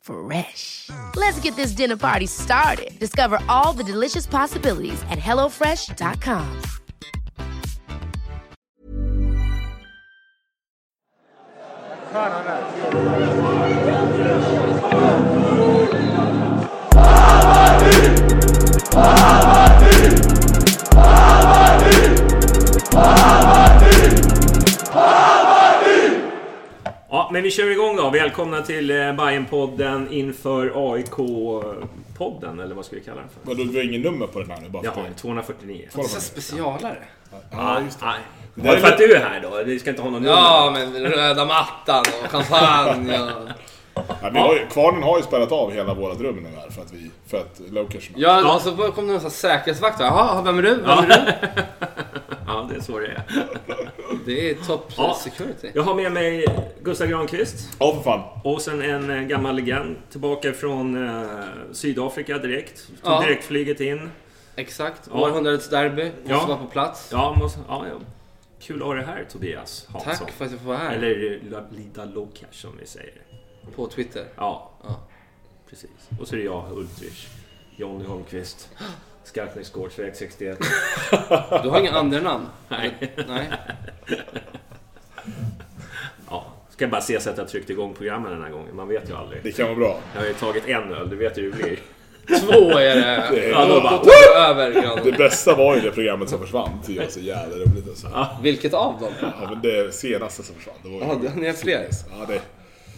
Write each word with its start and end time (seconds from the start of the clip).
Fresh. 0.00 0.90
Let's 1.16 1.40
get 1.40 1.56
this 1.56 1.72
dinner 1.72 1.96
party 1.96 2.26
started. 2.26 2.98
Discover 2.98 3.38
all 3.48 3.72
the 3.72 3.84
delicious 3.84 4.26
possibilities 4.26 5.02
at 5.10 5.18
hellofresh.com. 5.18 6.62
Ja, 27.10 27.30
men 27.32 27.42
vi 27.42 27.50
kör 27.50 27.70
igång 27.70 27.96
då. 27.96 28.10
Välkomna 28.10 28.62
till 28.62 28.90
eh, 28.90 29.12
Bajenpodden 29.12 30.12
inför 30.12 30.66
AIK-podden, 30.74 32.62
eller 32.62 32.74
vad 32.74 32.84
ska 32.84 32.96
vi 32.96 33.02
kalla 33.02 33.20
den 33.20 33.28
för? 33.30 33.40
Vadå, 33.54 33.64
du 33.64 33.78
har 33.78 33.84
ingen 33.84 34.00
nummer 34.02 34.26
på 34.26 34.40
den 34.40 34.50
här 34.50 34.60
nu? 34.60 34.68
Bara 34.68 34.82
Ja, 34.84 34.92
för 34.92 35.02
det? 35.02 35.14
249. 35.14 35.88
Får 35.92 36.02
Så 36.02 36.14
man- 36.14 36.20
specialare. 36.20 36.96
Ja, 37.52 37.80
just 37.84 38.00
det. 38.00 38.06
Nej. 38.06 38.18
Det 38.54 38.68
är 38.68 38.80
för 38.80 38.88
att 38.88 38.98
du 38.98 39.14
är 39.14 39.20
här 39.20 39.40
då? 39.40 39.62
Vi 39.66 39.78
ska 39.78 39.90
inte 39.90 40.02
ha 40.02 40.10
någon 40.10 40.22
nummer? 40.22 40.36
Ja, 40.36 40.70
men 40.74 41.02
röda 41.06 41.44
mattan 41.44 42.04
och 42.24 42.30
champagne 42.30 43.20
och... 43.22 43.48
Ja, 44.22 44.30
vi 44.32 44.38
har 44.38 44.54
ju, 44.54 44.66
kvarnen 44.66 45.02
har 45.02 45.16
ju 45.16 45.22
spärrat 45.22 45.52
av 45.52 45.72
hela 45.72 45.94
vårt 45.94 46.20
rum 46.20 46.36
nu 46.36 46.48
här 46.60 46.70
för 46.70 46.82
att 46.82 46.92
vi... 46.92 47.10
För 47.26 47.36
att 47.38 47.60
Lokers... 47.70 48.10
Ja, 48.16 48.54
och 48.54 48.60
så 48.60 48.76
kom 48.92 49.06
det 49.08 49.14
en 49.14 49.20
sån 49.20 49.30
här 49.30 49.58
säkerhetsvakt. 49.58 50.00
Jaha, 50.00 50.42
vem 50.42 50.58
är 50.58 50.62
du? 50.62 50.74
Vem 50.74 50.88
är 50.88 51.06
du? 51.06 51.32
Ja, 52.46 52.68
det 52.70 52.76
är 52.76 52.80
så 52.80 52.98
det 52.98 53.06
är. 53.06 53.22
Det 54.26 54.50
är 54.50 54.54
top 54.54 54.92
Ja. 54.96 55.18
security. 55.24 55.70
Jag 55.74 55.82
har 55.82 55.94
med 55.94 56.12
mig 56.12 56.44
Gustav 56.82 57.06
Granqvist. 57.06 57.68
Ja, 57.78 57.94
för 57.94 58.02
fan. 58.02 58.20
Och 58.44 58.60
sen 58.62 58.82
en 58.82 59.10
eh, 59.10 59.20
gammal 59.22 59.54
legend 59.56 59.96
tillbaka 60.10 60.52
från 60.52 61.08
eh, 61.08 61.24
Sydafrika 61.72 62.38
direkt. 62.38 62.86
Tog 62.86 63.12
Ja. 63.12 63.20
direktflyget 63.20 63.80
in. 63.80 64.10
Exakt. 64.56 65.08
Ja. 65.12 65.20
Århundradets 65.20 65.68
derby. 65.70 66.04
Måste 66.04 66.32
Ja. 66.32 66.44
vara 66.48 66.58
på 66.58 66.66
plats. 66.66 67.08
Ja, 67.12 67.34
måste, 67.38 67.60
ja, 67.68 67.84
ja. 67.90 67.96
Kul 68.60 68.80
att 68.82 68.86
ha 68.86 68.94
dig 68.94 69.04
här 69.04 69.24
Tobias 69.32 69.86
Hansson. 69.92 70.12
Tack 70.18 70.30
för 70.30 70.44
att 70.44 70.50
jag 70.50 70.60
får 70.60 70.68
vara 70.68 70.78
här. 70.78 70.94
Eller 70.96 71.32
eh, 71.52 71.76
Lida 71.76 72.04
Lokash 72.04 72.46
som 72.52 72.70
vi 72.80 72.86
säger. 72.86 73.12
På 73.76 73.86
Twitter. 73.86 74.24
Ja, 74.36 74.70
Ja. 74.82 75.00
precis. 75.70 75.90
Och 76.20 76.28
så 76.28 76.34
är 76.34 76.38
det 76.38 76.44
jag, 76.44 76.64
Ultrich. 76.72 77.26
Jonny 77.76 78.04
Holmqvist. 78.04 78.68
Skarpnäcksgårdsväg 79.24 80.16
61. 80.16 80.58
Du 81.62 81.68
har 81.68 81.80
inga 81.80 81.92
andra 81.92 82.20
namn? 82.20 82.46
Nej. 82.68 82.94
Nej. 83.28 83.50
Ja, 86.30 86.44
ska 86.70 86.88
bara 86.88 87.00
se 87.00 87.20
så 87.20 87.30
att 87.30 87.38
jag 87.38 87.48
tryckt 87.48 87.70
igång 87.70 87.94
programmen 87.94 88.32
den 88.32 88.42
här 88.42 88.50
gången. 88.50 88.76
Man 88.76 88.88
vet 88.88 89.10
ju 89.10 89.14
aldrig. 89.16 89.42
Det 89.42 89.52
kan 89.52 89.66
vara 89.66 89.76
bra. 89.76 90.00
Jag 90.14 90.20
har 90.20 90.28
ju 90.28 90.34
tagit 90.34 90.68
en 90.68 90.92
öl, 90.94 91.10
du 91.10 91.16
vet 91.16 91.38
hur 91.38 91.50
det 91.52 91.56
blir. 91.56 91.78
Två 92.40 92.78
är 92.78 92.96
det. 92.96 93.28
Det, 93.30 93.48
Ja, 93.48 93.66
då 93.66 93.80
bara, 93.80 94.02
Då 94.04 94.38
över 94.38 95.04
det 95.04 95.12
bästa 95.12 95.54
var 95.56 95.74
ju 95.74 95.80
det 95.80 95.90
programmet 95.90 96.28
som 96.28 96.38
försvann. 96.38 96.70
Det 96.86 96.98
var 96.98 97.06
så 97.06 97.20
jävla 97.20 97.56
roligt 97.56 97.88
alltså. 97.88 98.26
Vilket 98.42 98.74
av 98.74 99.00
dem? 99.00 99.12
Ja, 99.20 99.32
men 99.50 99.60
det 99.62 99.94
senaste 99.94 100.42
som 100.42 100.54
försvann. 100.54 100.74
Det 100.82 100.88
var 100.88 100.96
ju... 100.98 101.24
Ja, 101.24 101.30
ni 101.36 101.46
har 101.46 101.52
fler. 101.54 101.86
Ja, 102.18 102.24
det 102.28 102.34
är 102.34 102.40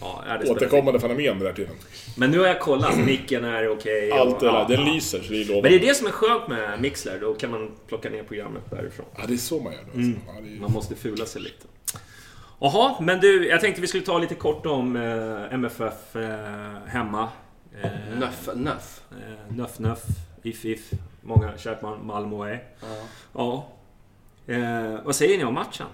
Ja, 0.03 0.23
ja, 0.27 0.37
det 0.37 0.51
återkommande 0.51 0.99
fenomen 0.99 1.39
det 1.39 1.45
där 1.45 1.53
tiden. 1.53 1.75
Men 2.17 2.31
nu 2.31 2.39
har 2.39 2.47
jag 2.47 2.59
kollat, 2.59 2.97
micken 2.97 3.45
är 3.45 3.67
okej. 3.69 4.11
och- 4.11 4.17
Allt 4.19 4.39
det 4.39 4.45
där, 4.45 4.53
ja, 4.53 4.65
den 4.69 4.87
ja. 4.87 4.93
lyser 4.93 5.21
så 5.21 5.31
det 5.33 5.41
är 5.41 5.61
Men 5.61 5.71
det 5.71 5.75
är 5.75 5.79
det 5.79 5.95
som 5.95 6.07
är 6.07 6.11
skönt 6.11 6.47
med 6.47 6.81
Mixler, 6.81 7.19
då 7.21 7.33
kan 7.33 7.51
man 7.51 7.71
plocka 7.87 8.09
ner 8.09 8.23
programmet 8.23 8.63
därifrån. 8.69 9.05
Ja, 9.17 9.23
det 9.27 9.33
är 9.33 9.37
så 9.37 9.59
man 9.59 9.73
gör 9.73 9.79
det. 9.93 9.97
Alltså. 9.97 10.21
Ja, 10.27 10.41
det 10.41 10.55
är... 10.55 10.59
Man 10.61 10.71
måste 10.71 10.95
fula 10.95 11.25
sig 11.25 11.41
lite. 11.41 11.65
Jaha, 12.59 12.95
men 13.01 13.19
du, 13.19 13.47
jag 13.47 13.61
tänkte 13.61 13.81
vi 13.81 13.87
skulle 13.87 14.03
ta 14.03 14.17
lite 14.17 14.35
kort 14.35 14.65
om 14.65 14.95
eh, 14.95 15.53
MFF 15.53 16.15
eh, 16.15 16.87
hemma. 16.87 17.29
Eh, 17.83 17.89
Nöff, 18.19 18.49
nöff. 18.55 19.01
Eh, 19.11 19.55
Nöff 19.55 19.79
Nöff, 19.79 20.03
If 20.43 20.65
If, 20.65 20.91
många 21.21 21.57
kärt 21.57 21.81
Mal- 21.81 22.03
Malmö 22.03 22.49
är. 22.49 22.63
Ja. 23.33 23.65
Eh, 24.47 24.99
vad 25.03 25.15
säger 25.15 25.37
ni 25.37 25.43
om 25.43 25.53
matchen? 25.53 25.85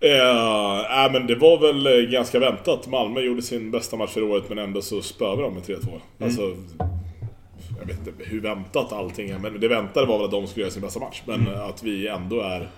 Eh, 0.00 1.04
äh, 1.04 1.12
men 1.12 1.26
det 1.26 1.34
var 1.34 1.58
väl 1.58 1.86
eh, 1.86 2.10
ganska 2.10 2.38
väntat. 2.38 2.86
Malmö 2.86 3.20
gjorde 3.20 3.42
sin 3.42 3.70
bästa 3.70 3.96
match 3.96 4.10
för 4.10 4.22
året 4.22 4.48
men 4.48 4.58
ändå 4.58 4.82
så 4.82 5.02
spöade 5.02 5.42
de 5.42 5.54
med 5.54 5.62
3-2. 5.62 6.00
Alltså, 6.20 6.56
jag 7.78 7.86
vet 7.86 8.06
inte 8.06 8.24
hur 8.24 8.40
väntat 8.40 8.92
allting 8.92 9.30
är, 9.30 9.38
men 9.38 9.60
det 9.60 9.68
väntade 9.68 10.06
var 10.06 10.18
väl 10.18 10.24
att 10.24 10.30
de 10.30 10.46
skulle 10.46 10.62
göra 10.62 10.72
sin 10.72 10.82
bästa 10.82 11.00
match. 11.00 11.22
Men 11.24 11.46
eh, 11.46 11.64
att 11.64 11.82
vi 11.82 12.08
ändå 12.08 12.40
är... 12.40 12.68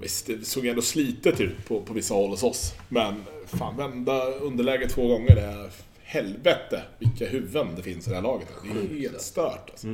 Visst, 0.00 0.26
det 0.26 0.46
såg 0.46 0.66
ändå 0.66 0.82
slitet 0.82 1.40
ut 1.40 1.68
på, 1.68 1.80
på 1.80 1.94
vissa 1.94 2.14
håll 2.14 2.30
hos 2.30 2.42
oss. 2.42 2.74
Men 2.88 3.24
fan, 3.46 3.76
vända 3.76 4.24
underläge 4.24 4.88
två 4.88 5.08
gånger, 5.08 5.34
det 5.34 5.40
är 5.40 5.70
helvete 6.02 6.82
vilka 6.98 7.26
huvuden 7.26 7.68
det 7.76 7.82
finns 7.82 8.06
i 8.06 8.10
det 8.10 8.16
här 8.16 8.22
laget. 8.22 8.48
Det 8.62 8.96
är 8.96 9.00
helt 9.00 9.20
stört 9.20 9.70
alltså. 9.70 9.86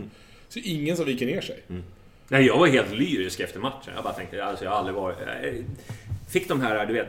Så 0.48 0.58
ingen 0.58 0.96
som 0.96 1.06
viker 1.06 1.26
ner 1.26 1.40
sig. 1.40 1.62
Nej, 2.28 2.46
jag 2.46 2.58
var 2.58 2.66
helt 2.66 2.92
lyrisk 2.92 3.40
efter 3.40 3.60
matchen. 3.60 3.92
Jag 3.94 4.04
bara 4.04 4.12
tänkte, 4.12 4.44
alltså 4.44 4.64
jag 4.64 4.70
har 4.70 4.78
aldrig 4.78 4.96
varit... 4.96 5.18
Fick 6.34 6.48
de 6.48 6.60
här, 6.60 6.86
du 6.86 6.92
vet... 6.92 7.08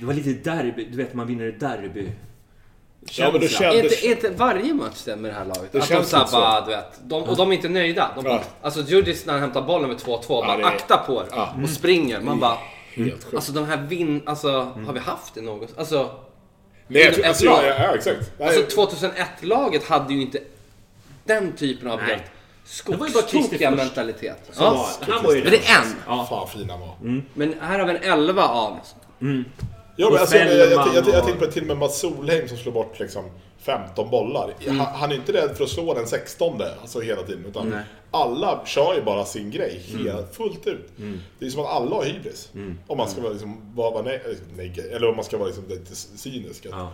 Det 0.00 0.06
var 0.06 0.14
lite 0.14 0.50
derby, 0.50 0.84
du 0.84 0.96
vet 0.96 1.14
man 1.14 1.26
vinner 1.26 1.48
ett 1.48 1.60
derby. 1.60 2.08
Ja, 3.10 3.32
men 3.32 3.40
det 3.40 3.48
kändes... 3.48 3.82
inte, 3.82 4.06
är 4.06 4.10
inte 4.10 4.30
varje 4.30 4.74
match 4.74 5.02
det 5.04 5.16
med 5.16 5.30
det 5.30 5.34
här 5.34 5.44
laget? 5.44 5.72
Det 5.72 5.78
att 5.78 5.88
de 5.88 6.04
så. 6.04 6.36
bara, 6.36 6.60
du 6.60 6.70
vet, 6.70 7.00
de, 7.04 7.22
och 7.22 7.36
de 7.36 7.50
är 7.50 7.54
inte 7.54 7.68
nöjda. 7.68 8.10
De 8.16 8.24
bara, 8.24 8.34
Ja. 8.34 8.42
Alltså 8.62 8.80
Djurdjic 8.80 9.26
när 9.26 9.32
han 9.32 9.42
hämtar 9.42 9.62
bollen 9.62 9.88
med 9.88 9.98
2-2, 9.98 10.28
bara 10.28 10.56
det 10.56 10.62
är- 10.62 10.66
akta 10.66 10.96
på 10.96 11.20
er. 11.22 11.26
Ja. 11.30 11.54
Och 11.62 11.68
springer. 11.68 12.20
Man 12.20 12.40
bara, 12.40 12.58
sjukt. 12.96 13.34
alltså 13.34 13.52
de 13.52 13.66
här 13.66 13.76
vinn... 13.76 14.22
Alltså, 14.26 14.50
har 14.86 14.92
vi 14.92 15.00
haft 15.00 15.34
det 15.34 15.40
något? 15.40 15.78
Alltså, 15.78 16.20
Nej, 16.86 17.02
jag, 17.02 17.26
alltså, 17.26 17.44
ja, 17.44 17.62
ja, 17.64 17.94
exakt. 17.94 18.40
Alltså 18.40 18.80
2001-laget 18.80 19.84
hade 19.88 20.14
ju 20.14 20.22
inte 20.22 20.40
den 21.24 21.52
typen 21.52 21.90
av 21.90 22.00
Nej. 22.06 22.24
Skogstokiga 22.68 23.70
mentalitet. 23.70 24.38
Ja. 24.58 24.70
var, 24.70 25.12
han 25.14 25.24
var 25.24 25.34
ju 25.34 25.42
Men 25.42 25.50
det 25.52 25.56
är 25.58 25.78
en. 25.82 25.94
Ja. 26.06 26.26
Fan 26.30 26.48
fin 26.48 26.70
han 26.70 26.80
var. 26.80 27.22
Men 27.34 27.54
här 27.60 27.78
har 27.78 27.86
vi 27.86 27.96
en 27.96 28.20
11 28.20 28.48
av. 28.48 28.76
Ja, 29.96 30.06
Och 30.06 30.12
men 30.12 30.20
alltså, 30.20 30.36
jag, 30.36 30.56
jag, 30.56 30.70
jag, 30.72 30.94
jag, 30.94 31.08
jag 31.08 31.24
tänkte 31.24 31.46
på 31.46 31.52
till 31.52 31.62
och 31.62 31.68
med 31.68 31.76
Mats 31.78 31.98
Solheim 32.00 32.48
som 32.48 32.56
slår 32.56 32.72
bort 32.72 32.98
liksom 33.00 33.24
15 33.58 34.10
bollar. 34.10 34.54
Han, 34.66 34.76
han 34.78 35.10
är 35.12 35.14
inte 35.16 35.32
rädd 35.32 35.56
för 35.56 35.64
att 35.64 35.70
slå 35.70 35.94
den 35.94 36.06
16 36.06 36.62
alltså 36.80 37.00
hela 37.00 37.22
tiden. 37.22 37.44
Utan 37.48 37.76
alla 38.10 38.60
kör 38.66 38.94
ju 38.94 39.02
bara 39.02 39.24
sin 39.24 39.50
grej 39.50 39.82
helt, 40.04 40.34
fullt 40.36 40.66
ut. 40.66 40.88
Det 41.38 41.46
är 41.46 41.50
som 41.50 41.60
att 41.60 41.70
alla 41.70 41.96
har 41.96 42.04
hybris. 42.04 42.48
Om 42.86 42.98
man 42.98 43.08
ska 43.08 43.20
vara, 43.20 43.32
liksom, 43.32 43.74
vara, 43.74 43.90
vara 43.90 44.02
ne- 44.02 44.36
neg- 44.56 44.92
eller 44.96 45.08
om 45.08 45.16
man 45.16 45.24
ska 45.24 45.36
vara 45.38 45.46
liksom 45.48 45.68
lite 45.68 45.94
cynisk. 45.96 46.66
Att 46.66 46.72
Ja. 46.72 46.92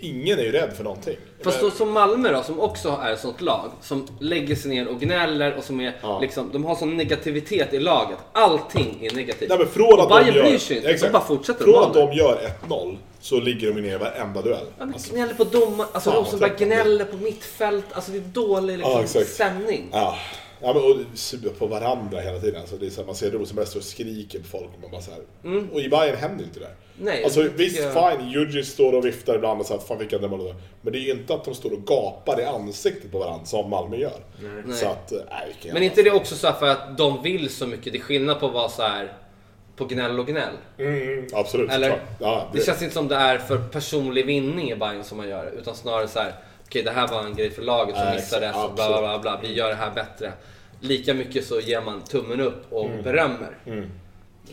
Ingen 0.00 0.38
är 0.38 0.42
ju 0.42 0.52
rädd 0.52 0.72
för 0.76 0.84
någonting. 0.84 1.16
Fast 1.44 1.60
då, 1.60 1.70
som 1.70 1.90
Malmö 1.92 2.32
då, 2.32 2.42
som 2.42 2.60
också 2.60 2.98
är 3.02 3.12
ett 3.12 3.20
sånt 3.20 3.40
lag, 3.40 3.70
som 3.82 4.06
lägger 4.20 4.54
sig 4.56 4.70
ner 4.70 4.88
och 4.88 5.00
gnäller 5.00 5.56
och 5.56 5.64
som 5.64 5.80
är 5.80 5.96
Ja. 6.02 6.18
liksom, 6.20 6.50
de 6.52 6.64
har 6.64 6.74
sån 6.76 6.96
negativitet 6.96 7.74
i 7.74 7.78
laget. 7.78 8.18
Allting 8.32 8.98
är 9.02 9.14
negativt. 9.14 9.48
Nej, 9.48 9.58
men 9.58 9.68
från 9.68 10.00
att 10.00 10.08
de 10.08 10.18
Bayern 10.20 10.34
gör, 10.36 10.42
bryr 10.42 10.58
sig 10.58 10.76
inte, 10.76 10.92
de 11.06 11.10
bara 11.12 11.22
fortsätter. 11.24 11.64
Från 11.64 11.84
att 11.84 11.94
de 11.94 12.12
gör 12.12 12.38
1-0 12.68 12.96
så 13.20 13.40
ligger 13.40 13.72
de 13.74 13.80
ner 13.80 13.94
i 13.94 13.98
varenda 13.98 14.42
duell. 14.42 14.66
Ja, 14.78 14.84
men 14.84 14.94
Alltså, 14.94 15.14
gnäller 15.14 15.34
på 15.34 15.44
domar, 15.44 15.86
alltså 15.92 16.10
trött 16.10 16.40
man 16.40 16.50
blir. 16.56 16.66
gnäller 16.66 17.04
på 17.04 17.16
mittfält, 17.16 17.84
alltså 17.92 18.10
det 18.12 18.18
är 18.18 18.20
dålig 18.22 18.78
liksom, 18.78 19.04
Ja, 19.14 19.24
stämning. 19.24 19.88
ja. 19.92 20.16
Ja, 20.62 20.72
men, 20.74 20.82
och 20.82 21.18
sura 21.18 21.50
på 21.58 21.66
varandra 21.66 22.20
hela 22.20 22.38
tiden. 22.38 22.60
Alltså, 22.60 22.76
det 22.76 22.86
är 22.86 22.90
så 22.90 23.00
här, 23.00 23.06
man 23.06 23.14
ser 23.14 23.30
Rosenberg 23.30 23.66
och 23.76 23.82
skriker 23.82 24.38
på 24.38 24.44
folk. 24.44 24.68
Och, 24.74 24.80
man 24.82 24.90
bara 24.90 25.00
så 25.00 25.10
här, 25.10 25.20
och 25.72 25.80
i 25.80 25.88
Bayern 25.88 26.16
händer 26.16 26.44
inte 26.44 26.60
det. 26.60 26.70
Nej, 27.02 27.24
alltså, 27.24 27.40
jag 27.42 27.48
visst, 27.48 27.76
tycker- 27.76 28.16
fine, 28.18 28.28
Djurdjic 28.30 28.68
står 28.72 28.92
och 28.94 29.06
viftar 29.06 29.34
ibland 29.34 29.60
och 29.60 29.66
säger 29.66 29.80
fan 29.80 29.98
vilka 29.98 30.18
det 30.18 30.26
är. 30.26 30.54
Men 30.82 30.92
det 30.92 30.98
är 30.98 31.00
ju 31.00 31.10
inte 31.10 31.34
att 31.34 31.44
de 31.44 31.54
står 31.54 31.72
och 31.72 31.86
gapar 31.86 32.40
i 32.40 32.44
ansiktet 32.44 33.12
på 33.12 33.18
varandra 33.18 33.44
som 33.46 33.70
Malmö 33.70 33.96
gör. 33.96 34.20
Så 34.74 34.86
att, 34.86 35.10
nej, 35.12 35.22
vilken 35.46 35.72
Men 35.74 35.82
jävla- 35.82 35.84
inte 35.84 36.02
det 36.02 36.10
också 36.10 36.34
så 36.34 36.46
här 36.46 36.54
för 36.54 36.66
att 36.66 36.98
de 36.98 37.22
vill 37.22 37.48
så 37.50 37.66
mycket? 37.66 37.92
Det 37.92 37.98
är 37.98 38.02
skillnad 38.02 38.40
på 38.40 38.46
att 38.46 38.52
vara 38.52 38.68
så 38.68 38.82
här 38.82 39.12
på 39.76 39.84
gnäll 39.84 40.18
och 40.20 40.26
gnäll. 40.26 40.54
Mm, 40.78 41.26
absolut, 41.32 41.70
Eller? 41.70 42.00
Ja, 42.18 42.48
Det 42.52 42.66
känns 42.66 42.82
inte 42.82 42.94
som 42.94 43.08
det 43.08 43.14
är 43.16 43.38
för 43.38 43.58
personlig 43.58 44.26
vinning 44.26 44.70
i 44.70 44.76
Bayern 44.76 45.04
som 45.04 45.16
man 45.18 45.28
gör 45.28 45.44
det. 45.44 45.50
Utan 45.50 45.74
snarare 45.74 46.08
så 46.08 46.18
här, 46.18 46.34
okej 46.70 46.82
det 46.82 46.90
här 46.90 47.08
var 47.08 47.22
en 47.24 47.34
grej 47.34 47.50
för 47.50 47.62
laget 47.62 47.96
som 47.96 48.10
missade, 48.14 48.52
så 48.52 48.68
bla, 48.74 48.88
bla 48.88 49.00
bla 49.00 49.18
bla. 49.18 49.40
Vi 49.42 49.54
gör 49.54 49.68
det 49.68 49.74
här 49.74 49.90
bättre. 49.90 50.32
Lika 50.80 51.14
mycket 51.14 51.44
så 51.44 51.60
ger 51.60 51.80
man 51.80 52.00
tummen 52.04 52.40
upp 52.40 52.72
och 52.72 52.86
Mm. 52.86 53.02
berömmer. 53.02 53.56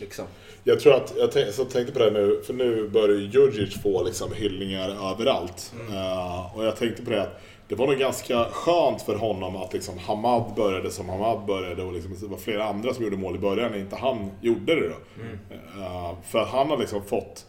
Liksom. 0.00 0.24
Jag 0.64 0.80
tror 0.80 0.94
att, 0.94 1.14
jag 1.16 1.32
tänkte, 1.32 1.52
så 1.52 1.64
tänkte 1.64 1.92
på 1.92 1.98
det 1.98 2.10
nu, 2.10 2.42
för 2.46 2.52
nu 2.54 2.88
börjar 2.88 3.16
ju 3.16 3.26
Djurdjic 3.26 3.82
få 3.82 4.04
liksom 4.04 4.32
hyllningar 4.32 5.10
överallt. 5.12 5.72
Eh, 5.90 6.56
och 6.56 6.64
jag 6.64 6.76
tänkte 6.76 7.02
på 7.02 7.10
det 7.10 7.22
att 7.22 7.40
det 7.68 7.74
var 7.74 7.86
nog 7.86 7.96
ganska 7.96 8.44
skönt 8.44 9.02
för 9.02 9.14
honom 9.14 9.56
att 9.56 9.72
liksom 9.72 9.98
Hamad 9.98 10.54
började 10.56 10.90
som 10.90 11.08
Hamad 11.08 11.46
började 11.46 11.82
och 11.82 11.92
liksom, 11.92 12.16
det 12.20 12.26
var 12.26 12.38
flera 12.38 12.64
andra 12.64 12.94
som 12.94 13.04
gjorde 13.04 13.16
mål 13.16 13.36
i 13.36 13.38
början 13.38 13.70
när 13.70 13.78
inte 13.78 13.96
han 13.96 14.30
gjorde 14.40 14.74
det 14.74 14.88
då. 14.88 14.94
Eh, 15.80 16.14
för 16.30 16.38
att 16.38 16.48
han 16.48 16.70
har 16.70 16.76
liksom 16.78 17.04
fått 17.04 17.46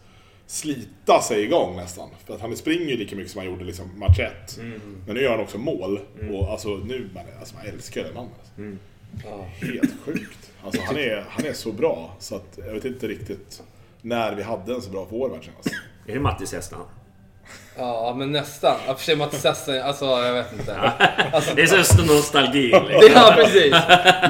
slita 0.50 1.22
sig 1.22 1.42
igång 1.44 1.76
nästan. 1.76 2.08
För 2.26 2.34
att 2.34 2.40
han 2.40 2.56
springer 2.56 2.86
ju 2.86 2.96
lika 2.96 3.16
mycket 3.16 3.32
som 3.32 3.38
han 3.38 3.50
gjorde 3.50 3.64
liksom 3.64 3.98
match 3.98 4.18
ett. 4.18 4.58
Men 5.06 5.14
nu 5.14 5.22
gör 5.22 5.30
han 5.30 5.40
också 5.40 5.58
mål. 5.58 6.00
Och 6.32 6.50
alltså 6.50 6.68
nu, 6.76 7.10
man, 7.14 7.24
alltså, 7.38 7.54
man 7.54 7.66
älskar 7.66 8.04
den 8.04 8.14
mannen. 8.14 8.30
Alltså. 9.14 9.66
Helt 9.66 10.00
sjukt. 10.04 10.52
Alltså 10.64 10.82
han 10.82 10.96
är, 10.96 11.24
han 11.28 11.46
är 11.46 11.52
så 11.52 11.72
bra 11.72 12.16
så 12.18 12.36
att 12.36 12.58
jag 12.66 12.72
vet 12.74 12.84
inte 12.84 13.08
riktigt 13.08 13.62
när 14.02 14.34
vi 14.34 14.42
hade 14.42 14.74
en 14.74 14.82
så 14.82 14.90
bra 14.90 15.06
forward 15.06 15.44
senast. 15.44 15.68
Är 16.06 16.14
det 16.14 16.20
Mattis 16.20 16.52
Hästan? 16.52 16.80
Ja, 17.76 18.14
men 18.18 18.32
nästan. 18.32 18.76
Ja, 18.86 18.94
för 18.94 19.04
sig 19.04 19.16
Mattis 19.16 19.44
Essen, 19.44 19.82
alltså 19.82 20.04
jag 20.04 20.32
vet 20.32 20.52
inte. 20.52 20.76
Alltså, 21.32 21.54
Det 21.54 21.62
är 21.62 21.82
så 21.82 22.02
nostalgi. 22.02 22.70
det, 22.70 22.80
Liksom. 22.80 23.12
ja, 23.14 23.32
precis. 23.36 23.74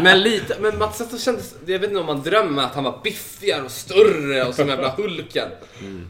Men 0.03 0.23
lite, 0.23 0.57
men 0.61 0.79
Mats 0.79 1.01
Essen 1.01 1.19
kändes, 1.19 1.55
jag 1.67 1.79
vet 1.79 1.89
inte 1.91 2.01
om 2.01 2.07
man 2.07 2.23
drömmer 2.23 2.63
att 2.63 2.75
han 2.75 2.85
var 2.85 3.01
biffigare 3.05 3.63
och 3.63 3.71
större 3.71 4.45
och 4.45 4.55
som 4.55 4.69
jävla 4.69 4.89
Hulken. 4.89 5.49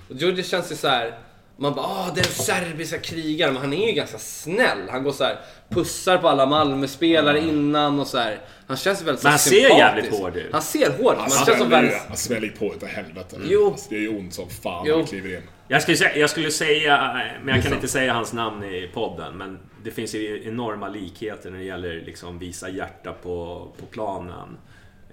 Och 0.08 0.16
Georgie 0.16 0.44
känns 0.44 0.72
ju 0.72 0.76
så 0.76 0.88
här. 0.88 1.14
Man 1.60 1.74
bara 1.74 1.86
ah 1.86 2.10
den 2.14 2.24
serbiska 2.24 2.98
krigaren, 2.98 3.54
men 3.54 3.62
han 3.62 3.72
är 3.72 3.86
ju 3.86 3.92
ganska 3.92 4.18
snäll. 4.18 4.78
Han 4.90 5.02
går 5.02 5.12
så 5.12 5.24
här, 5.24 5.40
pussar 5.68 6.18
på 6.18 6.28
alla 6.28 6.46
Malmö-spelare 6.46 7.38
innan 7.40 8.00
och 8.00 8.06
så 8.06 8.18
här. 8.18 8.38
Han 8.66 8.76
känns 8.76 9.00
ju 9.00 9.04
väldigt 9.04 9.22
Men 9.22 9.30
han 9.30 9.38
ser 9.38 9.50
sympatisk. 9.50 9.78
jävligt 9.78 10.10
hård 10.20 10.36
ut. 10.36 10.52
Han 10.52 10.62
ser 10.62 10.90
hård 10.90 11.14
ut. 11.14 11.18
Han 11.20 11.30
som 11.30 11.44
smäller, 11.44 11.66
väldigt... 11.66 11.98
han 12.08 12.16
smäller 12.16 12.46
ju 12.46 12.52
på 12.52 12.74
utav 12.74 12.88
helvete. 12.88 13.36
Jo. 13.44 13.66
Alltså, 13.70 13.90
det 13.90 13.96
är 13.96 14.00
ju 14.00 14.08
ont 14.18 14.34
som 14.34 14.48
fan 14.50 14.84
Jo. 14.86 14.96
han 14.96 15.06
kliver 15.06 15.36
in. 15.36 15.42
Jag 15.68 15.82
skulle, 15.82 15.96
säga, 15.96 16.16
jag 16.16 16.30
skulle 16.30 16.50
säga, 16.50 17.20
men 17.42 17.54
jag 17.54 17.64
kan 17.64 17.72
inte 17.74 17.88
säga 17.88 18.12
hans 18.12 18.32
namn 18.32 18.64
i 18.64 18.90
podden, 18.94 19.36
men 19.38 19.58
det 19.84 19.90
finns 19.90 20.14
ju 20.14 20.42
enorma 20.48 20.88
likheter 20.88 21.50
när 21.50 21.58
det 21.58 21.64
gäller 21.64 22.00
liksom 22.00 22.38
visa 22.38 22.68
hjärta 22.68 23.12
på, 23.12 23.68
på 23.80 23.86
planen. 23.86 24.56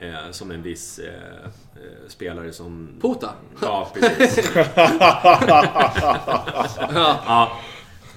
Eh, 0.02 0.32
som 0.32 0.52
en 0.52 0.62
viss 0.64 1.00
eh, 1.00 1.08
eh, 1.76 2.08
spelare 2.08 2.54
som... 2.54 2.90
Puta. 3.02 3.30
Ja, 3.62 3.92
precis. 3.94 4.50
ja. 6.94 7.52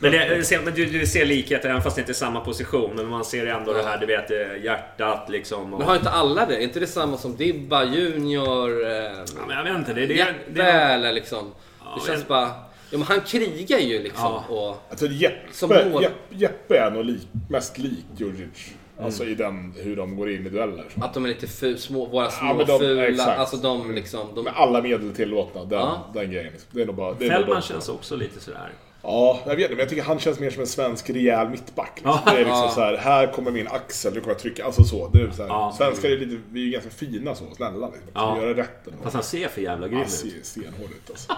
Men, 0.00 0.12
det, 0.12 0.46
ser- 0.46 0.62
men 0.62 0.74
du, 0.74 0.86
du 0.86 1.06
ser 1.06 1.26
likheter, 1.26 1.68
även 1.68 1.82
fast 1.82 1.96
det 1.96 2.00
inte 2.02 2.12
är 2.12 2.14
samma 2.14 2.40
position. 2.40 2.96
Men 2.96 3.06
man 3.08 3.24
ser 3.24 3.46
ändå 3.46 3.72
det 3.72 3.82
här, 3.82 3.98
du 3.98 4.06
vet, 4.06 4.30
eh, 4.30 4.64
hjärtat 4.64 5.28
liksom. 5.28 5.72
Och, 5.72 5.78
Men 5.78 5.88
har 5.88 5.96
inte 5.96 6.10
alla 6.10 6.46
det? 6.46 6.56
Är 6.56 6.60
inte 6.60 6.80
det 6.80 6.86
samma 6.86 7.16
som 7.16 7.36
Dibba, 7.36 7.84
Junior, 7.84 8.84
eh, 8.86 8.90
ja, 8.92 9.24
men 9.46 9.56
jag 9.56 9.64
vet 9.64 9.76
inte, 9.76 9.92
det, 9.92 10.06
det, 10.06 10.14
Jeppe 10.14 10.34
det, 10.48 10.62
eller 10.72 11.12
liksom? 11.12 11.54
Det 12.00 12.12
känns 12.12 12.28
bara... 12.28 12.50
Ja 12.92 12.98
men 12.98 13.02
han 13.06 13.20
krigar 13.20 13.78
ju 13.78 14.02
liksom 14.02 14.42
Ja. 14.48 14.78
och... 14.90 14.98
Tror 14.98 15.10
Jeppe, 15.10 15.52
Som 15.52 15.68
mål. 15.68 16.02
Jeppe, 16.02 16.14
Jeppe 16.30 16.78
är 16.78 16.90
nog 16.90 17.04
lik, 17.04 17.28
mest 17.50 17.78
lik 17.78 18.04
Djurdjic. 18.16 18.74
Mm. 19.00 19.06
Alltså 19.06 19.24
i 19.24 19.34
den, 19.34 19.74
hur 19.76 19.96
de 19.96 20.16
går 20.16 20.30
in 20.30 20.46
i 20.46 20.48
dueller. 20.48 20.84
Att 21.00 21.14
de 21.14 21.24
är 21.24 21.28
lite 21.28 21.46
fu, 21.46 21.76
små, 21.76 22.06
våra 22.06 22.30
små 22.30 22.54
men 22.54 22.66
de- 22.66 22.78
fula, 22.78 23.06
exakt. 23.08 23.38
alltså 23.38 23.56
de 23.56 23.94
liksom... 23.94 24.20
De, 24.34 24.44
Med 24.44 24.52
alla 24.56 24.82
medel 24.82 25.14
tillåtna, 25.14 25.64
den, 25.64 25.78
Ja. 25.78 26.10
den 26.14 26.30
grejen. 26.30 26.52
liksom. 26.52 26.68
Det 26.72 26.82
är 26.82 26.86
nog 26.86 26.94
bara... 26.94 27.14
Det 27.14 27.26
är 27.26 27.30
nog 27.30 27.40
Fällman 27.40 27.62
känns 27.62 27.88
också 27.88 28.16
lite 28.16 28.40
sådär. 28.40 28.70
Ja, 29.02 29.38
jag 29.46 29.56
vet 29.56 29.68
det, 29.68 29.74
men 29.74 29.78
jag 29.78 29.88
tycker 29.88 30.02
han 30.02 30.18
känns 30.18 30.38
mer 30.40 30.50
som 30.50 30.60
en 30.60 30.66
svensk 30.66 31.10
rejäl 31.10 31.48
mittback. 31.48 31.92
Liksom. 31.94 32.18
Det 32.26 32.30
är 32.30 32.36
liksom 32.44 32.68
så 32.74 32.80
här, 32.80 32.96
här 32.96 33.26
kommer 33.26 33.50
min 33.50 33.68
axel, 33.68 34.14
nu 34.14 34.20
kommer 34.20 34.32
jag 34.34 34.38
trycka. 34.42 34.64
Alltså 34.64 34.84
så. 34.84 35.08
Det 35.12 35.18
är 35.22 35.30
så 35.36 35.42
här. 35.46 35.72
Svenskar 35.72 36.08
är 36.08 36.16
lite, 36.18 36.36
vi 36.52 36.68
är 36.68 36.72
ganska 36.72 36.90
fina 36.90 37.34
så, 37.34 37.44
snälla 37.56 37.86
liksom. 37.86 38.10
Ja. 38.14 38.38
Göra 38.42 38.56
rätt 38.56 38.86
ändå. 38.86 38.98
Fast 39.02 39.14
han 39.14 39.22
ser 39.24 39.48
för 39.48 39.60
jävla 39.60 39.86
grym 39.88 39.96
Han 39.96 40.06
ut. 40.06 40.12
ser 40.12 40.28
stenhård 40.42 40.90
ut 40.90 41.10
alltså. 41.10 41.32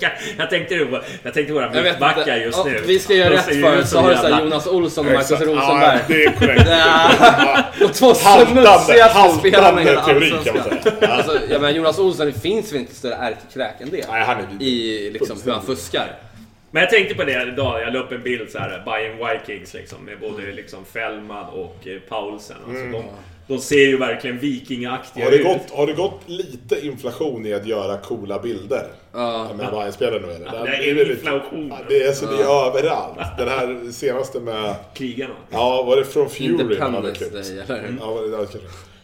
Jag 0.38 0.50
tänkte, 0.50 0.78
på- 0.78 1.00
jag 1.22 1.34
tänkte 1.34 1.52
på 1.52 1.58
våra 1.60 1.82
mittbackar 1.82 2.20
inte. 2.20 2.30
just 2.44 2.58
Ja, 2.58 2.64
nu. 2.64 2.82
vi 2.86 2.98
ska 2.98 3.14
göra 3.14 3.30
rätt 3.34 3.44
för 3.44 3.76
ut 3.78 3.88
så 3.88 3.98
har 3.98 4.10
du 4.10 4.16
såhär 4.16 4.40
Jonas 4.44 4.66
Olsson 4.66 5.06
och 5.06 5.12
Marcus. 5.12 5.30
Rosenberg. 5.30 5.98
Ja, 5.98 5.98
det 6.08 6.24
är 6.24 6.32
korrekt. 6.32 6.68
De 7.78 7.88
två 7.98 8.14
smutsigaste 8.14 9.38
spelarna 9.38 9.82
i 9.82 9.84
hela 9.84 10.00
haltande 10.00 10.28
teori, 10.30 10.44
kan 10.44 10.54
man 10.56 10.62
Allsvenskan. 10.62 10.92
säga. 11.00 11.12
Alltså, 11.12 11.32
jag 11.50 11.60
menar 11.60 11.70
Jonas 11.74 11.98
Olsson, 11.98 12.26
det 12.26 12.32
finns 12.40 12.72
väl 12.72 12.80
inte 12.80 12.94
större 12.94 13.14
ärkekräk 13.14 13.74
än 13.80 13.90
det? 13.90 14.04
Nej, 14.10 14.24
han 14.24 14.36
är. 14.38 14.62
I 14.62 15.10
liksom 15.12 15.36
hur 15.44 15.52
han 15.52 15.62
fuskar. 15.62 16.18
Men 16.70 16.80
jag 16.82 16.90
tänkte 16.90 17.14
på 17.14 17.24
det 17.24 17.48
idag, 17.48 17.80
jag 17.82 17.92
la 17.92 17.98
upp 18.00 18.12
en 18.12 18.22
bild 18.22 18.50
så 18.50 18.58
här, 18.58 18.82
Bayern 18.84 19.16
Vikings 19.38 19.74
liksom, 19.74 20.04
med 20.04 20.20
både 20.20 20.52
liksom 20.52 20.84
Fällman 20.84 21.46
och 21.48 21.86
eh, 21.86 21.98
Paulsen. 22.08 22.56
Alltså, 22.68 22.84
de, 22.84 23.02
de 23.46 23.58
ser 23.58 23.86
ju 23.86 23.96
verkligen 23.96 24.38
vikingaktiga 24.38 25.24
Har 25.24 25.30
det, 25.30 25.36
ut. 25.38 25.44
gått, 25.46 25.70
har 25.70 25.86
det 25.86 25.92
gått 25.92 26.20
lite 26.26 26.86
inflation 26.86 27.46
i 27.46 27.54
att 27.54 27.66
göra 27.66 27.98
coola 27.98 28.38
bilder? 28.38 28.86
Ja. 29.12 29.50
Med 29.56 29.70
Bayern-spelare 29.70 30.20
nu 30.26 30.32
eller? 30.32 30.64
Det 30.66 30.90
är 30.90 30.94
lite- 30.94 31.10
inflation. 31.10 31.72
Det 31.88 32.02
är, 32.02 32.12
så 32.12 32.26
det 32.26 32.42
är 32.42 32.66
överallt. 32.68 33.38
Den 33.38 33.48
här 33.48 33.90
senaste 33.92 34.40
med... 34.40 34.74
Krigarna. 34.94 35.34
Ja, 35.50 35.82
var 35.82 35.96
det 35.96 36.04
från 36.04 36.28
Fury? 36.30 36.44
Independence? 36.46 37.30
Day, 37.30 37.58
eller? 37.68 37.94
Ja, 38.00 38.06
var 38.14 38.22
det. 38.52 38.60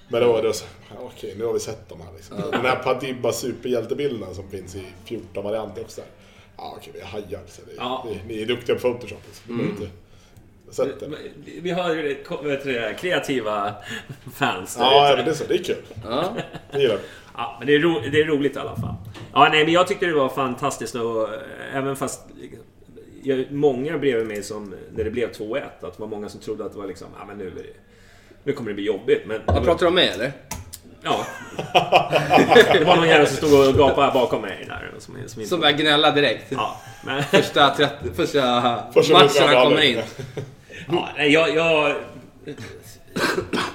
Men 0.09 0.21
då 0.23 0.33
var 0.33 0.43
det 0.43 0.53
så 0.53 0.65
okej, 0.99 1.35
nu 1.39 1.45
har 1.45 1.53
vi 1.53 1.61
sett 1.61 1.89
de 1.89 2.01
här 2.01 2.09
liksom. 2.17 2.37
Den 2.51 2.61
här 2.67 2.77
Padibba 2.77 3.33
superhjältebilden 3.33 4.35
som 4.35 4.51
finns 4.51 4.77
i 4.77 4.83
14 5.05 5.45
varianter 5.45 5.83
också. 5.83 6.01
Där. 6.01 6.11
Ja, 6.57 6.75
okej, 6.79 6.93
vi 6.95 7.01
hajar. 7.01 7.41
Så 7.47 7.63
det, 7.67 7.73
Ja. 7.77 8.07
ni, 8.09 8.35
ni 8.35 8.43
är 8.43 8.47
duktiga 8.47 8.77
på 8.77 8.81
Photoshop. 8.81 9.21
Liksom. 9.27 9.55
Mm. 9.61 9.67
Inte 9.71 9.87
sett 10.71 11.01
det. 11.01 11.11
Vi 11.61 11.71
har 11.71 11.95
ju 11.95 12.25
det, 12.65 12.95
kreativa 13.01 13.75
fans. 14.35 14.77
Ja, 14.81 15.07
ute. 15.09 15.17
men 15.17 15.25
det 15.25 15.31
är 15.31 15.35
så. 15.35 15.45
Det 15.49 15.55
är 15.55 15.65
kul. 15.65 15.83
Ja. 16.05 16.37
Det 16.73 16.79
gillar 16.81 16.95
vi. 16.97 17.03
Ja, 17.37 17.57
men 17.59 17.67
det 17.67 17.75
är, 17.75 17.79
ro, 17.81 18.01
det 18.13 18.21
är 18.21 18.25
roligt 18.25 18.57
i 18.57 18.59
alla 18.59 18.77
fall. 18.77 18.95
Ja, 19.33 19.49
nej, 19.53 19.65
men 19.65 19.73
jag 19.75 19.87
tyckte 19.89 20.07
det 20.07 20.13
var 20.15 20.29
fantastiskt 20.29 20.95
och 20.95 21.29
eh, 21.35 21.41
även 21.77 21.97
fast 21.97 22.21
jag, 23.23 23.53
många 23.53 23.99
bredvid 23.99 24.27
mig 24.27 24.43
som, 24.43 24.75
när 24.97 25.05
det 25.05 25.11
blev 25.11 25.33
2-1, 25.33 25.61
att 25.81 25.81
det 25.81 26.01
var 26.01 26.07
många 26.07 26.29
som 26.29 26.41
trodde 26.41 26.65
att 26.65 26.73
det 26.73 26.79
var 26.79 26.87
liksom, 26.87 27.09
ja 27.19 27.25
men 27.27 27.39
nu, 27.39 27.47
är 27.47 27.51
det, 27.51 27.63
nu 28.45 28.53
kommer 28.53 28.71
det 28.71 28.75
bli 28.75 28.85
jobbigt. 28.85 29.23
Men, 29.27 29.41
Vad 29.47 29.65
pratar 29.65 29.81
du 29.81 29.87
om 29.89 29.95
mig 29.95 30.09
eller? 30.09 30.33
Ja. 31.05 31.27
Det 32.73 32.85
var 32.85 32.97
någon 32.97 33.09
jävel 33.09 33.27
som 33.27 33.37
stod 33.37 33.69
och 33.69 33.75
gapade 33.75 34.13
bakom 34.13 34.43
mig 34.43 34.65
där. 34.69 34.91
Som, 34.99 35.15
som 35.27 35.41
inte, 35.41 35.49
Som 35.51 35.61
börjar 35.61 35.77
gnälla 35.77 36.11
direkt. 36.11 36.45
Ja, 36.51 36.81
men, 37.05 37.23
Första, 37.23 37.75
30, 37.77 37.95
första, 38.15 38.83
Första 38.95 39.13
matchen 39.13 39.43
han 39.49 39.65
kommer 39.65 39.83
in. 39.83 40.01
ja, 40.89 41.09
nej, 41.17 41.33
jag, 41.33 41.55
jag, 41.57 41.95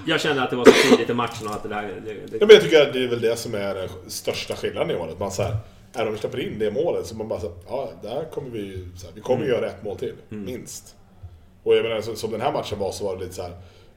jag 0.08 0.22
kände 0.22 0.44
att 0.44 0.50
det 0.50 0.56
var 0.56 0.66
så 0.66 0.72
tidigt 0.90 1.10
i 1.10 1.14
matchen 1.14 1.48
och 1.48 1.54
att 1.54 1.64
det 1.64 1.70
där... 1.70 1.82
Det, 2.06 2.12
Ja, 2.14 2.20
det, 2.32 2.46
men 2.46 2.50
jag 2.50 2.62
tycker 2.64 2.82
att 2.88 2.94
det 2.94 3.04
är 3.04 3.08
väl 3.08 3.22
det 3.22 3.36
som 3.40 3.56
är 3.56 3.76
den 3.76 3.90
största 4.08 4.56
skillnaden 4.56 4.92
i 4.92 4.96
år. 4.96 5.08
Att 5.10 5.20
man 5.20 5.32
så 5.32 5.44
här, 5.44 6.08
om 6.08 6.12
vi 6.14 6.18
släpper 6.20 6.40
in 6.40 6.60
det 6.60 6.72
målet 6.72 7.06
så 7.06 7.16
man 7.16 7.28
bara 7.28 7.40
så 7.40 7.48
här, 7.48 7.56
ja, 7.70 7.90
där 8.04 8.26
kommer 8.34 8.50
vi 8.50 8.60
ju- 8.60 8.90
så 8.98 9.06
här, 9.08 9.14
vi 9.16 9.22
kommer 9.22 9.46
göra 9.46 9.68
ett 9.68 9.84
mål 9.84 9.98
till, 9.98 10.14
minst. 10.30 10.96
Och 11.64 11.76
jag 11.76 11.84
menar, 11.84 12.02
så, 12.02 12.16
som 12.16 12.32
den 12.32 12.42
här 12.42 12.52
matchen 12.52 12.80
var 12.80 12.92
så 12.92 13.06
var 13.06 13.16
det 13.16 13.22
lite 13.24 13.36
så 13.36 13.42
här, 13.42 13.52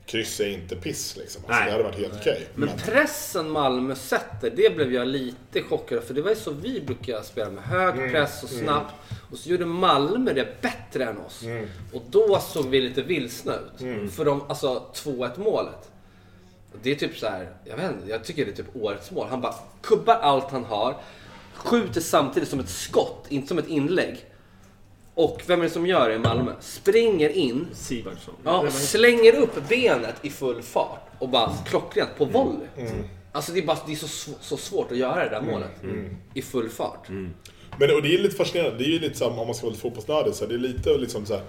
kryss 0.07 0.41
är 0.41 0.49
inte 0.49 0.77
piss 0.77 1.17
liksom. 1.17 1.43
Alltså, 1.45 1.59
Nej. 1.59 1.65
det 1.67 1.73
hade 1.73 1.85
varit 1.85 1.99
helt 1.99 2.15
okej. 2.21 2.47
Men 2.55 2.69
Men, 2.69 2.79
pressen 2.79 3.51
Malmö 3.51 3.95
sätter, 3.95 4.51
det 4.57 4.75
blev 4.77 4.93
jag 4.95 5.09
lite 5.09 5.63
chockad. 5.63 6.03
För 6.03 6.15
det 6.15 6.23
var 6.23 6.31
ju 6.31 6.37
så 6.37 6.51
vi 6.51 6.81
brukar 6.81 7.23
spela 7.23 7.51
med. 7.51 7.65
Hög 7.65 7.95
Mm. 7.99 8.11
press 8.11 8.43
och 8.43 8.49
snabbt. 8.49 8.95
Och 9.31 9.39
så 9.39 9.51
gjorde 9.51 9.67
Malmö 9.67 10.33
det 10.33 10.63
bättre 10.63 11.05
än 11.05 11.19
oss. 11.19 11.43
Mm. 11.43 11.69
Och 11.93 12.03
då 12.11 12.39
såg 12.41 12.67
vi 12.69 12.81
lite 12.81 13.03
vilsna 13.03 13.55
ut. 13.55 14.13
För 14.13 14.25
de, 14.25 14.43
alltså 14.49 14.87
2-1 14.95 15.39
målet. 15.41 15.91
Det 16.83 16.91
är 16.91 16.95
typ 16.95 17.17
så 17.19 17.27
här, 17.27 17.53
jag 17.65 17.77
vet 17.77 17.91
inte, 17.93 18.11
jag 18.11 18.25
tycker 18.25 18.45
det 18.45 18.51
är 18.51 18.57
typ 18.57 18.77
årets 18.77 19.11
mål. 19.11 19.27
Han 19.31 19.41
bara 19.41 19.55
kubbar 19.83 20.15
allt 20.15 20.51
han 20.51 20.65
har. 20.65 20.97
Skjuter 21.55 22.01
samtidigt 22.01 22.49
som 22.49 22.61
ett 22.61 22.69
skott, 22.69 23.27
inte 23.29 23.49
som 23.49 23.59
ett 23.59 23.69
inlägg. 23.69 24.25
Och 25.15 25.43
vem 25.47 25.61
är 25.61 25.65
det 25.65 25.71
som 25.71 25.87
gör 25.87 26.09
det 26.09 26.15
i 26.15 26.19
Malmö? 26.19 26.53
Springer 26.61 27.29
in, 27.29 27.67
Sivardsson. 27.73 28.35
Ja, 28.45 28.59
och 28.59 28.73
slänger 28.73 29.35
upp 29.37 29.69
benet 29.69 30.15
i 30.23 30.31
full 30.31 30.63
fart 30.63 31.09
och 31.19 31.29
bara 31.29 31.51
klockrent 31.67 32.11
på 32.19 32.25
volley. 32.25 32.67
Alltså 33.33 33.53
det 33.53 33.59
är, 33.61 33.67
bara, 33.67 33.79
det 33.87 33.93
är 33.93 33.97
så, 33.97 34.07
sv- 34.07 34.35
så 34.41 34.57
svårt 34.57 34.93
att 34.93 34.99
göra 34.99 35.25
det 35.25 35.31
där 35.31 35.43
målet. 35.43 35.71
I 36.35 36.43
full 36.43 36.69
fart. 36.69 37.09
men 37.79 37.91
och 37.95 38.03
det 38.03 38.15
är 38.15 38.19
lite 38.19 38.37
fascinerande, 38.37 38.79
det 38.79 38.85
är 38.85 38.89
ju 38.93 38.99
lite 38.99 39.19
som 39.19 39.39
om 39.39 39.47
man 39.47 39.55
ska 39.55 39.65
vara 39.67 39.71
lite 39.71 39.83
fotbollsnördig, 39.83 40.35
så 40.35 40.45
här, 40.45 40.49
det 40.49 40.55
är 40.55 40.59
lite 40.59 40.91
liksom 40.99 41.27
så 41.27 41.35
här, 41.35 41.43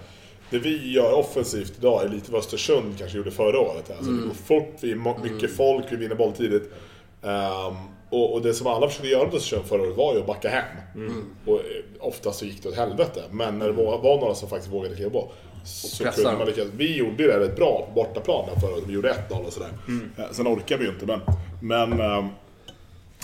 det 0.49 0.59
vi 0.59 0.91
gör 0.93 1.13
offensivt 1.13 1.73
idag 1.79 2.03
är 2.05 2.09
lite 2.09 2.31
vad 2.31 2.39
Östersund 2.39 2.97
kanske 2.99 3.17
gjorde 3.17 3.31
förra 3.31 3.59
året. 3.59 3.91
Alltså, 3.97 4.11
Det 4.11 4.27
går 4.27 4.33
fort, 4.33 4.75
vi 4.81 4.91
är 4.91 4.95
mo- 4.95 5.23
mycket 5.33 5.55
folk, 5.57 5.85
vi 5.89 5.95
vinner 5.95 6.15
boll 6.15 6.31
tidigt. 6.33 6.71
Ehm, 7.23 7.75
och, 8.13 8.33
och 8.33 8.41
det 8.41 8.53
som 8.53 8.67
alla 8.67 8.87
försökte 8.87 9.07
göra 9.07 9.25
mot 9.25 9.33
Östersund 9.33 9.65
förra 9.65 9.81
året 9.81 9.97
var 9.97 10.13
ju 10.13 10.19
att 10.19 10.27
backa 10.27 10.49
hem. 10.49 10.65
Och 11.45 11.59
eh, 11.59 11.63
oftast 11.99 12.39
så 12.39 12.45
gick 12.45 12.63
det 12.63 12.69
åt 12.69 12.75
helvete. 12.75 13.21
Men 13.31 13.59
när 13.59 13.65
det 13.65 13.71
var, 13.71 13.97
var 13.97 14.19
några 14.19 14.35
som 14.35 14.49
faktiskt 14.49 14.73
vågade 14.73 14.95
kliva 14.95 15.09
på 15.09 15.31
så 15.63 16.03
pressa 16.03 16.21
kunde 16.21 16.37
man 16.37 16.47
lyckas. 16.47 16.67
Vi 16.77 16.97
gjorde 16.97 17.27
det 17.27 17.39
rätt 17.39 17.55
bra 17.55 17.85
på 17.87 17.93
bortaplan 17.95 18.45
där 18.53 18.59
förra 18.61 18.73
året. 18.73 18.83
Vi 18.87 18.93
gjorde 18.93 19.15
1-0 19.29 19.45
och 19.45 19.53
sådär. 19.53 19.69
Eh, 20.17 20.23
Sen 20.31 20.47
orkar 20.47 20.77
vi 20.77 20.85
ju 20.85 20.89
inte 20.89 21.05
men... 21.05 21.19
men 21.61 21.99
ehm, 21.99 22.27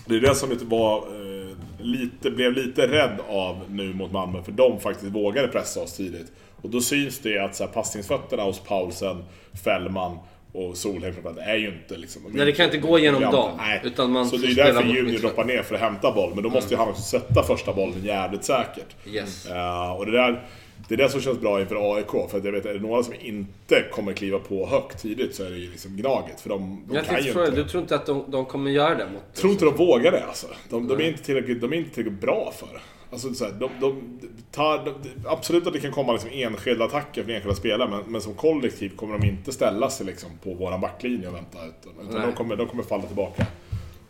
det 0.05 0.15
är 0.15 0.21
det 0.21 0.35
som 0.35 0.49
lite 0.49 0.65
var, 0.65 0.97
eh, 0.97 1.55
lite, 1.79 2.31
blev 2.31 2.53
lite 2.53 2.87
rädd 2.87 3.17
av 3.29 3.57
nu 3.69 3.93
mot 3.93 4.11
Malmö, 4.11 4.43
för 4.43 4.51
de 4.51 4.79
faktiskt 4.79 5.11
vågade 5.11 5.47
pressa 5.47 5.81
oss 5.81 5.93
tidigt. 5.93 6.31
Och 6.61 6.69
då 6.69 6.81
syns 6.81 7.19
det 7.19 7.39
att 7.39 7.55
så 7.55 7.63
här, 7.63 7.71
passningsfötterna 7.71 8.43
hos 8.43 8.59
Paulsen, 8.59 9.23
Fällman 9.63 10.17
och 10.51 10.77
Solheim 10.77 11.13
framförallt 11.13 11.39
är 11.39 11.55
ju 11.55 11.67
inte 11.67 11.97
liksom... 11.97 12.21
Nej, 12.31 12.45
det 12.45 12.51
kan 12.51 12.65
inte 12.65 12.77
gå 12.77 12.99
genom 12.99 13.55
Nej. 13.57 13.81
utan 13.83 14.11
man 14.11 14.29
Så 14.29 14.37
det 14.37 14.47
är 14.47 14.55
därför 14.55 14.83
Junior 14.83 15.19
droppar 15.19 15.45
ner 15.45 15.63
för 15.63 15.75
att 15.75 15.81
hämta 15.81 16.11
boll, 16.11 16.31
men 16.33 16.43
då 16.43 16.49
måste 16.49 16.73
ju 16.73 16.77
han 16.77 16.89
också 16.89 17.01
sätta 17.01 17.43
första 17.43 17.73
bollen 17.73 18.03
jävligt 18.03 18.43
säkert. 18.43 18.95
Yes. 19.05 19.45
Eh, 19.45 19.91
och 19.91 20.05
det 20.05 20.11
där, 20.11 20.43
det 20.87 20.93
är 20.93 20.97
det 20.97 21.09
som 21.09 21.21
känns 21.21 21.39
bra 21.39 21.61
inför 21.61 21.95
AIK, 21.95 22.29
för 22.29 22.37
att 22.37 22.45
jag 22.45 22.51
vet, 22.51 22.65
är 22.65 22.73
det 22.73 22.79
några 22.79 23.03
som 23.03 23.13
inte 23.19 23.83
kommer 23.91 24.13
kliva 24.13 24.39
på 24.39 24.67
högt 24.67 25.01
tidigt 25.01 25.35
så 25.35 25.43
är 25.43 25.49
det 25.49 25.57
ju 25.57 25.71
liksom 25.71 25.97
Gnaget, 25.97 26.41
för 26.41 26.49
de, 26.49 26.83
de 26.87 26.95
Jag 26.95 27.05
kan 27.05 27.23
ju 27.23 27.29
inte... 27.29 27.51
du 27.51 27.63
tror 27.63 27.81
inte 27.81 27.95
att 27.95 28.05
de, 28.05 28.23
de 28.27 28.45
kommer 28.45 28.71
göra 28.71 28.95
det 28.95 29.05
mot... 29.05 29.35
Tror 29.35 29.51
inte 29.51 29.65
de 29.65 29.75
vågar 29.75 30.11
det 30.11 30.25
alltså. 30.25 30.47
De, 30.69 30.87
de, 30.87 30.99
är, 30.99 31.07
inte 31.07 31.23
tillräckligt, 31.23 31.61
de 31.61 31.73
är 31.73 31.77
inte 31.77 31.95
tillräckligt 31.95 32.21
bra 32.21 32.53
för 32.57 32.67
det. 32.67 32.79
Alltså, 33.11 33.33
så 33.33 33.45
här, 33.45 33.51
de, 33.51 33.69
de 33.81 34.19
tar, 34.51 34.85
de, 34.85 34.93
absolut 35.25 35.67
att 35.67 35.73
det 35.73 35.79
kan 35.79 35.91
komma 35.91 36.11
liksom 36.13 36.29
enskilda 36.33 36.85
attacker 36.85 37.23
från 37.23 37.35
enskilda 37.35 37.55
spelare, 37.55 37.89
men, 37.89 38.03
men 38.07 38.21
som 38.21 38.33
kollektiv 38.33 38.95
kommer 38.95 39.19
de 39.19 39.27
inte 39.27 39.51
ställa 39.51 39.89
sig 39.89 40.05
liksom 40.05 40.29
på 40.43 40.53
våran 40.53 40.81
backlinje 40.81 41.27
och 41.27 41.35
vänta. 41.35 41.57
Utan, 41.57 42.09
utan 42.09 42.21
de, 42.21 42.33
kommer, 42.33 42.55
de 42.55 42.67
kommer 42.67 42.83
falla 42.83 43.03
tillbaka. 43.03 43.45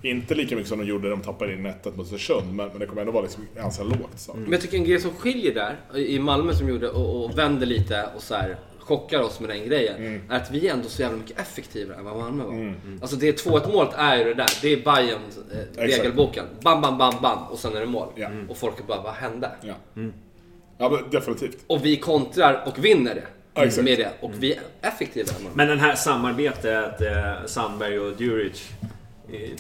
Inte 0.01 0.36
lika 0.36 0.56
mycket 0.56 0.70
som 0.70 0.79
de 0.79 0.86
gjorde 0.86 1.03
när 1.03 1.10
de 1.10 1.22
tappade 1.22 1.53
in 1.53 1.65
1 1.65 1.86
mot 1.86 2.00
Östersund, 2.00 2.56
men, 2.56 2.68
men 2.68 2.79
det 2.79 2.86
kommer 2.86 3.01
ändå 3.01 3.13
vara 3.13 3.24
liksom 3.24 3.48
ganska 3.56 3.84
lågt. 3.84 4.20
Så. 4.20 4.34
Men 4.34 4.51
jag 4.51 4.62
tycker 4.62 4.77
en 4.77 4.84
grej 4.84 5.00
som 5.00 5.12
skiljer 5.12 5.53
där, 5.53 5.98
i 5.98 6.20
Malmö 6.20 6.53
som 6.53 6.70
gjorde 6.70 6.89
och, 6.89 7.25
och 7.25 7.38
vände 7.38 7.65
lite 7.65 8.10
och 8.15 8.22
så 8.22 8.36
här 8.36 8.58
chockar 8.89 9.19
oss 9.22 9.39
med 9.39 9.50
den 9.50 9.65
grejen, 9.67 9.96
Mm. 9.96 10.22
är 10.29 10.36
att 10.38 10.51
vi 10.51 10.67
är 10.67 10.74
ändå 10.74 10.89
så 10.89 11.01
jävla 11.01 11.17
mycket 11.17 11.39
effektivare 11.39 11.98
än 11.98 12.05
vad 12.05 12.17
Malmö 12.17 12.43
var. 12.43 12.75
Alltså 13.01 13.15
det 13.15 13.46
2-1 13.46 13.72
målet 13.74 13.93
är 13.98 14.17
ju 14.17 14.24
det 14.24 14.34
där, 14.34 14.50
det 14.62 14.74
är 14.74 14.77
Bayern 14.77 15.22
eh, 15.51 15.81
regelboken. 15.81 16.46
Bam, 16.62 16.81
bam, 16.81 16.98
bam, 16.98 17.13
bam 17.22 17.43
och 17.43 17.60
sen 17.60 17.75
är 17.75 17.79
det 17.79 17.86
mål. 17.86 18.08
Ja. 18.15 18.29
Och 18.50 18.58
folk 18.58 18.79
är 18.79 18.84
bara, 18.84 19.01
vad 19.01 19.13
hände? 19.13 19.51
Ja. 19.62 19.74
ja, 20.77 20.89
men 20.89 21.10
definitivt. 21.12 21.58
Och 21.67 21.86
vi 21.86 21.98
kontrar 21.98 22.63
och 22.67 22.86
vinner 22.86 23.15
det. 23.15 23.24
Ja, 23.53 23.65
exakt. 23.65 23.86
med 23.86 23.98
det. 23.98 24.12
Och 24.22 24.31
vi 24.43 24.53
är 24.53 24.60
effektivare 24.81 25.36
än 25.38 25.43
Malmö. 25.43 25.55
Men 25.58 25.67
den 25.67 25.79
här 25.79 25.96
samarbetet, 25.96 27.01
eh, 27.01 27.46
Sandberg 27.46 28.00
och 28.00 28.22
Djuric. 28.22 28.69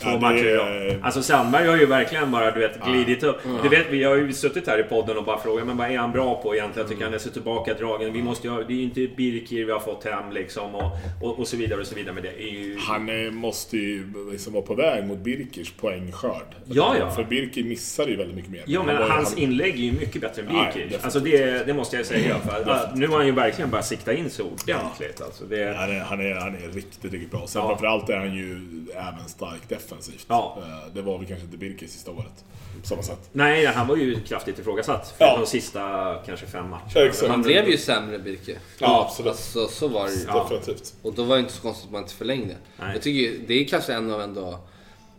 Två 0.01 0.09
Ja, 0.09 0.19
matcher 0.19 0.45
är- 0.45 0.85
idag. 0.87 0.99
Alltså 1.03 1.21
Sandberg 1.23 1.67
har 1.67 1.77
ju 1.77 1.85
verkligen 1.85 2.31
bara 2.31 2.51
du 2.51 2.59
vet, 2.59 2.83
glidit 2.85 3.23
upp. 3.23 3.37
Du 3.63 3.69
vet, 3.69 3.85
vi 3.89 4.03
har 4.03 4.15
ju 4.15 4.33
suttit 4.33 4.67
här 4.67 4.79
i 4.79 4.83
podden 4.83 5.17
och 5.17 5.23
bara 5.23 5.39
frågat 5.39 5.67
men 5.67 5.77
vad 5.77 5.91
är 5.91 5.97
han 5.97 6.11
bra 6.11 6.41
på 6.41 6.55
egentligen? 6.55 6.83
Jag 6.85 6.89
tycker 6.91 7.03
han 7.05 7.13
är 7.13 7.17
så 7.17 7.29
tillbakadragen. 7.29 8.13
Vi 8.13 8.23
måste 8.23 8.47
ju 8.47 8.53
det 8.63 8.73
är 8.73 8.77
ju 8.77 8.83
inte 8.83 9.07
Birkir 9.17 9.65
vi 9.65 9.71
har 9.71 9.79
fått 9.79 10.03
hem 10.05 10.31
liksom 10.31 10.75
och, 10.75 10.91
och, 11.21 11.39
och 11.39 11.47
så 11.47 11.57
vidare 11.57 11.79
och 11.79 11.87
så 11.87 11.95
vidare. 11.95 12.13
Men 12.13 12.23
det 12.23 12.41
är 12.43 12.51
ju... 12.51 12.77
Han 12.79 13.25
eh, 13.25 13.31
måste 13.31 13.77
ju 13.77 14.03
liksom 14.31 14.53
vara 14.53 14.63
på 14.63 14.73
väg 14.75 15.05
mot 15.05 15.17
Birkers 15.17 15.71
poängskörd. 15.71 16.55
Ja, 16.65 16.95
ja. 16.99 17.11
För 17.11 17.23
Birker 17.23 17.63
missade 17.63 18.11
ju 18.11 18.17
väldigt 18.17 18.35
mycket 18.35 18.51
mer. 18.51 18.63
Ja 18.65 18.83
men 18.83 18.95
Han 18.95 19.11
hans 19.11 19.29
han- 19.29 19.39
inlägg 19.39 19.73
är 19.73 19.77
ju 19.77 19.91
mycket 19.91 20.21
bättre 20.21 20.41
än 20.41 20.47
Ja, 20.47 20.53
Birkir. 20.53 20.79
definitivt. 20.79 21.03
alltså 21.03 21.19
det, 21.19 21.65
det 21.67 21.73
måste 21.73 21.97
jag 21.97 22.05
säga. 22.05 22.35
För, 22.39 22.95
nu 22.95 23.07
har 23.07 23.17
han 23.17 23.25
ju 23.25 23.31
verkligen 23.31 23.69
börjat 23.69 23.85
sikta 23.85 24.13
in 24.13 24.29
sig 24.29 24.45
ordentligt. 24.45 25.21
Alltså 25.21 25.43
det, 25.45 25.75
Han 25.77 25.89
är, 25.91 25.99
han, 25.99 26.19
är, 26.21 26.35
han 26.35 26.55
är 26.55 26.73
riktigt, 26.73 27.03
riktigt 27.13 27.31
bra. 27.31 27.47
Sen 27.47 27.61
Ja. 27.61 27.67
framförallt 27.69 28.09
är 28.09 28.17
han 28.17 28.33
ju 28.35 28.55
även 28.95 29.27
stark 29.27 29.58
defensivt. 29.67 30.25
Ja. 30.27 30.57
Eh, 30.61 30.93
Det 30.93 31.01
var 31.01 31.17
väl 31.17 31.27
kanske 31.27 31.45
inte 31.45 31.57
Birker 31.57 31.87
sista 31.87 32.11
året. 32.11 32.45
På 32.81 32.87
samma 32.87 33.03
sätt. 33.03 33.29
Nej, 33.31 33.65
han 33.65 33.87
var 33.87 33.95
ju 33.95 34.19
kraftigt 34.21 34.59
ifrågasatt 34.59 35.13
för 35.17 35.25
Ja. 35.25 35.37
de 35.39 35.45
sista 35.45 36.15
kanske 36.25 36.45
fem 36.45 36.69
matcherna. 36.69 37.11
Han 37.27 37.41
blev 37.41 37.67
ju 37.69 37.77
sämre 37.77 38.19
Birke. 38.19 38.57
Ja, 38.79 39.05
absolut. 39.09 39.31
Alltså 39.31 39.67
så 39.67 39.87
var 39.87 40.05
det 40.05 40.11
ju. 40.13 40.25
Definitivt. 40.25 40.93
Och 41.01 41.13
då 41.13 41.23
var 41.23 41.35
det 41.35 41.39
inte 41.41 41.53
så 41.53 41.61
konstigt 41.61 41.85
att 41.85 41.91
man 41.91 42.01
inte 42.01 42.13
förlängde. 42.13 42.55
Nej. 42.79 42.89
Jag 42.93 43.01
tycker 43.01 43.19
ju, 43.19 43.41
det 43.47 43.53
är 43.53 43.67
kanske 43.67 43.93
en 43.93 44.11
av 44.11 44.21
ändå... 44.21 44.59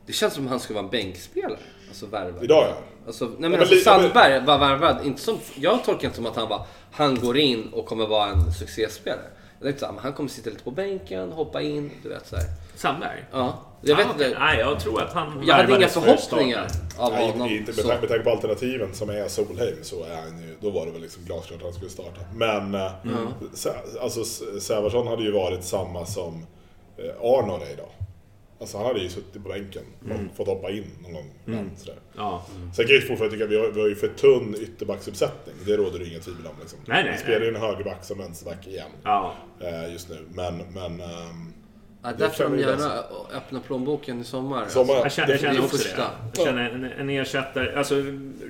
Det 0.07 0.13
känns 0.13 0.35
som 0.35 0.47
han 0.47 0.61
skulle 0.61 0.75
vara 0.75 0.85
en 0.85 0.91
bänkspelare. 0.91 1.59
Alltså 1.89 2.07
värvad. 2.07 2.45
Idag 2.45 2.65
ja. 2.69 2.77
Alltså, 3.07 3.25
nej 3.25 3.35
men 3.39 3.51
men 3.51 3.61
alltså 3.61 3.75
ja, 3.75 3.81
men- 3.99 4.01
Sandberg 4.03 4.47
var 4.47 4.59
värvad, 4.59 5.07
inte 5.07 5.21
som... 5.23 5.39
Jag 5.55 5.85
tolkar 5.85 6.05
inte 6.05 6.17
som 6.17 6.27
att 6.27 6.37
han 6.37 6.49
var... 6.49 6.67
Han 6.93 7.15
går 7.21 7.39
in 7.39 7.69
och 7.73 7.87
kommer 7.87 8.07
vara 8.07 8.29
en 8.31 8.53
succéspelare. 8.53 9.21
Jag 9.63 9.67
tänkte 9.67 9.81
såhär, 9.81 9.93
men 9.93 10.03
han 10.03 10.13
kommer 10.13 10.29
sitta 10.29 10.51
lite 10.51 10.65
på 10.65 10.71
bänken, 10.71 11.33
hoppa 11.33 11.63
in, 11.63 11.91
du 12.03 12.09
vet 12.09 12.27
såhär. 12.27 12.45
Sandberg? 12.75 13.25
Ja, 13.33 13.59
jag 13.83 13.97
vet 13.97 14.07
ah, 14.07 14.11
inte. 14.13 14.37
Nej, 14.39 14.59
jag 14.59 14.81
tror 14.81 15.03
att 15.03 15.13
han 15.13 15.43
Jag 15.47 15.55
hade 15.55 15.77
inga 15.77 15.89
förhoppningar 15.89 16.67
av 16.99 17.13
Nej, 17.13 17.31
honom. 17.31 17.49
inte, 17.49 17.73
så. 17.73 17.77
med, 17.77 17.87
tanke- 17.87 18.01
med 18.01 18.09
tanke 18.09 18.25
på 18.25 18.31
alternativen 18.31 18.95
som 18.95 19.11
är 19.11 19.29
Solheim 19.29 19.77
så 19.83 20.05
är 20.05 20.17
han 20.17 20.43
ju, 20.43 20.57
då 20.61 20.71
var 20.71 20.87
det 20.87 20.93
väl 20.93 21.03
liksom 21.03 21.25
glasklart 21.25 21.59
att 21.59 21.65
han 21.65 21.73
skulle 21.73 21.91
starta. 21.91 22.21
Men 22.35 22.75
Sä- 23.55 23.99
alltså, 24.01 24.25
Sävarsson 24.61 25.07
hade 25.07 25.23
ju 25.23 25.33
varit 25.33 25.65
samma 25.65 26.07
som 26.07 26.47
eh, 26.97 27.05
Arnor 27.21 27.63
är 27.63 27.73
idag. 27.73 27.89
Alltså 28.61 28.77
han 28.77 28.87
hade 28.87 29.01
ju 29.01 29.09
suttit 29.09 29.43
på 29.43 29.49
bänken 29.49 29.83
och 30.05 30.37
fått 30.37 30.47
hoppa 30.49 30.71
in 30.71 30.85
någon 31.03 31.13
gång. 31.13 31.31
Sådär. 31.77 31.99
Ja. 32.17 32.47
Sen 32.77 32.85
kan 32.87 32.95
jag 32.95 33.01
ju 33.03 33.07
fortfarande 33.07 33.37
tycka 33.37 33.45
att 33.45 33.51
vi 33.51 33.57
har, 33.57 33.69
vi 33.69 33.81
har 33.81 33.89
ju 33.89 33.95
för 33.95 34.09
tunn 34.09 34.55
ytterbacksuppsättning. 34.61 35.55
Det 35.67 35.77
råder 35.77 35.99
det 35.99 36.07
inga 36.09 36.19
tvivel 36.19 36.47
om. 36.47 36.53
Liksom. 36.61 36.79
Nej, 36.87 37.05
nej, 37.05 37.13
vi 37.13 37.19
spelar 37.19 37.41
ju 37.41 37.49
en 37.49 37.57
högerback 37.61 38.05
som 38.05 38.19
vänsterback 38.19 38.67
igen. 38.67 38.91
Ja. 39.03 39.35
eh, 39.61 39.93
just 39.93 40.09
nu. 40.09 40.17
Men, 40.35 40.57
men 40.75 41.01
ehm, 41.01 41.53
Ja, 42.03 42.09
Jag 42.11 42.19
där 42.19 42.29
får 42.29 42.45
de 42.45 42.59
gärna 42.59 42.93
öppna 43.37 43.61
plånboken 43.61 44.21
i 44.21 44.25
sommar. 44.25 44.65
sommar, 44.69 44.95
Jag 44.95 45.13
känner, 45.13 45.31
jag 45.31 45.41
känner 45.41 45.61
också 45.61 45.77
det. 45.97 46.03
Jag 46.37 46.47
känner 46.47 46.71
en, 46.71 46.85
en 46.85 47.11
ersättare, 47.11 47.79
alltså 47.79 47.95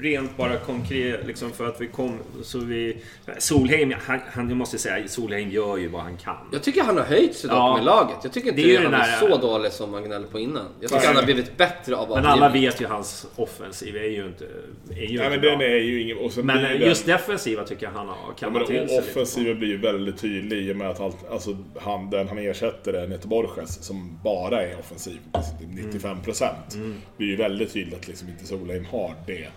rent 0.00 0.36
bara 0.36 0.56
konkret 0.56 1.26
liksom 1.26 1.50
för 1.50 1.66
att 1.68 1.80
vi 1.80 1.86
kom 1.86 2.18
så 2.42 2.58
vi... 2.58 2.96
Solheim, 3.38 3.94
han, 4.06 4.20
han, 4.32 4.48
jag 4.48 4.56
måste 4.56 4.78
säga, 4.78 5.08
Solheim 5.08 5.50
gör 5.50 5.76
ju 5.76 5.88
vad 5.88 6.02
han 6.02 6.16
kan. 6.16 6.36
Jag 6.52 6.62
tycker 6.62 6.82
han 6.82 6.96
har 6.96 7.04
höjt 7.04 7.36
sig 7.36 7.50
dock 7.50 7.58
Ja. 7.58 7.76
med 7.76 7.84
laget. 7.84 8.16
Jag 8.22 8.32
tycker 8.32 8.48
inte 8.48 8.62
Det 8.62 8.76
är 8.76 8.80
ju 8.80 8.84
han 8.88 8.94
är 8.94 9.18
så 9.20 9.36
dålig 9.36 9.72
som 9.72 9.90
man 9.90 10.04
gnäller 10.04 10.26
på 10.26 10.38
innan. 10.38 10.64
Jag 10.80 10.90
tycker 10.90 10.96
Nej. 10.96 11.06
han 11.06 11.16
har 11.16 11.22
blivit 11.24 11.56
bättre 11.56 11.96
av 11.96 12.08
Men 12.08 12.26
alla 12.26 12.48
vet 12.48 12.80
ju 12.80 12.86
hans 12.86 13.26
offensiv 13.36 13.96
är 13.96 14.00
ju 14.10 14.26
inte, 14.26 14.44
är 14.90 14.94
ju 14.94 14.96
nej, 14.96 15.10
inte 15.12 15.30
men 15.30 15.40
bra. 15.40 15.50
den 15.50 15.60
är 15.60 15.76
ju 15.76 16.00
ingen... 16.02 16.18
Och 16.18 16.32
sen 16.32 16.46
Men 16.46 16.62
den- 16.62 16.80
just 16.80 17.06
defensiva 17.06 17.64
tycker 17.64 17.86
jag 17.86 17.92
han 17.92 18.08
har 18.08 18.16
Ja, 18.28 18.34
kammat 18.38 18.58
men 18.58 18.66
till 18.66 18.88
sig 18.88 18.98
offensiven 18.98 19.58
blir 19.58 19.68
ju 19.68 19.76
väldigt 19.78 20.18
tydlig 20.20 20.68
i 20.68 20.72
och 20.72 20.76
med 20.76 20.90
att 20.90 21.00
allt, 21.00 21.30
alltså, 21.30 21.56
han, 21.80 22.10
den 22.10 22.28
han 22.28 22.38
ersätter 22.38 22.92
är 22.92 23.06
Neto 23.08 23.28
Borges 23.42 23.84
som 23.84 24.18
bara 24.24 24.62
är 24.62 24.78
offensiv 24.78 25.18
till 25.58 25.66
95%. 25.66 26.44
Mm. 26.74 26.90
Det 26.92 27.18
blir 27.18 27.28
ju 27.28 27.36
väldigt 27.36 27.72
tydligt 27.72 27.94
att 27.94 28.08
liksom 28.08 28.28
inte 28.28 28.46
Solheim 28.46 28.84
har 28.90 29.14
det 29.26 29.48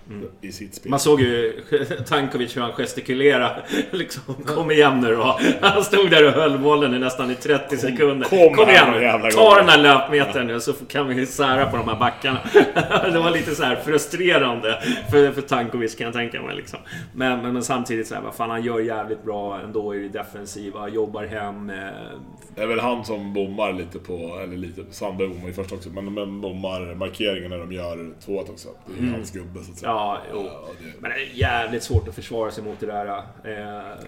i 0.41 0.51
sitt 0.51 0.75
spel. 0.75 0.89
Man 0.89 0.99
såg 0.99 1.21
ju 1.21 1.61
Tankovic 2.07 2.57
hur 2.57 2.61
han 2.61 2.71
gestikulerade. 2.71 3.63
Liksom, 3.91 4.33
kom 4.45 4.71
igen 4.71 4.99
nu 4.99 5.15
då. 5.15 5.39
Han 5.61 5.83
stod 5.83 6.11
där 6.11 6.27
och 6.27 6.31
höll 6.31 6.59
bollen 6.59 6.93
i 6.93 6.99
nästan 6.99 7.31
i 7.31 7.35
30 7.35 7.77
sekunder. 7.77 8.29
kom 8.29 8.55
Kom, 8.55 8.69
igen 8.69 8.91
nu, 8.91 9.31
Ta 9.31 9.55
den 9.55 9.69
här 9.69 9.77
löpmetern 9.77 10.47
nu 10.47 10.59
så 10.59 10.73
kan 10.73 11.07
vi 11.07 11.25
sära 11.25 11.65
på 11.65 11.77
de 11.77 11.87
här 11.87 11.99
backarna. 11.99 12.39
Det 13.11 13.19
var 13.19 13.31
lite 13.31 13.55
så 13.55 13.63
här 13.63 13.75
frustrerande 13.75 14.79
för, 15.11 15.31
för 15.31 15.41
Tankovic 15.41 15.95
kan 15.95 16.05
jag 16.05 16.13
tänka 16.13 16.41
mig. 16.41 16.55
Liksom. 16.55 16.79
Men, 17.13 17.41
men, 17.41 17.53
men 17.53 17.63
samtidigt 17.63 18.07
så 18.07 18.15
här, 18.15 18.21
vad 18.21 18.35
fan 18.35 18.49
han 18.49 18.63
gör 18.63 18.79
jävligt 18.79 19.23
bra 19.23 19.59
ändå 19.59 19.95
i 19.95 19.99
det 19.99 20.09
defensiva. 20.09 20.89
Jobbar 20.89 21.23
hem. 21.23 21.69
Eh, 21.69 21.75
Det 22.55 22.61
är 22.61 22.67
väl 22.67 22.79
han 22.79 23.05
som 23.05 23.33
bommar 23.33 23.72
lite 23.77 23.99
på, 23.99 24.39
eller 24.43 24.57
lite, 24.57 24.81
Sandberg 24.91 25.27
bommar 25.27 25.47
ju 25.47 25.53
först 25.53 25.71
också, 25.71 25.89
men, 25.89 26.13
men 26.13 26.41
bommar 26.41 26.95
markeringen 26.95 27.49
när 27.49 27.57
de 27.57 27.71
gör 27.71 28.11
tvået 28.25 28.49
också. 28.49 28.69
Det 28.87 29.03
är 29.03 29.07
ju 29.07 29.11
hans 29.11 29.31
gubbe 29.31 29.59
så 29.63 29.71
att 29.71 29.77
säga. 29.77 29.91
Mm. 29.91 30.01
ja, 30.03 30.21
jo. 30.33 30.43
Ja, 30.45 30.67
det, 30.81 31.01
Men 31.01 31.11
det 31.11 31.17
är 31.17 31.29
jävligt 31.33 31.83
svårt 31.83 32.07
att 32.07 32.15
försvara 32.15 32.51
sig 32.51 32.63
mot 32.63 32.79
det 32.79 32.85
där. 32.85 33.07
Eh, 33.07 33.23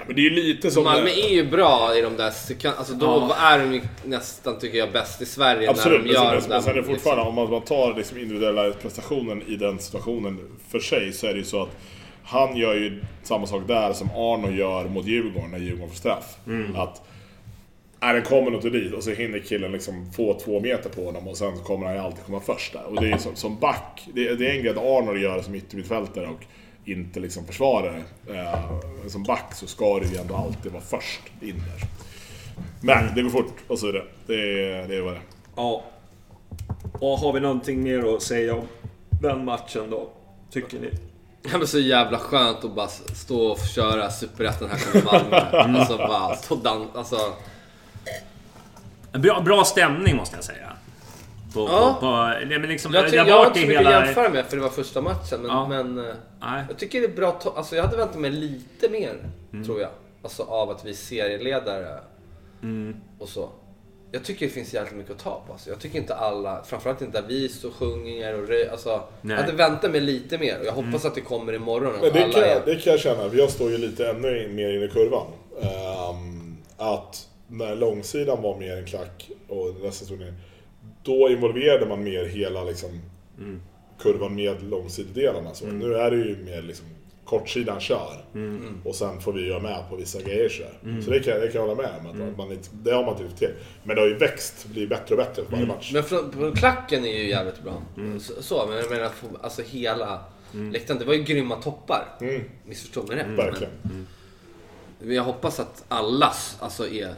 men 0.07 0.15
det 0.15 0.21
är 0.21 0.23
ju 0.23 0.29
lite 0.29 0.71
som... 0.71 0.83
Malmö 0.83 1.09
är 1.09 1.33
ju 1.33 1.49
bra 1.49 1.97
i 1.97 2.01
de 2.01 2.17
där 2.17 2.31
sekund... 2.31 2.73
Alltså 2.77 2.93
då 2.93 3.05
Ja. 3.05 3.35
är 3.53 3.59
de 3.59 3.81
nästan, 4.05 4.59
tycker 4.59 4.77
jag, 4.77 4.91
bäst 4.91 5.21
i 5.21 5.25
Sverige 5.25 5.69
Absolut, 5.69 5.97
när 5.97 6.03
men 6.05 6.13
de 6.13 6.19
sen, 6.19 6.25
gör 6.25 6.41
de 6.41 6.47
men 6.49 6.61
sen 6.61 6.69
är 6.71 6.73
det 6.73 6.79
liksom- 6.79 6.95
fortfarande, 6.95 7.41
om 7.41 7.49
man, 7.51 7.61
tar 7.61 7.93
liksom 7.97 8.17
individuella 8.17 8.71
prestationen 8.71 9.41
i 9.47 9.55
den 9.55 9.79
situationen 9.79 10.39
för 10.69 10.79
sig, 10.79 11.13
så 11.13 11.27
är 11.27 11.31
det 11.33 11.39
ju 11.39 11.45
så 11.45 11.61
att 11.61 11.77
han 12.23 12.55
gör 12.57 12.73
ju 12.73 13.01
samma 13.23 13.45
sak 13.47 13.61
där 13.67 13.93
som 13.93 14.09
Arno 14.09 14.51
gör 14.51 14.85
mot 14.85 15.05
Djurgården 15.05 15.51
när 15.51 15.57
Djurgården 15.59 15.89
får 15.89 15.95
straff. 15.95 16.37
Att 16.75 17.01
är 17.99 18.13
den 18.13 18.23
kommer 18.23 18.51
något 18.51 18.61
dit 18.61 18.93
och 18.93 19.03
så 19.03 19.11
hinner 19.11 19.39
killen 19.39 19.71
liksom 19.71 20.11
få 20.11 20.39
två 20.39 20.59
meter 20.59 20.89
på 20.89 21.05
honom 21.05 21.27
och 21.27 21.37
sen 21.37 21.57
så 21.57 21.63
kommer 21.63 21.85
han 21.85 21.95
ju 21.95 22.01
alltid 22.01 22.25
komma 22.25 22.39
först 22.39 22.73
där. 22.73 22.83
Och 22.85 23.01
det 23.01 23.11
är 23.11 23.17
som, 23.17 23.35
som 23.35 23.59
back, 23.59 24.07
det, 24.13 24.27
är- 24.27 24.35
det 24.35 24.47
är 24.47 24.51
en 24.55 24.61
grej 24.63 24.69
att 24.69 24.77
Arnold 24.77 25.21
gör 25.21 25.41
som 25.41 25.55
yttermittfältare 25.55 26.27
och 26.27 26.43
inte 26.85 27.19
liksom 27.19 27.45
försvarare. 27.45 28.03
Eh, 28.29 29.07
som 29.07 29.23
back 29.23 29.53
så 29.55 29.67
ska 29.67 29.99
du 29.99 30.07
ju 30.07 30.17
ändå 30.17 30.35
alltid 30.35 30.71
vara 30.71 30.83
först 30.83 31.21
in 31.41 31.55
där. 31.55 31.87
Men 32.81 33.15
det 33.15 33.21
går 33.21 33.29
fort 33.29 33.55
och 33.67 33.79
så 33.79 33.87
är 33.87 33.93
det. 33.93 34.03
Det 34.27 34.33
är, 34.71 34.87
det 34.87 34.95
är 34.95 35.01
vad 35.01 35.13
det 35.13 35.17
är. 35.17 35.23
Ja. 35.55 35.83
Och 36.99 37.17
har 37.19 37.33
vi 37.33 37.39
någonting 37.39 37.83
mer 37.83 38.15
att 38.15 38.21
säga 38.21 38.55
om 38.55 38.67
den 39.21 39.45
matchen 39.45 39.89
då? 39.89 40.09
Tycker 40.51 40.79
ni? 40.79 40.89
Det 41.51 41.57
var 41.57 41.65
så 41.65 41.79
jävla 41.79 42.17
skönt 42.19 42.65
att 42.65 42.75
bara 42.75 42.87
stå 42.87 43.41
och 43.47 43.59
köra 43.75 44.09
Superettan 44.09 44.69
här 44.69 44.77
från 44.77 45.03
Malmö. 45.03 45.37
Alltså 45.79 45.97
bara 45.97 46.35
stå 46.35 46.55
och 46.55 46.61
dan- 46.61 46.87
alltså, 46.95 47.17
Bra, 49.11 49.41
bra 49.41 49.63
stämning 49.63 50.15
måste 50.15 50.35
jag 50.35 50.43
säga. 50.43 50.71
På, 51.53 51.59
Ja. 51.71 51.97
på, 51.99 51.99
på, 51.99 52.15
nej, 52.47 52.59
men 52.59 52.61
liksom, 52.69 52.93
jag, 52.93 53.05
tycker, 53.05 53.19
har 53.19 53.27
jag 53.27 53.35
har 53.35 53.45
varit 53.45 53.57
inte 53.57 53.61
så 53.61 53.67
mycket 53.67 53.85
att 53.87 53.93
hela... 53.93 54.05
jämföra 54.05 54.29
med 54.29 54.45
för 54.45 54.57
det 54.57 54.63
var 54.63 54.69
första 54.69 55.01
matchen. 55.01 55.41
Men, 55.41 55.51
Ja. 55.51 55.67
men 55.67 55.97
eh, 56.09 56.13
Nej. 56.41 56.63
jag 56.69 56.77
tycker 56.77 57.01
det 57.01 57.07
är 57.07 57.15
bra 57.15 57.39
Alltså 57.55 57.75
jag 57.75 57.83
hade 57.83 57.97
väntat 57.97 58.19
mig 58.19 58.31
lite 58.31 58.89
mer, 58.89 59.15
Mm. 59.53 59.65
tror 59.65 59.81
jag. 59.81 59.89
Alltså 60.23 60.43
av 60.43 60.69
att 60.69 60.85
vi 60.85 60.89
är 60.89 60.93
serieledare 60.93 61.99
Mm. 62.63 62.95
och 63.19 63.29
så. 63.29 63.49
Jag 64.11 64.23
tycker 64.23 64.45
det 64.45 64.51
finns 64.51 64.73
jävligt 64.73 64.93
mycket 64.95 65.11
att 65.11 65.19
ta 65.19 65.43
på. 65.47 65.53
Alltså. 65.53 65.69
Jag 65.69 65.79
tycker 65.79 65.99
inte 65.99 66.15
alla, 66.15 66.63
framförallt 66.63 67.01
inte 67.01 67.21
där 67.21 67.27
vi 67.27 67.49
står 67.49 67.69
och 67.69 67.75
sjunger 67.75 68.41
och 68.41 68.47
rö- 68.49 68.71
alltså, 68.71 69.03
Nej. 69.21 69.35
Jag 69.35 69.43
hade 69.43 69.57
väntat 69.57 69.91
mig 69.91 70.01
lite 70.01 70.37
mer 70.37 70.59
och 70.59 70.65
jag 70.65 70.71
hoppas 70.73 71.05
att 71.05 71.15
det 71.15 71.21
kommer 71.21 71.53
imorgon. 71.53 71.93
Men 72.01 72.13
det 72.13 72.23
alla 72.23 72.33
kan, 72.33 72.43
är... 72.43 72.47
jag, 72.47 72.61
det 72.65 72.75
kan 72.75 72.91
jag 72.91 72.99
känna, 72.99 73.33
jag 73.33 73.49
står 73.51 73.71
ju 73.71 73.77
lite 73.77 74.09
ännu 74.09 74.47
mer 74.47 74.69
in 74.73 74.83
i 74.83 74.87
kurvan. 74.87 75.27
Ehm, 75.61 76.57
att 76.77 77.27
när 77.47 77.75
långsidan 77.75 78.41
var 78.41 78.57
mer 78.57 78.77
en 78.77 78.85
klack 78.85 79.29
och 79.47 79.75
resten 79.81 80.05
stod 80.07 80.19
ner, 80.19 80.33
då 81.03 81.29
involverade 81.29 81.85
man 81.85 82.03
mer 82.03 82.25
hela 82.25 82.63
liksom, 82.63 83.01
kurvan 83.99 84.35
med 84.35 84.63
långsidedelarna. 84.63 85.53
Så 85.53 85.65
Nu 85.65 85.93
är 85.95 86.11
det 86.11 86.17
ju 86.17 86.37
mer 86.45 86.61
liksom, 86.61 86.85
kortsidan 87.25 87.79
kör 87.79 88.25
och 88.83 88.95
sen 88.95 89.21
får 89.21 89.33
vi 89.33 89.47
göra 89.47 89.59
med 89.59 89.89
på 89.89 89.95
vissa 89.95 90.21
grejer. 90.21 90.49
Så, 90.49 90.63
där. 90.63 91.01
så 91.01 91.11
det, 91.11 91.19
kan, 91.19 91.33
jag- 91.33 91.41
det 91.41 91.47
kan 91.47 91.61
jag 91.61 91.67
hålla 91.75 91.81
med 91.81 91.99
om, 91.99 92.31
att 92.31 92.37
man 92.37 92.57
det 92.71 92.91
har 92.91 93.03
man 93.05 93.21
inte 93.23 93.37
till. 93.37 93.49
Men 93.83 93.95
det 93.95 94.01
har 94.01 94.07
ju 94.09 94.17
växt, 94.17 94.65
blivit 94.65 94.89
bättre 94.89 95.15
och 95.15 95.17
bättre 95.17 95.43
för 95.45 95.51
varje 95.51 95.65
match. 95.65 95.91
Men 95.93 96.03
från, 96.03 96.51
klacken 96.55 97.05
är 97.05 97.17
ju 97.17 97.29
jävligt 97.29 97.63
bra. 97.63 97.81
Så, 98.19 98.33
så, 98.43 98.65
men 98.69 98.77
jag 98.77 98.89
menar 98.91 99.11
alltså 99.41 99.61
hela 99.61 100.23
läktaren. 100.71 100.99
Det 100.99 101.05
var 101.05 101.13
ju 101.13 101.23
grymma 101.23 101.55
toppar. 101.55 102.05
Missförstå 102.65 103.03
mig 103.03 103.17
rätt. 103.17 103.27
Verkligen. 103.27 103.73
Men 104.99 105.15
jag 105.15 105.23
hoppas 105.23 105.59
att 105.59 105.83
allas 105.87 106.57
alltså 106.59 106.87
är 106.87 107.13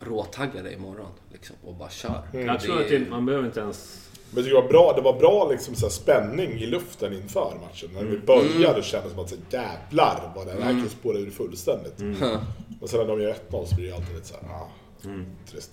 råtaggade 0.00 0.72
imorgon. 0.72 1.10
Liksom, 1.32 1.56
och 1.64 1.74
bara 1.74 1.90
kör. 1.90 2.22
Jag 2.32 2.60
tror 2.60 2.80
att 2.80 2.88
det, 2.88 3.10
man 3.10 3.26
behöver 3.26 3.46
inte 3.46 3.60
ens... 3.60 4.04
Men 4.30 4.44
det 4.44 4.54
var 4.54 4.68
bra, 4.68 4.92
det 4.96 5.02
var 5.02 5.18
bra 5.18 5.48
liksom, 5.50 5.74
så 5.74 5.86
här, 5.86 5.90
spänning 5.90 6.50
i 6.50 6.66
luften 6.66 7.12
inför 7.12 7.52
matchen. 7.60 7.88
När 7.94 8.04
vi 8.04 8.18
började 8.18 8.82
kändes 8.82 9.10
det 9.10 9.14
som 9.14 9.24
att 9.24 9.30
så, 9.30 9.36
jävlar 9.50 10.32
vad 10.36 10.46
det 10.46 10.52
här 10.62 10.70
kan 10.70 10.88
spåra 10.88 11.18
ur 11.18 11.30
fullständigt. 11.30 11.94
Och 12.80 12.90
sen 12.90 13.00
när 13.00 13.06
de 13.06 13.22
gör 13.22 13.34
1-0 13.50 13.64
så 13.64 13.74
blir 13.74 13.86
det 13.88 13.94
alltid 13.94 14.14
lite 14.14 14.26
såhär, 14.26 14.44
ah, 14.52 14.68
trist. 15.50 15.70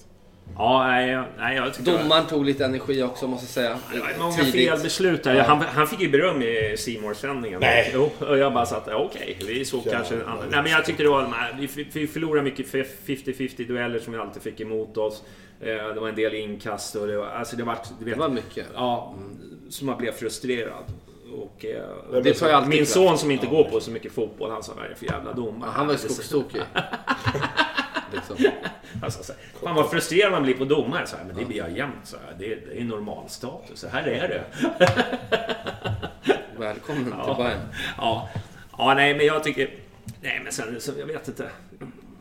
Ja, 0.58 0.88
nej, 0.88 1.10
jag- 1.12 1.26
nej 1.38 1.56
jag 1.56 1.74
tycker... 1.74 1.92
Domaren 1.98 2.26
tog 2.28 2.46
lite 2.46 2.66
energi 2.66 3.04
också 3.04 3.28
måste 3.28 3.44
jag 3.46 3.50
säga. 3.50 3.78
Det 3.94 4.00
var 4.00 4.08
många 4.20 4.36
Tidigt. 4.38 4.70
felbeslut 4.70 5.24
där. 5.24 5.44
Han, 5.44 5.62
han 5.62 5.88
fick 5.88 6.00
ju 6.02 6.10
beröm 6.10 6.42
i 6.42 6.76
simor 6.78 7.14
sändningen 7.14 7.60
Nej. 7.60 7.92
Jo, 7.94 8.10
och 8.20 8.38
jag 8.38 8.54
bara 8.54 8.66
satt, 8.66 8.88
okej, 8.88 9.38
vi 9.48 9.66
såg 9.66 9.80
Jävlar. 9.86 9.94
kanske... 10.00 10.16
Nej, 10.52 10.64
men 10.64 10.72
jag 10.72 10.86
tyckte 10.86 11.04
det 11.04 11.10
var... 11.10 11.28
nej, 11.28 11.70
Vi, 11.76 11.84
vi 11.94 12.08
förlorade 12.08 12.42
mycket 12.44 12.68
50-50 12.74 13.68
dueller 13.68 14.00
som 14.00 14.14
vi 14.14 14.20
alltid 14.20 14.42
fick 14.42 14.60
emot 14.62 14.98
oss. 14.98 15.24
Eh, 15.62 15.68
Det 15.68 16.00
var 16.00 16.10
en 16.10 16.16
del 16.16 16.34
inkast 16.34 16.96
och 16.96 17.08
det 17.08 17.18
var... 17.18 17.28
Alltså 17.28 17.56
det 17.56 17.64
var... 17.64 17.78
Du 18.00 18.06
vet, 18.06 18.14
Det 18.14 18.20
var 18.20 18.30
mycket. 18.30 18.66
Ja, 18.76 19.16
så 19.70 19.86
man 19.86 19.98
blev 19.98 20.12
frustrerad. 20.12 20.84
Och, 21.34 21.66
eh, 21.66 21.84
Det 22.12 22.22
Det 22.22 22.34
tar 22.34 22.50
alltid 22.50 22.70
min 22.70 22.86
son 22.86 23.18
som 23.18 23.32
inte 23.32 23.48
går 23.48 23.64
på 23.64 23.80
så 23.80 23.92
mycket 23.92 24.12
fotboll, 24.12 24.52
han 24.52 24.64
sa 24.64 24.74
vad 24.76 24.86
är 24.86 24.90
det 24.90 24.96
för 24.96 25.06
jävla 25.06 25.34
domare? 25.34 25.70
Han 25.74 25.88
var 25.88 25.94
ju 25.94 26.00
skogstokig. 26.10 26.62
liksom. 28.16 28.38
Alltså, 29.04 29.24
så, 29.24 29.34
fan 29.64 29.76
vad 29.76 29.90
frustrerad 29.90 30.32
man 30.32 30.44
blir 30.44 30.54
på 30.54 30.66
domare. 30.66 31.08
Så 31.08 31.18
här, 31.18 31.24
men 31.24 31.36
det 31.36 31.46
blir 31.46 31.58
jag 31.58 31.78
jämt. 31.78 31.96
Så 32.04 32.18
här. 32.18 32.36
Det, 32.40 32.54
är, 32.54 32.60
det 32.70 32.80
är 32.82 32.84
normal 32.84 33.30
status. 33.30 33.80
Så 33.80 33.88
här 33.88 34.08
är 34.08 34.28
det. 34.28 34.44
Välkommen 36.58 37.04
till 37.04 37.14
Ja. 37.28 37.36
Bayern. 37.38 37.60
Ja. 37.98 38.30
ja, 38.78 38.94
nej 38.94 39.18
men 39.18 39.26
jag 39.26 39.44
tycker... 39.44 39.70
Nej 40.22 40.42
men 40.44 40.54
sen, 40.54 40.82
så, 40.82 40.92
jag 41.00 41.06
vet 41.06 41.28
inte. 41.28 41.50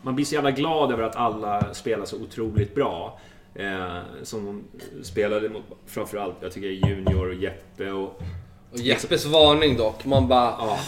Man 0.02 0.14
blir 0.14 0.24
så 0.24 0.34
jävla 0.34 0.50
glad 0.50 0.92
över 0.92 1.02
att 1.02 1.16
alla 1.16 1.74
spelar 1.74 2.04
så 2.04 2.16
otroligt 2.22 2.74
bra. 2.74 3.20
Eh, 3.54 3.98
som 4.22 4.44
de 4.46 4.64
spelade 5.04 5.48
mot 5.48 5.62
framförallt, 5.86 6.34
jag 6.40 6.52
tycker 6.52 6.68
Junior 6.68 7.28
och 7.28 7.34
Jeppe 7.34 7.90
och... 7.90 8.22
Och 8.72 8.78
Jeppes 8.78 9.26
varning 9.26 9.76
dock. 9.76 10.04
Man 10.04 10.28
bara... 10.28 10.48
Ah, 10.48 10.78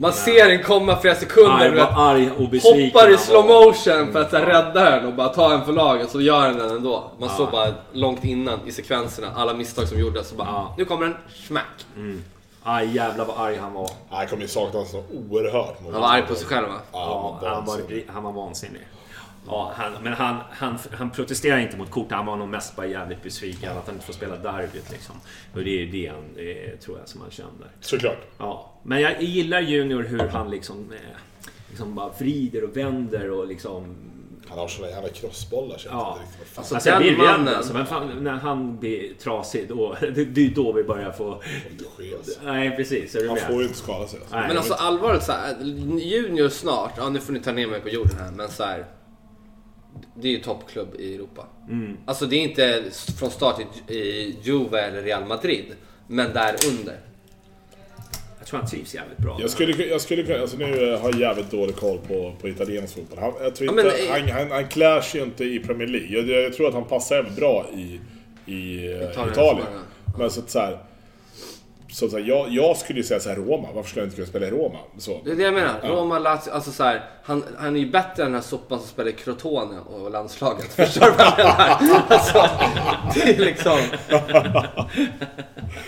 Man 0.00 0.12
ser 0.12 0.48
den 0.48 0.62
komma 0.62 0.96
flera 0.96 1.14
sekunder. 1.14 1.50
arg, 1.52 1.70
vet. 1.70 1.88
arg 1.96 2.30
och 2.30 2.48
besviken 2.48 2.84
Hoppar 3.00 3.14
i 3.14 3.18
slow 3.18 3.46
motion 3.46 4.12
för 4.12 4.20
att 4.20 4.30
så 4.30 4.36
här, 4.36 4.46
rädda 4.46 4.90
den 4.90 5.06
och 5.06 5.14
bara 5.14 5.28
ta 5.28 5.52
en 5.52 5.64
för 5.64 5.72
laget. 5.72 6.10
Så 6.10 6.20
gör 6.20 6.48
den 6.48 6.58
den 6.58 6.70
ändå. 6.70 7.10
Man 7.18 7.28
såg 7.28 7.50
bara 7.50 7.74
långt 7.92 8.24
innan 8.24 8.58
i 8.66 8.72
sekvenserna 8.72 9.28
alla 9.36 9.54
misstag 9.54 9.88
som 9.88 9.98
gjordes. 10.00 10.28
Så 10.28 10.34
bara, 10.34 10.48
Ja. 10.48 10.74
nu 10.78 10.84
kommer 10.84 11.06
den. 11.06 11.16
Smack. 11.46 11.86
Aj 12.62 12.96
jävlar 12.96 13.24
vad 13.24 13.38
arg 13.46 13.56
han 13.56 13.72
var. 13.72 13.90
Han 14.10 14.26
kommer 14.26 14.42
ju 14.42 14.48
sakna 14.48 14.70
honom 14.72 14.86
så 14.86 15.04
oerhört. 15.14 15.76
Han 15.92 16.00
var 16.00 16.08
arg 16.08 16.22
på 16.28 16.34
sig 16.34 16.46
själv 16.46 16.68
va? 16.68 16.74
Ja, 16.92 17.38
Ja, 17.42 17.48
han, 17.54 17.64
var, 17.66 18.02
han 18.12 18.22
var 18.22 18.32
vansinnig. 18.32 18.82
Ja, 19.46 19.72
han, 19.76 19.92
men 20.02 20.12
han, 20.12 20.36
han, 20.50 20.78
han 20.98 21.10
protesterar 21.10 21.58
inte 21.58 21.76
mot 21.76 21.90
kort. 21.90 22.06
Han 22.10 22.26
var 22.26 22.36
nog 22.36 22.48
mest 22.48 22.76
bara 22.76 22.86
jävligt 22.86 23.22
besviken 23.22 23.70
att 23.70 23.86
han 23.86 23.94
inte 23.94 24.06
får 24.06 24.12
spela 24.12 24.36
derbyt. 24.36 24.90
Liksom. 24.90 25.14
Och 25.54 25.60
det 25.64 25.82
är 25.82 25.86
det 25.86 26.12
han, 26.14 26.34
det 26.34 26.76
tror 26.76 26.98
jag 26.98 27.08
som 27.08 27.20
han 27.20 27.30
känner. 27.30 27.68
Såklart. 27.80 28.18
Ja. 28.38 28.69
Men 28.82 29.00
jag 29.00 29.22
gillar 29.22 29.60
Junior 29.60 30.02
hur 30.02 30.18
han 30.18 30.50
liksom, 30.50 30.92
eh, 30.92 30.98
liksom 31.68 31.94
bara 31.94 32.12
vrider 32.18 32.64
och 32.64 32.76
vänder 32.76 33.30
och 33.30 33.46
liksom... 33.46 33.96
Han 34.48 34.58
har 34.58 34.68
såna 34.68 34.88
jävla 34.88 35.08
crossbollar 35.08 35.78
känns 35.78 35.84
Ja. 35.92 36.18
det 36.20 36.26
inte 36.26 36.40
riktigt. 36.40 36.58
Alltså, 36.58 36.74
Alltså, 36.74 36.90
jag 36.90 37.02
den 37.02 37.14
blir 37.14 37.26
rädd 37.26 37.38
mannen. 37.38 37.54
alltså. 37.54 37.72
Men 37.74 37.86
fan, 37.86 38.24
när 38.24 38.30
han 38.32 38.78
blir 38.78 39.14
trasig, 39.14 39.68
då, 39.68 39.96
det, 40.00 40.10
det 40.24 40.46
är 40.46 40.50
då 40.54 40.72
vi 40.72 40.82
börjar 40.84 41.12
få... 41.12 41.42
Lite 41.70 41.84
skev. 41.96 42.18
Nej, 42.44 42.76
precis. 42.76 43.14
Är 43.14 43.26
Han 43.26 43.34
med? 43.34 43.46
får 43.46 43.56
ju 43.56 43.62
inte 43.62 43.78
skada 43.78 44.06
sig. 44.08 44.20
Nej. 44.32 44.48
Men 44.48 44.56
alltså 44.56 44.74
allvarligt 44.74 45.22
så 45.22 45.32
här, 45.32 45.56
Junior 45.98 46.48
snart, 46.48 46.92
ja 46.96 47.08
nu 47.08 47.20
får 47.20 47.32
ni 47.32 47.40
ta 47.40 47.52
ner 47.52 47.66
mig 47.66 47.80
på 47.80 47.88
jorden 47.88 48.16
här, 48.18 48.30
men 48.32 48.48
så 48.48 48.62
här. 48.64 48.84
Det 50.14 50.28
är 50.28 50.32
ju 50.32 50.40
toppklubb 50.40 50.94
i 50.98 51.14
Europa. 51.14 51.46
Mm. 51.70 51.96
Alltså 52.06 52.26
det 52.26 52.36
är 52.36 52.42
inte 52.42 52.84
från 53.18 53.30
start 53.30 53.56
i, 53.88 53.94
i 53.94 54.36
Juve 54.42 54.80
eller 54.80 55.02
Real 55.02 55.24
Madrid, 55.24 55.64
men 56.06 56.32
där 56.32 56.56
under. 56.70 57.00
Tror 58.50 58.60
han 58.60 58.68
trivs 58.68 58.94
jävligt 58.94 59.18
bra. 59.18 59.38
Jag 59.40 59.50
skulle, 59.50 59.84
jag 59.86 60.00
skulle 60.00 60.40
alltså 60.40 60.56
nu 60.56 60.96
har 61.02 61.10
jag 61.10 61.20
jävligt 61.20 61.50
dålig 61.50 61.76
koll 61.76 61.98
på, 62.08 62.32
på 62.40 62.48
italiensk 62.48 62.94
fotboll. 62.94 63.18
Han, 63.18 63.32
jag 63.42 63.54
tror 63.54 63.66
Ja, 63.66 63.72
inte, 63.72 63.96
men, 63.98 64.26
eh, 64.26 64.30
han, 64.30 64.40
han, 64.40 64.50
han 64.50 64.68
klär 64.68 65.00
sig 65.00 65.20
inte 65.20 65.44
i 65.44 65.58
Premier 65.58 65.88
League. 65.88 66.08
Jag, 66.08 66.44
jag, 66.44 66.52
tror 66.52 66.68
att 66.68 66.74
han 66.74 66.84
passar 66.84 67.16
även 67.16 67.34
bra 67.34 67.66
i, 67.74 68.00
i 68.46 68.86
eh, 68.86 69.10
Italien, 69.10 69.32
Italien. 69.32 69.66
ja. 69.72 70.12
Men 70.18 70.30
så 70.30 70.40
att 70.40 70.50
så 70.50 70.58
här, 70.58 70.78
så 71.92 72.08
så 72.08 72.18
här, 72.18 72.24
jag, 72.24 72.48
jag 72.50 72.76
skulle 72.76 72.98
ju 72.98 73.04
säga 73.04 73.20
så 73.20 73.28
här 73.28 73.36
Roma, 73.36 73.68
varför 73.74 73.88
skulle 73.90 74.02
jag 74.02 74.06
inte 74.06 74.16
kunna 74.16 74.28
spela 74.28 74.46
i 74.46 74.50
Roma? 74.50 74.78
Så. 74.98 75.20
Det 75.24 75.30
är 75.30 75.36
det 75.36 75.42
jag 75.42 75.54
menar. 75.54 75.80
Roma, 75.82 76.18
Lazio, 76.18 76.50
alltså 76.52 76.70
så 76.72 76.84
här, 76.84 77.04
han, 77.24 77.44
han 77.58 77.76
är 77.76 77.80
ju 77.80 77.90
bättre 77.90 78.22
än 78.22 78.32
den 78.32 78.34
här 78.34 78.40
soppan 78.48 78.78
som 78.78 78.88
spelar 78.88 79.10
i 79.10 79.12
Crotone 79.12 79.80
och 79.80 80.10
landslaget. 80.10 80.64
Förstår 80.74 81.06
du 81.06 81.10
vad 81.12 81.26
jag 81.26 81.36
menar? 81.38 82.02
Alltså, 82.08 82.50
det 83.14 83.34
är 83.34 83.38
liksom... 83.38 83.78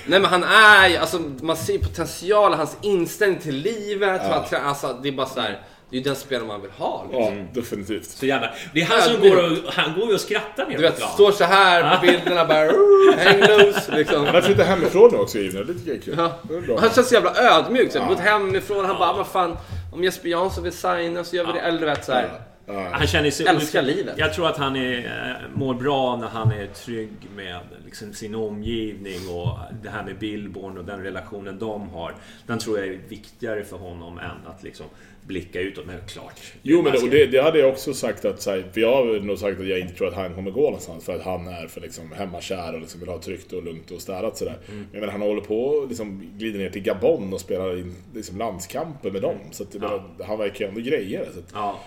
Nej 0.06 0.20
men 0.20 0.24
han 0.24 0.44
är 0.44 0.88
ju, 0.88 0.96
alltså 0.96 1.18
man 1.40 1.56
ser 1.56 1.78
potential, 1.78 2.54
hans 2.54 2.76
inställning 2.82 3.38
till 3.40 3.56
livet. 3.56 4.22
han 4.22 4.44
trä- 4.44 4.62
alltså, 4.64 4.96
det 5.02 5.08
är 5.08 5.12
bara 5.12 5.26
så 5.26 5.40
här, 5.40 5.60
det 5.92 5.98
är 5.98 6.00
ju 6.00 6.04
den 6.04 6.16
spelare 6.16 6.46
man 6.46 6.62
vill 6.62 6.70
ha. 6.70 7.04
Liksom. 7.12 7.38
Ja, 7.38 7.44
definitivt. 7.54 8.04
Så 8.04 8.26
jävla... 8.26 8.50
Det 8.74 8.80
är 8.80 8.86
han 8.86 9.02
som 9.02 9.20
går 9.20 9.36
och, 9.36 9.72
han 9.72 10.00
går 10.00 10.08
ju 10.08 10.14
och 10.14 10.20
skrattar 10.20 10.66
ner 10.66 10.76
Du 10.76 10.82
vet, 10.82 11.02
står 11.02 11.32
så 11.32 11.44
här 11.44 11.96
på 11.96 12.06
bilderna 12.06 12.44
bara 12.44 12.66
"Ooh, 12.68 13.14
hang 13.18 13.40
loose 13.40 13.96
liksom. 13.96 14.24
Han 14.24 14.34
har 14.34 14.42
flyttat 14.42 14.66
hemifrån 14.66 15.10
nu 15.12 15.18
också 15.18 15.38
det 15.38 15.44
tycker 15.50 15.88
jag 15.90 15.96
är 15.96 16.00
kul. 16.00 16.14
Ja. 16.18 16.38
Är. 16.74 16.80
Han 16.80 16.90
känns 16.90 17.08
så 17.08 17.14
jävla 17.14 17.34
ödmjuk. 17.36 17.92
Så 17.92 17.98
ja. 17.98 18.04
Gått 18.08 18.20
hemifrån, 18.20 18.84
han 18.84 18.98
bara, 18.98 19.12
vad 19.12 19.26
fan, 19.26 19.56
om 19.92 20.04
Jesper 20.04 20.28
Jansson 20.28 20.64
vill 20.64 20.72
signa 20.72 21.24
så 21.24 21.36
gör 21.36 21.46
vi 21.46 21.52
det. 21.52 21.60
Eller 21.60 21.80
du 21.80 21.86
vet 21.86 22.04
så 22.04 22.12
här. 22.12 22.28
Han 22.92 23.06
känner 23.06 23.30
sig... 23.30 23.46
Älskar 23.46 23.82
livet. 23.82 24.14
Jag 24.18 24.34
tror 24.34 24.48
att 24.48 24.56
han 24.56 24.76
är, 24.76 24.98
eh, 24.98 25.58
mår 25.58 25.74
bra 25.74 26.16
när 26.16 26.28
han 26.28 26.52
är 26.52 26.66
trygg 26.66 27.12
med 27.36 27.60
liksom, 27.84 28.12
sin 28.12 28.34
omgivning 28.34 29.28
och 29.28 29.58
det 29.82 29.88
här 29.88 30.04
med 30.04 30.18
Billborn 30.18 30.78
och 30.78 30.84
den 30.84 31.02
relationen 31.02 31.58
de 31.58 31.88
har. 31.88 32.14
Den 32.46 32.58
tror 32.58 32.78
jag 32.78 32.88
är 32.88 32.98
viktigare 33.08 33.64
för 33.64 33.76
honom 33.76 34.18
än 34.18 34.46
att 34.46 34.62
liksom 34.62 34.86
blicka 35.26 35.60
utåt. 35.60 35.86
Men 35.86 35.96
klart. 36.08 36.40
Jo 36.62 36.82
men 36.82 36.92
det, 36.92 36.98
och 36.98 37.08
det, 37.08 37.26
det 37.26 37.42
hade 37.42 37.58
jag 37.58 37.68
också 37.68 37.94
sagt 37.94 38.24
att, 38.24 38.42
så 38.42 38.50
här, 38.50 38.64
för 38.72 38.80
jag 38.80 38.96
har 38.96 39.20
nog 39.20 39.38
sagt 39.38 39.60
att 39.60 39.66
jag 39.66 39.78
inte 39.78 39.94
tror 39.94 40.08
att 40.08 40.14
han 40.14 40.34
kommer 40.34 40.50
gå 40.50 40.60
någonstans 40.60 41.04
för 41.04 41.14
att 41.16 41.22
han 41.22 41.48
är 41.48 41.66
för 41.66 41.80
liksom 41.80 42.12
hemmakär 42.12 42.74
och 42.74 42.80
liksom 42.80 43.00
vill 43.00 43.08
ha 43.08 43.18
tryggt 43.18 43.52
och 43.52 43.62
lugnt 43.62 43.90
och 43.90 44.00
städat 44.00 44.36
sådär. 44.38 44.58
Mm. 44.68 44.86
Men 44.92 45.08
han 45.08 45.20
håller 45.20 45.40
på 45.40 45.64
och 45.64 45.88
liksom 45.88 46.30
glider 46.38 46.58
ner 46.58 46.70
till 46.70 46.82
Gabon 46.82 47.32
och 47.32 47.40
spelar 47.40 47.78
in 47.78 47.94
liksom 48.14 48.38
landskamper 48.38 49.10
med 49.10 49.22
dem. 49.22 49.36
Så 49.50 49.62
att, 49.62 49.72
det 49.72 49.78
menar, 49.78 50.02
han 50.24 50.38
verkar 50.38 50.64
ju 50.64 50.68
ändå 50.68 50.80
grejer. 50.80 51.28
Så 51.34 51.38
att, 51.38 51.46
Ja. 51.54 51.80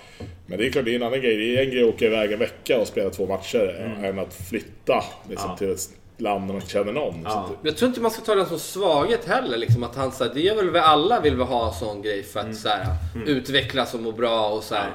men 0.45 0.57
det 0.57 0.67
är 0.67 0.71
klart, 0.71 0.85
det 0.85 0.91
är 0.91 0.95
en 0.95 1.03
annan 1.03 1.21
grej. 1.21 1.37
Det 1.37 1.57
är 1.57 1.65
en 1.65 1.71
grej 1.71 1.83
att 1.83 1.95
åka 1.95 2.05
iväg 2.05 2.31
en 2.31 2.39
vecka 2.39 2.79
och 2.81 2.87
spela 2.87 3.09
två 3.09 3.27
matcher 3.27 3.95
än 4.03 4.19
att 4.19 4.33
flytta 4.49 5.03
liksom, 5.29 5.49
Ja. 5.49 5.57
till 5.57 5.69
ett 5.71 5.89
land 6.17 6.47
där 6.47 6.53
man 6.53 6.61
känner 6.61 6.91
någon. 6.91 7.13
Så 7.13 7.19
Ja. 7.29 7.31
att, 7.43 7.49
Men 7.49 7.57
Jag 7.61 7.77
tror 7.77 7.89
inte 7.89 8.01
man 8.01 8.11
ska 8.11 8.21
ta 8.21 8.35
den 8.35 8.45
som 8.45 8.59
svaghet 8.59 9.25
heller. 9.25 9.57
Liksom, 9.57 9.83
att 9.83 9.95
han, 9.95 10.11
så 10.11 10.23
här, 10.23 10.31
det 10.33 10.47
är 10.47 10.55
väl 10.55 10.69
vi 10.69 10.79
alla 10.79 11.19
vill 11.19 11.35
väl 11.35 11.47
ha 11.47 11.67
en 11.67 11.73
sån 11.73 12.01
grej 12.01 12.23
för 12.23 12.39
att 12.39 12.55
så 12.55 12.69
här, 12.69 12.85
utvecklas 13.25 13.93
och 13.93 13.99
må 13.99 14.11
bra 14.11 14.49
och 14.49 14.63
så 14.63 14.75
här. 14.75 14.91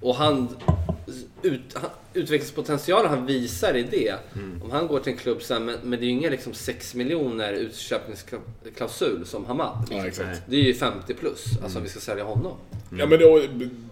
Och 0.00 0.14
han, 0.14 0.56
ut, 1.42 1.74
han 1.74 1.90
utvecklingspotentialen 2.18 3.10
han 3.10 3.26
visar 3.26 3.76
i 3.76 3.82
det. 3.82 4.14
Mm. 4.34 4.62
Om 4.62 4.70
han 4.70 4.86
går 4.86 5.00
till 5.00 5.12
en 5.12 5.18
klubb 5.18 5.42
sen, 5.42 5.64
men, 5.64 5.76
men 5.82 5.98
det 5.98 6.04
är 6.04 6.08
ju 6.08 6.12
inga 6.12 6.30
liksom 6.30 6.54
6 6.54 6.94
miljoner 6.94 7.52
utköpningsklausul 7.52 9.26
som 9.26 9.44
Hamad. 9.44 9.88
Liksom. 10.04 10.24
Ja. 10.28 10.36
Det 10.46 10.56
är 10.56 10.62
ju 10.62 10.74
50 10.74 11.14
plus, 11.14 11.44
alltså 11.62 11.78
om 11.78 11.84
vi 11.84 11.90
ska 11.90 12.00
sälja 12.00 12.24
honom. 12.24 12.56
Ja 12.98 13.06
men 13.06 13.18
då, 13.18 13.42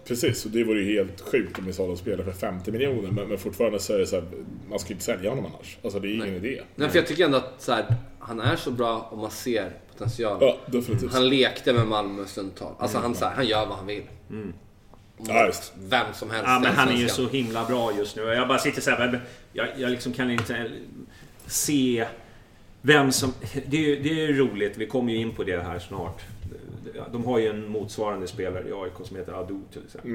precis, 0.05 0.45
och 0.45 0.51
det 0.51 0.65
vore 0.65 0.83
ju 0.83 0.99
helt 0.99 1.21
sjukt 1.21 1.59
om 1.59 1.67
vi 1.67 1.73
sålde 1.73 1.93
en 1.93 1.99
spelare 1.99 2.25
för 2.25 2.33
50 2.33 2.73
miljoner. 2.73 3.11
Men, 3.11 3.29
men 3.29 3.39
fortfarande 3.39 3.81
så 3.81 3.93
är 3.93 3.99
det 3.99 4.07
så 4.07 4.17
här, 4.17 4.25
man 4.69 4.79
ska 4.79 4.89
ju 4.89 4.95
inte 4.95 5.05
sälja 5.05 5.31
honom 5.31 5.47
annars. 5.47 5.79
Alltså 5.83 6.01
det 6.01 6.09
är 6.09 6.15
ingen 6.15 6.35
idé. 6.35 6.62
Nej, 6.75 6.89
för 6.89 6.99
jag 6.99 7.07
tycker 7.07 7.25
ändå 7.25 7.37
att 7.37 7.55
så 7.59 7.73
här, 7.73 7.97
han 8.19 8.41
är 8.41 8.57
så 8.57 8.71
bra 8.71 9.09
om 9.12 9.19
man 9.19 9.31
ser 9.31 9.73
potential. 9.93 10.39
Ja, 10.41 10.59
definitivt. 10.67 11.12
Han 11.12 11.29
lekte 11.29 11.73
med 11.73 11.87
Malmö 11.87 12.25
stundtal. 12.27 12.73
Alltså 12.79 12.99
han, 12.99 13.15
så 13.15 13.25
här, 13.25 13.35
han 13.35 13.47
gör 13.47 13.67
vad 13.67 13.77
han 13.77 13.87
vill. 13.87 14.03
Ja, 15.18 15.46
just. 15.46 15.72
Vem 15.79 16.07
som 16.14 16.31
helst 16.31 16.44
Ja, 16.46 16.59
men 16.62 16.72
han 16.74 16.88
är 16.88 16.96
ju 16.96 17.09
så 17.09 17.29
himla 17.29 17.64
bra 17.64 17.92
just 17.98 18.16
nu. 18.16 18.22
Jag 18.22 18.48
bara 18.48 18.59
sitter 18.59 18.81
så 18.81 18.90
här, 18.90 19.20
jag, 19.52 19.68
jag 19.76 19.90
liksom 19.90 20.12
kan 20.12 20.31
inte 20.31 20.70
se 21.46 22.07
vem 22.83 23.12
som... 23.12 23.33
Det 23.66 23.76
är, 23.76 23.81
ju- 23.81 24.02
det 24.02 24.09
är 24.11 24.14
ju 24.29 24.38
roligt, 24.38 24.76
vi 24.76 24.87
kommer 24.87 25.12
ju 25.12 25.18
in 25.18 25.33
på 25.35 25.44
det 25.44 25.62
här 25.62 25.79
snart. 25.79 26.22
De 27.12 27.24
har 27.24 27.38
ju 27.38 27.48
en 27.48 27.68
motsvarande 27.68 28.26
spelare 28.26 28.68
i 28.68 28.72
AIK 28.72 28.92
som 29.09 29.16
heter 29.16 29.33
Ado 29.33 29.61
till 29.72 29.83
exempel. 29.85 30.11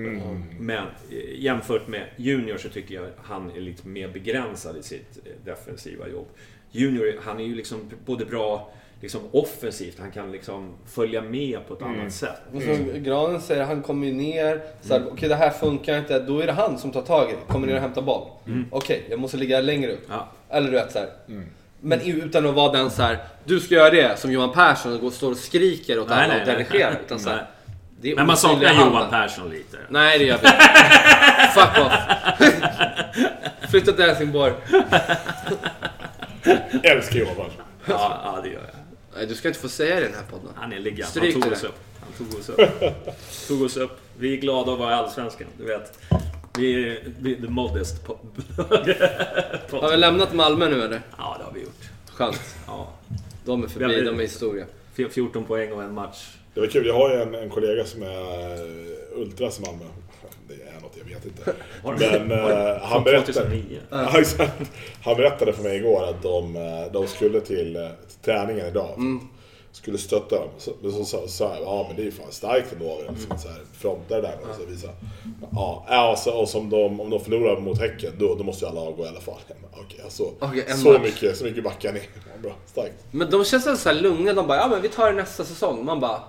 Men 0.60 0.84
eh, 1.12 1.42
jämfört 1.42 1.88
med 1.88 2.06
Junior 2.18 2.58
så 2.58 2.70
tycker 2.70 2.96
jag 2.96 3.08
han 3.24 3.52
är 3.52 3.60
lite 3.60 3.88
mer 3.88 4.08
begränsad 4.08 4.78
i 4.78 4.84
sitt 4.84 5.18
eh, 5.26 5.32
defensiva 5.46 6.08
jobb. 6.08 6.28
Junior, 6.72 7.14
han 7.24 7.40
är 7.40 7.44
ju 7.44 7.56
liksom 7.56 7.90
både 8.06 8.26
bra 8.26 8.74
liksom 9.02 9.22
offensivt, 9.32 10.00
han 10.00 10.12
kan 10.12 10.32
liksom 10.32 10.74
följa 10.86 11.22
med 11.22 11.68
på 11.68 11.74
ett 11.74 11.82
annat 11.82 12.14
sätt. 12.14 12.42
Och 12.54 12.62
så 12.62 12.78
Granen 12.96 13.42
säger, 13.42 13.64
han 13.64 13.82
kommer 13.82 14.08
ju 14.08 14.14
ner. 14.14 14.62
Så 14.82 14.94
här, 14.94 15.04
Okej, 15.12 15.30
det 15.30 15.36
här 15.36 15.50
funkar 15.50 15.98
inte. 15.98 16.20
Då 16.20 16.40
är 16.40 16.48
det 16.48 16.54
han 16.54 16.78
som 16.78 16.92
tar 16.92 17.02
tag 17.02 17.30
i 17.30 17.34
det. 17.34 17.54
Kommer 17.54 17.68
ner 17.68 17.76
och 17.76 17.82
hämtar 17.82 18.02
boll. 18.02 18.28
Okej, 18.72 19.04
jag 19.10 19.20
måste 19.20 19.38
ligga 19.38 19.62
längre 19.62 19.92
upp. 19.92 20.08
Ja. 20.10 20.28
Eller 20.50 20.68
du 20.72 20.74
vet 20.74 20.92
så 20.92 21.00
här. 21.00 21.10
Men 21.84 22.02
utan 22.02 22.46
att 22.48 22.56
vara 22.56 22.72
den 22.72 22.90
så 22.90 23.02
här. 23.02 23.18
du 23.46 23.60
ska 23.60 23.76
göra 23.76 23.90
det 23.90 24.20
som 24.20 24.32
Johan 24.32 24.52
Persson 24.52 24.94
och 24.94 25.00
går 25.00 25.08
och 25.08 25.14
står 25.14 25.32
och 25.32 25.38
skriker 25.38 26.00
åt 26.00 26.12
alla 26.12 26.24
och 26.24 26.48
nej. 26.48 26.56
dirigerar. 26.58 27.00
Utan 27.06 27.20
så 27.20 27.30
här, 27.30 27.36
Nej. 27.36 27.46
det 28.02 28.12
är 28.12 28.16
Men 28.16 28.28
man 28.28 28.38
saknar 28.38 28.74
Johan. 28.74 29.10
Persson 29.10 29.50
lite. 29.50 29.78
Nej, 29.90 30.20
det 30.20 30.26
gör 30.26 30.38
vi 30.42 30.48
inte. 30.48 30.60
Fuck 31.54 31.86
off. 31.86 31.94
Flytta 33.72 33.92
till 33.92 34.06
Helsingborg. 34.06 34.54
Älskar 36.84 37.20
Johan 37.20 37.36
Persson. 37.36 37.52
Ja, 37.86 38.22
ja, 38.24 38.40
det 38.44 38.50
gör 38.50 38.62
jag. 38.74 38.81
Nej, 39.16 39.26
du 39.28 39.36
ska 39.36 39.48
inte 39.48 39.60
få 39.60 39.70
säga 39.70 39.96
det 39.96 40.02
i 40.02 40.04
den 40.06 40.14
här 40.14 40.24
podden. 40.32 40.48
Han 40.56 40.72
är 40.72 40.76
en 40.78 40.84
legend. 40.84 41.02
Han 41.04 41.10
Stryk 41.12 41.34
tog 41.34 41.52
oss 41.52 41.64
upp. 41.64 41.76
Han 42.00 42.28
tog 42.28 42.40
oss 42.40 42.50
upp. 42.50 42.70
tog 43.48 43.62
oss 43.62 43.78
upp. 43.78 43.98
Vi 44.18 44.34
är 44.34 44.38
glada 44.38 44.74
att 44.74 44.80
vara 44.80 44.92
i 44.92 44.94
Allsvenskan, 44.94 45.48
du 45.58 45.64
vet. 45.66 46.00
Vi 46.58 46.88
är, 46.90 47.04
vi 47.20 47.34
är 47.38 47.42
the 47.42 47.48
modest 47.48 48.06
po- 48.06 48.18
Har 49.82 49.92
vi 49.92 49.98
lämnat 49.98 50.34
Malmö 50.34 50.70
nu 50.70 50.82
eller? 50.84 51.02
Ja, 51.18 51.36
det 51.40 51.44
har 51.46 51.52
vi 51.54 51.60
gjort. 51.62 51.90
Skönt. 52.14 52.42
Ja. 52.68 52.92
De 53.46 53.64
är 53.64 53.68
förbi, 53.68 53.96
har- 53.96 54.02
de 54.02 54.18
är 54.18 54.22
historia. 54.24 54.66
14 55.10 55.44
poäng 55.44 55.72
och 55.72 55.84
en 55.84 55.94
match. 55.94 56.28
Det 56.54 56.60
var 56.60 56.68
kul, 56.68 56.86
jag 56.88 56.94
har 56.94 57.10
ju 57.16 57.22
en, 57.22 57.36
en 57.36 57.50
kollega 57.50 57.86
som 57.86 58.04
är 58.04 58.52
eh, 58.54 59.20
ultras 59.22 59.60
i 59.60 59.62
Malmö. 59.62 59.86
Det 60.48 60.54
är 60.54 60.82
något, 60.82 60.94
jag 60.98 61.01
vet 61.14 61.26
inte. 61.26 61.54
Men 61.84 62.32
eh, 62.32 62.82
han 62.82 63.04
berättade... 63.04 63.34
2009. 63.34 63.80
Ja, 63.90 64.20
exakt. 64.20 64.72
Han 65.04 65.16
berättade 65.16 65.54
för 65.54 65.64
mig 65.64 65.78
igår 65.78 66.04
att 66.04 66.24
de, 66.24 66.56
eh, 66.56 66.92
de 66.94 67.08
skulle 67.08 67.42
till, 67.42 67.76
eh, 67.76 67.82
till 68.10 68.18
träningen 68.22 68.68
idag. 68.68 69.00
Skulle 69.74 69.98
stötta 69.98 70.36
dem. 70.36 70.50
Så, 70.58 70.72
så 70.92 71.06
sa 71.06 71.28
så 71.28 71.48
här, 71.48 71.62
ja 71.62 71.86
men 71.88 71.96
det 71.96 72.02
är 72.02 72.06
ju 72.06 72.12
fan 72.12 72.32
starkt 72.32 72.74
ändå. 72.74 73.00
Mm. 73.02 73.14
Liksom, 73.16 73.38
så 73.38 73.48
här, 73.48 73.58
fronta 73.74 74.16
det 74.16 74.22
där 74.22 74.38
och 74.50 74.56
så 74.56 74.66
visa. 74.66 74.90
Ja, 75.52 75.86
ja 75.90 76.12
och, 76.12 76.18
så, 76.18 76.46
som 76.46 76.70
de, 76.70 77.02
om 77.02 77.10
de 77.10 77.20
förlorar 77.20 77.60
mot 77.60 77.80
Häcken 77.80 78.14
då, 78.20 78.36
då 78.36 78.44
måste 78.44 78.66
ju 78.66 78.72
alla 78.72 78.82
avgå 78.82 79.06
i 79.06 79.08
alla 79.08 79.20
fall. 79.20 79.40
Okej, 79.86 80.02
alltså, 80.04 80.24
Okej, 80.40 80.66
en 80.68 80.78
så, 80.78 80.92
match. 80.92 81.02
mycket, 81.02 81.38
så 81.38 81.44
mycket 81.44 81.64
backar 81.64 81.94
ni. 81.94 82.00
Ja, 82.16 82.42
bra, 82.42 82.56
starkt. 82.66 82.94
Men 83.12 83.30
de 83.30 83.46
känns 83.46 83.82
så 83.82 83.90
här 83.90 83.96
lugna. 83.96 84.34
De 84.34 84.48
bara, 84.48 84.58
ja 84.58 84.68
men 84.68 84.82
vi 84.82 84.90
tar 84.90 85.12
det 85.12 85.18
nästa 85.18 85.44
säsong. 85.44 85.86
Man 85.86 86.00
bara, 86.00 86.22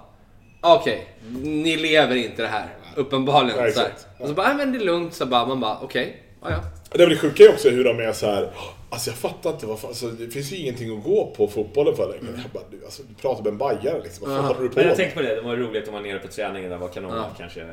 okej, 0.60 1.06
ni 1.42 1.76
lever 1.76 2.16
inte 2.16 2.42
det 2.42 2.48
här. 2.48 2.68
Uppenbarligen. 2.96 3.64
Ja, 3.64 3.72
så 3.72 3.80
här. 3.80 3.92
Och 4.18 4.28
så 4.28 4.34
bara, 4.34 4.48
ja 4.48 4.54
men 4.54 4.72
det 4.72 4.78
är 4.78 4.84
lugnt. 4.84 5.14
Så 5.14 5.26
bara, 5.26 5.46
man 5.46 5.60
bara, 5.60 5.78
okej, 5.82 6.22
ja 6.42 6.50
ja. 6.50 6.60
Det 6.90 7.06
det 7.06 7.16
sjuka 7.16 7.50
också 7.50 7.70
hur 7.70 7.84
de 7.84 8.00
är 8.00 8.12
så 8.12 8.26
här. 8.26 8.50
Alltså 8.90 9.10
jag 9.10 9.18
fattar 9.18 9.50
inte 9.50 9.66
varför, 9.66 9.88
alltså, 9.88 10.06
det 10.06 10.28
finns 10.28 10.52
ju 10.52 10.56
ingenting 10.56 10.98
att 10.98 11.04
gå 11.04 11.34
på 11.36 11.48
fotbollen 11.48 11.96
för 11.96 12.08
längre. 12.08 12.40
Jag 12.42 12.50
bara, 12.52 12.64
du, 12.70 12.84
alltså, 12.84 13.02
du 13.02 13.14
pratar 13.14 13.42
med 13.42 13.52
en 13.52 13.58
bajare 13.58 14.02
liksom. 14.02 14.28
Vad 14.28 14.36
fan 14.36 14.44
håller 14.44 14.60
du 14.60 14.68
på 14.68 14.78
Men 14.78 14.88
jag 14.88 14.96
tänkte 14.96 15.16
på 15.16 15.22
det, 15.22 15.34
det 15.34 15.40
var 15.40 15.56
roligt 15.56 15.82
att 15.82 15.92
vara 15.92 16.02
nere 16.02 16.18
på 16.18 16.28
träningen 16.28 16.70
där. 16.70 16.78
Vad 16.78 16.92
kan 16.92 17.02
de 17.02 17.12
vara? 17.12 17.26
Kanske 17.38 17.66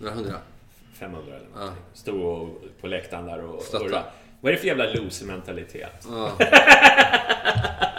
Några 0.00 0.14
hundra. 0.14 0.34
500 0.98 1.34
eller 1.36 1.46
någonting. 1.54 1.82
Stod 1.94 2.22
och, 2.22 2.48
på 2.80 2.86
läktaren 2.86 3.26
där 3.26 3.44
och 3.44 3.62
Stötta. 3.62 4.02
Vad 4.40 4.52
är 4.52 4.56
det 4.56 4.60
för 4.60 4.66
jävla 4.66 4.84
loser-mentalitet? 4.84 6.06
Ja. 6.10 6.32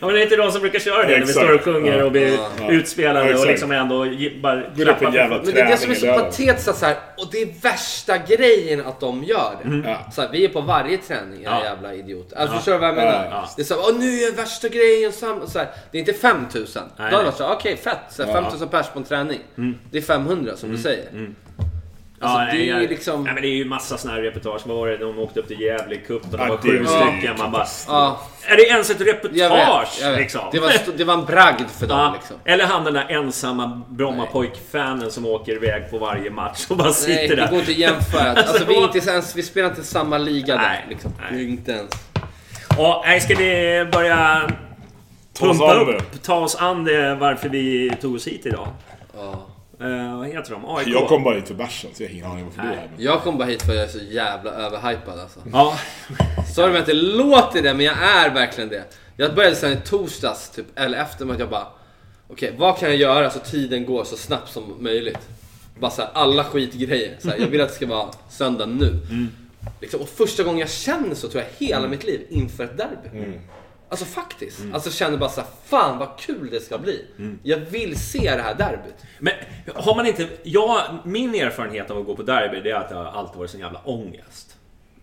Ja, 0.00 0.06
men 0.06 0.14
det 0.14 0.20
är 0.20 0.22
inte 0.22 0.36
de 0.36 0.52
som 0.52 0.60
brukar 0.60 0.78
köra 0.78 0.96
det 1.02 1.02
när 1.02 1.08
vi 1.08 1.14
Exakt. 1.20 1.36
står 1.46 1.54
och 1.54 1.60
sjunger 1.60 1.98
Ja. 1.98 2.04
och 2.04 2.12
blir 2.12 2.38
Ja. 2.60 2.70
utspelade 2.70 3.34
och 3.34 3.46
liksom 3.46 3.72
ändå 3.72 4.06
ge- 4.06 4.38
bara 4.40 4.54
Går 4.56 4.62
upp 4.62 4.74
på 4.76 4.82
klappar 4.82 5.06
en 5.06 5.12
jävla 5.14 5.36
Men 5.36 5.54
det 5.54 5.60
är 5.60 5.66
det 5.66 5.76
som 5.76 5.90
är 5.90 5.94
så 5.94 6.00
träning 6.00 6.14
i 6.14 6.18
lördags. 6.18 6.36
patetiskt 6.36 6.68
att 6.68 6.76
så 6.78 6.86
här, 6.86 6.96
och 7.18 7.28
det 7.32 7.42
är 7.42 7.48
värsta 7.62 8.18
grejen 8.18 8.86
att 8.86 9.00
de 9.00 9.24
gör 9.24 9.52
det. 9.64 9.88
Ja. 9.90 9.98
Så 10.12 10.22
här, 10.22 10.28
vi 10.32 10.44
är 10.44 10.48
på 10.48 10.60
varje 10.60 10.98
träning, 10.98 11.42
era 11.44 11.50
Ja. 11.50 11.64
jävla 11.64 11.94
idiot. 11.94 12.32
Alltså 12.32 12.56
förstår 12.56 12.72
du 12.72 12.78
vad 12.78 12.88
jag 12.88 12.94
menar? 12.96 13.28
Ja, 13.30 13.48
Det 13.56 13.62
är 13.62 13.66
såhär, 13.66 13.82
åh 13.88 13.98
nu 13.98 14.06
är 14.22 14.32
värsta 14.36 14.68
grejen 14.68 15.12
sam-" 15.12 15.46
så 15.46 15.58
här, 15.58 15.68
Det 15.90 15.98
är 15.98 16.00
inte 16.00 16.12
5000. 16.12 16.82
Då 16.82 16.88
Nej, 16.96 17.04
hade 17.04 17.16
nej. 17.16 17.24
varit 17.24 17.36
såhär, 17.36 17.54
okej 17.54 17.76
fett. 17.76 17.98
Så 18.10 18.24
här, 18.24 18.32
5000 18.32 18.68
pers 18.68 18.86
på 18.92 18.98
en 18.98 19.04
träning. 19.04 19.40
Det 19.90 19.98
är 19.98 20.02
500 20.02 20.56
som 20.56 20.70
du 20.70 20.78
säger. 20.78 21.04
Alltså, 22.20 22.56
det 22.56 22.62
är 22.62 22.64
ju 22.66 22.74
nej, 22.74 22.88
liksom- 22.88 23.24
Nej, 23.24 23.32
men 23.34 23.42
det 23.42 23.48
är 23.48 23.56
ju 23.56 23.64
massa 23.64 23.98
såna 23.98 24.14
här 24.14 24.20
reportage. 24.22 24.60
Vad 24.66 24.76
var 24.76 24.88
det? 24.88 24.96
De 24.96 25.18
åkte 25.18 25.40
upp 25.40 25.48
till 25.48 25.60
Gävle 25.60 25.96
cupen. 25.96 26.30
Det 26.30 26.36
Ja, 26.38 26.48
var 26.48 26.56
sju 26.56 26.86
stycken. 26.86 27.34
Man 27.38 27.52
bara... 27.52 27.66
Ja, 27.88 28.20
Är 28.46 28.56
det 28.56 28.62
ens 28.62 28.90
ett 28.90 29.00
jag 29.00 29.06
vet. 29.06 29.24
reportage? 29.24 29.98
Jag 30.00 30.10
vet. 30.10 30.20
Liksom? 30.20 30.40
Det, 30.52 30.60
var 30.60 30.72
det 30.96 31.04
var 31.04 31.14
en 31.14 31.24
bragd 31.24 31.70
för 31.78 31.86
dem 31.86 31.98
Ja, 31.98 32.12
liksom. 32.14 32.36
Eller 32.44 32.64
han 32.66 32.84
den 32.84 32.94
där 32.94 33.06
ensamma 33.08 33.82
Brommapojk-fanen 33.88 35.10
som 35.10 35.26
åker 35.26 35.52
iväg 35.52 35.90
på 35.90 35.98
varje 35.98 36.30
match 36.30 36.66
och 36.70 36.76
bara 36.76 36.92
sitter 36.92 37.14
Nej, 37.14 37.28
där. 37.28 37.36
det 37.36 37.48
går 37.50 37.58
inte 37.58 37.70
att 37.70 37.78
jämföra. 37.78 38.22
Alltså, 38.30 38.48
Alltså, 38.52 38.64
vi, 38.68 38.74
inte 38.74 38.98
ens, 39.10 39.36
vi 39.36 39.42
spelar 39.42 39.68
inte 39.68 39.84
samma 39.84 40.18
liga 40.18 40.56
Nej, 40.56 40.82
där. 40.84 40.90
Liksom. 40.90 41.12
nej. 41.20 41.26
Det 41.38 41.44
är 41.44 41.48
inte 41.48 41.72
ens. 41.72 41.90
Ja, 42.78 43.02
nej, 43.06 43.20
ska 43.20 43.34
vi 43.34 43.84
börja 43.92 44.50
Ta 45.38 45.48
oss 45.50 45.60
upp, 45.60 46.22
ta 46.22 46.34
oss 46.36 46.56
an 46.56 46.84
det 46.84 47.14
varför 47.14 47.48
vi 47.48 47.92
tog 48.00 48.14
oss 48.14 48.26
hit 48.26 48.46
idag? 48.46 48.68
Ja. 49.16 49.46
Eh, 49.84 50.18
vad 50.18 50.26
heter 50.28 50.50
de? 50.50 50.64
AIK? 50.76 50.88
Jag 50.88 51.08
kom 51.08 51.22
bara 51.24 51.34
hit 51.34 51.48
för 51.48 51.54
bärsen 51.54 51.90
så 51.94 52.02
jag 52.02 52.08
har 52.08 52.14
ingen 52.14 52.26
aning 52.26 52.44
varför 52.44 52.62
du 52.62 52.68
är 52.68 52.72
här. 52.76 52.88
men- 52.96 53.04
Jag 53.04 53.22
kom 53.22 53.38
bara 53.38 53.48
hit 53.48 53.62
för 53.62 53.70
att 53.72 53.76
jag 53.76 53.84
är 53.84 53.88
så 53.88 53.98
jävla 53.98 54.50
överhypad 54.50 55.20
alltså. 55.20 55.40
Ja, 55.52 55.78
Sorry 56.54 56.68
om 56.68 56.74
jag 56.74 56.82
inte 56.82 56.92
låter 56.92 57.62
det, 57.62 57.74
men 57.74 57.86
jag 57.86 57.96
är 58.02 58.30
verkligen 58.34 58.68
det. 58.70 58.84
Jag 59.16 59.34
började 59.34 59.56
sen 59.56 59.72
i 59.72 59.76
torsdags, 59.84 60.50
typ, 60.50 60.66
eller 60.78 60.98
efter 60.98 61.32
att 61.32 61.38
jag 61.38 61.50
bara... 61.50 61.66
Okej, 62.28 62.54
vad 62.58 62.78
kan 62.78 62.88
jag 62.88 62.98
göra 62.98 63.30
så 63.30 63.38
tiden 63.38 63.86
går 63.86 64.04
så 64.04 64.16
snabbt 64.16 64.52
som 64.52 64.74
möjligt? 64.78 65.18
Bara 65.80 65.90
så 65.90 66.02
här, 66.02 66.10
alla 66.14 66.44
skitgrejer. 66.44 67.16
Så 67.18 67.28
här, 67.28 67.38
jag 67.38 67.46
vill 67.46 67.60
att 67.60 67.68
det 67.68 67.74
ska 67.74 67.86
vara 67.86 68.08
söndag 68.28 68.66
nu. 68.66 68.98
Liksom, 69.80 70.00
och 70.00 70.08
första 70.08 70.42
gången 70.42 70.58
jag 70.58 70.70
känner 70.70 71.14
så 71.14 71.28
tror 71.28 71.42
jag 71.58 71.66
hela 71.68 71.88
mitt 71.88 72.04
liv 72.04 72.20
inför 72.30 72.64
ett 72.64 72.76
derby. 72.76 73.38
Alltså 73.94 74.04
faktiskt. 74.20 74.60
Alltså 74.72 74.90
känner 74.90 75.16
bara 75.18 75.30
så 75.30 75.40
här, 75.40 75.50
fan 75.64 75.98
vad 75.98 76.08
kul 76.18 76.48
det 76.50 76.60
ska 76.60 76.78
bli. 76.78 77.04
Jag 77.42 77.56
vill 77.58 77.98
se 77.98 78.36
det 78.36 78.42
här 78.42 78.54
derbyt. 78.54 78.94
men 79.18 79.32
har 79.74 79.94
man 79.96 80.06
inte... 80.06 80.28
Jag, 80.42 80.80
min 81.04 81.34
erfarenhet 81.34 81.90
av 81.90 81.98
att 81.98 82.06
gå 82.06 82.16
på 82.16 82.22
derby 82.22 82.60
det 82.60 82.70
är 82.70 82.74
att 82.74 82.88
det 82.88 82.94
har 82.94 83.04
alltid 83.04 83.38
varit 83.38 83.50
sån 83.50 83.60
jävla 83.60 83.80
ångest. 83.84 84.56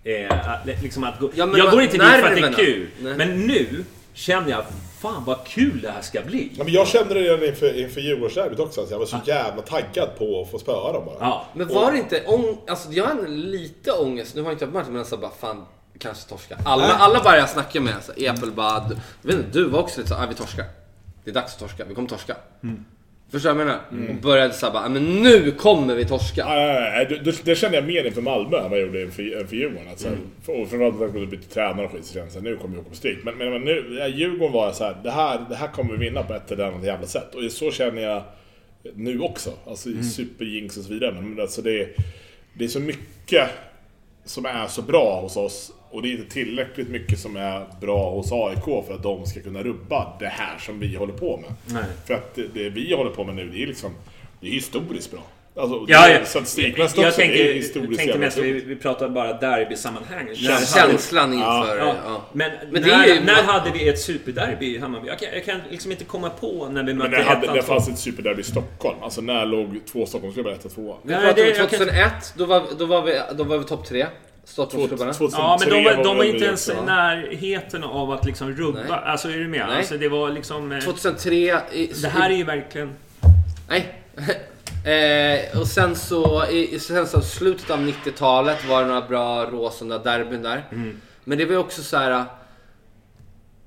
Eh, 0.03 0.49
att, 0.49 0.65
liksom 0.83 1.03
att 1.03 1.19
gå, 1.19 1.29
Ja, 1.35 1.49
jag 1.57 1.63
vad- 1.63 1.71
går 1.71 1.81
inte 1.81 1.97
dit 1.97 2.07
för 2.07 2.27
att 2.27 2.35
det 2.35 2.47
är 2.47 2.53
kul. 2.53 2.87
Nej. 2.99 3.13
Men 3.17 3.47
nu 3.47 3.85
känner 4.13 4.49
jag, 4.49 4.63
fan 5.01 5.23
vad 5.25 5.45
kul 5.45 5.81
det 5.81 5.91
här 5.91 6.01
ska 6.01 6.21
bli. 6.21 6.51
Ja, 6.57 6.63
men 6.63 6.73
jag 6.73 6.87
kände 6.87 7.13
det 7.13 7.19
redan 7.19 7.43
inför, 7.45 7.79
inför 7.79 8.01
Djurgårdsderbyt 8.01 8.59
också. 8.59 8.81
Alltså 8.81 8.93
jag 8.93 8.99
var 8.99 9.05
så 9.05 9.17
jävla 9.25 9.61
taggad 9.61 10.09
på 10.17 10.41
att 10.41 10.51
få 10.51 10.59
spöa 10.59 10.93
dem 10.93 11.05
bara. 11.05 11.15
Ja. 11.19 11.45
Men 11.53 11.67
var 11.67 11.91
det 11.91 11.97
inte 11.97 12.23
ång... 12.25 12.57
Alltså 12.67 12.91
jag 12.91 13.05
har 13.05 13.11
en 13.25 13.41
lite 13.41 13.91
ångest, 13.91 14.35
nu 14.35 14.41
har 14.41 14.49
jag 14.49 14.55
inte 14.55 14.65
varit 14.65 14.73
matchen, 14.73 14.91
men 14.91 14.99
alltså 14.99 15.17
bara 15.17 15.31
fan, 15.31 15.65
kanske 16.01 16.29
torska. 16.29 16.57
Alla, 16.65 16.85
alla 16.85 17.23
bara 17.23 17.37
jag 17.37 17.49
snackar 17.49 17.79
med, 17.79 17.95
så, 18.01 18.11
Epelbad, 18.17 19.01
jag 19.21 19.31
vet 19.31 19.45
inte, 19.45 19.59
du 19.59 19.69
var 19.69 19.79
också 19.79 19.99
lite 19.99 20.09
så 20.09 20.15
ah, 20.15 20.25
vi 20.29 20.35
torskar. 20.35 20.65
Det 21.23 21.29
är 21.29 21.33
dags 21.33 21.53
att 21.53 21.59
torska, 21.59 21.85
vi 21.85 21.95
kommer 21.95 22.09
torska. 22.09 22.35
Förstår 23.31 23.49
du 23.49 23.55
vad 23.55 23.67
jag 23.67 23.79
menar? 23.91 24.09
Och 24.09 24.21
började 24.21 24.53
såhär 24.53 24.73
bara, 24.73 24.85
ah, 24.85 24.89
men 24.89 25.23
nu 25.23 25.51
kommer 25.51 25.95
vi 25.95 26.05
torska. 26.05 26.45
Nej, 26.45 26.67
nej, 26.67 26.91
nej, 26.91 27.05
det, 27.09 27.31
det, 27.31 27.45
det 27.45 27.55
kände 27.55 27.77
jag 27.77 27.85
mer 27.85 28.03
inför 28.03 28.21
Malmö 28.21 28.57
än 28.57 28.69
vad 28.69 28.79
jag 28.79 28.87
gjorde 28.87 29.01
inför, 29.01 29.41
inför 29.41 29.55
Djurgården. 29.55 29.89
Alltså, 29.89 30.07
för, 30.45 30.61
och 30.61 30.69
framförallt 30.69 31.13
när 31.13 31.19
jag 31.19 31.29
bytte 31.29 31.53
tränare 31.53 31.85
och 31.85 31.91
skit 31.91 32.05
så 32.05 32.13
kände 32.13 32.25
jag 32.25 32.33
såhär, 32.33 32.43
nu 32.43 32.57
kommer 32.57 32.83
på 32.83 32.95
stryk. 32.95 33.19
Men, 33.23 33.37
men, 33.37 33.51
men 33.51 33.61
nu, 33.61 33.97
ja, 33.99 34.07
Djurgården 34.07 34.53
var 34.53 34.71
såhär, 34.71 34.97
det 35.03 35.11
här, 35.11 35.45
det 35.49 35.55
här 35.55 35.67
kommer 35.67 35.91
vi 35.91 36.05
vinna 36.05 36.23
på 36.23 36.33
ett 36.33 36.51
eller 36.51 36.65
annat 36.65 36.83
jävla 36.83 37.07
sätt. 37.07 37.35
Och 37.35 37.51
så 37.51 37.71
känner 37.71 38.01
jag 38.01 38.23
nu 38.95 39.19
också. 39.19 39.51
Alltså 39.67 39.89
i 39.89 40.03
superjinx 40.03 40.77
och 40.77 40.83
så 40.83 40.93
vidare. 40.93 41.11
Men 41.11 41.41
alltså 41.41 41.61
det, 41.61 41.89
det 42.53 42.63
är 42.63 42.67
så 42.67 42.79
mycket 42.79 43.49
som 44.25 44.45
är 44.45 44.67
så 44.67 44.81
bra 44.81 45.21
hos 45.21 45.37
oss. 45.37 45.71
Och 45.91 46.01
det 46.01 46.07
är 46.07 46.11
inte 46.11 46.33
tillräckligt 46.33 46.89
mycket 46.89 47.19
som 47.19 47.35
är 47.35 47.65
bra 47.81 48.09
hos 48.11 48.31
AIK 48.31 48.63
för 48.87 48.93
att 48.93 49.03
de 49.03 49.25
ska 49.25 49.41
kunna 49.41 49.63
rubba 49.63 50.13
det 50.19 50.27
här 50.27 50.57
som 50.57 50.79
vi 50.79 50.95
håller 50.95 51.13
på 51.13 51.37
med. 51.37 51.53
Nej. 51.65 51.83
För 52.07 52.13
att 52.13 52.35
det, 52.35 52.47
det 52.53 52.69
vi 52.69 52.93
håller 52.93 53.11
på 53.11 53.23
med 53.23 53.35
nu, 53.35 53.49
det 53.49 53.63
är 53.63 53.67
liksom 53.67 53.91
det 54.41 54.47
är 54.47 54.51
historiskt 54.51 55.11
bra. 55.11 55.19
Alltså, 55.55 55.85
Ja, 55.87 56.07
det- 56.07 56.13
ja. 56.13 56.25
statistikmässigt 56.25 57.01
Jag 57.01 57.07
också, 57.07 57.19
det 57.21 57.25
är 57.25 57.27
tänker, 57.27 57.53
historiskt 57.53 58.05
jävla 58.05 58.17
mest, 58.25 58.37
vi, 58.37 58.51
vi 58.51 58.75
pratar 58.75 59.09
bara 59.09 59.33
derbysammanhang. 59.33 60.25
När 60.25 60.35
Känslan. 60.35 61.33
inför... 61.33 61.77
Ja. 61.77 61.95
Ja. 62.05 62.21
Men, 62.33 62.51
Men 62.71 62.81
det 62.81 62.87
när, 62.87 63.03
är 63.09 63.13
ju- 63.15 63.21
när 63.21 63.43
hade 63.43 63.71
vi 63.71 63.89
ett 63.89 63.99
superderby 64.01 64.75
i 64.75 64.77
Hammarby? 64.79 65.07
Jag 65.07 65.19
kan, 65.19 65.29
jag 65.33 65.45
kan 65.45 65.59
liksom 65.71 65.91
inte 65.91 66.03
komma 66.03 66.29
på 66.29 66.69
när 66.71 66.83
vi 66.83 66.93
mötte 66.93 67.09
det, 67.09 67.17
ettan, 67.17 67.41
det 67.41 67.47
tvåan. 67.47 67.63
fanns 67.63 67.89
ett 67.89 67.97
superderby 67.99 68.41
i 68.41 68.43
Stockholm. 68.43 68.97
Alltså 69.01 69.21
när 69.21 69.45
låg 69.45 69.79
två 69.91 70.05
Stockholmsklubbar 70.05 70.51
1 70.51 70.65
och 70.65 70.71
2? 70.75 70.95
Vi 71.03 71.13
pratade 71.13 71.43
det- 71.43 71.51
kan- 71.55 71.67
2001, 71.69 72.33
då 72.37 72.45
var, 72.45 72.63
då 72.79 72.85
var 72.85 73.01
vi, 73.01 73.19
då 73.37 73.43
var 73.43 73.57
vi 73.57 73.63
topp 73.63 73.85
tre. 73.85 74.05
Stockholmsklubbarna. 74.51 75.13
Ja, 75.19 75.57
men 75.59 75.69
de, 75.69 75.83
var, 75.83 76.03
de 76.03 76.17
var 76.17 76.23
inte 76.23 76.45
ens 76.45 76.69
i 76.69 76.73
närheten 76.85 77.83
av 77.83 78.11
att 78.11 78.25
liksom 78.25 78.51
rubba. 78.51 78.79
Nej. 78.79 78.91
Alltså 78.91 79.29
är 79.29 79.37
du 79.37 79.47
med? 79.47 79.65
Nej. 79.67 79.77
Alltså 79.77 79.97
det 79.97 80.09
var 80.09 80.29
liksom... 80.29 80.71
eh, 80.71 80.79
2003... 80.79 81.35
I, 81.71 81.91
Det 82.01 82.07
här 82.07 82.29
är 82.29 82.35
ju 82.35 82.43
verkligen... 82.43 82.93
Nej. 83.67 84.03
eh, 85.53 85.59
och 85.59 85.67
sen 85.67 85.95
så, 85.95 86.45
i, 86.45 86.79
sen 86.79 87.07
så 87.07 87.21
slutet 87.21 87.69
av 87.69 87.79
90-talet 87.79 88.65
var 88.65 88.81
det 88.81 88.87
några 88.87 89.07
bra 89.07 89.45
Råsunda 89.45 89.97
derbyn 89.97 90.41
där. 90.41 90.63
Mm. 90.71 91.01
Men 91.23 91.37
det 91.37 91.45
var 91.45 91.51
ju 91.51 91.57
också 91.57 91.83
så 91.83 91.97
här. 91.97 92.25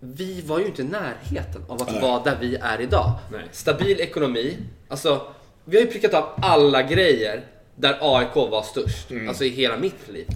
Vi 0.00 0.42
var 0.46 0.58
ju 0.58 0.66
inte 0.66 0.82
i 0.82 0.84
närheten 0.84 1.62
av 1.68 1.82
att 1.82 2.02
vara 2.02 2.22
där 2.22 2.36
vi 2.40 2.56
är 2.56 2.80
idag. 2.80 3.12
Nej. 3.32 3.40
Stabil 3.52 4.00
ekonomi. 4.00 4.56
Alltså, 4.88 5.20
vi 5.64 5.76
har 5.76 5.84
ju 5.84 5.90
prickat 5.90 6.14
av 6.14 6.28
alla 6.42 6.82
grejer 6.82 7.44
där 7.76 7.98
AIK 8.00 8.34
var 8.34 8.62
störst. 8.62 9.10
Mm. 9.10 9.28
Alltså 9.28 9.44
i 9.44 9.48
hela 9.48 9.76
mitt 9.76 10.08
liv. 10.08 10.26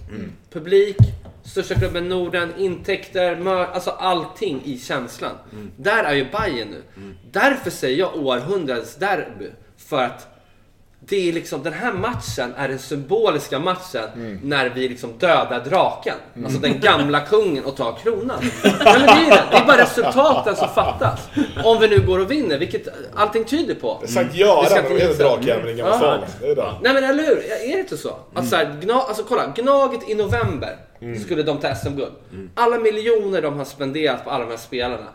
Publik, 0.51 0.97
största 1.45 1.75
klubben 1.75 2.09
Norden, 2.09 2.53
intäkter, 2.59 3.37
mör, 3.37 3.67
alltså 3.67 3.91
allting 3.91 4.63
i 4.65 4.79
känslan. 4.79 5.37
Mm. 5.53 5.71
Där 5.77 6.05
är 6.05 6.15
ju 6.15 6.25
Bayern 6.25 6.69
nu. 6.71 6.83
Därför 7.31 7.71
säger 7.71 7.99
jag 7.99 8.17
århundradets 8.17 8.97
derby. 8.97 9.51
För 9.77 10.03
att 10.03 10.38
det 11.01 11.29
är 11.29 11.33
liksom, 11.33 11.63
den 11.63 11.73
här 11.73 11.93
matchen 11.93 12.55
är 12.57 12.69
den 12.69 12.79
symboliska 12.79 13.59
matchen 13.59 14.39
när 14.43 14.71
vi 14.71 14.89
liksom 14.89 15.19
dödar 15.19 15.65
draken. 15.65 16.15
Alltså 16.45 16.59
den 16.59 16.81
gamla 16.81 17.21
kungen 17.31 17.65
och 17.65 17.77
tar 17.77 17.93
kronan. 18.03 18.39
Nej, 18.65 18.75
men 18.85 19.03
det, 19.03 19.13
är 19.13 19.31
det. 19.31 19.45
det 19.51 19.57
är 19.57 19.67
bara 19.67 19.83
resultaten 19.83 20.57
som 20.57 20.69
fattas. 20.69 21.29
Om 21.65 21.81
vi 21.81 21.89
nu 21.89 22.07
går 22.07 22.19
och 22.19 22.31
vinner, 22.31 22.59
vilket 22.59 22.89
allting 23.15 23.45
tyder 23.45 23.75
på. 23.75 24.03
Sankt 24.07 24.35
Göran, 24.35 24.65
heter 24.65 25.09
gissa. 25.09 25.23
Drakjäveln 25.23 25.69
i 25.69 25.75
Gamla 25.75 25.99
stan. 25.99 26.21
Det 26.41 26.51
är 26.51 26.57
det. 26.57 26.73
Nej 26.83 26.95
men 26.95 27.05
eller 27.05 27.23
hur? 27.27 27.37
Är 27.39 27.73
det 27.73 27.81
inte 27.81 27.97
så? 27.97 28.17
Att 28.35 28.49
så 28.49 28.57
här, 28.57 28.77
gna, 28.83 28.95
alltså 28.95 29.23
kolla, 29.29 29.47
Gnaget 29.57 30.09
i 30.09 30.15
november 30.15 30.77
skulle 31.25 31.43
de 31.43 31.59
ta 31.59 31.75
SM-guld. 31.75 32.13
Alla 32.55 32.79
miljoner 32.79 33.43
de 33.43 33.59
har 33.59 33.65
spenderat 33.65 34.25
på 34.25 34.31
alla 34.31 34.45
de 34.45 34.51
här 34.51 34.59
spelarna. 34.59 35.07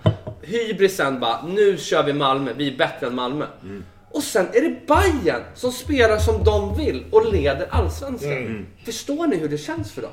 Hybrisen 0.42 1.20
bara, 1.20 1.42
nu 1.48 1.78
kör 1.78 2.04
vi 2.04 2.14
Malmö, 2.14 2.52
vi 2.58 2.74
är 2.74 2.78
bättre 2.78 3.08
än 3.08 3.16
Malmö. 3.16 3.46
Och 4.14 4.24
sen 4.24 4.46
är 4.54 4.62
det 4.62 4.88
Bayern 4.88 5.42
som 5.56 5.72
spelar 5.72 6.18
som 6.18 6.44
de 6.44 6.78
vill 6.78 7.04
och 7.12 7.34
leder 7.34 7.68
Allsvenskan. 7.72 8.66
Förstår 8.86 9.28
ni 9.28 9.36
hur 9.38 9.50
det 9.50 9.58
känns 9.58 9.92
för 9.92 10.02
dem? 10.02 10.12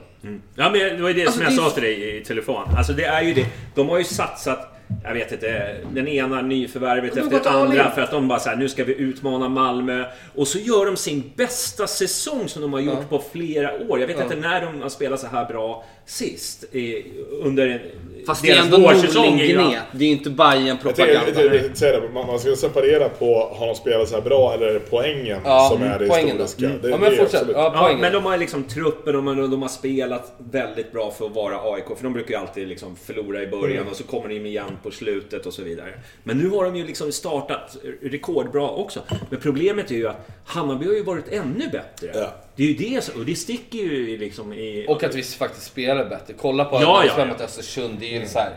Ja, 0.54 0.70
men 0.70 0.72
det 0.96 1.02
var 1.02 1.08
ju 1.08 1.14
det 1.14 1.20
Alltså, 1.22 1.36
som 1.38 1.42
jag 1.44 1.52
är- 1.52 1.56
sa 1.56 1.70
till 1.70 1.82
dig 1.82 2.16
i 2.20 2.24
telefon. 2.24 2.62
Alltså 2.76 2.92
det 2.92 3.04
är 3.04 3.22
ju 3.22 3.34
det. 3.34 3.46
De 3.74 3.88
har 3.88 3.98
ju 3.98 4.04
satsat, 4.04 4.76
jag 5.04 5.14
vet 5.14 5.32
inte, 5.32 5.76
den 5.92 6.08
ena 6.08 6.42
nyförvärvet 6.42 7.16
efter 7.16 7.30
det 7.44 7.50
andra 7.50 7.90
för 7.90 8.02
att 8.02 8.10
de 8.10 8.28
bara 8.28 8.38
såhär, 8.40 8.56
nu 8.56 8.68
ska 8.68 8.84
vi 8.84 8.94
utmana 8.94 9.48
Malmö. 9.48 10.04
Och 10.34 10.48
så 10.48 10.58
gör 10.58 10.86
de 10.86 10.96
sin 10.96 11.32
bästa 11.36 11.86
säsong 11.86 12.48
som 12.48 12.62
de 12.62 12.72
har 12.72 12.80
gjort 12.80 13.08
på 13.08 13.22
flera 13.32 13.72
år. 13.88 14.00
Jag 14.00 14.06
vet 14.06 14.16
Ja. 14.16 14.22
inte 14.22 14.36
när 14.36 14.60
de 14.66 14.82
har 14.82 14.88
spelat 14.88 15.20
så 15.20 15.26
här 15.26 15.44
bra 15.44 15.84
sist. 16.11 16.64
I, 16.75 17.05
under 17.42 17.83
Fast 18.27 18.42
det 18.42 18.51
är 18.51 18.62
ändå 18.62 18.77
Norling-Gnet. 18.77 19.83
Det 19.92 20.05
är 20.05 20.09
ju 20.09 20.12
inte 20.12 20.31
bayern 20.31 20.66
Jag 20.66 20.81
propaganda 20.83 21.20
tänkte- 21.25 21.42
jag 21.42 21.53
tänkte 21.53 21.79
säga 21.79 22.01
det, 22.01 22.09
man 22.09 22.27
man 22.27 22.38
ska 22.38 22.57
separera 22.57 23.09
på 23.09 23.51
har 23.59 23.66
de 23.66 23.75
spelat 23.75 24.09
så 24.09 24.14
här 24.14 24.23
bra 24.23 24.55
eller 24.55 24.66
är 24.66 24.73
det 24.75 24.81
poängen 24.81 25.40
Ja, 25.44 25.68
som 25.73 25.83
är 25.83 25.99
det 25.99 26.07
poängen 26.07 26.37
då. 26.37 26.42
historiska. 26.42 26.66
Mm. 26.66 26.83
Det, 26.83 26.88
Ja, 26.90 26.96
men 26.96 27.11
det 27.11 27.16
är 27.16 27.20
fortsätt. 27.20 27.46
Ja, 27.53 27.88
Ja, 27.92 27.96
men 28.01 28.12
de 28.12 28.25
har 28.25 28.37
liksom 28.38 28.64
truppen 28.64 29.16
och 29.16 29.23
de, 29.37 29.51
de 29.51 29.62
har 29.62 29.68
spelat 29.68 30.33
väldigt 30.51 30.92
bra 30.92 31.11
för 31.11 31.27
att 31.27 31.35
vara 31.35 31.57
AIK. 31.75 31.85
För 31.96 32.03
de 32.05 32.12
brukar 32.12 32.31
ju 32.31 32.37
alltid 32.37 32.68
liksom 32.68 32.96
förlora 32.96 33.42
i 33.42 33.46
början 33.46 33.77
Mm. 33.77 33.88
och 33.88 33.96
så 33.96 34.05
kommer 34.05 34.29
de 34.29 34.46
igen 34.46 34.79
på 34.83 34.90
slutet 34.90 35.46
och 35.46 35.53
så 35.53 35.62
vidare. 35.62 35.92
Men 36.25 36.38
nu 36.38 36.49
har 36.49 36.64
de 36.64 36.77
ju 36.77 36.87
liksom 36.87 37.12
startat 37.12 37.77
rekordbra 38.03 38.68
också. 38.70 39.01
Men 39.31 39.40
problemet 39.40 39.90
är 39.90 39.94
ju 39.94 40.09
att 40.09 40.29
Hammarby 40.44 40.87
har 40.87 40.94
ju 40.94 41.03
varit 41.03 41.29
ännu 41.29 41.68
bättre. 41.73 42.11
Ja. 42.14 42.33
Det 42.61 42.64
är 42.64 42.68
ju 42.68 42.75
det 42.75 43.09
och 43.16 43.25
det 43.25 43.35
sticker 43.35 43.79
ju 43.79 44.18
liksom 44.18 44.53
i... 44.53 44.85
Och 44.88 45.05
att 45.05 45.14
vi 45.14 45.23
faktiskt 45.23 45.66
spelar 45.66 46.05
bättre. 46.05 46.35
Kolla 46.38 46.64
på 46.64 46.77
Ja, 46.83 47.05
ja, 47.07 47.12
ja. 47.18 47.25
mot 47.25 47.40
Östersund. 47.40 47.96
Det 48.01 48.16
är 48.16 48.20
ju 48.20 48.27
så 48.27 48.38
här. 48.38 48.53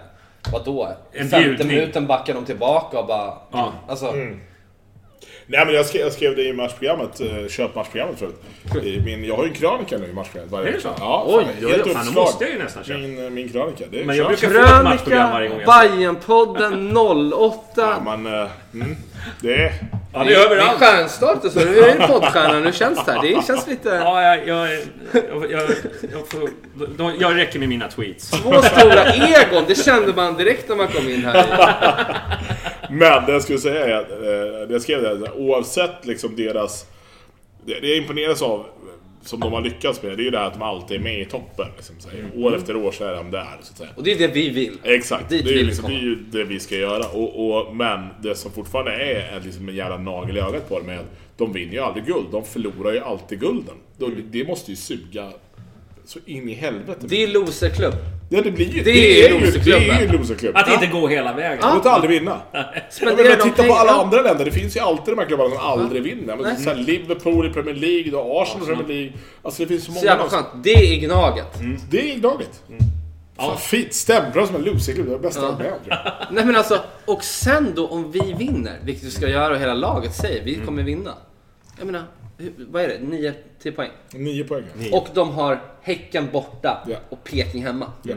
Vadå? 0.52 0.90
I 1.14 1.18
En 1.18 1.30
femte 1.30 1.48
bjudning. 1.48 1.68
minuten 1.68 2.08
backar 2.08 2.34
de 2.34 2.46
tillbaka 2.46 3.00
och 3.00 3.08
bara... 3.08 3.38
Ja. 3.52 3.74
Alltså, 3.88 4.08
Mm. 4.08 4.40
Nej 5.54 5.66
men 5.66 5.76
jag 5.76 5.86
skrev, 5.86 6.02
jag 6.02 6.14
skrev 6.14 6.36
det 6.36 6.44
i 6.44 6.54
matchprogrammet, 6.54 7.22
eh, 7.22 7.48
köpmatchprogrammet 7.50 8.20
förut. 8.20 8.42
I 8.86 9.00
min, 9.00 9.24
jag 9.26 9.36
har 9.36 9.44
ju 9.44 9.50
en 9.50 9.56
krönika 9.56 9.98
nu 9.98 10.06
i 10.10 10.14
matchprogrammet 10.14 10.52
varje 10.52 10.68
Är 10.68 10.72
det 10.72 10.78
vecka. 10.78 10.90
så? 10.90 10.96
Ja, 11.00 11.24
Oj, 11.28 11.44
fan, 11.44 11.70
helt 11.70 11.86
oj. 11.88 11.94
Fan, 11.94 12.04
då 12.06 12.10
uppslag. 12.10 12.24
måste 12.24 12.44
jag 12.44 12.54
ju 12.54 12.60
nästan 12.64 12.84
köpa. 12.84 13.00
Min, 13.00 13.24
eh, 13.26 13.30
min 13.30 13.50
krönika. 13.50 13.84
Det 13.92 14.00
är 14.02 14.06
Men 14.06 14.16
jag 14.18 14.28
brukar 14.28 14.50
få 14.50 14.60
ett 14.78 14.84
matchprogram 14.84 15.32
varje 15.32 15.48
gång 15.50 15.58
Krönika. 15.60 15.72
Bajenpodden 15.72 16.98
08. 16.98 17.62
Ja, 17.76 18.00
man, 18.06 18.26
eh, 18.26 18.48
mm, 18.74 18.96
det 19.42 19.54
är... 19.54 19.74
Ja, 20.14 20.20
det 20.24 20.26
är 20.26 20.26
Det 20.30 20.36
är 20.36 20.46
överallt. 20.46 20.80
stjärnstatus. 20.80 21.56
Hur 21.56 21.84
är 21.84 22.00
det 22.00 22.08
poddstjärnan? 22.08 22.64
Hur 22.64 22.72
känns 22.72 23.06
det 23.06 23.12
här? 23.12 23.22
Det 23.22 23.48
känns 23.48 23.68
lite... 23.68 23.90
Ja, 23.90 24.22
jag, 24.22 24.48
jag, 24.48 24.72
jag, 25.14 25.52
jag, 25.52 25.70
jag, 26.12 26.28
får, 26.28 26.50
jag 27.20 27.38
räcker 27.38 27.60
med 27.60 27.70
mina 27.70 27.88
tweets. 27.88 28.30
Två 28.32 28.62
stora 28.62 29.06
egon. 29.14 29.64
Det 29.68 29.76
kände 29.86 30.14
man 30.16 30.38
direkt 30.38 30.70
när 30.70 30.76
man 30.76 30.88
kom 30.88 31.10
in 31.10 31.26
här. 31.26 31.46
Men 32.90 33.26
det 33.26 33.32
jag 33.32 33.42
skulle 33.42 33.60
säga 33.60 33.86
är 33.86 34.02
att, 34.02 34.12
eh, 34.12 34.68
det 34.68 34.74
jag 34.74 34.82
skrev 34.82 35.02
där, 35.02 35.38
oavsett 35.38 36.06
liksom 36.06 36.36
deras... 36.36 36.86
Det, 37.66 37.80
det 37.80 37.88
jag 37.88 37.98
imponeras 37.98 38.42
av, 38.42 38.66
som 39.22 39.40
de 39.40 39.54
har 39.54 39.62
lyckats 39.62 40.04
med, 40.04 40.18
det 40.18 40.22
är 40.22 40.26
ju 40.26 40.30
det 40.30 40.38
här 40.38 40.48
att 40.48 40.54
de 40.54 40.62
alltid 40.62 40.98
är 40.98 41.04
med 41.04 41.22
i 41.22 41.26
toppen. 41.26 41.68
Liksom, 41.76 41.96
här. 42.12 42.44
År 42.44 42.56
efter 42.56 42.76
år 42.76 42.92
så 42.92 43.04
är 43.04 43.16
de 43.16 43.32
där, 43.32 43.58
så 43.62 43.72
att 43.72 43.78
säga. 43.78 43.90
Och 43.96 44.04
det 44.04 44.12
är 44.12 44.18
det 44.18 44.28
vi 44.28 44.50
vill. 44.50 44.78
Exakt, 44.84 45.30
det 45.30 45.38
Dit 45.38 45.48
är, 45.48 45.52
ju 45.52 45.64
liksom, 45.64 45.90
det 45.90 45.96
är 45.96 46.02
ju 46.02 46.16
det 46.16 46.44
vi 46.44 46.60
ska 46.60 46.76
göra. 46.76 47.06
Och, 47.08 47.50
och, 47.50 47.76
men 47.76 48.08
det 48.22 48.36
som 48.36 48.52
fortfarande 48.52 48.92
är, 48.92 49.38
är 49.38 49.42
liksom 49.42 49.70
en 49.70 49.76
jävla 49.76 49.98
nagel 49.98 50.38
i 50.38 50.40
ögat 50.40 50.70
på 50.70 50.80
dem 50.80 50.90
är 50.90 50.98
att 50.98 51.12
de 51.38 51.54
vinner 51.54 51.74
ju 51.74 51.80
aldrig 51.80 52.06
guld. 52.06 52.26
De 52.32 52.44
förlorar 52.44 52.92
ju 52.92 53.00
alltid 53.00 53.40
gulden. 53.40 53.76
Då, 53.98 54.10
det 54.32 54.48
måste 54.48 54.72
ju 54.72 54.78
suga 54.78 55.32
så 56.06 56.20
in 56.26 56.50
i 56.50 56.54
helvete. 56.54 57.06
Det 57.08 57.24
är 57.24 57.28
loserklubb. 57.28 57.94
Ja, 58.38 58.42
det 58.44 58.52
blir 58.52 58.66
ju... 58.66 58.84
det 58.84 58.92
Det, 58.92 59.26
är 59.26 59.30
ju, 59.32 59.38
det 59.38 59.46
loserklubben. 59.46 59.90
är 59.90 60.44
ju. 60.44 60.52
Att 60.56 60.74
inte 60.74 60.88
gå 60.88 61.08
hela 61.08 61.34
vägen. 61.34 61.60
De 61.62 61.84
får 61.84 61.90
aldrig 61.90 62.20
vinna. 62.20 62.42
Ja, 62.52 62.66
men 63.02 63.16
de 63.18 63.36
titta 63.44 63.64
på 63.64 63.74
alla 63.74 63.92
Ja. 63.92 64.04
andra 64.04 64.22
länder. 64.22 64.46
Det 64.46 64.52
finns 64.52 64.76
ju 64.76 64.80
alltid 64.80 65.14
de 65.16 65.20
här 65.20 65.26
klubbarna 65.28 65.50
som 65.50 65.60
aldrig 65.60 66.04
vinner. 66.04 66.36
Men 66.38 66.58
så 66.58 66.70
här, 66.70 66.76
Liverpool 66.78 67.48
i 67.48 67.50
Premier 67.50 67.76
League, 67.76 68.12
du 68.12 68.16
har 68.18 68.42
Arsenal 68.44 68.64
i 68.64 68.66
Premier 68.76 68.88
League. 68.88 69.12
Alltså 69.44 69.62
det 69.64 69.68
finns 69.68 69.86
så 69.86 69.92
många. 69.92 70.00
Så 70.00 70.06
jävla 70.06 70.24
skönt. 70.30 70.48
Det 70.64 70.74
är 70.74 71.00
Gnaget. 71.00 71.60
Det 71.90 72.12
är 72.12 72.16
Gnaget. 72.16 72.62
Fan, 73.38 73.58
fint. 73.58 73.94
Stämbra 73.94 74.48
som 74.48 74.56
en 74.56 74.62
loserklubb. 74.64 75.06
Det 75.08 75.12
är 75.14 75.18
det 75.18 75.22
bästa 75.22 75.42
jag 75.42 75.52
har 75.52 75.58
med 75.58 75.74
jag. 75.88 75.98
Nej 76.32 76.46
men 76.46 76.56
alltså, 76.56 76.80
och 77.06 77.24
sen 77.24 77.72
då 77.76 77.88
om 77.88 78.12
vi 78.12 78.36
vinner, 78.38 78.80
vilket 78.84 79.04
vi 79.04 79.12
ska 79.12 79.28
göra 79.30 79.54
och 79.54 79.60
hela 79.60 79.74
laget 79.74 80.16
säger, 80.16 80.44
vi 80.44 80.56
kommer 80.66 80.84
vinna. 80.84 81.14
Jag 81.78 81.86
menar, 81.86 82.04
vad 82.58 82.82
är 82.84 82.88
det? 82.88 82.98
9-10 83.64 83.72
poäng. 83.76 83.92
Nio 84.14 84.44
poäng. 84.44 84.64
Och 84.94 85.08
de 85.14 85.30
har 85.32 85.62
Häcken 85.82 86.30
borta 86.32 86.84
Ja. 86.88 86.98
och 87.10 87.24
Peking 87.24 87.64
hemma. 87.64 87.92
Ja. 88.04 88.16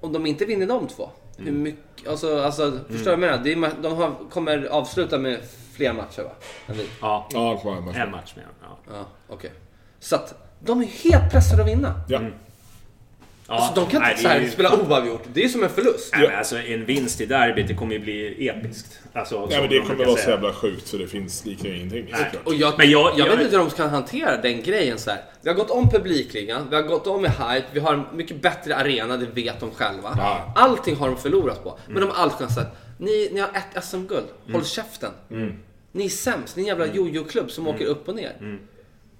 Om 0.00 0.12
de 0.12 0.26
inte 0.26 0.44
vinner 0.44 0.66
de 0.66 0.88
två, 0.88 1.10
hur 1.38 1.52
mycket... 1.52 2.08
Alltså, 2.08 2.40
alltså 2.42 2.70
förstår 2.88 2.96
du 2.96 3.04
vad 3.04 3.12
jag 3.12 3.18
menar? 3.20 3.44
Det 3.44 3.52
är, 3.52 3.56
ma- 3.56 3.82
de 3.82 3.96
har, 3.96 4.14
kommer 4.30 4.66
avsluta 4.66 5.18
med 5.18 5.40
fler 5.72 5.92
matcher 5.92 6.22
va? 6.22 6.30
Än 6.66 6.74
vi. 6.76 6.88
Ja, 7.00 7.28
Ja, 7.32 7.58
kom 7.58 7.88
igen. 7.88 8.02
en 8.02 8.10
match 8.10 8.32
med. 8.36 8.44
Ja. 8.62 8.78
Ja, 8.94 9.04
okej. 9.28 9.52
Så 9.98 10.16
att 10.16 10.34
de 10.60 10.80
är 10.82 10.86
helt 10.86 11.32
pressade 11.32 11.62
att 11.62 11.68
vinna. 11.68 12.00
Ja. 12.08 12.20
Ja, 13.48 13.54
Alltså, 13.54 13.80
de 13.80 13.90
kan 13.90 14.00
nej, 14.02 14.10
inte 14.10 14.22
så 14.22 14.28
är 14.28 14.32
här, 14.32 14.40
ju- 14.40 14.50
spela 14.50 14.76
oavgjort. 14.80 15.22
Det 15.32 15.44
är 15.44 15.48
som 15.48 15.62
en 15.62 15.68
förlust. 15.70 16.14
Nej, 16.16 16.28
men 16.28 16.38
alltså 16.38 16.56
en 16.58 16.84
vinst 16.84 17.20
i 17.20 17.26
derbyt, 17.26 17.68
det 17.68 17.74
kommer 17.74 17.92
ju 17.92 17.98
bli 17.98 18.48
episkt. 18.48 18.98
Alltså, 19.12 19.46
Nej 19.46 19.60
men 19.60 19.70
det 19.70 19.78
de 19.78 19.86
kommer 19.86 20.04
vara 20.04 20.16
så 20.16 20.22
säga. 20.22 20.30
jävla 20.34 20.52
sjukt 20.52 20.86
så 20.86 20.96
det 20.96 21.06
finns 21.06 21.44
lika 21.44 21.68
ingenting. 21.68 22.08
Nej. 22.12 22.30
Och 22.44 22.54
jag, 22.54 22.74
Men 22.78 22.90
jag- 22.90 23.10
jag, 23.10 23.18
jag- 23.18 23.36
vet 23.36 23.40
inte 23.44 23.56
hur 23.56 23.64
de 23.64 23.70
kan 23.70 23.90
hantera 23.90 24.36
den 24.36 24.62
grejen 24.62 24.98
så 24.98 25.10
här. 25.10 25.20
Vi 25.42 25.48
har 25.50 25.56
gått 25.56 25.70
om 25.70 25.88
publikligan, 25.90 26.66
vi 26.70 26.76
har 26.76 26.82
gått 26.82 27.06
om 27.06 27.22
med 27.22 27.30
hype, 27.30 27.66
vi 27.72 27.80
har 27.80 27.94
en 27.94 28.02
mycket 28.16 28.42
bättre 28.42 28.76
arena, 28.76 29.16
det 29.16 29.26
vet 29.26 29.60
de 29.60 29.70
själva. 29.70 30.14
Ja. 30.18 30.52
Allting 30.56 30.96
har 30.96 31.06
de 31.08 31.16
förlorat 31.16 31.64
på. 31.64 31.78
Men 31.86 32.00
de 32.00 32.10
har 32.10 32.22
alltid 32.22 32.38
kunnat 32.38 32.54
säga 32.54 32.66
ni, 32.98 33.28
ni 33.32 33.40
har 33.40 33.48
ett 33.48 33.84
SM-guld, 33.84 34.26
håll 34.52 34.64
käften. 34.64 35.10
Ni 35.92 36.04
är 36.04 36.08
sämst, 36.08 36.56
ni 36.56 36.62
är 36.62 36.72
en 36.72 36.78
jävla 36.78 36.94
jojo-klubb 36.94 37.50
som 37.50 37.68
åker 37.68 37.84
upp 37.84 38.08
och 38.08 38.14
ner. 38.14 38.58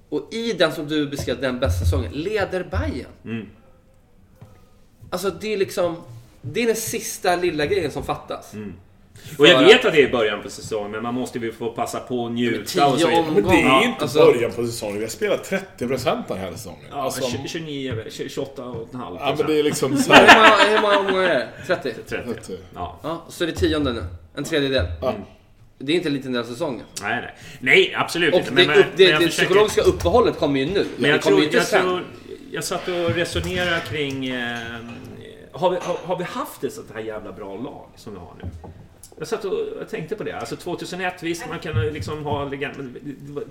Och 0.09 0.29
i 0.35 0.53
den 0.53 0.73
som 0.73 0.89
du 0.89 1.07
beskrev, 1.09 1.41
den 1.41 1.59
bästa 1.59 1.85
säsongen, 1.85 2.13
leder 2.13 2.65
Bayern. 2.71 3.49
Alltså 5.14 5.31
det 5.31 5.53
är 5.53 5.57
liksom, 5.57 5.96
det 6.42 6.62
är 6.62 6.66
den 6.66 6.77
sista 6.77 7.37
lilla 7.37 7.66
grejen 7.66 7.90
som 7.90 8.05
fattas. 8.05 8.53
Och 9.38 9.46
jag 9.46 9.59
vet 9.64 9.85
att 9.85 9.92
det 9.92 10.03
är 10.03 10.11
början 10.12 10.42
på 10.42 10.50
säsongen, 10.50 10.90
men 10.90 11.03
man 11.03 11.14
måste 11.14 11.38
ju 11.38 11.53
få 11.53 11.70
passa 11.70 12.00
på 12.00 12.18
och 12.22 12.33
njuta 12.33 12.87
och 12.87 13.00
så 13.00 13.09
vidare. 13.09 13.24
Men 13.35 13.42
det 13.44 13.50
är 13.62 13.81
ju 13.81 13.87
inte 13.87 14.03
alltså- 14.03 14.18
början 14.18 14.53
på 14.53 14.66
säsongen. 14.66 14.96
Vi 14.96 15.03
har 15.03 15.11
spelat 15.11 15.44
30% 15.79 16.22
den 16.29 16.38
här 16.38 16.53
säsongen. 16.53 16.85
Ja, 16.90 17.03
alltså, 17.03 17.31
20 17.31 17.48
29, 17.48 18.05
28 18.29 18.64
och 18.64 18.88
en 18.94 19.00
halv 19.00 19.16
ja 19.20 19.35
men 19.38 19.46
det 19.46 19.59
är 19.59 19.62
liksom 19.62 19.96
så 19.96 20.12
Hur 20.12 20.27
här. 20.27 20.37
många, 20.68 20.77
hur 20.77 20.83
många 20.83 20.98
omgångar 20.98 21.29
är 21.29 21.38
det? 21.38 21.74
30? 21.77 21.92
30. 22.09 22.53
Ja. 22.74 23.00
Ja, 23.03 23.24
så 23.29 23.44
är 23.44 23.48
det 23.48 23.55
tionde 23.55 23.92
nu. 23.92 24.05
En 24.37 24.44
tredjedel. 24.44 24.87
Ja. 25.00 25.14
Det 25.79 25.92
är 25.92 25.96
inte 25.96 26.09
en 26.09 26.14
liten 26.14 26.33
del 26.33 26.42
av 26.42 26.46
säsongen. 26.46 26.83
Nej, 27.03 27.20
nej. 27.20 27.35
Nej, 27.61 27.94
absolut 27.96 28.35
Och 28.35 28.40
inte. 28.40 28.50
det, 28.50 28.66
Men- 28.66 28.79
upp, 28.79 28.85
men 28.87 28.96
det, 28.96 29.03
jag 29.05 29.20
det 29.20 29.27
försöker- 29.27 29.46
psykologiska 29.46 29.83
uppehållet 29.83 30.38
kommer 30.38 30.61
ju 30.61 30.66
nu. 30.66 30.72
Men 30.96 31.03
det 31.03 31.09
jag 31.09 31.22
kommer 31.22 31.37
tror, 31.37 31.44
inte 31.44 31.57
jag 31.57 31.66
sen. 31.66 31.83
tror... 31.83 32.05
Jag 32.55 32.64
satt 32.64 32.88
och 32.88 33.14
resonerade 33.14 33.81
kring... 33.81 34.27
Eh, 34.27 34.59
har, 35.53 35.71
vi, 35.71 35.77
har, 35.77 35.97
har 36.05 36.19
vi 36.19 36.25
haft 36.25 36.64
ett 36.64 36.73
sånt 36.73 36.90
här 36.95 37.01
jävla 37.01 37.33
bra 37.33 37.57
lag 37.57 37.88
som 37.97 38.12
vi 38.12 38.19
har 38.19 38.35
nu? 38.43 38.51
Jag 39.19 39.29
satt 39.29 39.45
och 39.45 39.59
jag 39.79 39.88
tänkte 39.88 40.17
på 40.17 40.25
det. 40.25 40.33
Alltså 40.33 40.57
2001, 40.57 41.23
visst 41.23 41.49
man 41.49 41.59
kan 41.59 41.87
liksom 41.87 42.25
ha 42.25 42.45
legend... 42.45 42.77
Men 42.77 42.93
det, 42.93 43.01
det 43.03 43.33
var, 43.33 43.45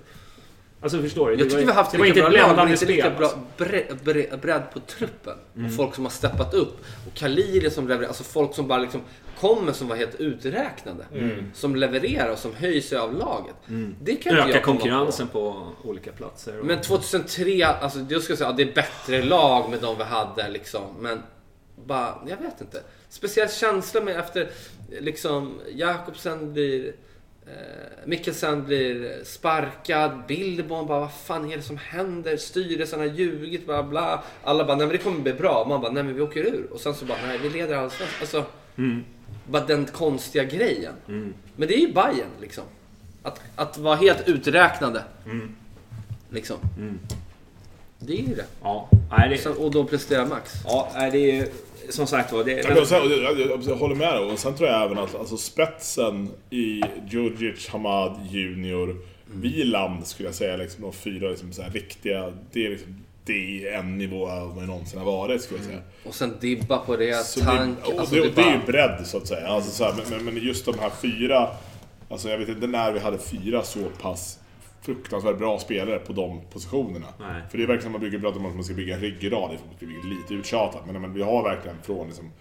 alltså 0.81 1.01
förstår 1.01 1.29
du? 1.29 1.35
Jag 1.35 1.49
tycker 1.49 1.57
vi 1.57 1.65
har 1.65 1.73
haft 1.73 1.91
det 1.91 1.97
var 1.97 2.05
lika 2.05 2.21
bra 2.21 2.29
lag, 2.29 2.55
men 2.55 2.71
inte 2.71 2.85
lika 2.85 3.09
bra 3.09 3.25
alltså. 3.25 3.39
bre, 3.57 3.83
bre, 4.03 4.37
bredd 4.37 4.63
på 4.73 4.79
truppen. 4.79 5.37
Mm. 5.55 5.65
Och 5.65 5.75
folk 5.75 5.95
som 5.95 6.03
har 6.03 6.11
steppat 6.11 6.53
upp. 6.53 6.85
Och 7.07 7.13
Kaliri 7.13 7.69
som 7.69 7.87
levererar. 7.87 8.07
Alltså 8.07 8.23
folk 8.23 8.55
som 8.55 8.67
bara 8.67 8.79
liksom 8.79 9.01
kommer 9.43 9.71
som 9.73 9.87
var 9.87 9.95
helt 9.95 10.15
uträknade. 10.15 11.05
Som 11.53 11.75
levererar 11.75 12.31
och 12.31 12.37
som 12.37 12.55
höjs 12.55 12.89
sig 12.89 12.97
av 12.97 13.13
laget. 13.13 13.55
Det 14.01 14.15
kan 14.15 14.37
Öka 14.37 14.49
jag 14.49 14.63
konkurrensen 14.63 15.27
på 15.27 15.67
olika 15.83 16.11
platser. 16.11 16.59
På. 16.59 16.65
Men 16.65 16.81
2003, 16.81 17.65
alltså 17.65 17.99
jag 18.09 18.21
skulle 18.21 18.37
säga 18.37 18.49
att 18.49 18.57
det 18.57 18.63
är 18.63 18.73
bättre 18.73 19.23
lag 19.23 19.69
med 19.69 19.81
de 19.81 19.97
vi 19.97 20.03
hade 20.03 20.49
liksom. 20.49 20.95
Men 20.99 21.21
bara, 21.85 22.15
jag 22.27 22.37
vet 22.37 22.61
inte. 22.61 22.81
Speciell 23.09 23.49
känsla 23.49 24.01
med 24.01 24.19
efter 24.19 24.49
liksom 24.99 25.59
Jakobsen 25.71 26.53
blir 26.53 26.93
Eh, 27.47 28.05
Mikkelsen 28.05 28.65
blir 28.65 29.23
sparkad, 29.23 30.11
Billborn 30.27 30.87
bara 30.87 30.99
vad 30.99 31.13
fan 31.13 31.51
är 31.51 31.57
det 31.57 31.63
som 31.63 31.77
händer? 31.77 32.37
Styrelsen 32.37 32.99
har 32.99 33.05
ljugit, 33.05 33.65
bla 33.65 33.83
bla. 33.83 34.23
Alla 34.43 34.65
bara 34.65 34.77
nej 34.77 34.87
men 34.87 34.97
det 34.97 35.03
kommer 35.03 35.19
bli 35.19 35.33
bra. 35.33 35.65
Man 35.69 35.81
bara 35.81 35.91
nej 35.91 36.03
men 36.03 36.15
vi 36.15 36.21
åker 36.21 36.43
ur. 36.43 36.67
Och 36.71 36.79
sen 36.79 36.95
så 36.95 37.05
bara 37.05 37.17
nej 37.27 37.37
vi 37.37 37.49
leder 37.49 37.75
allsvenskan. 37.75 38.17
Alltså, 38.21 38.45
bara 39.47 39.65
den 39.65 39.85
konstiga 39.85 40.43
grejen. 40.43 40.93
Men 41.55 41.67
det 41.67 41.73
är 41.75 41.79
ju 41.79 41.93
Bayern 41.93 42.29
liksom. 42.41 42.63
Att, 43.23 43.41
att 43.55 43.77
vara 43.77 43.95
helt 43.95 44.27
uträknade. 44.27 45.03
Liksom. 46.29 46.57
Det 47.99 48.13
är 48.13 48.21
ju 48.27 48.35
det. 48.35 48.45
Ja, 48.63 48.89
nej, 49.11 49.29
det, 49.29 49.37
Sen, 49.37 49.53
och 49.57 49.71
då 49.71 49.83
prestera 49.85 50.25
max. 50.25 50.53
ja, 50.65 50.91
nej, 50.95 51.11
det 51.11 51.39
är 51.39 51.47
som 51.89 52.07
sagt 52.07 52.31
var... 52.33 52.43
Det, 52.43 52.51
Jag, 52.51 52.87
säga- 52.87 53.03
jag, 53.05 53.39
jag, 53.39 53.63
jag 53.63 53.75
håller 53.75 53.95
med 53.95 54.13
dig. 54.13 54.31
Och 54.31 54.39
sen 54.39 54.55
tror 54.55 54.69
jag 54.69 54.83
även 54.85 54.97
att 54.97 55.15
alltså, 55.15 55.37
spetsen 55.37 56.29
i 56.49 56.81
Djurdjic, 57.09 57.67
Hamad, 57.69 58.27
Junior, 58.31 58.97
Wieland 59.25 60.07
skulle 60.07 60.27
jag 60.29 60.35
säga, 60.35 60.57
liksom, 60.57 60.81
de 60.81 60.93
fyra 60.93 61.29
liksom, 61.29 61.53
så 61.53 61.61
här, 61.61 61.69
riktiga... 61.69 62.33
Det 62.51 62.65
är, 62.65 62.69
liksom, 62.69 63.02
det 63.25 63.67
är 63.67 63.79
en 63.79 63.97
nivå 63.97 64.29
över 64.29 64.53
vad 64.55 64.63
någonsin 64.67 64.99
har 64.99 65.05
varit, 65.05 65.41
skulle 65.41 65.59
jag 65.59 65.67
säga. 65.67 65.81
Och 66.05 66.15
sen 66.15 66.37
dibba 66.41 66.77
på 66.77 66.95
det, 66.95 67.25
Så 67.25 67.39
tank. 67.39 67.77
det, 67.85 67.93
och 67.93 67.99
alltså, 67.99 68.15
det, 68.15 68.21
det, 68.21 68.29
det 68.29 68.41
är 68.41 68.53
ju 68.53 68.65
bredd 68.65 69.07
så 69.07 69.17
att 69.17 69.27
säga. 69.27 69.47
Alltså, 69.47 69.71
så 69.71 69.83
här, 69.83 70.03
men, 70.09 70.25
men 70.25 70.37
just 70.37 70.65
de 70.65 70.79
här 70.79 70.89
fyra, 70.89 71.47
alltså 72.09 72.29
jag 72.29 72.37
vet 72.37 72.49
inte 72.49 72.67
när 72.67 72.91
vi 72.91 72.99
hade 72.99 73.17
fyra 73.17 73.63
så 73.63 73.79
pass 74.01 74.39
fruktansvärt 74.81 75.37
bra 75.37 75.59
spelare 75.59 75.99
på 75.99 76.13
de 76.13 76.41
positionerna. 76.53 77.07
Nej. 77.19 77.41
För 77.51 77.57
det 77.57 77.63
är 77.63 77.67
verkligen, 77.67 77.91
man 77.91 78.01
brukar 78.01 78.19
prata 78.19 78.39
om 78.39 78.45
att 78.45 78.55
man 78.55 78.63
ska 78.63 78.73
bygga 78.73 78.95
en 78.95 79.01
ryggrad, 79.01 79.57
det 79.79 79.85
blir 79.85 80.03
lite 80.03 80.33
uttjatat. 80.33 80.81
Men, 80.85 81.01
men 81.01 81.13
vi 81.13 81.21
har 81.21 81.43
verkligen 81.43 81.77
från 81.83 82.07
liksom, 82.07 82.31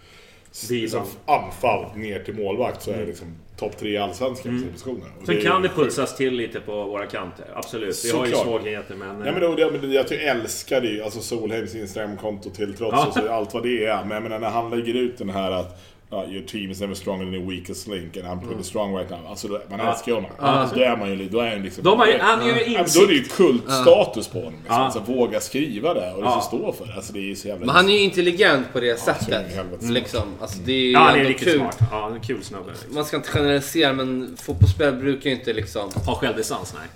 liksom 0.69 1.01
anfall 1.25 1.85
ner 1.95 2.23
till 2.23 2.35
målvakt 2.35 2.81
så 2.81 2.91
är 2.91 2.97
det 2.97 3.05
liksom 3.05 3.35
topp 3.57 3.77
tre 3.77 3.89
i 3.89 3.97
Allsvenskan 3.97 4.63
på 4.63 4.71
positionerna. 4.71 5.05
Och 5.21 5.25
Sen 5.25 5.41
kan 5.41 5.61
det 5.61 5.69
putsas 5.69 6.15
till 6.17 6.33
lite 6.33 6.59
på 6.59 6.83
våra 6.83 7.05
kanter. 7.05 7.45
Absolut. 7.55 8.05
Vi 8.05 8.11
har 8.11 8.25
ju 8.25 8.31
svagheter 8.31 8.95
men... 8.95 9.25
Ja, 9.25 9.31
men 9.31 9.41
då, 9.41 9.55
det, 9.55 9.71
men 9.81 9.91
jag, 9.91 10.07
tycker- 10.07 10.27
älskar 10.27 10.81
det 10.81 10.87
ju, 10.87 11.03
alltså 11.03 11.19
Solheims 11.19 11.75
Instagramkonto 11.75 12.49
till 12.49 12.73
trots 12.73 12.93
Ja. 12.97 13.07
och 13.07 13.13
så, 13.13 13.29
allt 13.31 13.53
vad 13.53 13.63
det 13.63 13.85
är. 13.85 14.01
Men 14.05 14.11
jag 14.11 14.23
menar 14.23 14.39
när 14.39 14.49
han 14.49 14.69
lägger 14.69 14.93
ut 14.93 15.17
den 15.17 15.29
här 15.29 15.51
att 15.51 15.79
ja, 16.13 16.25
your 16.25 16.45
team 16.45 16.71
is 16.71 16.81
never 16.81 16.93
stronger 16.95 17.25
than 17.25 17.33
your 17.33 17.51
weakest 17.51 17.87
link 17.87 18.17
and 18.17 18.25
I'm 18.25 18.47
pretty 18.47 18.63
strong 18.63 18.95
right 18.97 19.09
now. 19.09 19.19
Alltså 19.27 19.47
man 19.69 19.79
älskar 19.79 20.07
ju 20.11 20.13
honom. 20.15 20.31
Alltså, 20.39 20.75
då 20.75 20.81
är 20.81 20.97
man 20.97 21.09
ju, 21.19 21.29
då 21.29 21.39
är 21.39 21.49
han 21.51 21.63
liksom... 21.63 21.83
De 21.83 21.99
har 21.99 22.07
ju, 22.07 22.17
han 22.19 22.41
är 22.41 22.45
ju 22.45 22.51
Ja, 22.73 22.79
insikt. 22.79 22.95
då 22.95 23.03
är 23.03 23.07
det 23.07 23.13
ju 23.13 23.23
kultstatus 23.23 24.27
på 24.27 24.37
honom. 24.37 24.53
Liksom. 24.53 24.75
Ja. 24.75 24.83
Alltså, 24.85 24.99
våga 24.99 25.39
skriva 25.39 25.93
det 25.93 26.11
och 26.11 26.17
liksom 26.17 26.31
Ja. 26.35 26.41
stå 26.41 26.71
för 26.73 26.85
det. 26.85 26.93
Alltså 26.93 27.13
det 27.13 27.31
är 27.31 27.35
så 27.35 27.47
jävla... 27.47 27.65
Men 27.65 27.75
han 27.75 27.89
är 27.89 27.93
ju 27.93 27.99
intelligent 27.99 28.73
på 28.73 28.79
det 28.79 28.99
sättet. 28.99 29.51
helvete. 29.55 29.85
liksom. 29.85 30.21
Alltså, 30.41 30.57
det 30.65 30.71
är 30.73 30.77
ju 30.85 30.91
Ja, 30.91 30.99
han 30.99 31.13
är 31.13 31.17
ändå 31.17 31.29
riktigt 31.29 31.47
kul. 31.47 31.59
smart. 31.59 31.77
Ja, 31.91 32.09
en 32.15 32.19
kul 32.21 32.43
snubbe. 32.43 32.71
Man 32.89 33.05
ska 33.05 33.17
inte 33.17 33.29
generalisera 33.29 33.93
men 33.93 34.37
fotbollsspelare 34.41 34.95
brukar 34.95 35.29
ju 35.29 35.35
inte 35.35 35.53
liksom 35.53 35.89
Ha 36.05 36.15
självdistans, 36.15 36.73
nej. 36.79 36.87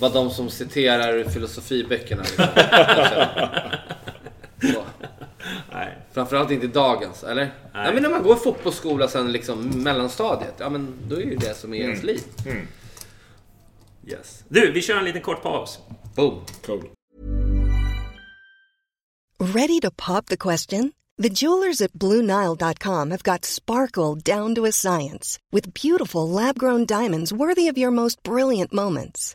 vara 0.00 0.12
de 0.12 0.30
som 0.30 0.50
citerar 0.50 1.24
filosofiböckerna. 1.24 2.22
Liksom. 2.22 2.44
Framförallt 6.12 6.50
inte 6.50 6.66
dagens, 6.66 7.24
eller? 7.24 7.50
Nej. 7.74 7.94
men 7.94 8.02
när 8.02 8.10
man 8.10 8.22
går 8.22 8.36
fotbollsskola 8.36 9.08
sen 9.08 9.32
liksom 9.32 9.82
mellanstadiet, 9.82 10.54
ja 10.58 10.68
men 10.68 10.94
då 11.08 11.16
är 11.16 11.20
ju 11.20 11.36
det 11.36 11.54
som 11.54 11.74
är 11.74 11.78
ens 11.78 12.02
liv. 12.02 12.20
Yes. 14.06 14.44
Du, 14.48 14.72
vi 14.72 14.82
kör 14.82 14.96
en 14.96 15.04
liten 15.04 15.22
kort 15.22 15.42
paus. 15.42 15.78
Boom! 16.14 16.44
Cool. 16.66 16.88
Ready 19.40 19.80
to 19.80 19.90
pop 19.90 20.26
the 20.26 20.36
question? 20.36 20.92
The 21.22 21.28
jewelers 21.28 21.80
at 21.80 21.92
BlueNile.com 21.92 23.10
have 23.10 23.22
got 23.22 23.44
sparkle 23.44 24.14
down 24.14 24.54
to 24.54 24.64
a 24.64 24.72
science 24.72 25.38
with 25.52 25.74
beautiful 25.74 26.28
lab 26.28 26.58
grown 26.58 26.86
diamonds 26.86 27.32
worthy 27.32 27.68
of 27.68 27.78
your 27.78 27.90
most 27.90 28.22
brilliant 28.22 28.72
moments. 28.72 29.34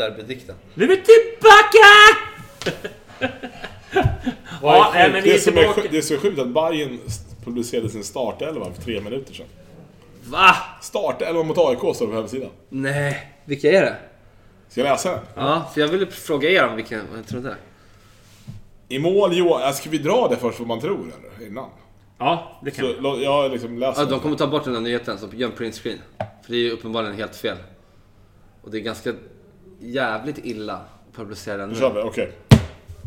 Derbydikten. 0.00 0.54
Nu 0.74 0.84
är 0.84 0.88
vi 0.88 0.96
tillbaka! 0.96 1.86
ja, 4.62 4.90
nej, 4.94 5.12
men 5.12 5.22
vi 5.22 5.28
det, 5.28 5.34
är 5.34 5.38
som 5.38 5.52
är, 5.52 5.56
tillbaka. 5.58 5.80
sjukt- 5.80 5.90
det 5.92 5.98
är 5.98 6.18
sjukt 6.18 6.38
är 6.38 6.42
att 6.42 6.48
Bayern 6.48 6.98
publicerade 7.44 7.88
sin 7.88 8.04
startelva 8.04 8.72
för 8.74 8.82
tre 8.82 9.00
minuter 9.00 9.34
sedan. 9.34 9.46
Va? 10.24 10.56
Startelva 10.82 11.42
mot 11.42 11.58
AIK 11.58 11.78
står 11.96 12.06
det 12.06 12.12
på 12.12 12.18
hemsidan. 12.18 12.50
Nej, 12.68 13.32
vilka 13.44 13.70
är 13.72 13.82
det? 13.82 13.96
Ska 14.68 14.80
jag 14.80 14.88
läsa 14.92 15.10
den? 15.10 15.20
Ja, 15.34 15.70
för 15.74 15.80
jag 15.80 15.88
ville 15.88 16.06
fråga 16.06 16.50
er 16.50 16.64
om 16.68 16.76
vilka, 16.76 16.94
jag 17.16 17.26
tror 17.28 17.38
inte. 17.40 17.56
I 18.88 18.98
mål 18.98 19.36
Johan... 19.36 19.74
Ska 19.74 19.90
vi 19.90 19.98
dra 19.98 20.28
det 20.30 20.36
först 20.36 20.58
vad 20.58 20.68
man 20.68 20.80
tror 20.80 20.98
eller? 21.38 21.46
Innan? 21.46 21.68
Ja, 22.18 22.60
det 22.64 22.70
kan 22.70 22.84
Så, 22.86 22.92
vi. 22.92 22.98
lå- 23.00 23.22
jag 23.22 23.50
liksom 23.52 23.78
läst 23.78 23.98
Ja, 23.98 24.04
de 24.04 24.20
kommer 24.20 24.36
ta 24.36 24.46
bort 24.46 24.64
den 24.64 24.72
där 24.74 24.80
nyheten, 24.80 25.18
så 25.18 25.28
gör 25.34 25.48
en 25.48 25.54
print 25.56 25.74
screen. 25.74 25.98
För 26.18 26.52
det 26.52 26.54
är 26.56 26.60
ju 26.60 26.70
uppenbarligen 26.70 27.16
helt 27.16 27.36
fel. 27.36 27.56
Och 28.62 28.70
det 28.70 28.78
är 28.78 28.80
ganska 28.80 29.12
jävligt 29.80 30.38
illa 30.44 30.72
att 30.74 31.16
publicera 31.16 31.56
den 31.56 31.68
Nu 31.68 31.74
kör 31.74 31.94
vi, 31.94 32.00
okej. 32.00 32.32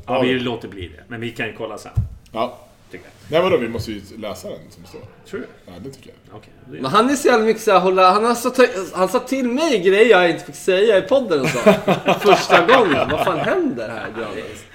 Ja, 0.07 0.21
vi 0.21 0.39
låter 0.39 0.67
bli 0.67 0.87
det. 0.87 1.03
Men 1.07 1.21
vi 1.21 1.31
kan 1.31 1.47
ju 1.47 1.53
kolla 1.53 1.77
sen. 1.77 1.91
Ja. 2.31 2.57
Tycker 2.91 3.05
jag. 3.05 3.31
Nej 3.31 3.41
vadå, 3.41 3.57
vi 3.57 3.69
måste 3.69 3.91
ju 3.91 4.01
läsa 4.17 4.49
den 4.49 4.59
som 4.69 4.85
står. 4.85 5.01
Tror 5.29 5.39
du? 5.39 5.45
Ja, 5.65 5.71
det 5.83 5.89
tycker 5.89 6.09
jag. 6.09 6.35
Okej. 6.37 6.49
det- 6.65 6.81
Men 6.81 6.91
han 6.91 7.09
är 7.09 7.15
så 7.15 7.27
jävla 7.27 7.45
mycket 7.45 7.61
såhär, 7.63 7.79
hålla, 7.79 8.11
han, 8.11 8.25
har 8.25 8.35
så, 8.35 8.51
han 8.93 9.09
sa 9.09 9.19
till 9.19 9.47
mig 9.49 9.79
grejer 9.79 10.09
jag 10.09 10.29
inte 10.29 10.45
fick 10.45 10.55
säga 10.55 10.97
i 10.97 11.01
podden 11.01 11.41
och 11.41 11.47
så. 11.49 11.59
Första 12.19 12.65
gången. 12.65 13.09
Vad 13.11 13.23
fan 13.25 13.39
händer 13.39 13.89
här? 13.89 14.07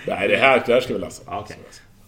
Nej, 0.06 0.28
det 0.28 0.36
här, 0.36 0.62
det 0.66 0.72
här 0.74 0.80
ska 0.80 0.94
vi 0.94 1.00
läsa. 1.00 1.22
Ja, 1.26 1.40
okej. 1.44 1.56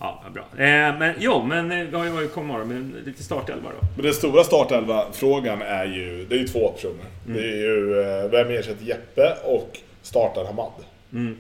Ja, 0.01 0.25
bra. 0.35 0.43
Eh, 0.65 0.99
men 0.99 1.15
jo, 1.19 1.43
men 1.43 1.73
eh, 1.73 2.05
ju 2.05 2.11
varit 2.11 2.33
kvar 2.33 2.65
med 2.65 2.93
lite 3.07 3.23
startelva 3.23 3.69
då. 3.81 3.87
Men 3.97 4.05
den 4.05 4.15
stora 4.15 4.45
startelva-frågan 4.45 5.63
är 5.63 5.85
ju, 5.85 6.27
det 6.29 6.35
är 6.35 6.39
ju 6.39 6.49
två 6.49 6.69
optioner. 6.69 7.05
Mm. 7.27 7.37
Det 7.37 7.49
är 7.49 7.57
ju 7.57 8.01
eh, 8.03 8.31
vem 8.31 8.51
ersätter 8.51 8.85
Jeppe 8.85 9.37
och 9.45 9.79
startar 10.03 10.45
Hamad. 10.45 10.73
Mm. 11.13 11.37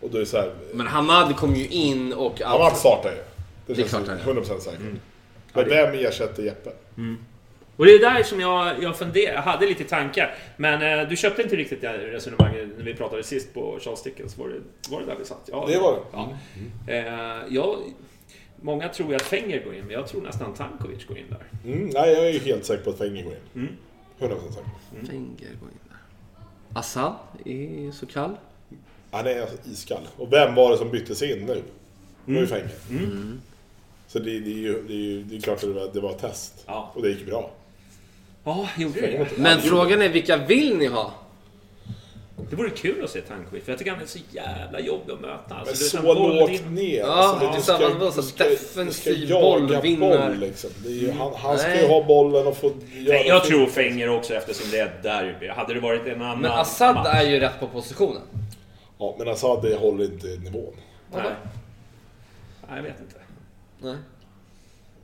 Och 0.00 0.10
då 0.10 0.18
är 0.18 0.24
så 0.24 0.36
här, 0.36 0.52
Men 0.74 0.86
Hamad 0.86 1.36
kom 1.36 1.54
ju 1.54 1.66
in 1.68 2.12
och... 2.12 2.40
Hamad 2.40 2.76
startar 2.76 3.10
ju. 3.10 3.16
Det 3.16 3.22
Det 3.66 3.72
är 3.72 3.76
känns 3.76 3.90
klart 3.90 4.18
ju 4.18 4.24
han 4.24 4.36
gör. 4.36 4.42
100% 4.42 4.58
säkert. 4.60 4.80
Men 5.54 5.68
vem 5.68 5.94
ersätter 5.94 6.42
Jeppe? 6.42 6.70
Och 7.80 7.86
det 7.86 7.92
är 7.92 7.98
där 7.98 8.22
som 8.22 8.40
jag, 8.40 8.82
jag 8.82 8.98
funderar, 8.98 9.34
jag 9.34 9.42
hade 9.42 9.66
lite 9.66 9.84
tankar. 9.84 10.34
Men 10.56 11.00
eh, 11.00 11.08
du 11.08 11.16
köpte 11.16 11.42
inte 11.42 11.56
riktigt 11.56 11.80
det 11.80 11.92
resonemanget 11.98 12.68
när 12.78 12.84
vi 12.84 12.94
pratade 12.94 13.22
sist 13.22 13.54
på 13.54 13.78
Charles 13.80 14.02
Dickens. 14.02 14.38
Var 14.38 14.48
det, 14.48 14.60
var 14.90 15.00
det 15.00 15.06
där 15.06 15.16
vi 15.18 15.24
satt? 15.24 15.48
Ja, 15.52 15.66
Det 15.68 15.78
var 15.78 15.92
det. 15.92 16.00
Ja. 16.12 16.28
Eh, 16.94 17.54
jag, 17.54 17.76
många 18.60 18.88
tror 18.88 19.08
ju 19.10 19.16
att 19.16 19.22
Fenger 19.22 19.64
går 19.64 19.74
in, 19.74 19.80
men 19.84 19.90
jag 19.90 20.06
tror 20.08 20.22
nästan 20.22 20.54
Tankovic 20.54 21.04
går 21.06 21.18
in 21.18 21.24
där. 21.28 21.72
Mm, 21.72 21.86
nej, 21.94 22.12
jag 22.12 22.26
är 22.28 22.32
ju 22.32 22.38
helt 22.38 22.64
säker 22.64 22.84
på 22.84 22.90
att 22.90 23.00
Wenger 23.00 23.22
går 23.24 23.32
in. 23.32 23.38
Mm. 23.54 23.76
100% 24.18 24.40
säker. 24.52 25.06
Fenger 25.06 25.56
går 25.60 25.68
in 25.68 25.78
där. 25.88 26.78
Assad 26.80 27.14
är 27.44 27.92
så 27.92 28.06
kall. 28.06 28.36
Han 29.10 29.26
är 29.26 29.48
iskall. 29.72 30.08
Och 30.16 30.32
vem 30.32 30.54
var 30.54 30.70
det 30.70 30.76
som 30.78 30.90
bytte 30.90 31.14
sig 31.14 31.32
in 31.38 31.46
nu? 31.46 31.54
Det 32.26 32.32
var 32.32 32.38
Mm. 32.38 32.40
ju 32.40 32.46
Fenger. 32.46 32.70
Så 34.06 34.18
det, 34.18 34.24
det, 34.40 34.50
är 34.50 34.54
ju, 34.58 34.82
det, 34.88 34.92
är 34.92 34.96
ju, 34.96 35.22
det 35.22 35.36
är 35.36 35.40
klart 35.40 35.56
att 35.56 35.60
det 35.74 35.80
var, 35.80 35.90
det 35.92 36.00
var 36.00 36.10
ett 36.10 36.18
test. 36.18 36.64
Ja. 36.66 36.90
Och 36.94 37.02
det 37.02 37.08
gick 37.08 37.26
bra. 37.26 37.50
Ja, 38.44 38.68
gjorde 38.78 39.00
det 39.00 39.26
Men 39.36 39.60
frågan 39.60 40.02
är 40.02 40.08
vilka 40.08 40.36
vill 40.36 40.76
ni 40.76 40.86
ha? 40.86 41.12
Det 42.50 42.56
vore 42.56 42.70
kul 42.70 43.04
att 43.04 43.10
se 43.10 43.20
Tankovic, 43.20 43.64
för 43.64 43.72
jag 43.72 43.78
tycker 43.78 43.90
han 43.92 44.02
är 44.02 44.06
så 44.06 44.18
jävla 44.30 44.80
jobbig 44.80 45.12
att 45.12 45.20
möta. 45.20 45.54
Alltså, 45.54 45.98
Men 45.98 46.02
så 46.04 46.14
lågt 46.14 46.50
in- 46.50 46.74
ner. 46.74 46.98
Ja, 47.00 47.06
alltså, 47.06 47.46
lite 47.46 47.56
du 47.56 47.62
ska- 47.62 48.16
du 48.16 48.22
ska- 48.22 48.44
defensiv 48.44 49.26
ska 49.26 49.34
jaga 49.34 49.40
bollvinnare. 49.68 50.28
boll, 50.28 50.38
liksom. 50.38 50.70
ju, 50.86 51.10
han, 51.12 51.34
han 51.34 51.58
ska 51.58 51.80
ju 51.80 51.86
ha 51.88 52.04
bollen 52.04 52.46
och 52.46 52.56
få 52.56 52.66
göra 52.66 53.18
Nej, 53.18 53.26
jag 53.28 53.44
tror 53.44 53.66
Fenger 53.66 54.08
också 54.08 54.34
eftersom 54.34 54.70
det 54.70 54.78
är 54.78 54.86
ett 54.86 55.02
derby. 55.02 55.48
Hade 55.48 55.74
det 55.74 55.80
varit 55.80 56.06
en 56.06 56.22
annan 56.22 56.38
Men 56.40 56.50
Assad 56.50 56.94
match- 56.94 57.06
är 57.14 57.22
ju 57.22 57.40
rätt 57.40 57.60
på 57.60 57.66
positionen. 57.68 58.22
Ja, 58.98 59.14
men 59.18 59.28
Assad 59.28 59.64
håller 59.74 60.04
inte 60.04 60.26
nivån. 60.26 60.74
Nej. 61.12 61.22
Nej, 62.68 62.76
jag 62.76 62.82
vet 62.82 63.00
inte. 63.00 63.16
Nej. 63.82 63.96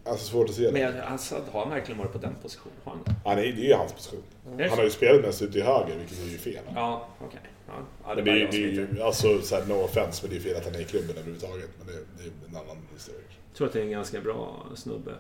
Alltså 0.07 0.27
svårt 0.27 0.49
att 0.49 0.55
se 0.55 0.63
det. 0.63 0.73
Men 0.73 1.01
Assad 1.01 1.43
har 1.53 1.61
han 1.61 1.71
verkligen 1.71 1.99
varit 1.99 2.13
på 2.13 2.19
den 2.19 2.35
positionen? 2.43 2.77
Har 2.85 2.93
han 2.93 3.01
det? 3.05 3.15
Han 3.25 3.39
är, 3.39 3.43
det 3.43 3.49
är 3.49 3.69
ju 3.69 3.75
hans 3.75 3.93
position. 3.93 4.23
Det 4.57 4.69
Han 4.69 4.79
har 4.79 4.85
ju 4.85 4.91
spelat 4.91 5.23
mest 5.23 5.43
ute 5.43 5.59
i 5.59 5.63
höger, 5.63 5.95
vilket 5.99 6.19
är 6.19 6.31
ju 6.31 6.39
fel. 6.39 6.63
Ja, 6.75 7.09
okej. 7.27 7.41
Ja. 7.67 7.73
Ja, 8.07 8.15
det 8.15 8.23
Men 8.23 8.35
det, 8.35 8.43
är, 8.43 8.49
det 8.51 8.57
är 8.57 8.69
ju, 8.95 9.03
alltså 9.03 9.43
så 9.43 9.57
här, 9.57 9.65
no 9.67 9.75
offense, 9.75 10.27
men 10.27 10.31
det 10.31 10.37
är 10.37 10.41
fel 10.41 10.57
att 10.57 10.65
han 10.65 10.75
är 10.75 10.81
i 10.81 10.85
klubben 10.85 11.11
överhuvudtaget. 11.11 11.71
Men 11.79 11.87
det, 11.87 11.93
det 11.93 12.23
är 12.25 12.49
en 12.51 12.57
annan 12.57 12.77
historia. 12.95 13.21
Jag 13.51 13.57
tror 13.59 13.67
att 13.67 13.73
det 13.73 13.79
är 13.79 13.85
en 13.85 13.91
ganska 13.91 14.21
bra 14.21 14.67
snubbe. 14.77 15.11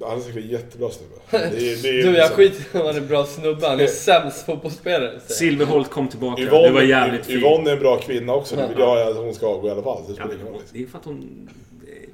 Han 0.00 0.16
är 0.16 0.20
säkert 0.20 0.44
en 0.44 0.48
jättebra 0.50 0.90
snubbe. 0.90 1.14
Det 1.30 1.36
är, 1.38 1.82
det 1.82 1.88
är 1.88 1.92
Du, 1.92 1.98
jag 1.98 2.12
liksom- 2.12 2.36
skiter 2.36 2.78
i 2.78 2.80
om 2.80 2.86
han 2.86 2.96
är 2.96 3.00
bra 3.00 3.26
snubbe. 3.26 3.68
Han 3.68 3.80
är 3.80 3.86
sämst 3.86 4.46
fotbollsspelare. 4.46 5.20
Silverholt 5.20 5.90
kom 5.90 6.08
tillbaka. 6.08 6.42
Yvonne, 6.42 6.66
det 6.66 6.72
var 6.72 6.82
jävligt 6.82 7.26
fint. 7.26 7.38
Yvonne 7.38 7.70
är 7.70 7.74
en 7.74 7.80
bra 7.80 7.96
kvinna 7.98 8.34
också. 8.34 8.56
Det 8.56 8.68
vill 8.68 8.78
jag 8.78 9.08
att 9.08 9.16
hon 9.16 9.34
ska 9.34 9.46
avgå 9.46 9.68
i 9.68 9.70
alla 9.70 9.82
fall. 9.82 10.02
Det 10.08 10.14
Ja, 10.18 10.24
det 10.72 10.82
är 10.82 10.86
för 10.86 10.98
att 10.98 11.04
hon... 11.04 11.48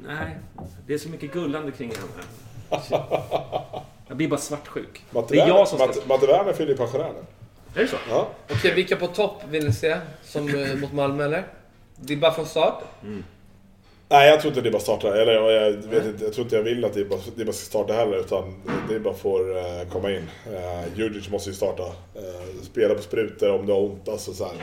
Nej, 0.09 0.36
det 0.86 0.94
är 0.94 0.98
så 0.98 1.09
mycket 1.09 1.32
gullande 1.32 1.72
kring 1.72 1.92
henne. 1.94 2.24
Jag 4.09 4.16
blir 4.16 4.28
bara 4.28 4.40
svartsjuk. 4.40 5.04
Matte 5.11 5.34
Det 5.34 5.40
är 5.40 5.48
jag 5.48 5.68
som 5.68 5.78
ska... 5.78 5.86
Matte- 5.86 6.09
Matte 6.09 6.26
Werner 6.26 6.52
fyller 6.52 6.70
ju 6.70 6.76
pensionär 6.76 7.12
nu. 7.12 7.80
Är 7.80 7.84
det 7.84 7.88
så? 7.90 7.96
Ja. 8.11 8.28
Okej, 8.50 8.74
vilka 8.74 8.96
på 8.96 9.06
topp 9.06 9.42
vill 9.48 9.66
ni 9.66 9.72
se? 9.72 9.96
Som 10.24 10.48
eh, 10.54 10.74
mot 10.76 10.92
Malmö 10.92 11.24
eller? 11.24 11.46
Dibba 11.96 12.32
från 12.32 12.46
start? 12.46 12.82
Nej, 14.09 14.28
jag 14.28 14.40
tror 14.40 14.59
inte 14.59 14.70
bara 14.70 14.82
startar. 14.82 15.12
Eller 15.12 15.32
jag, 15.32 15.52
jag, 15.52 15.72
vet 15.72 16.06
inte, 16.06 16.24
jag 16.24 16.32
tror 16.32 16.44
inte 16.44 16.56
jag 16.56 16.62
vill 16.62 16.84
att 16.84 16.94
det 16.94 17.04
bara, 17.04 17.20
det 17.36 17.44
bara 17.44 17.52
ska 17.52 17.66
starta 17.66 17.92
heller. 17.92 18.16
Utan 18.16 18.62
det 18.88 19.00
bara 19.00 19.14
får 19.14 19.56
eh, 19.56 19.88
komma 19.92 20.11
in. 20.11 20.28
Uh, 20.52 20.98
Djurdjic 20.98 21.30
måste 21.30 21.50
ju 21.50 21.56
starta. 21.56 21.82
Eh, 22.14 22.62
spela 22.62 22.94
på 22.94 23.02
sprutor 23.02 23.50
om 23.50 23.66
det 23.66 23.72
har 23.72 23.80
ont. 23.80 24.09
Alltså 24.09 24.34
så 24.34 24.44
här, 24.44 24.54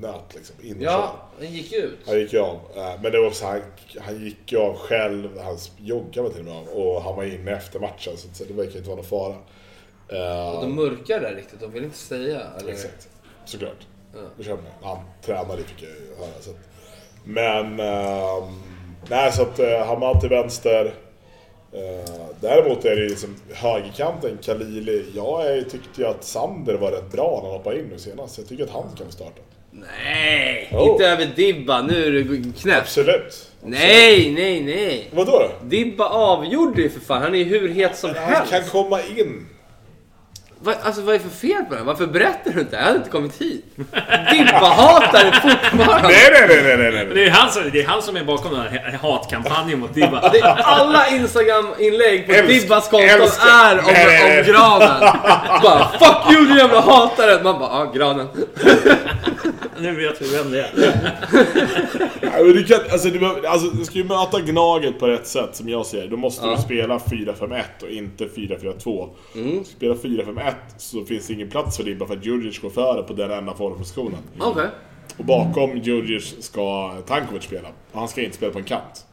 nöt 0.00 0.34
liksom. 0.34 0.56
In 0.62 0.76
och 0.76 0.82
Ja, 0.82 1.14
han 1.38 1.52
gick 1.52 1.72
ut. 1.72 1.98
Han 2.06 2.18
gick 2.18 2.32
ju 2.32 2.38
av. 2.38 2.60
Eh, 2.76 3.02
men 3.02 3.12
det 3.12 3.20
var 3.20 3.26
också, 3.26 3.46
han, 3.46 3.60
han 4.00 4.24
gick 4.24 4.52
ju 4.52 4.58
av 4.58 4.76
själv. 4.76 5.38
Han 5.38 5.58
joggade 5.78 6.30
till 6.30 6.38
och 6.40 6.44
med 6.44 6.54
av. 6.56 6.68
Och 6.68 7.02
han 7.02 7.16
var 7.16 7.24
inne 7.24 7.50
efter 7.50 7.80
matchen. 7.80 8.12
Så 8.16 8.44
det 8.44 8.54
verkar 8.54 8.76
inte 8.76 8.88
vara 8.88 8.96
någon 8.96 9.04
fara. 9.04 9.34
Eh, 10.08 10.60
De 10.60 10.74
mörkar 10.74 11.20
där 11.20 11.34
riktigt. 11.34 11.60
De 11.60 11.72
vill 11.72 11.84
inte 11.84 11.98
säga. 11.98 12.40
Eller? 12.60 12.72
Exakt, 12.72 13.08
såklart. 13.44 13.86
Ja. 14.38 14.58
Han 14.82 14.98
tränade 15.22 15.62
fick 15.62 15.82
jag 15.82 15.90
ju 15.90 16.16
höra. 16.18 16.40
Så. 16.40 16.50
Men... 17.24 17.80
ehm, 17.80 18.62
nej, 19.10 19.32
så 19.32 19.42
att 19.42 19.60
uh, 19.60 19.78
Hamad 19.86 20.20
till 20.20 20.28
vänster. 20.28 20.94
Eh, 21.72 22.26
däremot 22.40 22.84
är 22.84 22.96
det 22.96 23.02
ju 23.02 23.08
liksom 23.08 23.36
högerkanten, 23.52 24.38
Khalili. 24.42 25.04
Jag 25.14 25.70
tyckte 25.70 26.00
ju 26.00 26.06
att 26.06 26.24
Sander 26.24 26.74
var 26.74 26.90
rätt 26.92 27.12
bra 27.12 27.40
när 27.42 27.50
han 27.50 27.58
hoppade 27.58 27.78
in 27.78 27.84
nu 27.84 27.98
senast. 27.98 28.38
Jag 28.38 28.48
tycker 28.48 28.64
att 28.64 28.70
han 28.70 28.84
kan 28.98 29.12
starta. 29.12 29.40
Nej, 29.80 30.68
Oh. 30.72 30.92
inte 30.92 31.06
över 31.08 31.26
Dibba. 31.36 31.82
Nu 31.82 32.06
är 32.06 32.10
du 32.10 32.52
knäpp. 32.60 32.78
Absolut. 32.82 33.50
Nej, 33.64 34.32
nej, 34.32 34.60
nej. 34.62 35.08
Vadå 35.12 35.30
då? 35.32 35.50
Dibba 35.66 36.04
avgjorde 36.08 36.82
ju 36.82 36.90
för 36.90 37.00
fan. 37.00 37.22
Han 37.22 37.34
är 37.34 37.38
ju 37.38 37.44
hur 37.44 37.68
het 37.68 37.96
som 37.96 38.10
Han 38.16 38.32
helst. 38.34 38.52
kan 38.52 38.64
komma 38.64 39.00
in. 39.16 39.46
Va, 40.60 40.74
alltså 40.82 41.02
vad 41.02 41.14
är 41.14 41.18
det 41.18 41.24
för 41.24 41.36
fel 41.48 41.62
på 41.68 41.74
den? 41.74 41.86
Varför 41.86 42.06
berättar 42.06 42.50
du 42.52 42.60
inte? 42.60 42.76
Jag 42.76 42.82
hade 42.82 42.96
inte 42.96 43.10
kommit 43.10 43.42
hit. 43.42 43.64
Dibba-hatare 44.32 45.32
fortfarande. 45.42 46.08
Nej, 46.08 46.28
nej, 46.32 46.46
nej, 46.48 46.62
nej, 46.64 46.76
nej, 46.76 46.92
nej. 46.92 47.14
Det 47.14 47.24
är, 47.26 47.30
han 47.30 47.50
som, 47.50 47.62
det 47.72 47.80
är 47.82 47.86
han 47.86 48.02
som 48.02 48.16
är 48.16 48.24
bakom 48.24 48.52
den 48.54 48.60
här 48.62 48.98
hatkampanjen 49.02 49.78
mot 49.80 49.94
Dibba. 49.94 50.28
Det 50.28 50.38
är 50.38 50.44
alla 50.62 51.08
Instagram-inlägg 51.08 52.26
på 52.26 52.32
Älsk- 52.32 52.46
Dibbas 52.60 52.88
konton 52.88 53.08
är 53.10 53.20
om, 53.20 53.26
om 53.78 54.44
granen. 54.52 55.00
Bara 55.62 55.88
'Fuck 55.98 56.32
you 56.32 56.46
din 56.46 56.56
jävla 56.56 56.80
hatare' 56.80 57.42
Man 57.42 57.58
bara 57.58 57.70
'Ja, 57.72 57.92
granen' 57.94 58.28
Nu 59.78 59.94
vet 59.94 60.22
vi 60.22 60.36
vem 60.36 60.50
det 60.52 60.60
är. 60.60 60.70
Ja, 62.20 62.42
men 62.42 62.52
du, 62.52 62.64
kan, 62.64 62.78
alltså, 62.92 63.08
du, 63.08 63.18
behöver- 63.18 63.48
alltså, 63.48 63.68
du 63.70 63.84
ska 63.84 63.94
ju 63.98 64.04
möta 64.04 64.40
Gnaget 64.40 64.98
på 65.00 65.06
rätt 65.06 65.26
sätt 65.26 65.50
som 65.56 65.68
jag 65.68 65.86
ser. 65.86 66.06
Då 66.06 66.16
måste 66.16 66.46
du 66.46 66.56
spela 66.56 66.98
4-5-1 66.98 67.62
och 67.82 67.88
inte 67.88 68.24
4-4-2. 68.24 69.08
Mm. 69.34 69.64
Spela 69.64 69.94
4-5-1 69.94 70.45
så 70.76 71.04
finns 71.04 71.26
det 71.26 71.32
ingen 71.32 71.50
plats 71.50 71.76
för 71.76 71.84
Dibba 71.84 72.06
för 72.06 72.16
att 72.16 72.26
Djurdjic 72.26 72.60
går 72.60 72.70
före 72.70 73.02
på 73.02 73.12
den 73.12 73.30
enda 73.30 73.54
formpositionen. 73.54 74.20
Okej. 74.38 74.68
Och 75.18 75.24
bakom 75.24 75.78
Djurdjic 75.78 76.44
ska 76.44 76.96
Tankovic 77.06 77.44
spela. 77.44 77.68
Och 77.92 77.98
han 77.98 78.08
ska 78.08 78.22
inte 78.22 78.36
spela 78.36 78.52
på 78.52 78.58
en 78.58 78.64
kant. 78.64 79.06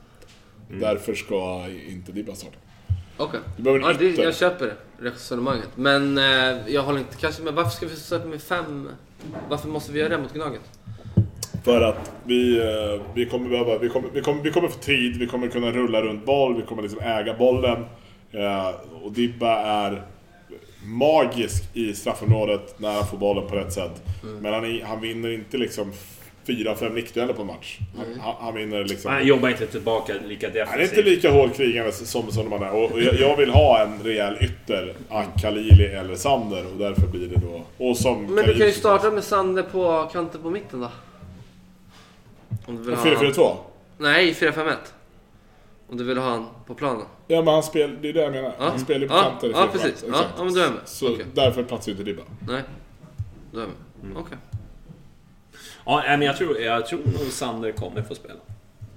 Därför 0.79 1.13
ska 1.13 1.65
inte 1.89 2.11
Dibba 2.11 2.35
starta. 2.35 2.57
Okej. 3.17 3.39
En 3.57 3.65
Ja, 3.65 3.93
det, 3.93 4.17
jag 4.17 4.35
köper 4.35 4.65
det 4.65 4.75
resonemanget. 5.09 5.69
Men 5.75 6.17
eh, 6.17 6.23
jag 6.67 6.83
håller 6.83 6.99
inte 6.99 7.17
kanske 7.17 7.43
med. 7.43 7.53
Varför 7.53 7.71
ska 7.71 7.85
vi 7.85 7.95
starta 7.95 8.25
med 8.25 8.41
fem? 8.41 8.89
Varför 9.49 9.67
måste 9.67 9.91
vi 9.91 9.99
göra 9.99 10.09
det 10.09 10.17
mot 10.17 10.33
Gnaget? 10.33 10.61
För 11.63 11.81
att 11.81 12.11
vi, 12.25 12.59
eh, 12.59 13.01
vi 13.13 13.25
kommer 13.25 13.49
behöva, 13.49 13.77
vi 13.77 13.89
kommer, 13.89 14.09
vi, 14.13 14.21
kommer, 14.21 14.43
vi 14.43 14.51
kommer 14.51 14.67
få 14.67 14.79
tid, 14.79 15.17
vi 15.17 15.27
kommer 15.27 15.47
kunna 15.47 15.71
rulla 15.71 16.01
runt 16.01 16.25
boll, 16.25 16.55
vi 16.55 16.61
kommer 16.61 16.81
liksom 16.81 16.99
äga 16.99 17.33
bollen. 17.33 17.85
Eh, 18.31 18.69
och 19.03 19.11
Dibba 19.11 19.55
är 19.55 20.05
magisk 20.85 21.63
i 21.73 21.93
straffområdet 21.93 22.75
när 22.79 22.91
han 22.93 23.07
får 23.07 23.17
bollen 23.17 23.47
på 23.49 23.55
rätt 23.55 23.73
sätt. 23.73 24.01
Men 24.41 24.53
han, 24.53 24.65
är- 24.65 24.83
han 24.85 25.01
vinner 25.01 25.29
inte 25.31 25.57
liksom 25.57 25.91
4-5 26.47 26.93
nickdueller 26.93 27.33
på 27.33 27.41
en 27.41 27.47
match. 27.47 27.77
Han, 27.97 28.19
han, 28.19 28.33
han 28.39 28.53
vinner 28.55 28.83
liksom... 28.83 29.11
Han 29.11 29.27
jobbar 29.27 29.49
inte 29.49 29.67
tillbaka 29.67 30.13
lika 30.27 30.47
Han 30.47 30.55
är 30.57 30.61
inte 30.61 30.75
defensivt. 30.95 31.05
lika 31.05 31.31
hårdkrigande 31.31 31.91
som, 31.91 32.31
som 32.31 32.43
de 32.49 32.53
andra. 32.53 32.71
Och 32.71 32.91
och 32.91 33.01
jag, 33.01 33.15
jag 33.19 33.37
vill 33.37 33.49
ha 33.49 33.81
en 33.83 34.03
rejäl 34.03 34.37
ytter, 34.41 34.93
Khalili 35.41 35.85
eller 35.85 36.15
Sander. 36.15 36.65
Och 36.73 36.77
därför 36.77 37.07
blir 37.07 37.27
det 37.27 37.35
då... 37.35 37.85
Och 37.85 37.97
som 37.97 38.21
Men 38.25 38.35
du 38.35 38.41
Khalili- 38.41 38.57
kan 38.57 38.67
ju 38.67 38.73
starta 38.73 39.11
med 39.11 39.23
Sander 39.23 39.63
på 39.63 40.09
kanten 40.13 40.41
på 40.41 40.49
mitten 40.49 40.79
då. 40.79 40.89
Om 42.65 42.75
du 42.75 42.83
vill 42.83 42.95
ha 42.95 43.05
4-4-2? 43.05 43.55
Nej, 43.97 44.33
4-5-1. 44.33 44.73
Om 45.89 45.97
du 45.97 46.03
vill 46.03 46.17
ha 46.17 46.29
han 46.29 46.45
på 46.67 46.73
planen. 46.75 47.05
Ja 47.33 47.41
men 47.41 47.53
han 47.53 47.63
spelar, 47.63 47.95
det 48.01 48.09
är 48.09 48.13
det 48.13 48.21
jag 48.21 48.31
menar. 48.31 48.53
Ja. 48.59 48.69
Han 48.69 48.79
spelar 48.79 48.99
ju 49.01 49.07
på 49.07 49.13
Ja, 49.13 49.21
kanter 49.23 49.47
i 49.47 49.51
ja, 49.51 49.67
precis. 49.71 50.03
Ja, 50.07 50.09
Exakt. 50.09 50.29
ja, 50.37 50.43
men 50.43 50.53
då 50.53 50.59
är 50.59 50.63
jag 50.63 50.73
med. 50.73 50.81
Så 50.85 51.13
Okej. 51.13 51.25
därför 51.33 51.63
platsar 51.63 51.91
ju 51.91 51.97
inte 51.97 52.03
Dibba. 52.03 52.23
Nej. 52.47 52.61
Då 53.51 53.59
är 53.59 53.65
vi. 53.65 54.07
Mm. 54.07 54.17
Okej. 54.17 54.37
Ja, 55.85 56.01
nej, 56.07 56.17
men 56.17 56.27
jag 56.27 56.37
tror, 56.37 56.59
jag 56.59 56.85
tror 56.87 56.99
nog 56.99 57.31
Sander 57.31 57.71
kommer 57.71 58.01
få 58.01 58.15
spela. 58.15 58.39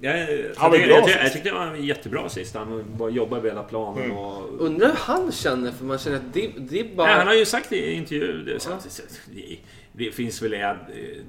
Jag, 0.00 0.26
Han 0.56 0.70
var 0.70 0.78
jag, 0.78 0.88
bra 0.88 1.10
jag, 1.10 1.24
jag, 1.24 1.32
tyckte 1.32 1.50
han 1.50 1.68
var 1.70 1.76
jättebra 1.76 2.28
sist. 2.28 2.54
Han 2.54 2.84
bara 2.96 3.10
jobbade 3.10 3.40
över 3.40 3.48
hela 3.48 3.62
planen 3.62 4.04
Mm. 4.04 4.16
och... 4.16 4.60
Undrar 4.60 4.88
hur 4.88 4.94
han 4.96 5.32
känner, 5.32 5.70
för 5.72 5.84
man 5.84 5.98
känner 5.98 6.16
att 6.16 6.22
Dib- 6.34 6.58
Dibba... 6.60 7.04
Nej, 7.06 7.14
han 7.14 7.26
har 7.26 7.34
ju 7.34 7.44
sagt 7.44 7.72
i 7.72 7.92
intervju... 7.92 8.42
Det, 8.44 8.66
att- 8.66 9.00
det, 9.34 9.56
det 9.92 10.10
finns 10.10 10.42
väl... 10.42 10.50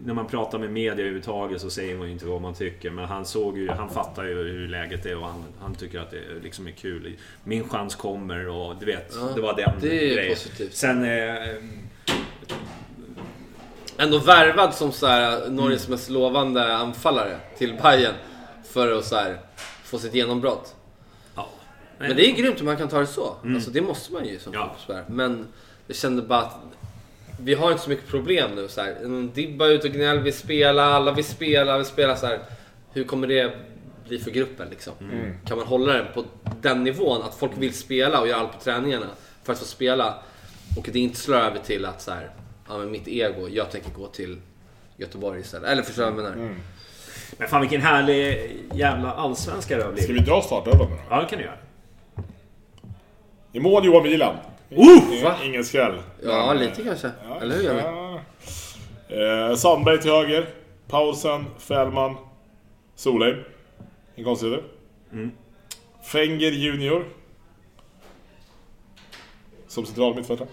När 0.06 0.14
man 0.14 0.28
pratar 0.28 0.60
med 0.60 0.70
media 0.72 0.92
överhuvudtaget 0.94 1.62
så 1.62 1.70
säger 1.70 1.96
man 1.98 2.08
ju 2.08 2.14
inte 2.14 2.26
vad 2.26 2.42
man 2.42 2.54
tycker. 2.54 2.90
Men 2.92 3.06
han 3.06 3.26
såg 3.26 3.58
ju... 3.58 3.70
Han 3.70 3.90
fattar 3.90 4.24
ju 4.24 4.34
hur 4.36 4.68
läget 4.68 5.06
är 5.06 5.18
och 5.18 5.26
han, 5.28 5.44
han 5.62 5.76
tycker 5.76 6.00
att 6.00 6.12
det 6.12 6.22
liksom 6.44 6.68
är 6.68 6.72
kul. 6.72 7.14
Min 7.44 7.70
chans 7.70 7.96
kommer 7.96 8.48
och 8.48 8.76
du 8.80 8.86
vet, 8.86 9.14
Ja, 9.16 9.30
det 9.36 9.42
var 9.42 9.54
den 9.56 9.74
det 9.82 10.12
är 10.12 10.16
grejen. 10.16 10.34
positivt. 10.34 10.74
Sen... 10.76 11.04
Eh, 11.04 11.56
Ändå 14.00 14.18
värvad 14.20 14.74
som 14.76 14.92
så 14.92 15.08
här, 15.08 15.50
Norges 15.50 15.88
mest 15.90 16.10
lovande 16.10 16.76
anfallare 16.76 17.38
till 17.58 17.74
Bayern 17.84 18.14
För 18.72 18.98
att 18.98 19.06
så 19.06 19.16
här, 19.16 19.40
få 19.84 20.00
sitt 20.00 20.14
genombrott. 20.14 20.76
Ja. 21.36 21.50
Men 22.00 22.16
det 22.16 22.26
är 22.32 22.36
grymt 22.36 22.60
om 22.60 22.66
man 22.66 22.78
kan 22.78 22.88
ta 22.88 23.00
det 23.00 23.08
så. 23.08 23.36
Alltså, 23.46 23.72
det 23.72 23.82
måste 23.82 24.14
man 24.14 24.26
ju 24.26 24.40
som 24.40 24.54
Ja. 24.54 24.62
fotbollsspelare. 24.62 25.06
Men 25.08 25.48
jag 25.88 25.96
kände 25.96 26.22
bara 26.22 26.40
att 26.40 26.56
vi 27.40 27.54
har 27.54 27.72
inte 27.72 27.84
så 27.84 27.90
mycket 27.90 28.08
problem 28.08 28.52
nu. 28.56 28.68
Så 28.68 28.82
här. 28.82 28.96
En 29.04 29.32
Dibba 29.34 29.68
ute 29.68 29.88
och 29.88 29.94
gnäller, 29.94 30.22
vill 30.22 30.34
spela, 30.34 30.84
alla 30.86 31.12
vill 31.12 31.26
spela, 31.26 31.78
vill 31.78 31.86
spela 31.86 32.16
så 32.16 32.26
här. 32.26 32.40
Hur 32.94 33.04
kommer 33.04 33.28
det 33.28 33.58
bli 34.08 34.20
för 34.20 34.32
gruppen 34.32 34.70
liksom? 34.70 34.94
Kan 35.46 35.58
man 35.58 35.68
hålla 35.68 35.94
den 35.94 36.06
på 36.14 36.24
den 36.62 36.84
nivån 36.84 37.22
att 37.22 37.36
folk 37.36 37.52
vill 37.58 37.74
spela 37.74 38.22
och 38.22 38.28
göra 38.28 38.40
allt 38.40 38.52
på 38.54 38.60
träningarna 38.64 39.06
för 39.44 39.54
att 39.54 39.60
få 39.60 39.66
spela 39.66 40.24
och 40.78 40.90
det 40.92 41.00
inte 41.00 41.18
slår 41.20 41.38
över 41.38 41.60
till 41.60 41.86
att 41.86 42.02
så 42.02 42.12
här, 42.12 42.30
ja 42.68 42.78
men 42.78 42.92
mitt 42.92 43.08
ego, 43.08 43.48
jag 43.50 43.72
tänker 43.72 43.92
gå 43.92 44.08
till 44.08 44.38
Göteborg 44.98 45.40
istället. 45.42 45.70
Eller 45.70 45.82
förstår 45.84 46.06
du 46.06 46.12
vad 46.12 46.26
jag 46.26 46.36
menar? 46.38 46.56
Men 47.38 47.48
fan 47.48 47.62
vilken 47.62 47.82
härlig 47.82 48.52
jävla 48.74 49.14
allsvenska 49.14 49.78
det 49.78 49.84
har 49.84 49.96
Ska 49.96 50.06
blivit. 50.08 50.22
vi 50.22 50.26
dra 50.30 50.42
startelvan 50.42 50.90
nu 50.90 50.96
då? 50.96 51.02
Ja, 51.10 51.22
det 51.22 51.28
kan 51.28 51.40
du 51.40 51.46
göra. 51.46 51.58
I 53.52 53.60
mål 53.60 53.86
Johan 53.86 54.04
Wieland. 54.04 54.38
Uh, 54.72 55.24
va? 55.24 55.36
Ingen 55.44 55.66
skräll. 55.66 55.96
Ja, 56.24 56.48
Men, 56.48 56.58
lite 56.58 56.84
kanske. 56.84 57.12
Eller 57.42 57.56
hur 57.56 57.64
Janne? 57.64 57.82
Ja. 57.82 58.20
Eh, 59.50 59.56
Sandberg 59.56 60.02
till 60.02 60.12
höger. 60.12 60.46
Paulsen, 60.88 61.46
Fällman, 61.60 62.16
Solheim. 62.96 63.44
En 64.16 64.24
konstigheter. 64.24 64.64
Mm. 65.12 65.32
Fenger 66.04 66.52
Junior. 66.52 67.06
Som 69.68 69.86
central 69.86 70.16
mittfältare. 70.16 70.48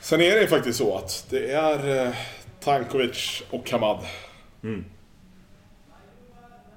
Sen 0.00 0.20
är 0.20 0.40
det 0.40 0.46
faktiskt 0.46 0.78
så 0.78 0.96
att 0.96 1.26
det 1.30 1.52
är 1.52 2.06
eh, 2.06 2.14
Tankovic 2.60 3.42
och 3.50 3.66
Kamad. 3.66 3.98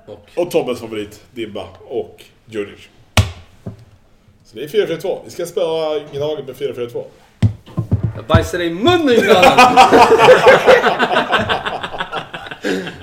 Och? 0.08 0.30
Och 0.36 0.52
Tobbes 0.52 0.80
favorit, 0.80 1.22
Dibba 1.32 1.68
och 1.88 2.24
Djurdjic. 2.46 2.90
Så 4.46 4.56
det 4.56 4.64
är 4.64 4.68
4-4-2. 4.68 5.20
Vi 5.26 5.32
ska 5.32 5.46
spela 5.46 6.00
Gnaget 6.00 6.48
med 6.48 6.56
4-4-2. 6.56 7.04
Jag 8.16 8.26
bajsar 8.26 8.58
dig 8.58 8.68
i 8.68 8.74
munnen 8.74 9.16
grannen! 9.16 9.44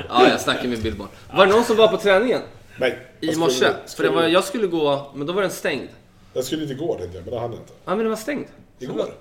ja, 0.08 0.28
jag 0.28 0.40
snackar 0.40 0.68
med 0.68 0.82
Billboard. 0.82 1.08
Var 1.34 1.46
det 1.46 1.52
någon 1.52 1.64
som 1.64 1.76
var 1.76 1.88
på 1.88 1.96
träningen? 1.96 2.40
Nej. 2.78 2.98
I 3.20 3.36
morse? 3.36 3.72
För 3.96 4.02
det 4.02 4.08
var, 4.08 4.22
jag 4.22 4.44
skulle 4.44 4.66
gå, 4.66 5.10
men 5.14 5.26
då 5.26 5.32
var 5.32 5.42
den 5.42 5.50
stängd. 5.50 5.88
Jag 6.32 6.44
skulle 6.44 6.62
inte 6.62 6.74
gå 6.74 6.94
tänkte 6.94 7.16
jag, 7.16 7.24
men 7.24 7.34
det 7.34 7.40
hann 7.40 7.50
jag 7.50 7.60
inte. 7.60 7.72
Ja, 7.84 7.90
men 7.90 7.98
den 7.98 8.08
var 8.08 8.16
stängd. 8.16 8.46
Igår. 8.78 9.14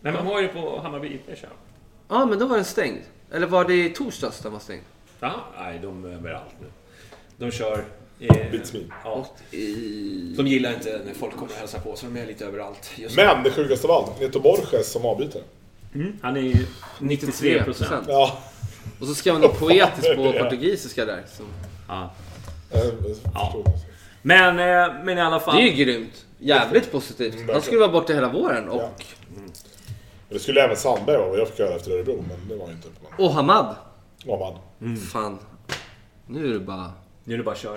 Nej, 0.00 0.12
men 0.12 0.26
var 0.26 0.40
ju 0.40 0.48
på 0.48 0.80
Hammarby 0.80 1.08
IP. 1.14 1.38
Ja, 2.08 2.26
men 2.26 2.38
då 2.38 2.46
var 2.46 2.56
den 2.56 2.64
stängd. 2.64 3.00
Eller 3.32 3.46
var 3.46 3.64
det 3.64 3.84
i 3.84 3.90
torsdags 3.90 4.40
den 4.40 4.52
var 4.52 4.58
stängd? 4.58 4.82
Jaha, 5.20 5.40
nej 5.58 5.78
de 5.82 6.04
är 6.04 6.08
överallt 6.08 6.54
nu. 6.60 6.66
De 7.40 7.50
kör... 7.50 7.84
Eh, 8.20 8.50
Bits 8.50 8.72
me. 8.72 8.80
ja, 9.04 9.26
I... 9.50 10.34
de 10.36 10.46
gillar 10.46 10.74
inte 10.74 11.00
när 11.06 11.14
folk 11.14 11.36
kommer 11.36 11.52
och 11.52 11.58
hälsar 11.58 11.78
på 11.78 11.96
så 11.96 12.06
de 12.06 12.16
är 12.20 12.26
lite 12.26 12.44
överallt. 12.44 12.90
Just. 12.96 13.16
Men 13.16 13.42
det 13.42 13.50
sjukaste 13.50 13.86
av 13.86 13.90
allt, 13.92 14.20
Neto 14.20 14.40
Borges 14.40 14.92
som 14.92 15.04
avbytare. 15.04 15.42
Han 16.22 16.36
är 16.36 16.40
ju 16.40 16.66
93 16.98 17.64
procent. 17.64 18.04
Ja. 18.08 18.38
Och 19.00 19.06
så 19.06 19.14
skrev 19.14 19.34
han 19.34 19.42
något 19.42 19.58
poetiskt 19.58 20.16
på 20.16 20.32
portugisiska 20.38 21.04
där. 21.04 21.22
Så. 21.36 21.42
Ja. 21.88 22.14
förstår. 22.70 23.64
Men, 24.22 24.58
eh, 24.58 25.04
men 25.04 25.18
i 25.18 25.20
alla 25.20 25.40
fall. 25.40 25.56
Det 25.56 25.62
är 25.62 25.72
ju 25.72 25.84
grymt. 25.84 26.24
Jävligt 26.38 26.92
positivt. 26.92 27.50
Han 27.52 27.62
skulle 27.62 27.80
vara 27.80 27.92
borta 27.92 28.12
hela 28.12 28.28
våren. 28.28 28.68
Och, 28.68 28.80
Ja. 28.80 28.90
Men 29.34 29.52
det 30.28 30.38
skulle 30.38 30.64
även 30.64 30.76
Sandberg 30.76 31.16
vara, 31.16 31.28
vad 31.28 31.38
jag 31.38 31.48
fick 31.48 31.58
höra 31.58 31.74
efter 31.76 31.90
Örebro, 31.90 32.24
men 32.28 32.48
det 32.48 32.56
var 32.56 32.66
ju 32.66 32.72
inte. 32.72 32.88
Men, 33.02 33.26
och 33.26 33.32
Hamad. 33.32 33.76
Ahmad. 34.28 34.58
Fan. 35.12 35.38
Nu 36.26 36.48
är 36.48 36.52
det 36.52 36.60
bara... 36.60 36.92
Nu 37.24 37.34
är 37.34 37.38
det 37.38 37.44
bara 37.44 37.50
att 37.54 37.58
köra. 37.60 37.74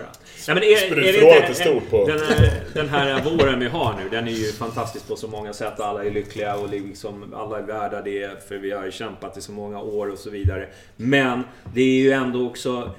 Nej, 0.48 0.56
men 0.56 0.58
är, 0.58 0.92
är 0.92 0.96
det 0.96 1.20
inte- 1.20 1.64
är 1.64 1.80
på- 1.90 2.06
Den 2.08 2.20
här, 2.20 2.64
den 2.74 2.90
här 2.90 3.24
våren 3.24 3.60
vi 3.60 3.68
har 3.68 3.94
nu, 4.04 4.10
den 4.10 4.28
är 4.28 4.32
ju 4.32 4.52
fantastisk 4.52 5.08
på 5.08 5.16
så 5.16 5.28
många 5.28 5.54
sätt. 5.54 5.80
Alla 5.80 6.06
är 6.06 6.12
lyckliga 6.12 6.56
och 6.56 6.70
liksom, 6.70 7.34
alla 7.36 7.58
är 7.58 7.62
värda 7.64 8.02
det 8.02 8.48
för 8.48 8.56
vi 8.58 8.72
har 8.72 8.86
ju 8.86 8.92
kämpat 8.92 9.38
i 9.38 9.42
så 9.42 9.52
många 9.52 9.80
år 9.82 10.08
och 10.12 10.18
så 10.20 10.30
vidare. 10.30 10.68
Men 10.96 11.44
det 11.74 11.82
är 11.82 12.02
ju 12.02 12.12
ändå 12.12 12.48
också... 12.48 12.92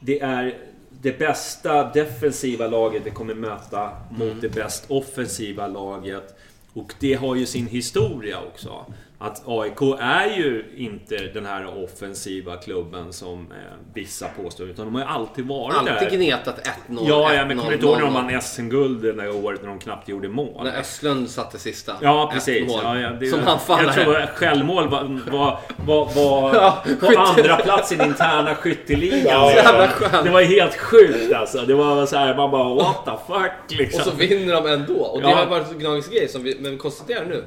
Det 0.00 0.20
är 0.20 0.54
det 0.90 1.18
bästa 1.18 1.84
defensiva 1.92 2.66
laget 2.66 3.02
vi 3.04 3.10
kommer 3.10 3.34
möta 3.34 3.90
mot 4.10 4.40
det 4.40 4.48
bäst 4.48 4.84
offensiva 4.88 5.66
laget. 5.66 6.34
Och 6.72 6.92
det 7.00 7.14
har 7.14 7.34
ju 7.36 7.46
sin 7.46 7.66
historia 7.66 8.38
också. 8.52 8.86
Att 9.24 9.42
AIK 9.46 9.80
är 10.00 10.36
ju 10.36 10.64
inte 10.76 11.16
den 11.16 11.46
här 11.46 11.84
offensiva 11.84 12.56
klubben 12.56 13.12
som 13.12 13.40
eh, 13.52 13.56
vissa 13.94 14.28
påstår. 14.42 14.66
Utan 14.68 14.84
de 14.84 14.94
har 14.94 15.02
ju 15.02 15.08
alltid 15.08 15.46
varit 15.46 15.76
Alltid 15.76 15.94
där. 15.94 16.16
gnetat 16.16 16.68
1-0. 16.88 17.04
Ja, 17.08 17.34
ja, 17.34 17.46
men 17.46 17.56
kommer 17.58 17.70
du 17.70 17.74
inte 17.74 17.86
ihåg 17.86 17.96
när 17.96 18.04
de 18.04 18.10
1-0, 18.16 18.32
vann 18.32 18.42
SM-guld 18.42 19.02
det 19.02 19.12
där 19.12 19.44
året 19.44 19.62
när 19.62 19.68
de 19.68 19.78
knappt 19.78 20.08
gjorde 20.08 20.28
mål? 20.28 20.64
När 20.64 20.80
Östlund 20.80 21.30
satte 21.30 21.58
sista. 21.58 21.92
Ja, 22.00 22.30
precis. 22.34 22.72
Ja, 22.82 22.98
ja, 23.00 23.10
det, 23.10 23.26
Som 23.26 23.40
han 23.40 23.58
jag 23.84 23.94
tror 23.94 24.16
att 24.16 24.30
självmål 24.30 24.88
var, 24.88 25.20
var, 25.30 25.58
var, 25.86 26.14
var 26.14 26.54
Ja, 26.54 26.84
på 27.00 27.20
andra 27.20 27.56
plats 27.56 27.92
i 27.92 27.96
den 27.96 28.08
interna 28.08 28.54
skytteligan. 28.54 29.22
Ja, 29.54 29.88
skönt. 29.92 30.24
Det 30.24 30.30
var 30.30 30.42
helt 30.42 30.74
sjukt 30.76 31.32
alltså. 31.34 31.58
Det 31.66 31.74
var 31.74 32.06
så 32.06 32.16
här, 32.16 32.36
man 32.36 32.50
bara 32.50 32.74
what 32.74 33.04
the 33.04 33.32
fuck 33.32 33.78
liksom. 33.78 34.00
Och 34.00 34.06
så 34.06 34.14
vinner 34.16 34.54
de 34.54 34.66
ändå. 34.66 34.94
Och 35.04 35.22
det 35.22 35.28
Ja. 35.30 35.36
har 35.36 35.46
varit 35.46 35.78
Gnagets 35.78 36.08
grej 36.08 36.28
som 36.28 36.42
vi, 36.42 36.56
men 36.60 36.78
konstaterar 36.78 37.24
nu. 37.24 37.44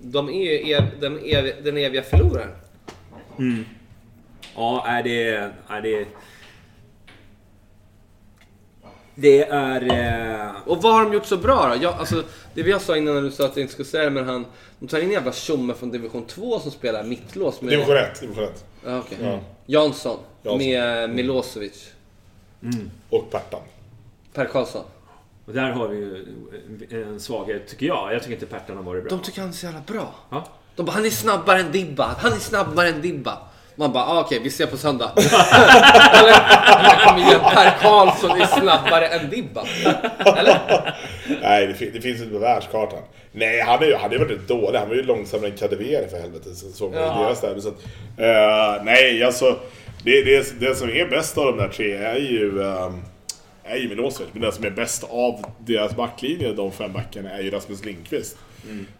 De 0.00 0.28
är 0.28 0.42
ju 0.52 0.72
ev, 0.72 0.82
den, 1.18 1.24
ev, 1.46 1.64
den 1.64 1.76
eviga 1.76 2.02
förloraren. 2.02 2.50
Ja, 4.54 4.84
är 4.86 5.02
det... 5.02 5.50
Är 5.68 5.80
det... 5.82 6.06
Det 9.14 9.42
är... 9.44 9.82
Eh, 10.46 10.50
Och 10.66 10.82
vad 10.82 10.92
har 10.94 11.02
de 11.04 11.12
gjort 11.12 11.26
så 11.26 11.36
bra 11.36 11.68
då? 11.74 11.82
Jag, 11.82 11.94
alltså, 11.94 12.24
det 12.54 12.62
vi 12.62 12.78
sa 12.78 12.96
innan 12.96 13.14
när 13.14 13.22
du 13.22 13.30
sa 13.30 13.44
att 13.44 13.56
jag 13.56 13.62
inte 13.62 13.72
skulle 13.72 13.88
säga 13.88 14.04
det, 14.04 14.10
men 14.10 14.28
han... 14.28 14.46
De 14.78 14.88
tar 14.88 14.98
in 14.98 15.04
en 15.04 15.10
jävla 15.10 15.32
tjomme 15.32 15.74
från 15.74 15.90
division 15.90 16.24
2 16.26 16.60
som 16.60 16.70
spelar 16.70 17.04
mittlås 17.04 17.60
med... 17.60 17.70
Division 17.72 17.96
1, 17.96 18.20
division 18.20 18.44
1. 18.44 18.64
Ja, 18.84 18.98
okej. 18.98 19.18
Ja. 19.22 19.40
Jansson. 19.66 20.18
Jansson. 20.42 20.58
Med 20.58 21.10
Milosevic. 21.10 21.90
Och 23.10 23.30
Pertan. 23.30 23.60
Per 24.32 24.44
Karlsson. 24.44 24.84
och 25.46 25.52
där 25.52 25.70
har 25.70 25.88
vi 25.88 25.96
ju 25.98 26.26
en 27.04 27.20
svaghet 27.20 27.68
tycker 27.68 27.86
jag. 27.86 28.14
Jag 28.14 28.22
tycker 28.22 28.34
inte 28.34 28.46
Pertan 28.46 28.76
har 28.76 28.84
varit 28.84 29.04
bra. 29.04 29.10
De 29.16 29.22
tycker 29.24 29.40
han 29.40 29.50
är 29.50 29.54
så 29.54 29.66
jävla 29.66 29.80
bra. 29.86 30.14
Ja. 30.30 30.48
De 30.78 30.84
bara, 30.86 30.92
han 30.92 31.06
är 31.06 31.10
snabbare 31.10 31.60
än 31.60 31.72
Dibba. 31.72 32.14
Han 32.18 32.32
är 32.32 32.36
snabbare 32.36 32.88
än 32.88 33.02
Dibba. 33.02 33.38
Man 33.76 33.92
bara, 33.92 34.04
ah, 34.04 34.20
okej, 34.20 34.40
vi 34.44 34.50
ser 34.50 34.66
på 34.66 34.76
söndag. 34.76 35.10
Eller, 36.12 37.06
kom 37.06 37.18
igen, 37.18 37.40
Per 37.54 37.70
Karlsson 37.82 38.40
är 38.40 38.46
snabbare 38.46 39.06
än 39.06 39.30
Dibba. 39.30 39.64
Eller? 40.36 40.58
Nej, 41.42 41.66
det, 41.66 41.74
fin- 41.74 41.90
det 41.94 42.00
finns 42.00 42.20
inte 42.20 42.32
på 42.32 42.38
världskartan. 42.38 42.98
Nej, 43.32 43.60
han 43.60 43.82
är 43.82 43.86
ju- 43.86 43.94
han 43.96 44.12
ju 44.12 44.18
varit 44.18 44.48
dålig. 44.48 44.78
Han 44.78 44.88
var 44.88 44.94
ju 44.96 45.02
långsammare 45.02 45.50
än 45.50 45.56
Kadewere 45.56 46.08
för 46.08 46.20
helvete. 46.20 46.54
Så, 46.54 46.66
såg 46.72 46.94
man 46.94 47.02
i 47.20 47.24
deras 47.24 47.40
derby. 47.40 47.60
Så 47.60 47.68
att, 47.68 47.78
eh, 48.18 48.84
nej, 48.84 49.24
alltså. 49.24 49.56
Det, 50.04 50.22
det, 50.22 50.60
det 50.60 50.74
som 50.74 50.88
är 50.88 51.06
bäst 51.06 51.38
av 51.38 51.44
de 51.46 51.56
där 51.56 51.68
tre 51.68 51.92
är 51.94 52.16
ju... 52.16 52.62
ehm, 52.62 53.02
är 53.64 53.76
ju 53.76 53.88
Milosevic. 53.88 54.28
Men 54.32 54.42
det 54.42 54.52
som 54.52 54.64
är 54.64 54.70
bäst 54.70 55.04
av 55.10 55.44
deras 55.58 55.96
backlinje, 55.96 56.52
de 56.52 56.72
fem 56.72 56.92
backarna, 56.92 57.30
är 57.30 57.42
ju 57.42 57.50
Rasmus 57.50 57.84
Lindqvist. 57.84 58.36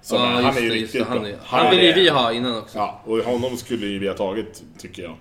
Som, 0.03 0.19
Ja, 0.21 0.27
han 0.27 0.45
just 0.45 0.59
är 0.59 0.63
ju 0.63 0.69
det, 0.69 0.75
riktigt 0.75 1.01
det. 1.01 1.07
Han, 1.09 1.27
är, 1.27 1.37
han 1.45 1.71
vill 1.71 1.85
ju 1.85 1.93
vi 1.93 2.09
ha 2.09 2.33
innan 2.33 2.59
också. 2.59 2.79
Ja, 2.79 3.01
och 3.05 3.19
honom 3.19 3.57
skulle 3.57 3.87
ju 3.87 3.99
vi 3.99 4.09
ha 4.09 4.15
tagit, 4.15 4.63
tycker 4.79 5.03
jag. 5.03 5.17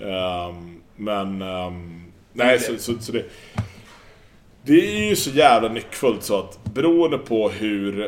Ehm, 0.00 0.80
men... 0.96 1.42
ehm, 1.42 2.04
nej, 2.32 2.60
så, 2.60 2.78
så, 2.78 2.98
så 3.00 3.12
det... 3.12 3.24
Det 4.62 4.96
är 4.96 5.08
ju 5.08 5.16
så 5.16 5.30
jävla 5.30 5.68
nyckfullt 5.68 6.22
så 6.22 6.38
att 6.38 6.64
beroende 6.74 7.18
på 7.18 7.48
hur 7.48 8.02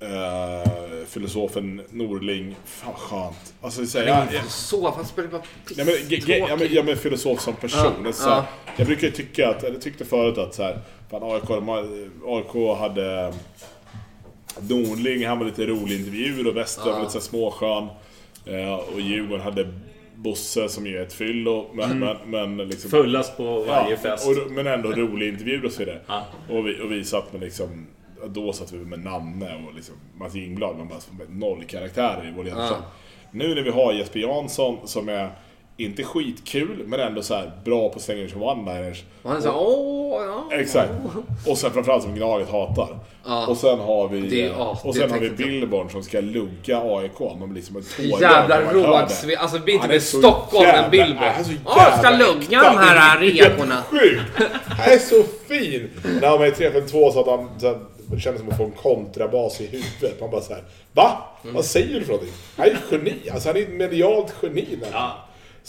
eh, 0.00 0.72
filosofen 1.08 1.82
Norling... 1.90 2.56
Fan 2.64 2.94
skönt. 2.94 3.54
Alltså, 3.60 3.80
det 3.80 3.86
så 3.86 3.98
här, 3.98 4.06
jag, 4.06 4.44
Så, 4.48 4.90
han 4.90 5.04
spelar 5.06 5.28
bara 5.28 5.42
Ja 5.76 5.84
men, 5.84 5.94
ge- 6.08 6.38
ja, 6.48 6.56
men, 6.56 6.68
ja, 6.74 6.82
men 6.82 6.96
filosof 6.96 7.40
som 7.40 7.54
person. 7.54 7.92
Ja, 8.04 8.12
så 8.12 8.28
ja. 8.28 8.46
Jag 8.76 8.86
brukar 8.86 9.06
ju 9.06 9.12
tycka 9.12 9.50
att, 9.50 9.62
eller 9.64 9.78
tyckte 9.78 10.04
förut 10.04 10.38
att 10.38 10.54
så 10.54 10.62
här, 10.62 10.78
fan 11.10 11.22
AIK, 11.22 11.50
AIK 12.26 12.78
hade 12.78 13.32
Norling, 14.68 15.26
han 15.26 15.38
var 15.38 15.46
lite 15.46 15.66
rolig 15.66 16.00
intervjuer 16.00 16.46
och 16.46 16.56
Wester 16.56 16.90
var 16.90 17.00
lite 17.00 17.12
så 17.12 17.20
småskön. 17.20 17.88
Eh, 18.46 18.74
och 18.74 19.00
Djurgården 19.00 19.44
hade 19.44 19.74
Bosse 20.14 20.68
som 20.68 20.86
ju 20.86 20.98
är 20.98 21.02
ett 21.02 21.12
fyllo, 21.12 21.66
men, 21.72 21.98
men, 21.98 22.16
men 22.56 22.68
liksom... 22.68 22.90
Fullast 22.90 23.36
på 23.36 23.60
varje 23.60 23.96
fest. 23.96 24.28
Och, 24.28 24.52
men 24.52 24.66
ändå 24.66 24.92
rolig 24.92 25.28
intervju 25.28 25.64
och 25.64 25.72
så 25.72 25.78
vidare. 25.78 26.00
Ja. 26.06 26.24
Och, 26.50 26.66
vi, 26.66 26.80
och 26.80 26.92
vi 26.92 27.04
satt 27.04 27.32
med 27.32 27.42
liksom... 27.42 27.86
Då 28.26 28.52
satt 28.52 28.72
vi 28.72 28.78
med 28.78 28.98
Nanne 28.98 29.64
och 29.68 29.74
liksom 29.74 29.94
Mats 30.18 30.34
Ingblad, 30.34 30.76
man 30.76 30.88
bara 30.88 30.98
noll 31.28 31.64
karaktärer 31.64 32.28
i 32.28 32.32
vår 32.36 32.44
ledarskap. 32.44 32.82
Nu 33.30 33.54
när 33.54 33.62
vi 33.62 33.70
har 33.70 33.92
Jesper 33.92 34.20
Jansson 34.20 34.78
som 34.84 35.08
är 35.08 35.30
inte 35.76 36.02
skitkul, 36.04 36.82
men 36.86 37.00
ändå 37.00 37.22
så 37.22 37.34
här 37.34 37.50
bra 37.64 37.88
på 37.88 37.96
att 37.96 38.02
slänga 38.02 38.26
one-liners. 38.26 39.02
Och 39.22 39.30
han 39.30 39.38
är 39.38 39.42
såhär, 39.42 39.56
åh, 39.58 40.22
ja. 40.50 40.56
Exakt. 40.56 40.90
Och 41.46 41.58
sen 41.58 41.70
framförallt 41.70 42.02
som 42.02 42.14
Gnaget 42.14 42.50
hatar. 42.50 42.98
Och 43.48 43.56
sen 43.56 43.78
har 43.78 44.08
vi, 44.08 44.20
Det 44.20 44.42
är- 44.42 44.48
ja, 44.58 44.78
och 44.84 44.94
sen 44.94 45.10
har 45.10 45.18
vi 45.18 45.26
tänkte 45.26 45.42
jag. 45.42 45.50
Billborn 45.52 45.90
som 45.90 46.02
ska 46.02 46.20
lugga 46.20 46.78
AIK. 46.82 47.20
Man 47.38 47.52
blir 47.52 47.62
som 47.62 47.76
en 47.76 47.82
tårögd 47.96 48.22
Jävla 48.22 48.72
rådsved. 48.72 49.38
Alltså 49.38 49.58
det 49.58 49.64
blir 49.64 49.74
inte 49.74 49.86
är 49.86 49.88
med 49.88 50.02
så 50.02 50.18
Stockholm 50.18 50.64
jävla- 50.66 50.84
än 50.84 50.90
Billborn. 50.90 51.16
Han 51.18 51.40
är 51.40 51.44
så 51.44 51.52
Ja, 51.64 51.88
jag 51.90 51.98
ska 51.98 52.10
jävla 52.10 52.26
lugga 52.26 52.62
de 52.62 52.78
här 52.78 53.16
är 53.22 53.50
reporna. 53.50 53.82
Sjukt! 53.90 54.22
Han 54.68 54.92
är 54.92 54.98
så 54.98 55.22
fin! 55.48 55.90
När 56.20 56.28
han 56.28 56.38
var 56.38 56.46
i 56.46 56.50
352 56.50 57.10
så 57.12 57.20
att 57.20 57.26
han 57.26 57.48
så 57.60 57.66
här, 57.66 57.78
det 58.10 58.20
kändes 58.20 58.40
som 58.42 58.50
att 58.50 58.56
få 58.56 58.64
en 58.64 58.70
kontrabas 58.72 59.60
i 59.60 59.66
huvudet. 59.66 60.20
Man 60.20 60.30
bara 60.30 60.40
såhär, 60.40 60.62
va? 60.92 61.12
Mm. 61.42 61.54
Vad 61.54 61.64
säger 61.64 61.94
du 61.98 62.04
för 62.04 62.12
någonting? 62.12 62.34
Han 62.56 62.66
är 62.66 62.70
ett 62.70 62.76
geni, 62.90 63.14
alltså 63.32 63.48
han 63.48 63.56
är 63.56 63.60
ett 63.62 63.72
medialt 63.72 64.34
geni. 64.42 64.78
Ja. 64.92 65.16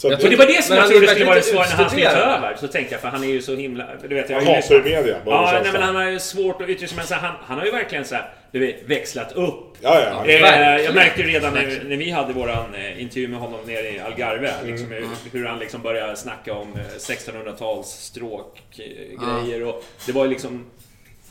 Så 0.00 0.08
Jag 0.08 0.24
Och 0.24 0.30
det 0.30 0.36
var 0.36 0.46
det 0.46 0.62
som 0.64 0.74
jag 0.76 0.82
han 0.82 0.90
trodde 0.90 1.08
skulle 1.08 1.24
vara 1.24 1.34
det 1.36 1.42
svåra 1.42 1.64
när 1.64 1.70
han 1.76 1.90
skulle 1.90 2.10
ta 2.10 2.16
över. 2.16 2.56
Så 2.60 2.68
tänkte 2.68 2.94
jag, 2.94 3.00
för 3.00 3.08
han 3.08 3.22
är 3.24 3.28
ju 3.28 3.42
så 3.42 3.54
himla... 3.56 3.84
Du 4.08 4.14
vet, 4.14 4.30
jag 4.30 4.36
han 4.36 4.46
har 4.46 4.54
ju 4.54 4.60
hatar 4.62 4.74
ju 4.74 4.82
media. 4.82 5.16
Ja, 5.26 5.60
nej, 5.62 5.72
men 5.72 5.82
han 5.82 5.96
har 5.96 6.10
ju 6.10 6.18
svårt 6.18 6.62
att 6.62 6.68
yttra 6.68 6.86
sig. 6.88 6.96
Men 6.96 7.06
så 7.06 7.14
han, 7.14 7.34
han 7.46 7.58
har 7.58 7.64
ju 7.64 7.70
verkligen 7.70 8.04
så 8.04 8.14
här, 8.14 8.30
du 8.52 8.58
vet, 8.58 8.82
växlat 8.86 9.32
upp. 9.32 9.76
Ja, 9.80 10.00
ja. 10.00 10.10
han- 10.16 10.26
Eh, 10.28 10.84
jag 10.84 10.94
märkte 10.94 11.22
redan 11.22 11.54
när, 11.54 11.82
när 11.84 11.96
vi 11.96 12.10
hade 12.10 12.32
våran 12.32 12.74
eh, 12.74 13.02
intervju 13.02 13.28
med 13.28 13.40
honom 13.40 13.60
nere 13.66 13.88
i 13.94 14.00
Algarve, 14.00 14.50
Mm. 14.60 14.70
liksom, 14.72 14.90
hur, 14.92 15.06
hur 15.38 15.46
han 15.46 15.58
liksom 15.58 15.82
började 15.82 16.16
snacka 16.16 16.52
om 16.54 16.72
eh, 16.74 16.98
1600-tals 16.98 17.86
stråkgrejer 17.88 19.62
och 19.64 19.84
det 20.06 20.12
var 20.12 20.24
ju 20.24 20.30
liksom... 20.30 20.66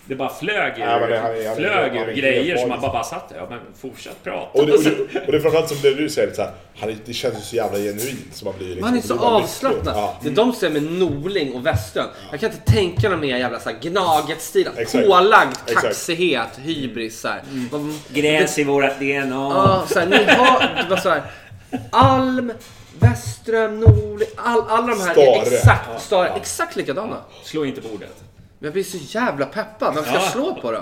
Det 0.07 0.15
bara 0.15 0.29
flög 0.33 0.73
ur, 0.77 0.79
Ja, 0.81 0.85
det- 0.85 0.91
han 0.99 1.11
är- 1.11 1.21
han 1.21 1.31
är- 1.35 1.55
flög 1.55 1.91
han 1.97 2.09
är 2.09 2.13
grejer 2.13 2.57
som 2.57 2.69
man 2.69 2.81
bara, 2.81 2.91
bara 2.91 3.03
satt 3.03 3.29
där. 3.29 3.35
Ja, 3.37 3.47
men 3.49 3.59
fortsätt 3.81 4.23
prata. 4.23 4.59
Och 4.59 4.65
det, 4.67 4.73
och, 4.73 4.83
det, 4.83 4.89
och 5.25 5.31
det 5.31 5.37
är 5.37 5.41
framförallt 5.41 5.69
som 5.69 5.77
det 5.81 5.93
du 5.93 6.09
säger, 6.09 6.33
så 6.33 6.41
här, 6.41 6.51
han, 6.79 6.89
är- 6.89 6.97
det 7.05 7.13
känns 7.13 7.35
ju 7.37 7.41
så 7.41 7.55
jävla 7.55 7.77
genuint 7.77 8.27
som 8.35 8.45
man 8.45 8.57
blir. 8.57 8.67
Liksom, 8.67 8.83
Han 8.83 8.97
är 8.97 9.01
så 9.01 9.19
avslappnad. 9.19 9.95
Ja. 9.97 10.17
Det 10.21 10.29
är 10.29 10.33
de 10.33 10.51
som 10.51 10.59
säger 10.59 10.73
med 10.81 10.83
Norling 10.91 11.53
och 11.53 11.65
Westlund. 11.65 12.09
Jag 12.31 12.39
kan 12.39 12.51
inte 12.51 12.71
tänka 12.71 13.09
mig 13.09 13.17
mer 13.17 13.37
jävla 13.37 13.59
så 13.59 13.69
här 13.69 13.77
Gnaget-stil. 13.81 14.67
Pålagd 14.91 15.55
kaxighet, 15.81 16.49
hybris. 16.57 17.19
Så 17.19 17.27
här. 17.27 17.41
Vad- 17.71 17.93
Gräs 18.13 18.59
i 18.59 18.63
vårat 18.63 18.99
DNA. 18.99 19.25
Ja, 19.35 19.83
så 19.89 19.99
här, 19.99 20.05
ni 20.07 20.23
har... 20.23 20.89
Var 20.89 20.97
så 20.97 21.09
här, 21.09 21.21
Alm, 21.91 22.51
Westström, 22.99 23.79
Norling. 23.79 24.27
All, 24.35 24.61
alla 24.67 24.87
de 24.87 25.01
här 25.01 25.09
är 25.09 25.13
Stare. 25.13 25.55
exakt, 25.55 26.01
stare, 26.01 26.29
exakt 26.35 26.75
likadana. 26.75 27.17
Slå 27.43 27.65
inte 27.65 27.81
bordet. 27.81 28.23
Men 28.59 28.67
jag 28.67 28.73
blir 28.73 28.83
så 28.83 28.97
jävla 29.17 29.45
peppad. 29.45 29.95
Vem 29.95 30.03
ska 30.03 30.13
jag 30.13 30.23
slå 30.31 30.55
på 30.61 30.71
då? 30.71 30.79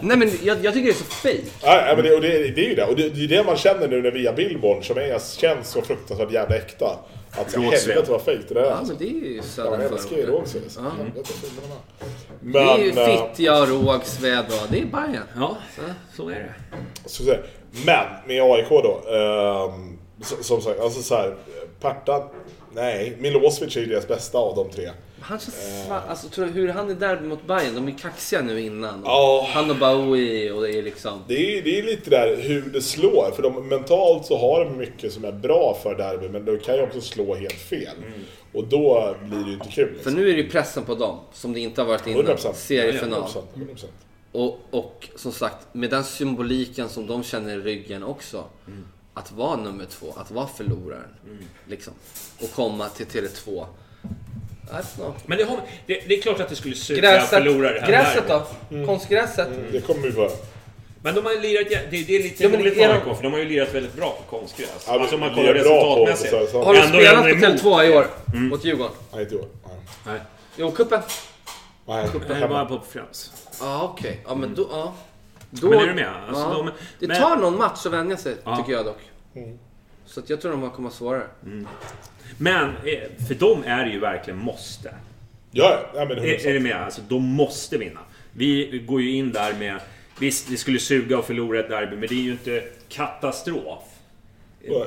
Nej 0.00 0.16
men 0.16 0.30
jag, 0.42 0.64
jag 0.64 0.74
tycker 0.74 0.86
det 0.86 0.90
är 0.90 0.94
så 0.94 1.04
fake. 1.04 1.38
Ja, 1.62 1.86
ja, 1.88 1.92
men 1.96 2.04
det, 2.04 2.14
och 2.14 2.20
det, 2.20 2.28
det 2.28 2.64
är 2.64 2.68
ju 2.68 2.74
det. 2.74 2.84
Och 2.84 2.96
det, 2.96 3.08
det 3.08 3.24
är 3.24 3.28
det 3.28 3.44
man 3.44 3.56
känner 3.56 3.88
nu 3.88 4.02
när 4.02 4.10
vi 4.10 4.26
har 4.26 4.34
Billborn 4.34 4.82
som 4.82 4.96
är, 4.98 5.38
känns 5.38 5.68
så 5.68 5.82
fruktansvärt 5.82 6.32
jävla 6.32 6.56
äkta. 6.56 6.98
Att 7.30 7.50
så 7.50 7.60
helvete 7.60 8.04
vad 8.10 8.22
fejk 8.22 8.40
det 8.48 8.54
där 8.54 8.60
är. 8.62 8.66
Ja 8.66 8.78
men 8.86 8.96
det 8.98 9.04
är 9.04 9.08
ju 9.08 9.36
Ja, 9.36 9.42
södern 9.42 9.80
jag 9.80 9.92
älskar 9.92 10.16
ju. 10.16 10.26
Rågsved. 10.26 10.62
är. 10.62 11.22
Det 12.40 12.58
är 12.58 12.78
ju 12.78 12.92
Men, 12.92 13.10
eh, 13.10 13.26
Fittja 13.34 13.58
och 13.62 13.68
Rågsved 13.68 14.44
och 14.46 14.68
det 14.70 14.80
är 14.80 14.86
Bajen. 14.86 15.22
Ja, 15.36 15.56
så 16.16 16.28
är 16.28 16.34
det. 16.34 16.54
så, 17.06 17.24
så, 17.24 17.34
men 17.86 18.06
med 18.26 18.42
AIK 18.42 18.68
då. 18.68 19.00
så- 20.22 20.42
som 20.42 20.60
sagt, 20.62 20.80
alltså 20.80 21.02
så 21.02 21.14
här. 21.14 21.34
Pertan, 21.80 22.22
nej. 22.74 23.16
Milosevic 23.20 23.76
är 23.76 23.80
ju 23.80 23.86
deras 23.86 24.08
bästa 24.08 24.38
av 24.38 24.56
de 24.56 24.70
tre. 24.70 24.90
Han 25.20 25.38
känns 25.38 25.56
sva- 25.88 26.00
alltså, 26.08 26.28
tror 26.28 26.46
du, 26.46 26.52
hur 26.52 26.68
han 26.68 26.90
är 26.90 26.94
där 26.94 27.20
mot 27.20 27.46
Bayern? 27.46 27.74
De 27.74 27.88
är 27.88 27.98
kaxiga 27.98 28.42
nu 28.42 28.60
innan. 28.60 29.02
Ja. 29.04 29.48
Han 29.54 29.70
och 29.70 29.76
Bowie 29.76 30.52
och 30.52 30.62
det 30.62 30.78
är 30.78 30.82
liksom... 30.82 31.20
Det 31.28 31.58
är, 31.58 31.62
det 31.62 31.78
är 31.78 31.82
lite 31.82 32.10
där 32.10 32.36
hur 32.36 32.62
det 32.62 32.80
slår. 32.82 33.30
För 33.36 33.42
de, 33.42 33.68
mentalt 33.68 34.26
så 34.26 34.36
har 34.38 34.64
de 34.64 34.76
mycket 34.76 35.12
som 35.12 35.24
är 35.24 35.32
bra 35.32 35.78
för 35.82 35.94
derby, 35.94 36.28
men 36.28 36.44
det 36.44 36.58
kan 36.58 36.74
ju 36.76 36.82
också 36.82 37.00
slå 37.00 37.34
helt 37.34 37.52
fel. 37.52 37.96
Och 38.52 38.64
då 38.66 39.16
blir 39.24 39.38
det 39.38 39.46
ju 39.46 39.52
inte 39.54 39.68
kul. 39.68 39.86
För 39.88 39.94
Liksom. 39.94 40.14
nu 40.14 40.28
är 40.30 40.34
det 40.36 40.40
ju 40.42 40.48
pressen 40.50 40.84
på 40.84 40.94
dem, 40.94 41.18
som 41.32 41.52
det 41.52 41.60
inte 41.60 41.80
har 41.80 41.88
varit 41.88 42.06
innan. 42.06 42.26
100%. 42.26 42.52
Seriefinal. 42.54 43.22
100%, 43.22 43.42
100%. 43.54 43.84
Och, 44.32 44.58
och 44.70 45.08
som 45.16 45.32
sagt, 45.32 45.66
med 45.72 45.90
den 45.90 46.04
symboliken 46.04 46.88
som 46.88 47.06
de 47.06 47.22
känner 47.24 47.52
i 47.58 47.60
ryggen 47.60 48.02
också. 48.02 48.44
Att 49.14 49.32
vara 49.32 49.56
nummer 49.56 49.84
två, 49.84 50.14
att 50.16 50.30
vara 50.30 50.46
förloraren. 50.46 51.08
Liksom. 51.68 51.92
Och 52.40 52.52
komma 52.54 52.88
till 52.88 53.06
Tele2. 53.06 53.66
I 54.64 54.74
don't 54.74 54.94
know. 54.96 55.14
Men 55.26 55.38
det, 55.38 55.44
har, 55.44 55.56
det, 55.86 56.00
det 56.08 56.18
är 56.18 56.22
klart 56.22 56.40
att 56.40 56.48
det 56.48 56.56
skulle 56.56 56.74
suga 56.74 57.08
att 57.08 57.14
Gräset, 57.14 57.28
förlora 57.30 57.72
det 57.72 57.80
här 57.80 57.88
gräset 57.88 58.24
då? 58.28 58.86
Konstgräset? 58.86 59.48
Det 59.72 59.80
kommer 59.80 60.00
vi 60.02 60.12
få 60.12 60.20
höra. 60.20 60.30
Men 61.02 61.14
de 61.14 61.24
har 61.24 61.32
ju 61.32 61.40
lirat, 61.40 61.66
det, 61.90 62.02
det 62.02 62.16
är 62.16 62.22
lite 62.22 62.42
Ja, 62.42 62.48
roligt 62.48 62.74
de- 62.74 62.84
AIK, 62.86 63.02
för 63.16 63.22
de 63.22 63.32
har 63.32 63.38
ju 63.38 63.44
lirat 63.48 63.74
väldigt 63.74 63.94
bra 63.94 64.18
på 64.28 64.36
konstgräs. 64.38 64.84
Ja, 64.86 65.00
alltså 65.00 65.14
om 65.14 65.20
man 65.20 65.28
vi 65.28 65.34
kollar 65.34 65.54
resultatmässigt. 65.54 66.32
Har 66.52 66.74
du 66.74 66.82
spelat 66.82 67.22
på 67.22 67.28
emot. 67.28 67.44
Tele2 67.62 67.84
i 67.84 67.96
år? 67.96 68.06
Mot 68.34 68.64
Djurgården? 68.64 68.92
Nej, 69.12 69.22
inte 69.22 69.34
i 69.34 69.38
år. 69.38 69.48
Nej. 70.06 70.20
Jo, 70.56 70.70
cupen? 70.70 71.00
Nej, 71.86 72.08
bara 72.48 72.64
på 72.64 72.80
Friends. 72.90 73.32
Ja, 73.60 73.82
okej. 73.82 74.20
Ja, 74.26 74.34
men 74.34 74.54
då... 74.54 74.68
Ja. 74.70 74.94
Då, 75.60 75.68
Men 75.70 75.78
är 75.78 75.86
du 75.86 75.94
med? 75.94 76.08
Alltså, 76.28 76.42
ja. 76.42 76.54
de- 76.54 76.70
det 76.98 77.06
men- 77.08 77.20
tar 77.22 77.36
någon 77.36 77.58
match 77.58 77.86
att 77.86 77.92
vänja 77.92 78.16
sig, 78.16 78.36
Ja. 78.44 78.56
tycker 78.56 78.72
jag 78.72 78.84
dock. 78.84 79.00
Så 80.06 80.20
att 80.20 80.30
jag 80.30 80.40
tror 80.40 80.50
de 80.52 80.70
kommer 80.70 80.90
svårare. 80.90 81.26
Men 82.38 82.64
eh, 82.68 83.26
för 83.28 83.34
dem 83.34 83.62
är 83.66 83.84
det 83.84 83.90
ju 83.90 84.00
verkligen 84.00 84.38
måste. 84.38 84.94
Ja, 85.50 85.80
ja, 85.94 86.04
men 86.04 86.18
Är, 86.18 86.22
är 86.24 86.38
100%. 86.38 86.52
du 86.52 86.60
med? 86.60 86.76
Alltså, 86.76 87.00
de 87.08 87.22
måste 87.22 87.78
vinna. 87.78 88.00
Vi 88.32 88.78
går 88.88 89.00
ju 89.02 89.10
in 89.10 89.32
där 89.32 89.54
med... 89.54 89.80
Visst, 90.18 90.48
det 90.50 90.56
skulle 90.56 90.78
suga 90.78 91.18
att 91.18 91.24
förlora 91.26 91.60
ett 91.60 91.68
derby, 91.68 91.96
men 91.96 92.08
det 92.08 92.14
är 92.14 92.22
ju 92.22 92.32
inte 92.32 92.64
katastrof. 92.88 93.82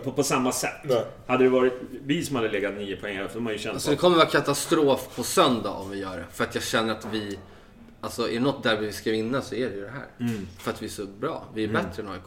På, 0.04 0.12
på 0.12 0.24
samma 0.24 0.52
sätt. 0.52 0.72
Nej. 0.84 1.04
Hade 1.28 1.44
det 1.44 1.50
varit 1.50 1.74
vi 2.06 2.24
som 2.26 2.36
hade 2.36 2.50
legat 2.50 2.74
9 2.78 2.96
poäng, 2.96 3.18
för 3.28 3.34
de 3.34 3.46
har 3.46 3.54
ju 3.54 3.60
känt 3.60 3.74
Alltså 3.74 3.90
det 3.90 3.94
att- 3.94 4.00
kommer 4.02 4.18
vara 4.18 4.26
katastrof 4.28 5.16
på 5.16 5.24
söndag 5.24 5.70
om 5.70 5.90
vi 5.92 6.00
gör 6.00 6.18
det. 6.18 6.24
För 6.34 6.44
att 6.44 6.56
jag 6.56 6.64
känner 6.64 6.92
att 6.94 7.08
vi... 7.12 7.40
Alltså 8.06 8.30
är 8.30 8.34
det 8.34 8.40
något 8.40 8.64
där 8.64 8.78
vi 8.78 8.92
ska 8.92 9.12
vinna 9.12 9.42
så 9.42 9.56
är 9.56 9.70
det 9.70 9.76
ju 9.76 9.82
det 9.82 9.92
här. 9.92 10.30
För 10.60 10.72
att 10.72 10.82
vi 10.82 10.86
är 10.86 10.90
så 10.90 11.06
bra. 11.06 11.44
Vi 11.54 11.64
är 11.64 11.68
bättre 11.68 12.04
än 12.04 12.10
AIK. 12.10 12.22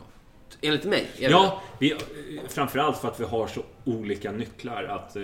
Enligt 0.61 0.85
mig. 0.85 1.07
är 1.19 1.23
det 1.23 1.31
Ja, 1.31 1.63
vi, 1.79 1.95
framförallt 2.49 2.99
för 2.99 3.09
att 3.09 3.21
vi 3.21 3.25
har 3.25 3.47
så 3.47 3.63
olika 3.85 4.33
nycklar 4.33 4.85
att 4.85 5.17
eh, 5.17 5.23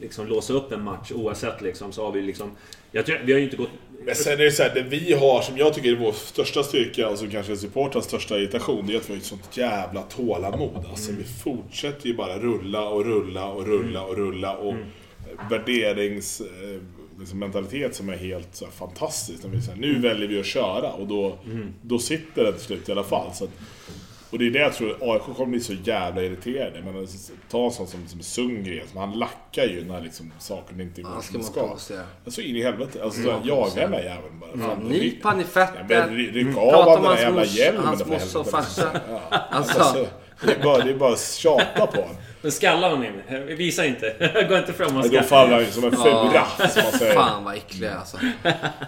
liksom 0.00 0.26
låsa 0.26 0.52
upp 0.52 0.72
en 0.72 0.84
match 0.84 1.12
oavsett 1.12 1.60
liksom, 1.62 1.92
så 1.92 2.04
har 2.04 2.12
vi 2.12 2.22
liksom... 2.22 2.50
Jag 2.92 3.06
tror, 3.06 3.20
vi 3.24 3.32
har 3.32 3.38
ju 3.38 3.44
inte 3.44 3.56
gått... 3.56 3.70
Men 4.04 4.14
sen 4.14 4.32
är 4.32 4.36
det 4.36 4.52
så 4.52 4.62
här, 4.62 4.74
det 4.74 4.82
vi 4.82 5.12
har 5.12 5.42
som 5.42 5.58
jag 5.58 5.74
tycker 5.74 5.92
är 5.92 5.96
vår 5.96 6.12
största 6.12 6.62
styrka, 6.62 7.06
alltså 7.06 7.26
kanske 7.30 7.56
supportrarnas 7.56 8.04
största 8.04 8.38
irritation, 8.38 8.86
det 8.86 8.94
är 8.94 8.96
att 8.96 9.08
vi 9.08 9.12
har 9.12 9.20
ett 9.20 9.26
sånt 9.26 9.56
jävla 9.56 10.02
tålamod. 10.02 10.86
Alltså 10.90 11.12
vi 11.12 11.24
fortsätter 11.24 12.06
ju 12.06 12.14
bara 12.14 12.38
rulla 12.38 12.88
och 12.88 13.04
rulla 13.04 13.46
och 13.46 13.66
rulla 13.66 14.02
och 14.02 14.16
rulla 14.16 14.56
och 14.56 14.74
värderings... 15.50 16.42
Liksom 17.18 17.38
mentalitet 17.38 17.94
som 17.96 18.08
är 18.08 18.16
helt 18.16 18.48
så 18.52 18.64
här, 18.64 18.72
fantastisk. 18.72 19.42
När 19.44 19.50
vi 19.50 19.62
säger, 19.62 19.78
nu 19.78 19.98
väljer 19.98 20.28
vi 20.28 20.40
att 20.40 20.46
köra 20.46 20.92
och 20.92 21.06
då, 21.06 21.38
då 21.82 21.98
sitter 21.98 22.44
det 22.44 22.52
till 22.52 22.60
slut 22.62 22.88
i 22.88 22.92
alla 22.92 23.04
fall. 23.04 23.34
Så 23.34 23.44
att, 23.44 23.50
och 24.30 24.38
det 24.38 24.46
är 24.46 24.50
det 24.50 24.58
jag 24.58 24.74
tror, 24.74 24.96
AIK 25.00 25.22
kommer 25.22 25.46
bli 25.46 25.60
så 25.60 25.72
jävla 25.84 26.22
irriterade. 26.22 26.82
Men 26.84 27.06
ta 27.50 27.64
en 27.64 27.70
sån 27.70 27.86
som, 27.86 28.08
som 28.08 28.20
Sundgren, 28.22 28.86
som 28.90 29.00
han 29.00 29.12
lackar 29.18 29.64
ju 29.64 29.84
när 29.84 30.00
liksom, 30.00 30.32
saker 30.38 30.80
inte 30.80 31.02
går 31.02 31.12
Ja, 31.16 31.22
ska 31.22 31.32
som 31.32 31.42
ska. 31.42 31.60
Alltså 32.24 32.40
in 32.40 32.56
i 32.56 32.62
helvete. 32.62 33.04
Alltså, 33.04 33.22
så 33.22 33.28
jaga 33.44 33.70
den 33.74 33.90
där 33.90 34.02
jäveln 34.02 34.40
bara. 34.40 34.68
Fan, 34.68 34.78
Nyp 34.88 35.24
han 35.24 35.40
i 35.40 35.44
Ja, 35.54 35.68
men 35.88 36.16
ry- 36.16 36.32
ryck 36.32 36.56
av 36.56 36.72
han 36.88 37.02
den 37.02 37.10
där 37.12 37.20
jävla 37.22 37.44
hjälmen 37.44 37.84
hans 37.84 38.06
morsa 38.06 38.38
och 38.38 38.46
farsa. 38.46 39.00
Ja. 39.08 39.20
Alltså. 39.30 39.80
Alltså, 39.80 40.06
det 40.44 40.52
är 40.52 40.62
bara, 40.64 40.84
det 40.84 40.90
är 40.90 40.96
bara 40.96 41.12
att 41.12 41.20
tjata 41.34 41.86
på 41.86 42.00
honom. 42.00 42.16
Men 42.42 42.52
skalla 42.52 42.88
honom 42.88 43.04
in. 43.04 43.46
Visa 43.56 43.84
inte. 43.86 44.46
Gå 44.48 44.58
inte 44.58 44.72
fram 44.72 44.96
och 44.96 45.02
Då 45.02 45.08
skalla. 45.08 45.22
faller 45.22 45.52
han 45.52 45.60
ju 45.64 45.70
som 45.70 45.84
en 45.84 45.90
fura, 45.90 46.46
som 46.68 46.82
man 46.82 46.92
säger. 46.92 47.14
Fan 47.14 47.44
vad 47.44 47.54
äckliga 47.54 47.94
alltså. 47.98 48.18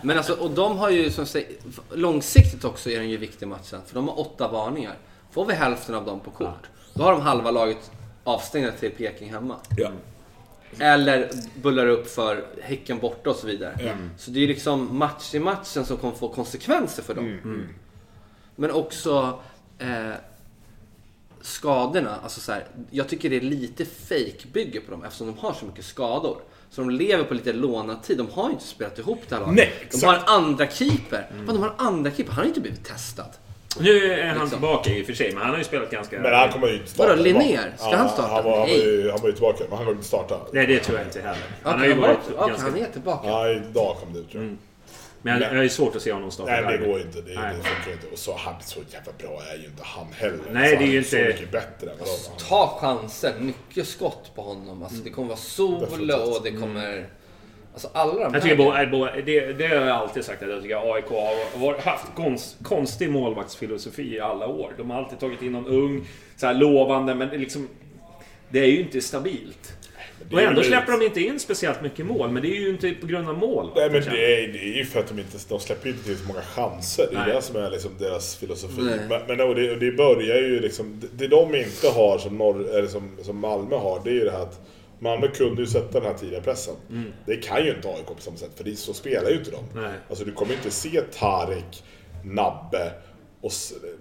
Men 0.02 0.16
alltså, 0.16 0.32
och 0.32 0.50
de 0.50 0.78
har 0.78 0.90
ju 0.90 1.10
som 1.10 1.26
säger, 1.26 1.48
långsiktigt 1.92 2.64
också 2.64 2.90
är 2.90 2.96
den 2.98 3.10
ju 3.10 3.16
viktig 3.16 3.48
matchen. 3.48 3.80
För 3.86 3.94
de 3.94 4.08
har 4.08 4.20
åtta 4.20 4.48
varningar. 4.48 4.94
Får 5.30 5.46
vi 5.46 5.54
hälften 5.54 5.94
av 5.94 6.04
dem 6.04 6.20
på 6.20 6.30
kort, 6.30 6.66
då 6.94 7.02
har 7.02 7.12
de 7.12 7.20
halva 7.20 7.50
laget 7.50 7.90
avstängda 8.24 8.70
till 8.72 8.90
Peking 8.90 9.32
hemma. 9.32 9.56
Ja. 9.76 9.90
Eller 10.78 11.30
bullar 11.62 11.86
upp 11.86 12.10
för 12.10 12.44
Häcken 12.62 12.98
borta 12.98 13.30
och 13.30 13.36
så 13.36 13.46
vidare. 13.46 13.96
Så 14.18 14.30
det 14.30 14.38
är 14.38 14.40
ju 14.40 14.46
liksom 14.46 14.98
match 14.98 15.34
i 15.34 15.38
matchen 15.38 15.84
som 15.84 15.96
kommer 15.96 16.14
få 16.14 16.28
konsekvenser 16.28 17.02
för 17.02 17.14
dem. 17.14 17.66
Men 18.56 18.70
också 18.70 19.38
eh, 19.78 20.10
skadorna. 21.44 22.18
Alltså 22.22 22.40
så 22.40 22.52
här, 22.52 22.64
jag 22.90 23.08
tycker 23.08 23.30
det 23.30 23.36
är 23.36 23.40
lite 23.40 23.84
fake 23.84 24.46
bygge 24.52 24.80
på 24.80 24.90
dem 24.90 25.04
eftersom 25.04 25.26
de 25.26 25.38
har 25.38 25.52
så 25.52 25.66
mycket 25.66 25.84
skador. 25.84 26.38
Så 26.70 26.80
de 26.80 26.90
lever 26.90 27.24
på 27.24 27.34
lite 27.34 27.52
lånad 27.52 28.02
tid. 28.02 28.18
De 28.18 28.28
har 28.30 28.48
ju 28.48 28.52
inte 28.52 28.64
spelat 28.64 28.98
ihop 28.98 29.20
det 29.28 29.34
här 29.34 29.42
laget. 29.42 29.56
Nej, 29.56 29.72
de 30.00 30.06
har 30.06 30.14
en 30.14 30.22
andra 30.26 30.66
keeper. 30.68 31.30
Men 31.36 31.46
de 31.46 31.58
har 31.58 31.68
en 31.68 31.74
andra 31.76 32.10
keeper. 32.10 32.32
Han 32.32 32.36
har 32.36 32.44
ju 32.44 32.48
inte 32.48 32.60
blivit 32.60 32.84
testad. 32.84 33.26
Nu 33.80 34.12
är 34.12 34.26
han 34.26 34.28
Liksom. 34.34 34.50
tillbaka 34.50 34.90
i 34.90 35.02
och 35.02 35.06
för 35.06 35.12
sig, 35.12 35.32
men 35.32 35.42
han 35.42 35.50
har 35.50 35.58
ju 35.58 35.64
spelat 35.64 35.90
ganska... 35.90 36.20
Men 36.20 36.34
han 36.34 36.52
kommer 36.52 36.68
ju 36.68 36.74
inte 36.74 36.90
starta. 36.90 37.10
Vadå, 37.10 37.22
Linnér? 37.22 37.72
Ska 37.76 37.96
han 37.96 38.08
starta? 38.08 38.34
Han 38.34 38.44
var, 38.44 38.58
han, 38.58 38.68
var 38.68 38.76
ju, 38.76 39.10
han 39.10 39.20
var 39.20 39.28
ju 39.28 39.32
tillbaka, 39.32 39.58
men 39.68 39.70
han 39.70 39.78
kommer 39.78 39.92
inte 39.92 40.06
starta. 40.06 40.40
Nej, 40.52 40.66
det 40.66 40.78
tror 40.78 40.98
jag 40.98 41.06
inte 41.06 41.20
heller. 41.20 41.42
Han 41.62 41.72
har 41.72 41.78
Okej, 41.78 41.88
ju 41.94 42.00
varit 42.00 42.18
okej, 42.36 42.48
ganska... 42.48 42.70
han 42.70 42.78
är 42.80 42.86
tillbaka. 42.92 43.28
Ja, 43.28 43.48
idag 43.50 43.96
kom 44.00 44.12
det 44.12 44.18
ut 44.18 44.30
tror 44.30 44.44
jag. 44.44 44.56
Men 45.24 45.40
jag, 45.40 45.54
jag 45.56 45.64
är 45.64 45.68
svårt 45.68 45.96
att 45.96 46.02
se 46.02 46.12
honom 46.12 46.30
starta 46.30 46.50
Nej, 46.60 46.78
det 46.78 46.86
går 46.86 46.98
ju 46.98 47.04
inte. 47.04 47.20
Det, 47.20 47.34
Nej. 47.34 47.56
det 47.56 47.68
funkar 47.68 47.92
inte. 47.92 48.06
Och 48.12 48.18
så, 48.18 48.34
han, 48.36 48.54
så 48.62 48.80
jävla 48.92 49.12
bra 49.18 49.42
är 49.54 49.58
ju 49.58 49.64
inte 49.66 49.82
han 49.84 50.06
heller. 50.12 50.38
Nej, 50.52 50.70
så 50.72 50.78
det 50.78 50.84
är 50.84 50.86
ju 50.88 51.04
så 51.04 51.16
inte- 51.16 51.28
mycket 51.28 51.50
bättre 51.52 51.90
än 51.90 51.96
vad 51.98 52.08
de 52.08 52.44
Ta 52.44 52.78
chanser, 52.80 53.34
mycket 53.40 53.88
skott 53.88 54.30
på 54.34 54.42
honom. 54.42 54.82
Alltså, 54.82 55.02
det 55.04 55.10
kommer 55.10 55.28
vara 55.28 55.36
sol 55.38 55.80
Definitivt. 55.80 56.36
och 56.36 56.40
det 56.44 56.50
kommer... 56.50 57.06
Alltså 57.72 57.88
alla 57.92 58.12
de 58.24 58.34
Jag 58.34 58.42
tycker 58.42 58.72
här... 58.72 58.86
bo, 58.86 58.98
bo, 58.98 59.04
det, 59.26 59.52
det 59.52 59.66
har 59.66 59.74
jag 59.74 59.88
alltid 59.88 60.24
sagt 60.24 60.42
att 60.42 60.48
jag 60.48 60.62
tycker 60.62 60.94
AIK 60.94 61.04
har 61.08 61.58
var, 61.58 61.78
haft 61.78 62.06
konst, 62.14 62.56
konstig 62.62 63.10
målvaktsfilosofi 63.10 64.14
i 64.14 64.20
alla 64.20 64.46
år. 64.46 64.72
De 64.76 64.90
har 64.90 64.98
alltid 64.98 65.18
tagit 65.20 65.42
in 65.42 65.52
någon 65.52 65.66
ung, 65.66 66.06
så 66.36 66.46
här 66.46 66.54
lovande, 66.54 67.14
men 67.14 67.28
liksom, 67.28 67.68
det 68.48 68.58
är 68.58 68.66
ju 68.66 68.80
inte 68.80 69.00
stabilt. 69.00 69.72
Och 70.32 70.40
ändå 70.40 70.62
släpper 70.62 70.92
de 70.92 71.04
inte 71.04 71.20
in 71.20 71.40
speciellt 71.40 71.82
mycket 71.82 72.06
mål, 72.06 72.30
men 72.30 72.42
det 72.42 72.48
är 72.48 72.60
ju 72.60 72.68
inte 72.68 72.90
på 72.90 73.06
grund 73.06 73.28
av 73.28 73.38
mål. 73.38 73.70
Nej 73.76 73.90
men 73.90 74.02
det 74.02 74.44
är, 74.44 74.48
det 74.52 74.58
är 74.58 74.76
ju 74.76 74.84
för 74.84 75.00
att 75.00 75.08
de 75.08 75.18
inte 75.18 75.38
de 75.48 75.60
släpper 75.60 75.86
ju 75.86 75.92
inte 75.92 76.04
till 76.04 76.18
så 76.18 76.26
många 76.26 76.42
chanser. 76.42 77.06
Det 77.10 77.16
är 77.16 77.26
Nej. 77.26 77.34
det 77.34 77.42
som 77.42 77.56
är 77.56 77.70
liksom 77.70 77.90
deras 77.98 78.36
filosofi. 78.36 78.82
Nej. 78.82 78.98
Men, 79.08 79.20
men 79.28 79.48
och 79.48 79.54
det, 79.54 79.72
och 79.72 79.78
det 79.78 79.92
börjar 79.92 80.36
ju 80.36 80.60
liksom... 80.60 81.00
Det, 81.12 81.28
de 81.28 81.54
inte 81.54 81.88
har 81.88 82.18
som, 82.18 82.38
norr, 82.38 82.78
eller 82.78 82.88
som, 82.88 83.10
som 83.22 83.38
Malmö 83.38 83.76
har, 83.76 84.00
det 84.04 84.10
är 84.10 84.14
ju 84.14 84.24
det 84.24 84.30
här 84.30 84.42
att 84.42 84.60
Malmö 84.98 85.28
kunde 85.28 85.62
ju 85.62 85.66
sätta 85.66 86.00
den 86.00 86.08
här 86.08 86.18
tidiga 86.18 86.40
pressen. 86.40 86.74
Det 87.26 87.36
kan 87.36 87.64
ju 87.64 87.74
inte 87.74 87.88
AIK 87.88 88.06
på 88.06 88.14
samma 88.18 88.36
sätt, 88.36 88.50
för 88.56 88.64
det, 88.64 88.76
så 88.76 88.94
spelar 88.94 89.30
ju 89.30 89.36
inte 89.36 89.50
de. 89.50 89.80
Nej. 89.80 89.92
Alltså 90.08 90.24
du 90.24 90.32
kommer 90.32 90.52
inte 90.52 90.70
se 90.70 91.00
Tarek, 91.00 91.82
Nabbe 92.24 92.92
och 93.44 93.52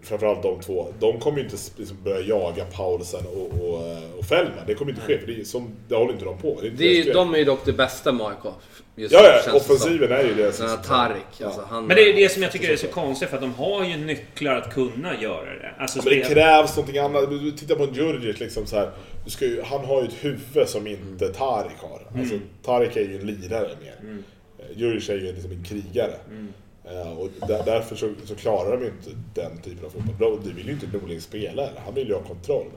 framförallt 0.02 0.44
de 0.44 0.60
två. 0.62 0.88
De 1.00 1.20
kommer 1.20 1.38
ju 1.38 1.44
inte 1.44 1.58
liksom 1.78 1.98
börja 2.04 2.20
jaga 2.20 2.66
Paulsen 2.66 3.26
och, 3.26 3.64
och, 3.64 3.98
och 4.20 4.26
Fällman. 4.26 4.64
Det 4.68 4.76
kommer 4.76 4.92
inte 4.92 5.04
ske, 5.04 5.20
för 5.20 5.28
det, 5.28 5.40
är 5.40 5.44
som, 5.44 5.70
det 5.88 5.96
håller 5.96 6.14
inte 6.14 6.26
de 6.26 6.38
på. 6.38 6.58
Det 6.62 6.68
är 6.68 6.72
inte 6.72 6.84
Det 6.84 7.10
är, 7.10 7.14
de 7.14 7.34
är 7.34 7.38
ju 7.38 7.44
dock 7.46 7.66
det 7.66 7.74
bästa 7.74 8.12
med 8.12 8.28
AIK. 8.28 8.54
Just 8.96 9.14
Ja, 9.14 9.20
ja, 9.24 9.42
som. 9.44 9.56
offensiven 9.56 10.12
är 10.12 10.24
ju 10.24 10.34
det. 10.34 10.58
Den 10.58 10.70
här 10.70 10.76
som- 10.76 10.84
Tarik, 10.84 11.42
alltså 11.44 11.62
han... 11.70 11.86
Men 11.88 11.96
det 11.96 12.10
är 12.10 12.14
det 12.14 12.30
som 12.32 12.44
jag 12.44 12.52
tycker 12.52 12.70
är 12.72 12.76
så 12.76 12.88
konstigt, 12.88 13.30
för 13.30 13.36
att 13.38 13.42
de 13.42 13.54
har 13.54 13.86
ju 13.86 13.98
nycklar 13.98 14.56
att 14.56 14.74
kunna 14.74 15.22
göra 15.22 15.46
det. 15.46 15.72
Alltså, 15.78 16.00
Ja, 16.00 16.04
men 16.06 16.14
det 16.20 16.26
spel- 16.26 16.34
krävs 16.36 16.76
någonting 16.78 16.98
annat. 17.02 17.30
Du, 17.30 17.52
tittar 17.52 17.76
på 17.76 17.84
en 17.84 17.94
Djurdjic 17.94 18.40
liksom 18.40 18.66
så 18.66 18.76
här. 18.76 18.92
Du 19.26 19.32
ska 19.32 19.46
ju, 19.46 19.62
han 19.62 19.86
har 19.86 20.02
ju 20.02 20.08
ett 20.08 20.14
huvud 20.22 20.68
som 20.68 20.88
inte 20.88 21.28
Tarik 21.28 21.78
har. 21.78 22.20
Alltså, 22.20 22.36
Tarik 22.66 22.96
är 22.98 23.02
ju 23.02 23.20
en 23.20 23.28
lirare 23.28 23.70
mer. 23.82 23.96
Mm. 24.02 24.24
Djurdjic 24.76 25.10
är 25.10 25.14
ju 25.14 25.34
liksom 25.34 25.52
en 25.52 25.64
krigare. 25.64 26.12
Eh, 26.12 26.46
och 27.02 27.48
där, 27.48 27.62
därför 27.66 27.96
så, 27.96 28.10
så 28.26 28.36
klarar 28.36 28.78
de 28.78 28.86
inte 28.86 29.10
den 29.34 29.58
typen 29.62 29.86
av 29.86 29.90
fotboll. 29.90 30.40
Det 30.44 30.54
vill 30.54 30.66
ju 30.66 30.72
inte 30.74 30.88
Norling 30.98 31.22
spela. 31.22 31.70
Han 31.86 31.94
vill 31.96 32.08
ju 32.08 32.14
ha 32.14 32.22
kontroll. 32.22 32.68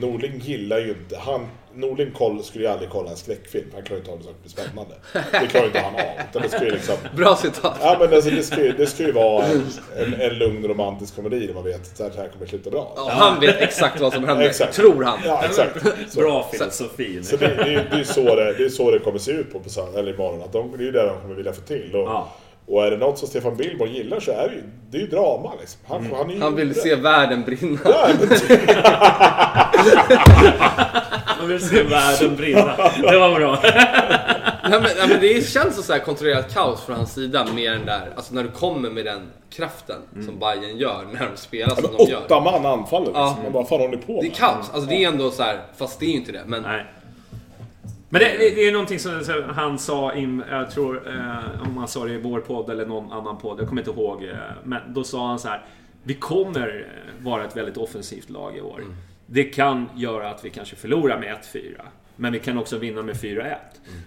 Norling 0.00 0.40
gillar 0.44 0.78
ju 0.78 0.88
inte... 0.88 1.16
Han, 1.18 1.46
Norling 1.74 2.10
koll, 2.10 2.44
skulle 2.44 2.64
ju 2.64 2.70
aldrig 2.70 2.90
kolla 2.90 3.10
en 3.10 3.16
skräckfilm. 3.16 3.66
Han 3.74 3.82
klarar 3.82 3.96
ju 3.96 4.00
inte 4.00 4.12
av 4.12 4.18
det 4.18 4.24
det 4.24 4.34
blir 4.42 4.50
spännande. 4.50 4.94
Det 5.12 5.46
klarar 5.46 5.64
ju 5.64 5.66
inte 5.66 5.80
han 5.80 5.94
av. 5.94 6.00
Utan 6.30 6.42
det 6.42 6.48
ska 6.48 6.64
ju 6.64 6.70
liksom... 6.70 6.94
Bra 7.16 7.36
citat. 7.36 7.78
Ja 7.80 7.96
men 8.00 8.14
alltså, 8.14 8.30
det, 8.30 8.42
ska 8.42 8.64
ju, 8.64 8.72
det 8.72 8.86
ska 8.86 9.02
ju 9.02 9.12
vara 9.12 9.44
en, 9.44 9.62
en, 9.96 10.14
en 10.20 10.38
lugn 10.38 10.68
romantisk 10.68 11.16
komedi 11.16 11.46
där 11.46 11.54
man 11.54 11.64
vet 11.64 12.00
att 12.00 12.14
det 12.14 12.20
här 12.20 12.28
kommer 12.28 12.46
sluta 12.46 12.70
bra. 12.70 12.92
Ja, 12.96 13.08
han 13.10 13.40
vet 13.40 13.56
exakt 13.56 14.00
vad 14.00 14.12
som 14.12 14.24
händer, 14.24 14.44
Exakt. 14.44 14.74
tror 14.74 15.02
han. 15.04 15.18
Ja, 15.24 15.44
exakt. 15.44 15.86
Så, 16.08 16.20
Bra 16.20 16.48
filosofi. 16.52 17.22
så 17.22 17.36
det, 17.36 17.46
det, 17.46 17.74
är 17.74 17.88
det, 17.90 18.00
är 18.00 18.04
så 18.04 18.34
det, 18.36 18.52
det 18.58 18.64
är 18.64 18.68
så 18.68 18.90
det 18.90 18.98
kommer 18.98 19.18
se 19.18 19.30
ut 19.32 19.52
på, 19.52 19.60
på 19.60 19.98
eller 19.98 20.14
imorgon. 20.14 20.42
Att 20.42 20.52
de, 20.52 20.76
det 20.76 20.82
är 20.82 20.86
ju 20.86 20.92
det 20.92 21.06
de 21.06 21.20
kommer 21.20 21.34
vilja 21.34 21.52
få 21.52 21.60
till. 21.60 21.90
Och, 21.94 22.08
Ja. 22.08 22.28
Och 22.68 22.86
är 22.86 22.90
det 22.90 22.96
något 22.96 23.18
som 23.18 23.28
Stefan 23.28 23.56
Billborn 23.56 23.90
gillar 23.92 24.20
så 24.20 24.30
är 24.30 24.48
det 24.48 24.54
ju, 24.54 24.62
det 24.90 24.96
är 24.96 25.00
ju 25.00 25.06
drama 25.06 25.52
liksom. 25.60 25.80
Han, 25.88 26.12
han, 26.16 26.30
är 26.30 26.34
ju 26.34 26.40
Han 26.40 26.54
vill 26.54 26.74
se 26.74 26.94
världen 26.94 27.42
brinna. 27.44 27.78
Ja, 27.84 28.08
Man 31.38 31.48
vill 31.48 31.68
se 31.68 31.82
världen 31.82 32.36
brinna. 32.36 32.76
Det 33.10 33.18
var 33.18 33.34
bra. 33.38 33.58
Nej, 34.70 34.80
men, 34.80 34.82
nej, 34.98 35.08
men 35.08 35.20
det 35.20 35.48
känns 35.48 35.74
som 35.74 35.84
så 35.84 35.92
här 35.92 36.00
kontrollerat 36.00 36.54
kaos 36.54 36.80
från 36.84 36.96
hans 36.96 37.12
sida 37.14 37.46
mer 37.54 37.72
än 37.72 37.86
där. 37.86 38.08
Alltså 38.16 38.34
när 38.34 38.42
du 38.42 38.50
kommer 38.50 38.90
med 38.90 39.04
den 39.04 39.20
kraften 39.50 39.96
som 40.26 40.38
Bayern 40.38 40.76
gör 40.78 41.04
när 41.12 41.28
de 41.30 41.36
spelar 41.36 41.74
som 41.74 41.84
men 41.84 41.96
de 41.96 42.10
gör. 42.12 42.20
åtta 42.24 42.40
man 42.40 42.66
anfaller 42.66 43.06
liksom. 43.06 43.22
Ja. 43.22 43.36
Man 43.42 43.52
bara, 43.52 43.64
fan 43.64 43.80
håller 43.80 43.96
ni 43.96 44.02
på 44.02 44.12
Det 44.12 44.18
är 44.18 44.22
med? 44.30 44.36
kaos. 44.36 44.70
Alltså 44.72 44.88
det 44.90 45.04
är 45.04 45.08
ändå 45.08 45.30
så 45.30 45.42
här, 45.42 45.60
fast 45.76 46.00
det 46.00 46.06
är 46.06 46.10
ju 46.10 46.16
inte 46.16 46.32
det. 46.32 46.42
Men 46.46 46.62
Nej. 46.62 46.84
Men 48.18 48.24
det, 48.24 48.36
det, 48.38 48.54
det 48.54 48.68
är 48.68 48.72
någonting 48.72 48.98
som 48.98 49.22
han 49.54 49.78
sa, 49.78 50.14
in, 50.14 50.42
jag 50.50 50.70
tror, 50.70 51.08
eh, 51.08 51.62
om 51.68 51.76
han 51.76 51.88
sa 51.88 52.04
det 52.04 52.12
i 52.12 52.20
vår 52.20 52.40
podd 52.40 52.70
eller 52.70 52.86
någon 52.86 53.12
annan 53.12 53.38
podd, 53.38 53.60
jag 53.60 53.68
kommer 53.68 53.82
inte 53.82 53.90
ihåg. 53.90 54.24
Eh, 54.24 54.36
men 54.64 54.80
då 54.94 55.04
sa 55.04 55.28
han 55.28 55.38
så 55.38 55.48
här. 55.48 55.64
Vi 56.02 56.14
kommer 56.14 56.86
eh, 57.18 57.24
vara 57.24 57.44
ett 57.44 57.56
väldigt 57.56 57.76
offensivt 57.76 58.30
lag 58.30 58.56
i 58.56 58.60
år. 58.60 58.84
Det 59.26 59.44
kan 59.44 59.88
göra 59.96 60.30
att 60.30 60.44
vi 60.44 60.50
kanske 60.50 60.76
förlorar 60.76 61.18
med 61.18 61.36
1-4. 61.52 61.80
Men 62.16 62.32
vi 62.32 62.38
kan 62.38 62.58
också 62.58 62.78
vinna 62.78 63.02
med 63.02 63.16
4-1. 63.16 63.56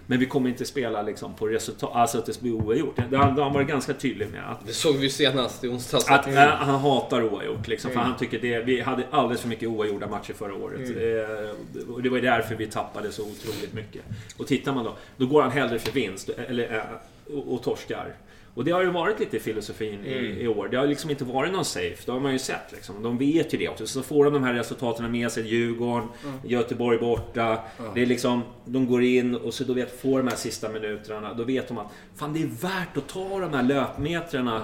Men 0.06 0.18
vi 0.18 0.26
kommer 0.26 0.50
inte 0.50 0.64
spela 0.64 1.02
liksom 1.02 1.34
på 1.34 1.46
resultat, 1.46 1.90
alltså 1.94 2.18
att 2.18 2.26
det 2.26 2.40
blir 2.40 2.52
oavgjort. 2.52 2.96
Det 3.10 3.16
har 3.16 3.24
han 3.24 3.52
varit 3.52 3.68
ganska 3.68 3.94
tydlig 3.94 4.28
med. 4.28 4.50
Att 4.50 4.66
det 4.66 4.72
såg 4.72 4.96
vi 4.96 5.10
senast 5.10 5.64
i 5.64 5.68
onsdags. 5.68 6.10
att, 6.10 6.26
äh, 6.26 6.34
han 6.34 6.80
hatar 6.80 7.22
oavgjort 7.22 7.68
liksom, 7.68 7.90
för 7.90 8.00
han 8.00 8.16
tycker 8.16 8.38
det, 8.38 8.60
vi 8.60 8.80
hade 8.80 9.06
alldeles 9.10 9.40
för 9.40 9.48
mycket 9.48 9.68
oavgjorda 9.68 10.06
matcher 10.06 10.32
förra 10.32 10.54
året. 10.54 10.80
Eh, 10.80 11.90
och 11.94 12.02
det 12.02 12.08
var 12.08 12.16
ju 12.16 12.22
därför 12.22 12.54
vi 12.54 12.66
tappade 12.66 13.12
så 13.12 13.22
otroligt 13.22 13.72
mycket. 13.72 14.02
Och 14.36 14.46
tittar 14.46 14.74
man 14.74 14.84
då, 14.84 14.96
då 15.16 15.26
går 15.26 15.42
han 15.42 15.50
hellre 15.50 15.78
för 15.78 15.92
vinst, 15.92 16.28
eller, 16.28 16.76
eh, 16.76 17.36
och, 17.36 17.54
och 17.54 17.62
torskar. 17.62 18.14
Och 18.60 18.66
det 18.66 18.72
har 18.72 18.82
ju 18.82 18.90
varit 18.90 19.20
lite 19.20 19.38
filosofin 19.38 20.04
i, 20.04 20.42
i 20.42 20.48
år. 20.48 20.68
Det 20.68 20.76
har 20.76 20.86
liksom 20.86 21.10
inte 21.10 21.24
varit 21.24 21.52
någon 21.52 21.64
safe. 21.64 21.96
Det 22.06 22.12
har 22.12 22.20
man 22.20 22.32
ju 22.32 22.38
sett. 22.38 22.72
Liksom. 22.72 23.02
De 23.02 23.18
vet 23.18 23.54
ju 23.54 23.58
det 23.58 23.68
också. 23.68 23.86
Så 23.86 24.02
får 24.02 24.24
de 24.24 24.34
de 24.34 24.42
här 24.44 24.54
resultaten 24.54 25.12
med 25.12 25.32
sig. 25.32 25.46
Djurgården, 25.46 26.08
Göteborg 26.44 26.98
borta. 26.98 27.58
Det 27.94 28.02
är 28.02 28.06
liksom, 28.06 28.42
de 28.64 28.86
går 28.86 29.02
in 29.02 29.34
och 29.34 29.54
så 29.54 29.64
då 29.64 29.72
vet, 29.72 30.00
får 30.00 30.18
de 30.18 30.28
här 30.28 30.36
sista 30.36 30.68
minuterna. 30.68 31.34
Då 31.34 31.44
vet 31.44 31.68
de 31.68 31.78
att 31.78 31.86
fan 32.16 32.32
det 32.32 32.42
är 32.42 32.46
värt 32.62 32.96
att 32.96 33.08
ta 33.08 33.38
de 33.38 33.54
här 33.54 33.62
löpmetrarna 33.62 34.62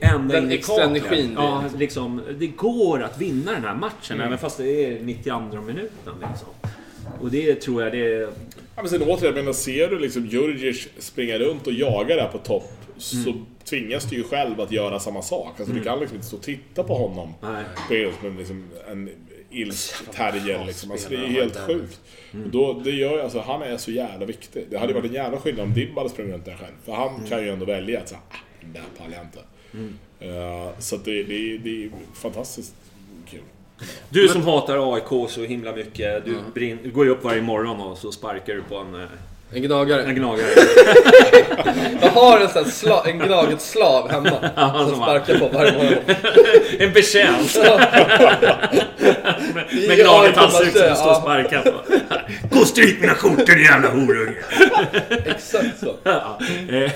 ända 0.00 0.34
Den 0.34 0.44
in 0.44 0.50
i 0.50 0.54
extra 0.54 0.84
energin 0.84 1.32
Ja, 1.36 1.64
det. 1.72 1.78
liksom, 1.78 2.20
det 2.38 2.46
går 2.46 3.02
att 3.02 3.20
vinna 3.20 3.52
den 3.52 3.64
här 3.64 3.74
matchen 3.74 4.20
även 4.20 4.38
fast 4.38 4.58
det 4.58 4.84
är 4.86 5.02
92 5.02 5.60
minuten. 5.60 6.14
Liksom. 6.30 6.48
Och 7.20 7.30
det 7.30 7.54
tror 7.54 7.82
jag 7.82 7.92
det 7.92 8.14
är... 8.14 8.20
Ja, 8.76 8.82
men 8.82 8.88
sen 8.88 9.02
återigen, 9.02 9.44
men 9.44 9.54
ser 9.54 9.88
du 9.88 9.98
liksom 9.98 10.26
Djurdjic 10.26 10.88
springa 10.98 11.38
runt 11.38 11.66
och 11.66 11.72
jaga 11.72 12.16
där 12.16 12.28
på 12.28 12.38
topp 12.38 12.79
så 13.00 13.34
tvingas 13.64 14.04
du 14.04 14.16
ju 14.16 14.24
själv 14.24 14.60
att 14.60 14.72
göra 14.72 15.00
samma 15.00 15.22
sak. 15.22 15.60
Alltså 15.60 15.74
du 15.74 15.84
kan 15.84 16.00
liksom 16.00 16.16
inte 16.16 16.26
stå 16.26 16.36
och 16.36 16.42
titta 16.42 16.82
på 16.82 16.94
honom 16.94 17.34
Nej. 17.42 18.12
som 18.20 18.28
en, 18.28 18.36
liksom, 18.36 18.70
en 18.90 19.10
ilsk 19.50 20.10
terrier 20.10 20.64
liksom. 20.64 20.90
Alltså, 20.90 21.08
det 21.08 21.16
är 21.16 21.26
helt 21.26 21.56
sjukt. 21.56 22.00
Och 22.32 22.50
då, 22.50 22.72
det 22.72 22.90
gör 22.90 23.12
ju, 23.12 23.20
alltså, 23.20 23.40
han 23.40 23.62
är 23.62 23.76
så 23.76 23.90
jävla 23.90 24.26
viktig. 24.26 24.66
Det 24.70 24.78
hade 24.78 24.92
varit 24.92 25.04
en 25.04 25.12
jävla 25.12 25.38
skillnad 25.38 25.64
om 25.66 25.74
Dibba 25.74 26.00
hade 26.00 26.10
sprungit 26.10 26.34
runt 26.34 26.44
där 26.44 26.56
själv. 26.56 26.74
För 26.84 26.92
han 26.92 27.26
kan 27.28 27.42
ju 27.42 27.50
ändå 27.50 27.64
välja 27.64 28.00
att 28.00 28.08
säga, 28.08 28.20
ah, 28.30 28.36
den 28.60 28.72
där 28.72 28.82
pallar 28.98 29.16
jag 29.16 29.24
inte. 29.24 29.40
Eh, 30.20 30.78
så 30.78 30.96
det, 30.96 31.22
det, 31.22 31.58
det 31.58 31.84
är 31.84 31.90
fantastiskt 32.14 32.74
kul. 33.30 33.40
Du 34.10 34.28
som 34.28 34.42
hatar 34.42 34.94
AIK 34.94 35.30
så 35.30 35.44
himla 35.44 35.72
mycket. 35.72 36.24
Du, 36.24 36.36
brin, 36.54 36.78
du 36.82 36.90
går 36.90 37.04
ju 37.04 37.10
upp 37.10 37.24
varje 37.24 37.42
morgon 37.42 37.80
och 37.80 37.98
så 37.98 38.12
sparkar 38.12 38.54
du 38.54 38.62
på 38.62 38.76
en, 38.76 38.94
eh, 38.94 39.08
En 39.52 39.62
gnagare. 39.62 40.02
en 40.02 40.14
gnagare. 40.14 40.46
Jag 42.02 42.10
har 42.10 42.40
en 42.40 42.48
sån 42.48 42.64
här 42.64 42.70
sla, 42.70 43.02
en 43.06 43.18
gnaget 43.18 43.60
slav 43.60 44.10
hemma. 44.10 44.30
som 44.56 44.88
som 44.88 44.96
sparkar 44.96 45.38
på 45.38 45.48
varje 45.48 45.72
morgon. 45.72 45.98
En 46.78 46.92
betjänt! 46.92 47.56
med 47.56 47.80
med 49.88 49.98
Ja, 49.98 50.04
gnaget 50.04 50.32
ja, 50.36 50.40
halsduk 50.40 50.72
som 50.72 50.82
ja. 50.86 50.94
står 50.94 51.10
och 51.10 51.16
sparkar 51.16 51.62
på. 51.62 51.70
Gå 52.50 52.60
och 52.60 52.66
stryk 52.66 53.00
mina 53.00 53.14
skjortor 53.14 53.54
din 53.54 53.64
jävla 53.64 53.88
horunge! 53.88 54.34
Exakt 55.26 55.78
så. 55.80 55.94
Ja, 56.02 56.38
eh, 56.70 56.90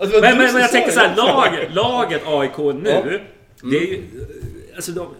Alltså, 0.00 0.20
Men, 0.20 0.32
du 0.32 0.38
men, 0.38 0.52
men 0.52 0.62
jag 0.62 0.70
tänker 0.70 0.92
så 0.92 1.00
här, 1.00 1.16
lag, 1.16 1.68
laget 1.72 2.22
AIK 2.26 2.58
nu, 2.58 2.90
Ja. 2.90 3.02
det 3.70 3.76
är 3.76 3.80
ju... 3.80 4.02
Alltså 4.76 4.92
de 4.92 5.14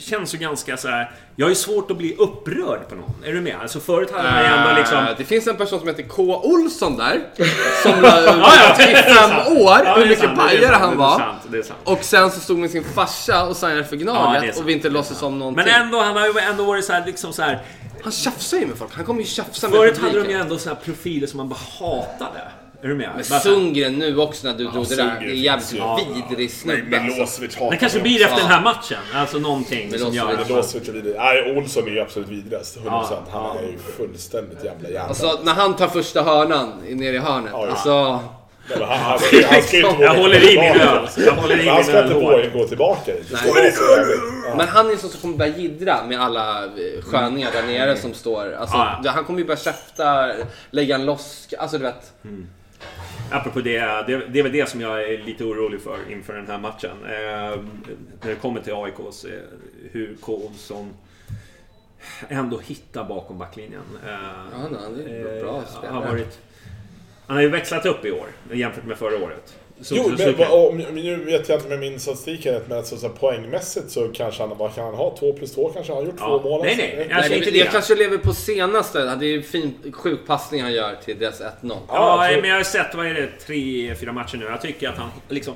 känns 0.00 0.34
ju 0.34 0.38
ganska 0.38 0.76
så 0.76 0.88
här. 0.88 1.10
Jag 1.36 1.48
ju 1.48 1.54
svårt 1.54 1.90
att 1.90 1.96
bli 1.96 2.14
upprörd 2.18 2.88
på 2.88 2.94
någon. 2.94 3.14
Är 3.24 3.32
du 3.32 3.40
med? 3.40 3.56
Alltså 3.62 3.80
förut 3.80 4.10
hade 4.10 4.30
man 4.30 4.40
ju 4.40 4.46
ändå 4.46 4.70
liksom... 4.80 4.98
Eh, 4.98 5.10
Det 5.18 5.24
finns 5.24 5.46
en 5.46 5.56
person 5.56 5.78
som 5.78 5.88
heter 5.88 6.02
K. 6.02 6.40
Olsson 6.44 6.96
där. 6.96 7.20
Som 7.82 8.04
ja, 8.04 8.74
i 8.82 8.94
fem 8.94 9.56
år 9.56 9.80
Ja, 9.84 9.94
hur 9.96 10.06
mycket 10.08 10.34
pajare 10.36 10.74
han 10.74 10.88
det 10.88 10.94
är 10.94 10.98
var. 10.98 11.18
sant, 11.18 11.38
det 11.50 11.58
är 11.58 11.62
sant. 11.62 11.78
Och 11.84 12.04
sen 12.04 12.30
så 12.30 12.40
stod 12.40 12.58
med 12.58 12.70
sin 12.70 12.84
farsa 12.84 13.46
och 13.46 13.56
signade 13.56 13.84
för 13.84 13.96
Ja, 13.96 14.02
Gnaget 14.02 14.42
sant, 14.54 14.56
och 14.64 14.68
vi 14.68 14.72
inte 14.72 14.88
låtsas 14.88 15.22
om 15.22 15.38
någonting. 15.38 15.64
Men 15.66 15.82
ändå, 15.82 16.00
han 16.00 16.16
har 16.16 16.26
ju 16.26 16.38
ändå 16.38 16.64
varit 16.64 16.84
så 16.84 16.92
här, 16.92 17.06
liksom 17.06 17.32
så 17.32 17.42
här. 17.42 17.62
Han 18.02 18.12
tjafsar 18.12 18.56
ju 18.58 18.66
med 18.66 18.76
folk. 18.76 18.90
Han 18.94 19.04
kommer 19.04 19.20
ju 19.20 19.26
tjafsa 19.26 19.68
med 19.68 19.76
Förut 19.78 19.98
hade 19.98 20.10
de 20.10 20.14
ju 20.16 20.20
publiken. 20.22 20.40
ändå 20.42 20.58
så 20.58 20.68
här 20.68 20.76
profiler 20.76 21.26
som 21.26 21.36
man 21.36 21.48
bara 21.48 21.58
hatade. 21.80 22.40
Är 22.84 22.88
du 22.88 22.94
med? 22.94 23.10
Men 23.14 23.40
Sundgren 23.40 23.98
nu 23.98 24.18
också 24.18 24.46
när 24.46 24.54
du 24.54 24.64
drog 24.64 24.88
det 24.88 24.96
där. 24.96 25.16
Det 25.20 25.26
är 25.26 25.34
jävligt 25.34 25.72
ju. 25.74 26.14
vidrig 26.14 26.50
snubbe 26.50 26.96
alltså. 27.00 27.12
Milosevic 27.14 27.54
hatar 27.56 27.70
Det 27.70 27.76
kanske 27.76 28.00
blir 28.00 28.22
efter 28.24 28.36
den 28.36 28.46
här 28.46 28.62
matchen. 28.62 28.98
Alltså 29.14 29.38
någonting 29.38 29.98
som 29.98 30.14
gör. 30.14 30.36
Milosevic 30.48 30.88
är 30.88 30.92
vidrig. 30.92 31.14
Nej, 31.16 31.56
Olsson 31.56 31.86
är 31.86 31.90
ju 31.90 32.00
absolut 32.00 32.28
vidrigast. 32.28 32.78
100%. 32.78 32.84
Ja, 32.86 33.22
Han 33.32 33.56
är 33.56 33.62
ju 33.62 33.78
fullständigt 33.96 34.64
jävla 34.64 34.88
jävla. 34.88 35.08
Alltså 35.08 35.40
när 35.44 35.52
han 35.52 35.76
tar 35.76 35.88
första 35.88 36.22
hörnan 36.22 36.72
nere 36.88 37.16
i 37.16 37.18
hörnet. 37.18 37.50
Ja, 37.52 37.66
ja. 37.66 37.70
Alltså... 37.70 38.20
Han, 38.80 38.98
han, 38.98 39.18
ska, 39.18 39.46
han 39.50 39.62
ska 39.62 39.76
inte 39.76 40.02
Jag 40.02 40.14
håller 40.14 40.40
gå 40.40 40.46
i 40.46 40.58
min 40.60 40.80
öl. 40.80 41.08
Jag 41.26 41.32
håller 41.32 41.60
i 41.60 41.68
Han 41.68 41.76
min 41.76 41.84
ska 41.84 41.92
öl 41.96 42.04
inte 42.06 42.14
hårt. 42.14 42.32
våga 42.34 42.48
gå 42.48 42.68
tillbaka 42.68 43.12
dit. 43.12 43.32
Ja. 43.32 44.54
Men 44.56 44.68
han 44.68 44.86
är 44.86 44.92
en 44.92 44.98
sån 44.98 45.10
som 45.10 45.20
kommer 45.20 45.36
börja 45.36 45.56
jiddra 45.56 45.96
med 46.08 46.20
alla 46.20 46.64
eh, 46.64 47.02
sköningar 47.02 47.50
där 47.52 47.62
nere 47.62 47.96
som 47.96 48.14
står. 48.14 48.52
Alltså, 48.54 48.76
Ja, 48.76 49.00
ja. 49.04 49.10
Han 49.10 49.24
kommer 49.24 49.38
ju 49.38 49.44
börja 49.44 49.58
käfta, 49.60 50.32
lägga 50.70 50.94
en 50.94 51.04
loss. 51.04 51.48
Alltså 51.58 51.78
du 51.78 51.84
vet. 51.84 52.12
Apropå 53.30 53.60
det, 53.60 53.78
det, 53.80 54.26
det 54.28 54.38
är 54.38 54.42
väl 54.42 54.52
det 54.52 54.68
som 54.68 54.80
jag 54.80 55.04
är 55.12 55.18
lite 55.18 55.44
orolig 55.44 55.80
för 55.80 55.98
inför 56.10 56.32
den 56.34 56.46
här 56.46 56.58
matchen. 56.58 56.96
Eh, 57.04 57.10
när 58.22 58.28
det 58.30 58.34
kommer 58.34 58.60
till 58.60 58.72
AIKs, 58.74 59.24
eh, 59.24 59.40
hur 59.92 60.16
K. 60.20 60.32
Olsson 60.34 60.90
ändå 62.28 62.58
hittar 62.58 63.04
bakom 63.04 63.38
backlinjen. 63.38 63.82
Eh, 64.06 64.10
Ja, 64.12 64.18
han 64.52 64.74
är 64.74 65.40
bra 65.42 65.62
spelare. 65.66 65.92
har 65.92 66.02
varit, 66.06 66.38
han 67.26 67.36
har 67.36 67.42
ju 67.42 67.48
växlat 67.48 67.86
upp 67.86 68.04
i 68.04 68.12
år 68.12 68.26
jämfört 68.52 68.84
med 68.84 68.96
förra 68.98 69.24
året. 69.24 69.58
Så, 69.80 69.94
Jo, 69.96 70.12
men, 70.18 70.50
om, 70.50 70.76
nu 70.76 71.16
vet 71.24 71.48
jag 71.48 71.58
inte 71.58 71.68
med 71.68 71.78
min 71.78 72.00
statistik 72.00 72.44
här 72.44 72.52
rätt, 72.52 72.68
men 72.68 72.78
alltså, 72.78 72.96
så 72.96 73.06
här, 73.06 73.14
poängmässigt 73.14 73.90
så 73.90 74.08
kanske 74.08 74.42
han, 74.42 74.58
vad 74.58 74.74
kan 74.74 74.84
han 74.84 74.94
ha? 74.94 75.16
2 75.18 75.32
plus 75.32 75.54
2 75.54 75.68
kanske 75.74 75.92
han 75.92 76.02
har 76.02 76.06
gjort? 76.06 76.20
Ja. 76.20 76.38
Två 76.42 76.50
mål? 76.50 76.60
Nej, 76.62 76.70
alltså. 76.70 76.82
nej, 76.86 76.94
Eh, 76.94 77.10
jag 77.10 77.20
Nej, 77.30 77.38
inte 77.38 77.50
det, 77.50 77.58
jag 77.58 77.70
kanske 77.70 77.94
lever 77.94 78.18
på 78.18 78.32
senaste. 78.34 78.98
Det 79.14 79.26
är 79.26 79.30
ju 79.30 79.42
fin 79.42 79.74
sjuk 79.92 80.20
passning 80.26 80.62
han 80.62 80.72
gör 80.72 80.96
till 81.04 81.18
deras 81.18 81.40
1-0. 81.40 81.46
Ja, 81.62 81.76
absolut. 82.22 82.40
men 82.42 82.50
jag 82.50 82.56
har 82.56 82.64
sett, 82.64 82.94
vad 82.94 83.06
är 83.06 83.14
det, 83.14 83.28
tre, 83.46 83.94
fyra 83.94 84.12
matcher 84.12 84.36
nu. 84.36 84.44
Jag 84.44 84.60
tycker 84.62 84.88
att 84.88 84.96
han 84.96 85.08
liksom... 85.28 85.54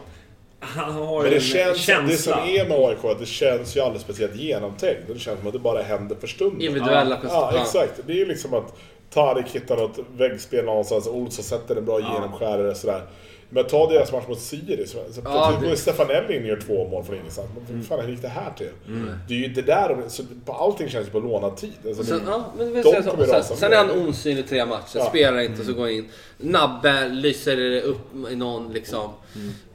Han 0.61 0.93
har 0.95 1.23
Men 1.23 1.31
det 1.31 1.37
en 1.37 1.43
känns, 1.43 1.79
känsla. 1.79 2.07
det 2.09 2.17
som 2.17 2.55
är 2.57 2.69
med 2.69 2.79
AIK, 2.89 3.05
att 3.05 3.19
det 3.19 3.27
känns 3.27 3.77
ju 3.77 3.81
aldrig 3.81 4.01
speciellt 4.01 4.37
genomtänkt. 4.37 5.01
Det 5.07 5.19
känns 5.19 5.39
som 5.39 5.47
att 5.47 5.53
det 5.53 5.59
bara 5.59 5.83
händer 5.83 6.17
för 6.21 6.27
stunden. 6.27 6.61
Individuella 6.61 7.11
Ja, 7.11 7.17
prestationer. 7.21 7.63
exakt. 7.63 8.01
Det 8.07 8.13
är 8.13 8.17
ju 8.17 8.27
liksom 8.27 8.55
att 8.55 8.77
Tarik 9.11 9.47
hittar 9.53 9.77
något 9.77 9.99
väggspel 10.17 10.65
någonstans, 10.65 11.07
Olsson 11.07 11.45
sätter 11.45 11.77
en 11.77 11.85
bra 11.85 12.01
genomskärare 12.01 12.75
sådär. 12.75 13.03
Men 13.51 13.65
ta 13.67 13.91
deras 13.91 14.13
match 14.13 14.25
mot 14.29 14.41
Sirius. 14.41 14.91
Så 14.91 14.99
plötsligt 15.23 15.61
det- 15.61 15.69
går 15.69 15.75
Stefanelli 15.77 16.37
in 16.37 16.43
och 16.43 16.49
gör 16.49 16.61
två 16.67 16.89
mål 16.89 17.05
från 17.05 17.17
ingenstans. 17.17 17.49
Men 17.69 17.79
vad 17.79 17.87
fan, 17.87 18.01
hur 18.01 18.13
gick 18.13 18.23
det 18.23 18.29
här 18.29 18.53
till? 18.59 18.71
Mm. 18.87 19.11
Det 19.29 19.35
är 19.35 19.39
ju 19.39 19.49
det 19.49 19.63
där, 19.63 20.03
så 20.09 20.23
på 20.45 20.53
allting 20.53 20.89
känns 20.89 21.07
ju 21.07 21.11
på 21.11 21.21
lånad 21.21 21.57
tid. 21.57 21.73
Alltså, 21.87 22.05
Sen, 22.05 22.19
det- 22.19 22.31
ja, 22.31 22.53
men 22.59 22.83
så. 22.83 23.43
sen, 23.43 23.57
sen 23.57 23.73
är 23.73 23.77
han 23.77 23.91
osynlig 24.09 24.45
i 24.45 24.49
tre 24.49 24.67
matcher, 24.67 24.99
Ja. 24.99 25.09
spelar 25.09 25.41
inte 25.41 25.65
så 25.65 25.73
går 25.73 25.89
in. 25.89 26.09
Nabbe 26.39 27.09
lyser 27.09 27.81
upp 27.83 28.15
i 28.31 28.37
någon 28.37 28.73
liksom. 28.73 29.11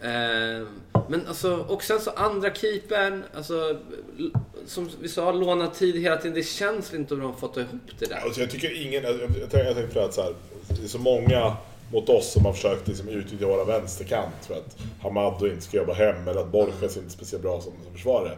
Eh, 0.01 0.67
men 1.09 1.28
alltså, 1.28 1.65
och 1.67 1.84
sen 1.84 1.99
så 1.99 2.11
andra 2.15 2.53
keepern, 2.53 3.24
alltså, 3.36 3.78
som 4.67 4.89
vi 5.01 5.09
sa, 5.09 5.32
lånad 5.32 5.74
tid 5.74 6.01
hela 6.01 6.17
tiden. 6.17 6.34
Det 6.36 6.43
känns 6.43 6.93
inte 6.93 7.15
hur 7.15 7.21
de 7.21 7.32
har 7.32 7.39
fått 7.39 7.57
ihop 7.57 7.69
det 7.99 8.05
där. 8.05 8.15
Alltså 8.26 8.41
jag 8.41 8.49
tycker 8.51 8.82
ingen, 8.86 9.03
jag, 9.03 9.11
jag, 9.13 9.30
jag 9.41 9.49
tänkte 9.51 9.88
på 9.93 9.99
att 9.99 10.13
så 10.13 10.21
här, 10.21 10.34
det 10.69 10.84
är 10.84 10.88
så 10.88 10.99
många 10.99 11.55
mot 11.93 12.09
oss 12.09 12.31
som 12.31 12.45
har 12.45 12.53
försökt 12.53 12.87
liksom 12.87 13.09
utnyttja 13.09 13.47
våra 13.47 13.63
vänsterkant 13.63 14.35
för 14.47 14.53
att 14.53 14.77
Hamado 15.01 15.47
inte 15.47 15.61
ska 15.61 15.77
jobba 15.77 15.93
hem 15.93 16.27
eller 16.27 16.41
att 16.41 16.51
Borges 16.51 16.97
inte 16.97 17.07
är 17.07 17.09
speciellt 17.09 17.43
bra 17.43 17.61
som, 17.61 17.73
som 17.83 17.93
försvarare. 17.93 18.37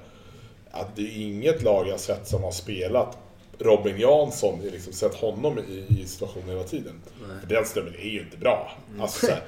Att 0.71 0.95
det 0.95 1.01
är 1.01 1.21
inget 1.21 1.63
lag 1.63 1.87
jag 1.87 1.99
sett 1.99 2.27
som 2.27 2.43
har 2.43 2.51
spelat 2.51 3.17
Robin 3.59 3.97
Jansson, 3.99 4.59
liksom 4.71 4.93
sett 4.93 5.15
honom 5.15 5.59
i, 5.59 6.01
i 6.01 6.05
situationen 6.07 6.49
hela 6.49 6.63
tiden. 6.63 7.01
För 7.41 7.55
den 7.55 7.65
snubben 7.65 7.93
är 7.99 8.09
ju 8.09 8.19
inte 8.19 8.37
bra. 8.37 8.71
Alltså, 9.01 9.25
så 9.25 9.31
här, 9.31 9.41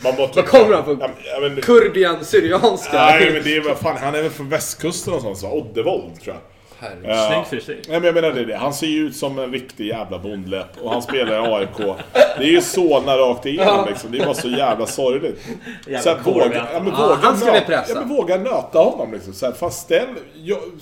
man 0.00 0.14
måste, 0.16 0.36
Vad 0.40 0.48
kommer 0.48 0.74
han? 0.74 0.98
Ja, 1.24 1.40
men- 1.40 1.60
Kurdian, 1.60 2.24
Syrianska. 2.24 2.92
Nej 2.92 3.32
men 3.32 3.42
det 3.42 3.56
är 3.56 3.60
vad 3.60 3.76
fan, 3.78 3.96
han 3.96 4.14
är 4.14 4.22
väl 4.22 4.30
från 4.30 4.48
västkusten 4.48 5.20
sånt, 5.20 5.38
så 5.38 5.52
Oddevold 5.52 6.20
tror 6.20 6.34
jag. 6.36 6.42
Herregud. 6.80 7.04
Ja. 7.10 7.28
Snygg 7.46 7.46
frisyr. 7.62 7.74
Nej 7.88 8.00
men 8.00 8.04
jag 8.04 8.14
menar 8.14 8.30
det, 8.30 8.40
är 8.40 8.44
det. 8.44 8.56
Han 8.56 8.74
ser 8.74 8.86
ju 8.86 9.06
ut 9.06 9.16
som 9.16 9.38
en 9.38 9.52
riktig 9.52 9.86
jävla 9.86 10.18
bondläpp 10.18 10.76
och 10.82 10.92
han 10.92 11.02
spelar 11.02 11.32
i 11.34 11.54
AIK. 11.54 11.96
Det 12.38 12.44
är 12.44 12.48
ju 12.48 12.60
Solna 12.60 13.16
rakt 13.16 13.46
igenom 13.46 13.86
liksom. 13.88 14.12
Det 14.12 14.18
är 14.18 14.24
bara 14.24 14.34
så 14.34 14.48
jävla 14.48 14.86
sorgligt. 14.86 15.40
Jävla 15.86 16.02
Så 16.02 16.08
här, 16.08 16.18
våga, 16.24 16.54
ja. 16.54 16.66
ja, 16.72 16.80
men 16.82 16.92
Ja, 16.92 17.02
våga, 17.06 17.14
han 17.22 17.36
ska 17.36 17.46
vi 17.46 17.52
nöta- 17.52 17.66
pressa. 17.66 17.92
ja, 17.92 18.00
men 18.00 18.08
våga 18.08 18.36
nöta 18.36 18.78
honom 18.78 19.12
liksom. 19.12 19.32
Så 19.32 19.46
här, 19.46 19.52
fast 19.52 19.82
ställ, 19.82 20.06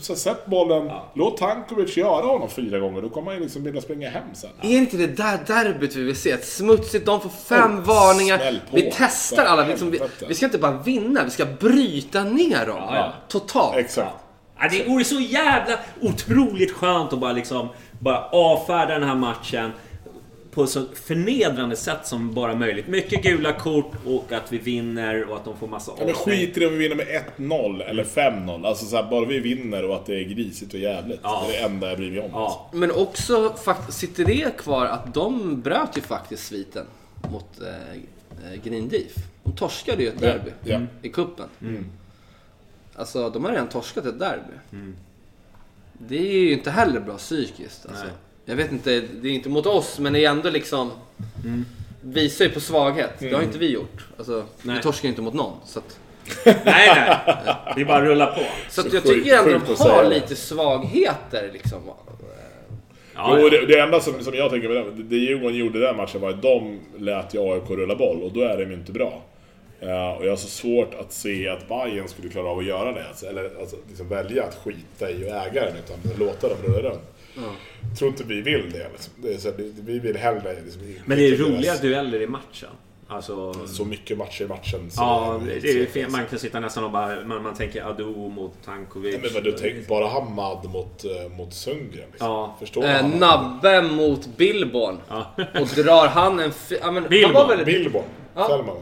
så 0.01 0.15
sätt 0.15 0.47
bollen, 0.47 0.91
låt 1.15 1.37
Tankovic 1.37 1.97
göra 1.97 2.27
honom 2.27 2.49
fyra 2.51 2.79
gånger. 2.79 3.03
Då 3.03 3.09
kommer 3.09 3.27
han 3.31 3.35
ju 3.37 3.43
liksom 3.43 3.65
vilja 3.65 3.81
springa 3.81 4.11
hem 4.11 4.23
sen. 4.35 4.51
Är 4.63 4.77
inte 4.77 4.97
det 4.97 5.07
där 5.07 5.39
derbyt 5.47 5.95
vi 5.97 6.03
vill 6.05 6.17
se? 6.17 6.31
Ett 6.31 6.47
smutsigt, 6.47 7.07
de 7.07 7.21
får 7.21 7.29
fem 7.31 7.83
varningar. 7.85 8.39
smäll 8.39 8.61
på. 8.71 8.77
Vi 8.77 8.93
testar 8.97 9.45
alla. 9.45 9.67
Liksom, 9.67 9.91
vi, 9.91 10.01
vi 10.29 10.35
ska 10.35 10.47
inte 10.47 10.59
bara 10.59 10.79
vinna, 10.85 11.25
vi 11.25 11.31
ska 11.31 11.45
bryta 11.45 12.25
ner 12.25 12.67
dem. 12.67 12.77
ja. 12.77 13.13
Totalt. 13.29 13.77
Exakt. 13.77 14.15
Ja, 14.61 14.69
det 14.71 14.89
vore 14.89 15.05
så 15.05 15.21
jävla 15.21 15.79
otroligt 16.01 16.73
skönt 16.73 17.13
att 17.13 17.19
bara 17.21 17.33
liksom 17.33 17.69
bara 17.99 18.25
avfärda 18.25 18.99
den 18.99 19.09
här 19.09 19.15
matchen 19.15 19.73
på 20.51 20.67
så 20.67 20.85
förnedrande 20.95 21.77
sätt 21.77 22.07
som 22.07 22.35
bara 22.35 22.55
möjligt. 22.55 22.87
Mycket 22.87 23.23
gula 23.23 23.53
kort 23.53 23.93
och 24.07 24.33
att 24.33 24.53
vi 24.53 24.59
vinner 24.59 25.25
och 25.31 25.37
att 25.37 25.45
de 25.45 25.57
får 25.57 25.69
massa 25.69 25.93
Ja, 25.99 26.05
men 26.05 26.15
skit 26.15 26.59
i 26.59 26.67
om 26.67 26.73
vi 26.73 26.79
vinner 26.79 26.97
med 26.97 27.07
1-0 27.37 27.83
eller 27.83 28.05
5-0. 28.05 28.67
Alltså 28.67 28.85
så 28.87 28.97
här, 28.97 29.11
bara 29.11 29.25
vi 29.25 29.39
vinner 29.41 29.85
och 29.89 29.95
att 29.97 30.07
det 30.07 30.15
är 30.15 30.25
grisigt 30.25 30.75
och 30.75 30.81
jävligt. 30.81 31.21
Ja. 31.23 31.45
Det 31.49 31.57
är 31.57 31.61
det 31.61 31.67
enda 31.75 31.89
jag 31.89 31.97
bryr 31.99 32.11
mig 32.11 32.21
om. 32.21 32.31
Ja. 32.33 32.71
Men 32.73 32.91
också 32.91 33.55
sitter 33.91 34.25
det 34.25 34.57
kvar 34.59 34.87
att 34.87 35.15
de 35.15 35.61
bröt 35.61 35.97
ju 35.97 36.01
faktiskt 36.01 36.47
sviten 36.47 36.87
mot 37.33 37.61
eh, 37.61 38.61
Green 38.65 38.89
Deef. 38.89 39.13
De 39.45 39.53
torskade 39.57 40.03
ju 40.03 40.09
ett 40.09 40.19
derby 40.21 40.51
Ja. 40.65 40.81
i 41.03 41.09
kuppen. 41.09 41.47
Alltså 42.97 43.31
de 43.31 43.45
har 43.45 43.53
redan 43.53 43.69
torskat 43.69 44.07
ett 44.07 44.19
derby. 44.19 44.53
Det 45.93 46.17
är 46.19 46.39
ju 46.39 46.53
inte 46.53 46.71
heller 46.71 47.01
bra 47.01 47.17
psykiskt. 47.17 47.87
Alltså. 47.89 48.07
Jag 48.45 48.57
vet 48.57 48.73
inte, 48.73 49.01
det 49.01 49.29
är 49.29 49.33
inte 49.33 49.49
mot 49.49 49.67
oss 49.67 49.99
men 49.99 50.13
det 50.13 50.25
är 50.25 50.31
ändå 50.31 50.51
liksom 50.51 50.91
Visar 52.03 52.45
ju 52.45 52.51
på 52.51 52.61
svaghet. 52.61 53.11
Det 53.19 53.33
har 53.35 53.43
inte 53.43 53.59
vi 53.59 53.71
gjort. 53.73 54.07
Alltså, 54.19 54.45
vi 54.63 54.69
Nej. 54.73 54.83
torskar 54.83 55.03
ju 55.05 55.09
inte 55.09 55.23
mot 55.23 55.35
någon. 55.35 55.53
Så, 55.65 55.79
att, 55.79 55.99
Nej, 56.45 56.55
nej. 56.65 57.19
Det 57.75 57.81
är 57.81 57.85
bara 57.85 57.97
att 57.99 58.03
rulla 58.05 58.27
på. 58.27 58.41
så 58.71 58.81
att 58.81 58.91
Så 58.91 58.97
jag 58.97 59.03
sjukt- 59.03 59.15
tycker 59.25 59.39
ändå 59.39 59.59
de 59.67 59.75
har 59.91 60.03
det. 60.03 60.09
lite 60.09 60.37
svagheter 60.37 61.51
liksom. 61.53 61.79
Ja, 63.15 63.39
Jo, 63.41 63.49
det, 63.49 63.67
det 63.67 63.81
enda 63.81 64.01
som, 64.01 64.21
som 64.25 64.35
jag 64.35 64.51
tänker 64.51 64.69
med 64.69 64.77
det, 64.97 65.03
det 65.03 65.17
Djurgården 65.17 65.57
gjorde 65.57 65.79
i 65.79 65.83
den 65.83 65.97
matchen 65.97 66.21
var 66.21 66.31
att 66.31 66.43
de 66.43 66.81
lät 66.99 67.35
ju 67.35 67.39
AIK 67.53 67.71
rulla 67.71 67.97
boll 67.97 68.23
och 68.23 68.33
då 68.33 68.41
är 68.41 68.57
de 68.59 68.65
ju 68.65 68.75
inte 68.75 68.93
bra. 68.93 69.23
Ja, 69.81 70.17
och 70.17 70.25
jag 70.27 70.31
har 70.31 70.37
så 70.37 70.49
svårt 70.49 70.95
att 70.95 71.13
se 71.13 71.49
att 71.49 71.69
Bayern 71.69 72.09
skulle 72.09 72.29
klara 72.29 72.49
av 72.49 72.59
att 72.59 72.65
göra 72.65 72.93
det. 72.93 73.09
Alltså, 73.09 73.27
eller 73.27 73.51
alltså, 73.61 73.77
liksom 73.89 74.09
välja 74.09 74.45
att 74.45 74.55
skita 74.55 75.11
i 75.11 75.31
att 75.31 75.47
äga 75.47 75.65
den 75.65 75.75
utan 75.77 76.27
låta 76.27 76.49
dem 76.49 76.59
rulla 76.65 76.89
runt. 76.89 77.03
Jag 77.89 77.99
tror 77.99 78.11
inte 78.11 78.25
vi 78.25 78.41
vill 78.41 78.71
det. 78.71 78.89
Liksom. 78.93 79.13
det, 79.17 79.35
är 79.35 79.39
så, 79.39 79.53
vi 79.81 79.99
vill 79.99 80.17
hellre... 80.17 80.57
Liksom, 80.65 80.83
Men 81.05 81.19
det 81.19 81.27
är 81.27 81.37
roliga 81.37 81.73
deras- 81.73 81.81
dueller 81.81 82.23
i 82.23 82.27
matchen. 82.27 82.69
Alltså... 83.09 83.55
Så 83.67 83.85
mycket 83.85 84.19
matcher 84.19 84.45
i 84.45 84.49
matchen. 84.49 84.91
Så 84.91 85.03
Ja, 85.03 85.41
det 85.47 85.61
det 85.61 85.83
är 85.83 85.87
fel. 85.87 86.11
Man 86.11 86.27
kan 86.27 86.39
sitta 86.39 86.61
nästan 86.61 86.85
och 86.85 86.91
bara... 86.91 87.25
Man, 87.25 87.43
man 87.43 87.55
tänker 87.55 87.83
Ado 87.83 88.29
mot 88.29 88.53
Tankovic. 88.65 89.15
Ja, 89.15 89.21
Men 89.23 89.35
vad 89.35 89.45
du 89.45 89.53
tänker, 89.53 89.89
bara 89.89 90.07
Hamad 90.07 90.71
mot, 90.71 91.05
eh, 91.05 91.37
mot 91.37 91.55
Sundgren. 91.55 92.09
Liksom. 92.11 92.29
Ja. 92.29 92.57
Förstår? 92.61 92.85
Eh? 92.85 93.09
Nabbe 93.09 93.83
mot 93.83 94.37
Billborn. 94.37 94.99
Ja. 95.09 95.35
Och 95.61 95.69
drar 95.85 96.07
han 96.07 96.41
en... 96.41 96.53
Ja, 96.69 96.91
men, 96.91 97.03
han 97.03 97.11
Billborn, 97.11 97.35
var 97.35 97.57
väl... 97.57 97.65
Billborn. 97.65 98.05
Ja. 98.35 98.49
Fällman. 98.49 98.77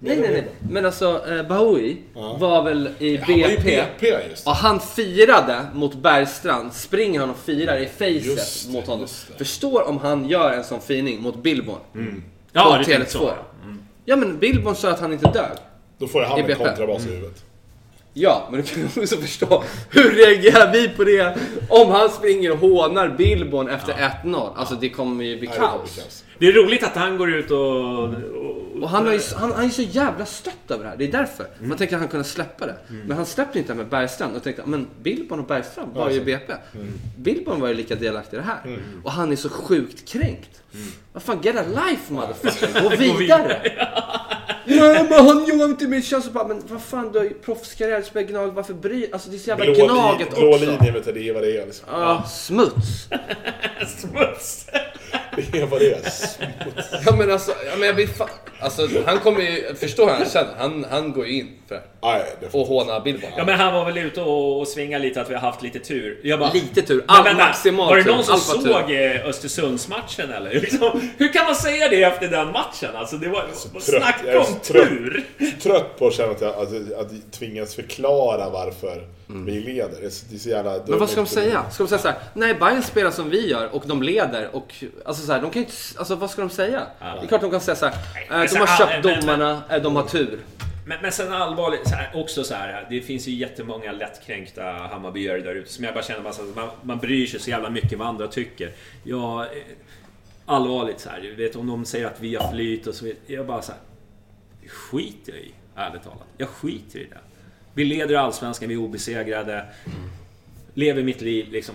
Nej, 0.00 0.16
nej, 0.16 0.30
nej. 0.30 0.48
Men 0.70 0.86
alltså, 0.86 1.22
eh, 1.30 1.42
Bahoui 1.48 1.96
var 2.38 2.62
väl 2.62 2.90
i 2.98 3.16
Han 3.16 3.40
var 3.40 3.48
ju 3.48 3.56
BP. 3.56 3.84
BP 4.00 4.28
just. 4.30 4.46
Och 4.46 4.52
han 4.54 4.80
firade 4.80 5.66
mot 5.74 5.94
Bergstrand. 5.94 6.72
Springer 6.72 7.20
han 7.20 7.30
och 7.30 7.36
firar 7.38 7.76
i 7.78 7.86
facet 7.86 8.24
Just 8.24 8.66
det, 8.66 8.72
mot 8.72 8.86
honom. 8.86 9.00
just 9.00 9.28
det. 9.28 9.38
Förstår 9.38 9.88
om 9.88 9.98
han 9.98 10.28
gör 10.28 10.52
en 10.52 10.64
sån 10.64 10.80
fining 10.80 11.22
mot 11.22 11.42
Billborn. 11.42 11.78
Ja, 12.52 12.64
På 12.64 12.78
det 12.78 12.84
tänkte 12.84 13.04
Tele2. 13.18 13.18
så. 13.18 13.30
Ja 14.04 14.16
men 14.16 14.38
Billborn 14.38 14.74
sa 14.76 14.90
att 14.90 15.00
han 15.00 15.12
inte 15.12 15.30
dög. 15.30 15.56
Då 15.98 16.06
får 16.08 16.22
han 16.22 16.38
i 16.38 16.40
en 16.40 16.46
BP. 16.46 16.64
kontrabas 16.64 17.06
i 17.06 17.08
huvudet. 17.08 17.44
Ja, 18.20 18.48
men 18.50 18.60
du 18.62 18.66
kan 18.66 19.02
också 19.02 19.16
förstå. 19.16 19.64
Hur 19.90 20.10
reagerar 20.10 20.72
vi 20.72 20.88
på 20.88 21.04
det? 21.04 21.36
Om 21.68 21.90
han 21.90 22.10
springer 22.10 22.50
och 22.52 22.58
hånar 22.58 23.08
Billborn 23.08 23.68
efter 23.68 23.92
1-0. 24.24 24.52
Alltså 24.56 24.74
det 24.74 24.88
kommer 24.90 25.24
ju 25.24 25.38
bli 25.38 25.46
kaos. 25.46 26.24
Det 26.38 26.46
är 26.46 26.52
roligt 26.52 26.84
att 26.84 26.96
han 26.96 27.18
går 27.18 27.30
ut 27.34 27.50
och... 27.50 28.04
och 28.04 28.14
Och 28.82 28.88
han, 28.88 29.06
har 29.06 29.12
ju, 29.12 29.20
han, 29.36 29.52
han 29.52 29.64
är 29.64 29.68
så 29.68 29.82
jävla 29.82 30.26
stött 30.26 30.70
över 30.70 30.84
det 30.84 30.90
här. 30.90 30.96
Det 30.96 31.04
är 31.04 31.12
därför. 31.12 31.44
Mm. 31.58 31.68
Man 31.68 31.78
tänker 31.78 31.94
att 31.96 32.00
han 32.00 32.08
kunde 32.08 32.24
släppa 32.24 32.66
det. 32.66 32.76
Men 32.88 33.16
han 33.16 33.26
släppte 33.26 33.58
inte 33.58 33.72
det 33.72 33.76
med 33.76 33.88
Bergstrand. 33.88 34.36
Och 34.36 34.42
tänkte, 34.42 34.62
men 34.66 34.86
Billborn 35.02 35.40
och 35.40 35.46
Bergstrand 35.46 35.94
var 35.94 36.10
ju 36.10 36.24
BP. 36.24 36.52
Mm. 36.74 36.92
Billborn 37.16 37.60
var 37.60 37.68
ju 37.68 37.74
lika 37.74 37.94
delaktig 37.94 38.36
i 38.36 38.40
det 38.40 38.46
här. 38.46 38.78
Och 39.04 39.12
han 39.12 39.32
är 39.32 39.36
så 39.36 39.48
sjukt 39.48 40.08
kränkt. 40.08 40.62
Mm. 40.74 40.86
Vad 41.12 41.22
fan, 41.22 41.38
get 41.42 41.56
a 41.56 41.64
life 41.68 42.12
motherfucker. 42.12 42.82
Gå 42.82 42.88
vidare. 42.88 43.60
Nej 44.68 45.06
men 45.10 45.26
han 45.26 45.44
gör 45.46 45.64
inte 45.64 45.86
min 45.86 46.02
chans. 46.02 46.30
Bara, 46.30 46.48
Men 46.48 46.62
vad 46.68 46.82
fan, 46.82 47.12
du 47.12 47.18
har 47.18 47.24
ju 47.24 47.34
proffskarriär, 47.34 48.02
spelar 48.02 48.26
Gnag. 48.28 48.48
Varför 48.54 48.74
bryr 48.74 49.08
Alltså 49.12 49.30
det 49.30 49.36
är 49.36 49.38
så 49.38 49.48
jävla 49.50 49.64
Blå, 49.64 49.74
Gnaget 49.86 50.28
li, 50.34 50.40
blå 50.40 50.48
också. 50.54 50.64
linjen, 50.64 50.94
vet 50.94 51.04
du, 51.04 51.12
det 51.12 51.28
är 51.28 51.34
vad 51.34 51.42
det 51.42 51.58
är. 51.58 51.66
Liksom. 51.66 51.86
Ja, 51.90 52.24
smuts. 52.28 53.08
Smuts! 54.00 54.66
Det 55.52 55.58
är 55.60 55.66
vad 55.66 55.80
det 55.80 55.92
är. 55.92 56.00
Ja 57.06 57.16
men 57.16 57.30
alltså, 57.30 57.50
ja, 57.66 57.76
men 57.76 57.86
jag 57.86 57.94
blir 57.96 58.06
fan... 58.06 58.28
Alltså 58.60 58.88
han 59.06 59.18
kommer 59.18 59.40
ju, 59.40 59.74
förstår 59.74 60.06
hur 60.06 60.12
han 60.12 60.28
känner. 60.30 60.54
Han, 60.58 60.86
han 60.90 61.12
går 61.12 61.26
ju 61.26 61.32
in 61.38 61.48
för 61.68 61.74
det. 61.74 61.82
Nej, 62.02 62.22
Och 62.52 62.66
hånar 62.66 63.00
Billborn. 63.00 63.30
Ja 63.36 63.44
men 63.44 63.54
han 63.60 63.74
var 63.74 63.84
väl 63.84 63.98
ute 63.98 64.20
och, 64.20 64.60
och 64.60 64.68
svinga 64.68 64.98
lite 64.98 65.20
att 65.20 65.30
vi 65.30 65.34
har 65.34 65.40
haft 65.40 65.62
lite 65.62 65.78
tur. 65.78 66.20
Jag 66.22 66.38
bara, 66.38 66.52
Lite 66.52 66.82
tur. 66.82 66.96
Men 66.96 67.04
All, 67.08 67.24
vänta, 67.24 67.44
maximalt 67.44 67.90
Var 67.90 67.96
det 67.96 68.04
tur. 68.04 68.10
någon 68.10 68.24
som 68.24 68.32
var 68.64 68.74
såg 68.74 68.88
tur. 68.88 69.16
eh, 69.16 69.26
Östersundsmatchen 69.28 70.30
eller? 70.32 70.50
Liksom, 70.60 71.10
hur 71.18 71.32
kan 71.32 71.44
man 71.44 71.54
säga 71.54 71.88
det 71.88 72.02
efter 72.02 72.28
den 72.28 72.52
matchen? 72.52 72.90
Alltså 72.94 73.16
det 73.16 73.28
var... 73.28 73.44
trött. 73.72 73.82
Snacka 73.82 74.18
Jag 74.26 74.34
är 74.34 74.38
om 74.38 74.44
så 74.44 74.52
trött. 74.72 74.88
tur! 74.88 75.24
trött 75.62 75.98
på 75.98 76.06
att 76.06 76.14
känna 76.14 76.30
att 76.32 76.40
jag 76.40 76.50
att, 76.50 76.92
att 77.00 77.32
tvingas 77.32 77.74
förklara 77.74 78.48
varför 78.50 79.02
vi 79.46 79.60
leder. 79.60 80.00
Det 80.00 80.06
är 80.06 80.10
så, 80.10 80.26
det 80.30 80.36
är 80.36 80.38
så 80.38 80.48
jävla 80.48 80.70
Mm. 80.74 80.82
Men 80.90 80.98
vad 80.98 81.10
ska 81.10 81.20
de 81.20 81.26
säga? 81.26 81.64
Ska 81.70 81.82
de 81.82 81.88
säga 81.88 81.98
såhär, 81.98 82.16
nej 82.34 82.54
Bayern 82.54 82.82
spelar 82.82 83.10
som 83.10 83.30
vi 83.30 83.48
gör 83.50 83.68
och 83.74 83.82
de 83.86 84.02
leder 84.02 84.48
och... 84.52 84.74
Alltså 85.04 85.26
såhär, 85.26 85.40
de 85.42 85.50
kan 85.50 85.62
inte... 85.62 85.72
Alltså 85.98 86.14
vad 86.14 86.30
ska 86.30 86.40
de 86.42 86.50
säga? 86.50 86.86
Det 87.00 87.06
är 87.06 87.26
klart 87.26 87.40
de 87.40 87.50
kan 87.50 87.60
säga 87.60 87.76
såhär, 87.76 87.94
men 88.30 88.40
eh, 88.42 88.46
så 88.48 88.54
de 88.54 88.60
har 88.60 88.66
all- 88.66 88.78
köpt 88.78 89.04
men- 89.04 89.20
domarna, 89.20 89.62
eh, 89.70 89.82
de 89.82 89.96
har 89.96 90.02
tur. 90.02 90.40
Men, 90.86 90.98
men 91.02 91.12
sen 91.12 91.32
allvarligt, 91.32 91.88
så 91.88 91.94
här, 91.94 92.10
också 92.20 92.44
så 92.44 92.54
här. 92.54 92.86
Det 92.90 93.00
finns 93.00 93.28
ju 93.28 93.32
jättemånga 93.34 93.92
lättkränkta 93.92 94.62
Hammarbyare 94.62 95.40
där 95.40 95.54
ute 95.54 95.72
som 95.72 95.84
jag 95.84 95.94
bara 95.94 96.04
känner 96.04 96.20
bara 96.20 96.32
så 96.32 96.42
att 96.42 96.56
man, 96.56 96.68
man 96.82 96.98
bryr 96.98 97.26
sig 97.26 97.40
så 97.40 97.50
jävla 97.50 97.70
mycket 97.70 97.98
vad 97.98 98.08
andra 98.08 98.26
tycker. 98.26 98.72
Jag... 99.04 99.40
eh, 99.40 99.46
Allvarligt 100.46 101.00
så 101.00 101.08
här, 101.10 101.20
du 101.20 101.34
vet 101.34 101.56
om 101.56 101.66
de 101.66 101.84
säger 101.84 102.06
att 102.06 102.20
vi 102.20 102.34
har 102.36 102.52
flyt 102.52 102.86
och 102.86 102.94
så 102.94 103.04
vidare. 103.04 103.20
Jag 103.26 103.46
bara 103.46 103.62
så 103.62 103.72
här. 103.72 103.80
skiter 104.68 105.32
jag 105.32 105.40
i, 105.42 105.52
ärligt 105.76 106.02
talat. 106.02 106.24
Jag 106.38 106.48
skiter 106.48 106.98
i 106.98 107.04
det. 107.04 107.18
Vi 107.74 107.84
leder 107.84 108.14
Allsvenskan, 108.16 108.68
vi 108.68 108.74
är 108.74 108.78
obesegrade. 108.78 109.64
Lever 110.74 111.02
mitt 111.02 111.20
liv 111.20 111.52
liksom. 111.52 111.74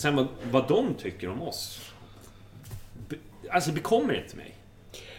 Sen 0.00 0.16
vad, 0.16 0.26
vad 0.50 0.68
de 0.68 0.94
tycker 0.94 1.28
om 1.28 1.42
oss. 1.42 1.89
Alltså 3.50 3.72
bekommer 3.72 4.14
inte 4.14 4.36
mig. 4.36 4.54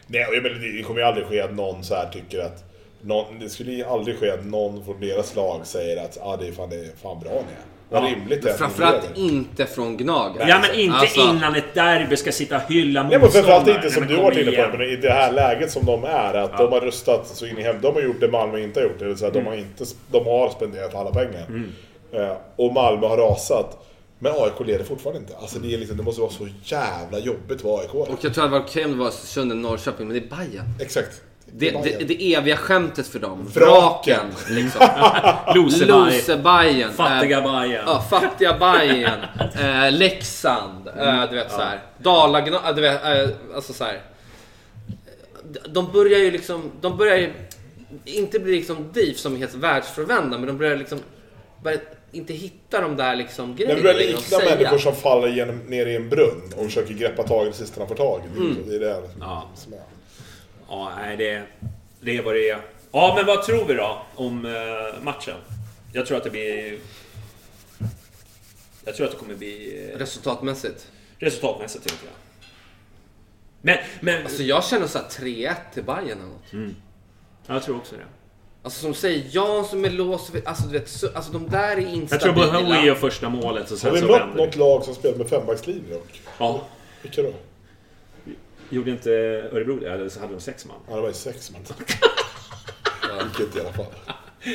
Nej, 0.08 0.28
jag 0.34 0.44
menar, 0.44 0.78
det 0.78 0.84
kommer 0.84 1.00
ju 1.00 1.06
aldrig 1.06 1.26
ske 1.26 1.42
att 1.42 1.56
någon 1.56 1.84
så 1.84 1.96
här 1.96 2.10
tycker 2.14 2.40
att... 2.40 2.64
Någon, 3.02 3.40
det 3.40 3.50
skulle 3.50 3.72
ju 3.72 3.84
aldrig 3.84 4.20
ske 4.20 4.32
att 4.32 4.46
någon 4.46 4.86
från 4.86 5.00
deras 5.00 5.36
lag 5.36 5.62
säger 5.64 6.04
att 6.04 6.18
ah, 6.22 6.38
det, 6.38 6.48
är 6.48 6.52
fan, 6.52 6.70
det 6.70 6.76
är 6.76 6.92
fan 7.02 7.20
bra 7.20 7.32
ni 7.32 7.38
är. 7.38 7.72
Ja, 7.92 8.00
rimligt 8.00 8.42
det 8.42 8.52
ni 8.52 8.58
Framförallt 8.58 9.18
inte 9.18 9.66
från 9.66 9.98
Gnag. 9.98 10.38
Ja 10.40 10.60
men 10.62 10.80
inte 10.80 10.98
Alltså- 10.98 11.22
innan 11.22 11.56
ett 11.56 11.74
derby 11.74 12.18
ska 12.18 12.32
sitta 12.32 12.56
och 12.56 12.72
hylla 12.72 13.04
Nej 13.04 13.20
men 13.20 13.30
framförallt 13.30 13.68
inte 13.68 13.90
som 13.90 14.04
Nej, 14.04 14.16
du 14.16 14.22
men 14.22 14.32
kom 14.32 14.40
inne 14.40 14.52
på, 14.52 14.78
men 14.78 14.90
i 14.90 14.96
det 14.96 15.12
här 15.12 15.32
läget 15.32 15.72
som 15.72 15.86
de 15.86 16.04
är, 16.04 16.34
att 16.34 16.58
de 16.58 16.72
har 16.72 16.82
röstat 16.82 17.28
så 17.28 17.46
in 17.46 17.58
i 17.58 17.62
hem. 17.62 17.76
De 17.82 17.94
har 17.94 18.02
gjort 18.02 18.20
det 18.20 18.28
Malmö 18.28 18.60
inte 18.60 18.80
har 18.80 18.88
gjort, 18.88 19.00
det 19.00 19.06
vill 19.06 19.18
säga 19.18 19.32
de, 19.32 19.46
har 19.46 19.56
inte, 19.56 19.86
de 20.12 20.26
har 20.26 20.50
spenderat 20.50 20.96
alla 20.96 21.12
pengar. 21.12 21.46
Eh, 22.14 22.38
och 22.56 22.74
Malmö 22.74 23.08
har 23.08 23.18
rasat. 23.18 23.88
Men 24.24 24.34
AIK 24.36 24.68
leder 24.68 24.84
fortfarande 24.84 25.20
inte. 25.20 25.38
Alltså 25.38 25.60
det, 25.60 25.74
är 25.74 25.78
liksom, 25.78 25.98
det 25.98 26.04
måste 26.04 26.22
vara 26.22 26.32
så 26.32 26.48
jävla 26.64 27.20
jobbigt 27.20 27.58
att 27.58 27.64
vara 27.64 27.82
AIK. 27.82 27.94
Och 27.94 28.08
jag 28.10 28.20
tror 28.20 28.28
att 28.30 28.36
det 28.36 28.48
var 28.48 28.60
okej 28.60 28.86
om 28.86 28.92
det 28.92 28.98
var 28.98 29.08
Östersund 29.08 29.56
Norrköping, 29.56 30.08
men 30.08 30.18
det 30.20 30.26
är 30.26 30.38
Bayern. 30.38 30.66
Exakt. 30.80 31.22
Det, 31.46 31.70
är 31.70 31.74
det, 31.74 31.84
Bayern. 31.84 32.08
det 32.08 32.34
eviga 32.34 32.58
skämtet 32.58 33.08
för 33.08 33.20
dem. 33.20 33.48
Vraken. 33.54 34.20
Vraken. 34.20 34.56
Liksom. 34.56 34.82
Loseberg. 35.56 36.16
Losebajen. 36.16 36.94
Fattiga 36.94 37.38
Eh, 37.38 37.44
Bajen. 37.44 37.84
Ja, 37.88 38.06
fattiga 38.10 38.58
Bajen. 38.58 39.20
Eh, 39.60 39.92
Leksand. 39.92 40.88
Eh, 40.88 41.30
du 41.30 41.36
vet 41.36 41.52
såhär. 41.52 41.80
Dalagna... 41.98 42.72
Du 42.72 42.82
vet, 42.82 43.04
eh, 43.06 43.30
alltså 43.56 43.74
såhär. 43.74 44.02
De 45.70 45.92
börjar 45.92 46.20
ju 46.20 46.32
liksom... 46.32 46.72
De 46.82 46.98
börjar 46.98 47.18
ju 47.18 47.34
inte 48.06 48.40
bli 48.40 48.52
liksom 48.56 48.92
DIF 48.94 49.20
som 49.20 49.34
är 49.34 49.38
helt 49.38 49.56
världsfrånvända, 49.56 50.38
men 50.38 50.48
de 50.48 50.58
börjar 50.58 50.78
liksom... 50.78 51.00
Börjar 51.64 51.80
inte 52.12 52.34
hitta 52.34 52.82
de 52.82 52.97
där 52.97 53.16
liksom 53.16 53.55
grejerna 53.55 53.76
det 53.76 53.82
börjar 53.82 53.97
likna 53.97 54.38
människor 54.39 54.78
som 54.78 54.95
faller 54.95 55.28
genom, 55.28 55.57
ner 55.57 55.86
i 55.86 55.95
en 55.95 56.09
brunn 56.09 56.53
och 56.57 56.66
försöker 56.66 56.93
greppa 56.93 57.24
tag 57.24 57.45
i 57.45 57.49
det 57.49 57.55
sista 57.55 57.80
de 57.80 57.88
får 57.88 57.95
tag 57.95 58.22
i. 58.26 58.30
Det 58.39 58.39
är 58.39 58.41
Mm. 58.51 58.55
så- 58.64 58.70
Det 58.70 58.76
är 58.76 58.80
det 58.80 59.09
Ja. 59.20 59.49
som 59.55 59.74
är. 59.74 59.80
Ja, 60.70 60.91
nej, 61.01 61.18
det, 61.18 61.43
det 62.01 62.18
är 62.18 62.24
vad 62.24 62.36
det 62.36 62.49
är. 62.49 62.62
Ja, 62.91 63.14
men 63.18 63.26
vad 63.26 63.43
tror 63.43 63.66
vi 63.66 63.74
då 63.74 64.01
om 64.16 64.45
eh, 64.45 65.03
matchen? 65.03 65.36
Jag 65.93 66.05
tror 66.05 66.18
att 66.18 66.24
det 66.24 66.30
blir... 66.30 66.78
Jag 68.86 68.95
tror 68.95 69.05
att 69.05 69.12
det 69.12 69.18
kommer 69.18 69.36
bli 69.36 69.89
eh, 69.93 69.97
Resultatmässigt. 69.97 70.88
resultatmässigt, 71.20 71.88
tror 71.88 71.99
jag. 72.05 72.14
Men, 73.62 73.78
men... 74.01 74.26
Alltså 74.26 74.43
jag 74.43 74.64
känner 74.66 74.88
såhär 74.88 75.05
3-1 75.05 75.55
till 75.74 75.84
Bayern 75.84 76.01
eller 76.20 76.62
något. 76.66 76.76
jag 77.47 77.64
tror 77.64 77.78
också 77.78 77.95
det. 77.95 78.05
Alltså 78.64 78.82
som 78.82 78.93
säger 78.93 79.26
Jansson 79.30 79.82
med 79.82 79.93
lås, 79.93 80.32
alltså 80.45 80.64
du 80.64 80.80
vet, 80.80 80.89
så, 80.89 81.07
alltså 81.14 81.32
de 81.32 81.49
där 81.49 81.78
är 81.78 81.78
instabila. 81.78 82.09
Jag 82.12 82.51
tror 82.51 82.62
Bohoui 82.64 82.86
gör 82.86 82.95
första 82.95 83.30
målet 83.30 83.72
och 83.72 83.78
sen 83.78 83.89
Har 83.89 83.95
vi 83.95 84.01
så 84.01 84.07
mött 84.07 84.22
vänder 84.22 84.45
något 84.45 84.55
lag 84.55 84.84
som 84.84 84.95
spelar 84.95 85.18
med 85.18 85.30
fembackslinje? 85.30 85.99
Ja. 86.38 86.62
Vilka 87.01 87.22
då? 87.22 87.34
Gjorde 88.70 88.91
inte 88.91 89.12
Örebro 89.51 89.80
det? 89.80 89.91
Eller 89.91 90.09
så 90.09 90.20
hade 90.20 90.34
de 90.34 90.39
sex 90.39 90.66
man. 90.66 90.78
Ja, 90.89 90.95
det 90.95 91.01
var 91.01 91.07
ju 91.07 91.14
sex 91.14 91.51
man. 91.51 91.62
Vilket 93.24 93.55
i 93.55 93.59
alla 93.59 93.74
fall. 93.74 93.86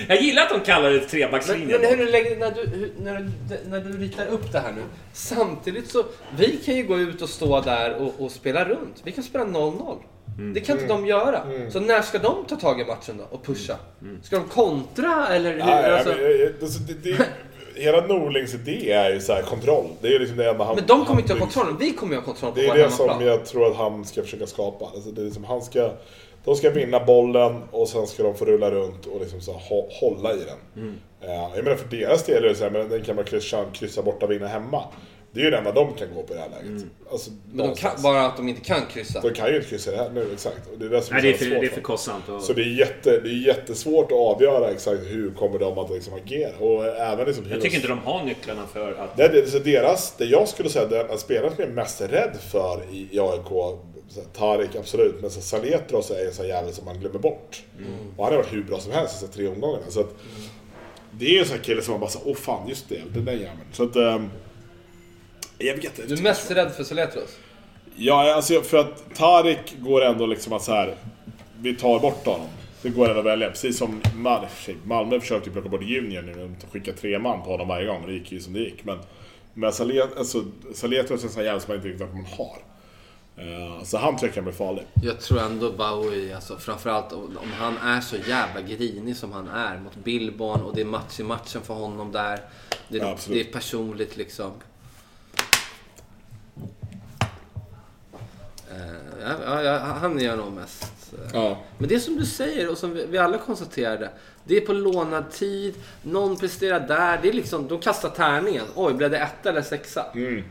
Jag 0.09 0.23
gillar 0.23 0.43
att 0.43 0.51
de 0.51 0.61
kallar 0.61 0.91
det 0.91 0.99
Men, 0.99 1.09
trebackslinjen. 1.09 1.81
men 1.81 1.99
hur 1.99 2.07
lägger, 2.07 2.37
när, 2.37 2.51
du, 2.51 2.67
hur, 2.67 2.93
när, 2.99 3.21
du, 3.21 3.57
när 3.69 3.81
du 3.81 3.99
ritar 3.99 4.27
upp 4.27 4.53
det 4.53 4.61
här 4.61 4.73
nu. 4.73 4.83
Samtidigt 5.13 5.91
så, 5.91 6.05
vi 6.37 6.57
kan 6.57 6.77
ju 6.77 6.83
gå 6.83 6.99
ut 6.99 7.23
och 7.23 7.29
stå 7.29 7.61
där 7.61 7.95
och, 7.95 8.15
och 8.19 8.31
spela 8.31 8.65
runt. 8.65 9.01
Vi 9.05 9.13
kan 9.13 9.25
spela 9.25 9.45
0-0. 9.45 9.99
Det 10.55 10.61
kan 10.61 10.77
inte 10.77 10.89
de 10.89 11.07
göra. 11.07 11.43
Så 11.71 11.81
när 11.81 12.03
ska 12.03 12.19
de 12.19 12.45
ta 12.49 12.57
tag 12.57 12.81
i 12.81 12.85
matchen 12.85 13.17
då 13.19 13.25
och 13.37 13.45
pusha? 13.45 13.77
Ska 14.23 14.37
de 14.37 14.49
kontra 14.49 15.27
eller 15.29 15.53
hur? 15.53 15.59
Nej, 15.59 15.91
alltså, 15.93 16.09
men, 16.09 16.43
eh, 16.43 16.49
alltså, 16.63 16.79
det, 16.81 16.95
det, 17.11 17.27
hela 17.83 18.07
Norlings 18.07 18.55
idé 18.55 18.93
är 18.93 19.11
ju 19.13 19.21
så 19.21 19.33
här 19.33 19.43
kontroll. 19.43 19.87
Det 20.01 20.09
är 20.15 20.19
liksom 20.19 20.37
det 20.37 20.51
enda 20.51 20.65
han... 20.65 20.77
men 20.77 20.87
de 20.87 21.05
kommer 21.05 21.21
inte 21.21 21.33
ha 21.33 21.41
kontrollen. 21.41 21.77
Vi 21.81 21.93
kommer 21.93 22.13
ju 22.13 22.19
ha 22.19 22.25
kontroll 22.25 22.53
på 22.53 22.59
Det 22.61 22.67
är 22.67 22.75
det 22.75 22.91
som 22.91 23.09
hemmaplan. 23.09 23.29
jag 23.29 23.45
tror 23.47 23.71
att 23.71 23.77
han 23.77 24.05
ska 24.05 24.23
försöka 24.23 24.47
skapa. 24.47 24.85
Alltså 24.95 25.11
det 25.11 25.21
är 25.21 25.25
liksom, 25.25 25.45
han 25.45 25.63
ska, 25.63 25.91
de 26.45 26.57
ska 26.57 26.71
vinna 26.71 27.05
bollen 27.05 27.63
och 27.71 27.89
sen 27.89 28.07
ska 28.07 28.23
de 28.23 28.35
få 28.35 28.45
rulla 28.45 28.71
runt 28.71 29.07
och 29.07 29.21
liksom 29.21 29.41
så 29.41 29.53
hå- 29.53 29.89
hålla 30.01 30.33
i 30.33 30.37
den. 30.39 30.83
Mm. 30.85 30.95
Eh, 31.21 31.51
jag 31.57 31.65
menar 31.65 31.77
för 31.77 31.89
deras 31.97 32.25
del 32.25 32.45
är 32.45 32.49
det 32.49 32.55
så 32.55 32.65
här, 32.65 32.71
men 32.71 32.89
den 32.89 33.03
kan 33.05 33.17
man 33.17 33.25
kryssa, 33.25 33.65
kryssa 33.73 34.03
borta 34.03 34.27
och 34.27 34.33
vinna 34.33 34.47
hemma. 34.49 34.83
Det 35.37 35.43
är 35.43 35.45
ju 35.45 35.51
det 35.51 35.57
enda 35.59 35.73
de 35.73 35.95
kan 35.95 36.15
gå 36.15 36.23
på 36.23 36.33
i 36.35 36.37
det 36.37 36.43
här 36.43 36.49
läget. 36.51 36.85
Alltså, 37.11 37.31
Mm. 37.31 37.41
Men 37.53 37.67
de 37.67 37.75
kan, 37.77 38.03
bara 38.03 38.27
att 38.27 38.37
de 38.37 38.49
inte 38.49 38.61
kan 38.61 38.81
kryssa. 38.93 39.21
De 39.21 39.31
kan 39.35 39.49
ju 39.49 39.57
inte 39.57 39.69
kryssa 39.69 39.91
det 39.91 39.97
här 39.97 40.11
nu, 40.11 40.29
exakt. 40.33 40.67
Och 40.73 40.79
det 40.79 40.85
är 40.87 40.91
det 40.91 41.03
som 41.03 41.15
Nej, 41.15 41.23
det 41.23 41.29
är 41.29 41.33
så 41.33 41.39
för, 41.39 41.45
svårt 41.51 41.61
det 41.61 41.67
är 41.67 41.71
för 41.71 41.81
kostsamt. 41.81 42.29
Och... 42.29 42.43
Så 42.43 42.53
det 42.53 42.63
är, 42.63 42.79
jätte, 42.79 43.11
det 43.21 43.29
är 43.29 43.47
jättesvårt 43.47 44.05
att 44.13 44.19
avgöra 44.19 44.71
exakt 44.71 45.01
hur 45.07 45.31
kommer 45.31 45.59
de 45.59 45.79
att 45.79 45.91
liksom 45.91 46.15
agera. 46.15 46.57
Och 46.59 46.87
även 46.87 47.27
liksom 47.27 47.45
hur 47.45 47.51
Jag 47.51 47.59
de- 47.61 47.63
tycker 47.63 47.77
inte 47.77 47.89
de 47.89 47.99
har 47.99 48.25
nycklarna 48.25 48.67
för 48.73 48.93
att... 48.93 49.17
det, 49.17 49.29
det, 49.29 49.47
så 49.47 49.59
deras, 49.59 50.15
det 50.19 50.25
jag 50.25 50.49
skulle 50.49 50.69
säga, 50.69 50.87
den 50.87 51.19
spelaren 51.19 51.55
som 51.55 51.65
är 51.65 51.69
mest 51.69 52.01
rädd 52.01 52.37
för 52.51 52.83
i, 52.93 53.09
i 53.13 53.21
AIK, 53.21 53.47
så 54.09 54.21
Tarik 54.37 54.77
absolut, 54.77 55.15
men 55.21 55.31
så 55.31 55.41
Saletros 55.41 56.11
är 56.11 56.27
en 56.27 56.33
sån 56.35 56.49
jävel 56.49 56.73
som 56.73 56.85
man 56.85 57.01
glömmer 57.01 57.19
bort. 57.19 57.63
Och 58.17 58.25
han 58.25 58.33
har 58.35 58.43
varit 58.43 58.53
hur 58.53 58.63
bra 58.63 58.81
som 58.81 58.93
helst 58.93 59.21
de 59.21 59.27
tre 59.27 59.49
omgångarna. 59.49 59.85
Så 59.89 60.01
att, 60.01 60.15
det 61.11 61.25
är 61.27 61.31
ju 61.31 61.39
en 61.39 61.47
sån 61.47 61.57
här 61.57 61.65
kille 61.65 61.83
som 61.83 61.93
man 61.93 62.01
bara 62.01 62.11
säger, 62.11 62.29
åh 62.29 62.35
fan, 62.37 62.69
just 62.69 62.89
det, 62.89 63.01
den 63.15 63.25
där 63.25 63.33
jäveln. 63.33 63.59
Så 63.73 63.83
att, 63.83 63.97
ehm, 63.97 64.31
jag 65.59 65.75
vet 65.75 65.85
inte. 65.85 66.03
Du 66.07 66.15
är 66.15 66.23
mest 66.23 66.51
rädd 66.51 66.73
för 66.73 66.85
Soletros? 66.85 67.37
Ja, 67.97 68.35
alltså 68.35 68.63
för 68.63 68.79
att 68.79 69.15
Tarik 69.15 69.77
går 69.79 70.05
ändå 70.05 70.27
liksom 70.27 70.53
att 70.53 70.63
så 70.63 70.73
här. 70.73 70.95
Vi 71.61 71.77
tar 71.77 72.01
bort 72.01 72.27
honom. 72.27 72.49
Det 72.83 72.89
går 72.89 73.09
ändå 73.09 73.21
att 73.21 73.27
välja. 73.27 73.51
Precis 73.51 73.79
som 73.79 74.01
Mal 74.15 74.47
Malmö 74.85 75.21
försökte 75.21 75.51
plocka 75.51 75.69
bort 75.69 75.83
Junior 75.83 76.23
nu. 76.23 76.57
De 76.61 76.67
skickade 76.73 76.97
tre 76.97 77.19
man 77.19 77.43
på 77.43 77.51
honom 77.51 77.69
varje 77.69 77.87
gång. 77.87 78.07
Det 78.07 78.13
gick 78.13 78.33
ju 78.33 78.41
som 78.41 78.53
det 78.53 78.61
gick. 78.61 78.85
Men, 78.85 78.99
men 79.55 79.67
alltså, 79.67 80.45
Saletros 80.75 81.23
är 81.23 81.27
en 81.27 81.33
sån 81.33 81.41
här 81.41 81.45
jävel 81.45 81.61
som 81.61 81.69
man 81.69 81.77
inte 81.77 81.89
riktigt 81.89 82.07
vet 82.07 82.15
vad 82.15 82.23
man 82.23 82.33
har. 82.39 82.59
Eh, 83.39 83.83
så 83.83 83.99
han 83.99 84.17
tror 84.17 84.29
jag 84.29 84.35
kan 84.35 84.45
bli 84.45 84.53
farlig. 84.53 84.85
Jag 85.03 85.21
tror 85.21 85.41
ändå 85.41 85.73
Bowie, 85.73 86.35
alltså 86.35 86.57
framförallt 86.57 87.13
om 87.13 87.39
om 87.43 87.53
han 87.59 87.77
är 87.79 88.01
så 88.01 88.17
jävla 88.17 88.61
grinig 88.61 89.17
som 89.17 89.33
han 89.33 89.49
är 89.49 89.79
mot 89.79 89.97
Billborn 89.97 90.61
och 90.61 90.75
det 90.75 90.81
är 90.81 90.85
match 90.85 91.21
i 91.21 91.23
matchen 91.23 91.63
för 91.63 91.75
honom 91.75 92.13
där. 92.13 92.41
Det, 92.89 92.99
Ja, 92.99 93.11
absolut. 93.11 93.45
det 93.45 93.51
är 93.51 93.53
personligt 93.53 94.17
liksom. 94.17 94.53
Eh, 98.71 99.16
ja, 99.16 99.16
ja, 99.16 99.16
ja, 99.16 99.16
han 100.01 100.19
gör 100.19 100.37
nog 100.37 100.53
mest. 100.53 101.13
eh. 101.13 101.31
Ja. 101.33 101.59
Men 101.79 101.89
det 101.89 102.01
som 102.01 102.17
du 102.17 102.27
säger 102.27 102.71
och 102.71 102.79
som 102.79 102.95
vi, 103.11 103.19
alla 103.19 103.39
konstaterade. 103.39 104.11
Det 104.45 104.57
är 104.57 104.61
på 104.61 104.73
lånad 104.73 105.31
tid, 105.31 105.75
någon 106.03 106.37
presterar 106.37 106.81
där. 106.81 107.19
Det 107.23 107.29
är 107.29 107.33
liksom, 107.33 107.69
de 107.69 107.81
kastar 107.81 108.09
tärningen. 108.09 108.65
Oj, 108.75 108.95
blev 108.95 109.11
det 109.11 109.19
etta 109.19 109.49
eller 109.49 109.63
sexa? 109.63 110.07
Mm. 110.15 110.45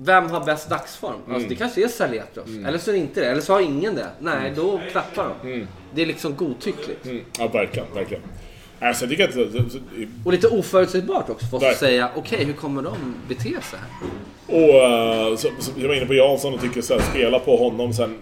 Vem 0.00 0.30
har 0.30 0.44
bäst 0.44 0.68
dagsform? 0.70 1.16
Alltså, 1.32 1.48
det 1.48 1.54
kanske 1.54 1.84
är 1.84 1.88
Saletros. 1.88 2.48
Eller 2.66 2.78
så 2.78 2.90
är 2.90 2.92
det 2.92 2.98
inte 2.98 3.20
det. 3.20 3.26
Eller 3.26 3.40
så 3.40 3.52
har 3.52 3.60
ingen 3.60 3.94
det. 3.94 4.06
Nej, 4.18 4.52
då 4.56 4.80
klappar 4.90 5.34
de. 5.42 5.66
Det 5.94 6.02
är 6.02 6.06
liksom 6.06 6.36
godtyckligt. 6.36 7.04
Mm. 7.06 7.24
Ja, 7.38 7.48
verkligen. 7.48 7.94
verkligen. 7.94 8.22
Alltså, 8.80 9.04
jag 9.04 9.10
tycker 9.10 9.28
att... 9.28 9.34
så- 9.34 9.70
så- 9.70 9.78
Och 10.24 10.32
lite 10.32 10.48
oförutsägbart 10.48 11.30
också 11.30 11.46
för 11.46 11.56
oss 11.56 11.62
att 11.64 11.76
säga, 11.78 12.10
okej, 12.16 12.44
hur 12.44 12.52
kommer 12.52 12.82
de 12.82 13.14
bete 13.28 13.42
sig 13.44 13.78
här? 13.78 14.08
Och 14.46 15.30
uh, 15.30 15.36
så, 15.36 15.48
så, 15.58 15.70
jag 15.76 15.88
var 15.88 15.94
inne 15.94 16.06
på 16.06 16.14
Jansson 16.14 16.54
och 16.54 16.60
tycker 16.60 16.80
så 16.82 16.94
här, 16.94 17.00
spela 17.00 17.38
på 17.38 17.56
honom, 17.56 17.92
sen 17.92 18.18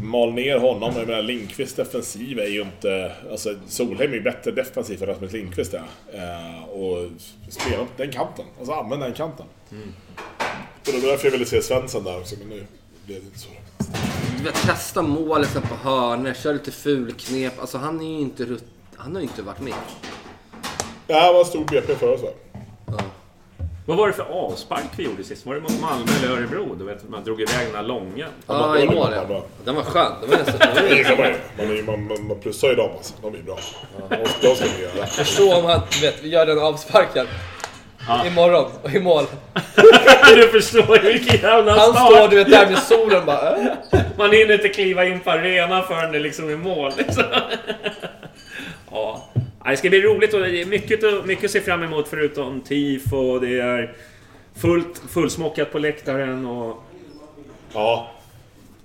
mal 0.00 0.32
ner 0.32 0.58
honom. 0.58 0.92
Jag 0.96 1.06
menar 1.08 1.22
Lindqvist 1.22 1.76
defensiv 1.76 2.38
är 2.38 2.46
ju 2.46 2.60
inte... 2.62 3.12
Alltså 3.30 3.54
Solheim 3.68 4.10
är 4.10 4.14
ju 4.14 4.22
bättre 4.22 4.50
defensiv 4.50 5.02
än 5.02 5.08
Rasmus 5.08 5.32
Lindqvist 5.32 5.74
är. 5.74 5.82
Eh, 6.12 6.64
och 6.64 7.08
spela 7.48 7.76
på 7.84 7.86
den 7.96 8.12
kanten. 8.12 8.44
Alltså 8.58 8.72
använd 8.74 9.02
den 9.02 9.12
kanten. 9.12 9.46
Och 10.86 10.92
det 10.92 10.98
var 11.00 11.08
därför 11.10 11.26
jag 11.26 11.32
ville 11.32 11.44
se 11.46 11.62
Svensson 11.62 12.04
där 12.04 12.16
också, 12.18 12.34
men 12.38 12.48
nu 12.48 12.66
blev 13.06 13.20
det 13.20 13.26
inte 13.26 13.38
så. 13.38 13.48
du 14.38 14.44
vet, 14.44 14.54
testa 14.66 15.02
målet 15.02 15.50
sen 15.50 15.62
på 15.62 15.74
hörnor, 15.74 16.32
kör 16.42 16.52
lite 16.52 16.70
fulknep. 16.70 17.60
Alltså 17.60 17.78
han 17.78 18.00
är 18.00 18.04
ju 18.14 18.20
inte 18.20 18.44
rutt... 18.44 18.64
Han 19.02 19.14
har 19.14 19.22
ju 19.22 19.28
inte 19.28 19.42
varit 19.42 19.60
med. 19.60 19.74
Det 21.06 21.14
här 21.14 21.32
var 21.32 21.40
en 21.40 21.46
stor 21.46 21.64
BP 21.64 21.94
förra 21.96 22.10
året. 22.10 22.46
Vad 23.86 23.96
var 23.96 24.06
det 24.06 24.12
för 24.12 24.22
avspark 24.22 24.84
vi 24.96 25.04
gjorde 25.04 25.24
sist? 25.24 25.46
Var 25.46 25.54
det 25.54 25.60
mot 25.60 25.80
Malmö 25.80 26.04
eller 26.24 26.36
Örebro? 26.36 26.74
Du 26.74 26.84
vet, 26.84 27.08
man 27.08 27.24
drog 27.24 27.40
iväg 27.40 27.66
den 27.66 27.76
här 27.76 27.82
långa. 27.82 28.26
Ja, 28.46 28.78
i 28.78 28.86
mål 28.86 29.08
ja. 29.14 29.42
Den 29.64 29.74
var 29.74 29.82
skön. 29.82 30.12
Den 30.20 30.30
var 30.30 30.36
nästan... 30.38 30.88
ju- 30.88 31.16
man 31.16 31.26
ju. 31.26 31.34
Man, 31.58 31.70
är 31.70 31.74
ju- 31.74 31.82
man, 31.82 32.06
man, 32.08 32.26
man 32.26 32.40
plussar 32.40 32.68
ju 32.68 32.74
dem 32.74 32.90
alltså. 32.96 33.14
De 33.22 33.34
är 33.34 33.42
bra. 33.42 33.58
De, 34.08 34.16
de 34.48 34.54
ska 34.56 34.64
vi 34.78 34.82
göra. 34.82 35.06
Förstå 35.06 35.54
om 35.56 35.64
han, 35.64 35.80
du 35.92 36.00
vet, 36.00 36.22
vi 36.22 36.28
gör 36.28 36.46
den 36.46 36.58
avsparken. 36.58 37.26
Imorgon, 38.26 38.70
och 38.82 38.90
i 38.90 39.00
mål. 39.00 39.24
du 40.34 40.48
förstår 40.48 41.04
ju 41.04 41.12
vilken 41.12 41.40
jävla 41.40 41.72
Han 41.78 41.92
start! 41.92 42.12
står 42.12 42.28
du 42.28 42.36
vet 42.36 42.50
där 42.50 42.70
med 42.70 42.78
solen 42.78 43.26
bara... 43.26 43.56
Äh. 43.56 43.66
Man 44.18 44.32
hinner 44.32 44.54
inte 44.54 44.68
kliva 44.68 45.04
in 45.04 45.20
på 45.20 45.30
arenan 45.30 45.84
förrän 45.84 46.12
det 46.12 46.18
liksom 46.18 46.48
är 46.48 46.56
mål. 46.56 46.92
Liksom. 46.96 47.24
Ja. 48.90 49.24
Det 49.64 49.76
ska 49.76 49.88
bli 49.88 50.02
roligt 50.02 50.34
och 50.34 50.40
det 50.40 50.60
är 50.62 50.66
mycket, 50.66 51.26
mycket 51.26 51.44
att 51.44 51.50
se 51.50 51.60
fram 51.60 51.82
emot 51.82 52.08
förutom 52.08 52.60
tifo. 52.60 53.38
Det 53.38 53.60
är 53.60 53.96
fullt, 54.54 55.02
fullsmockat 55.08 55.72
på 55.72 55.78
läktaren 55.78 56.46
och... 56.46 56.82
Ja, 57.72 58.10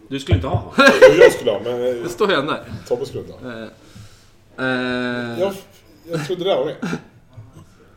Du 0.08 0.20
skulle 0.20 0.36
inte 0.36 0.47
ha? 0.47 0.74
jag 1.20 1.32
skulle 1.32 1.51
ha, 1.51 1.60
men 1.64 1.80
Det 2.03 2.10
står 2.10 2.28
där. 2.28 2.64
Tobbe 2.88 3.06
skulle 3.06 3.24
inte 3.24 3.34
ha. 3.34 3.51
Eh, 4.60 5.39
Jag, 5.39 5.53
jag 6.12 6.26
trodde 6.28 6.43
det 6.43 6.56
var 6.56 6.66
med. 6.66 6.76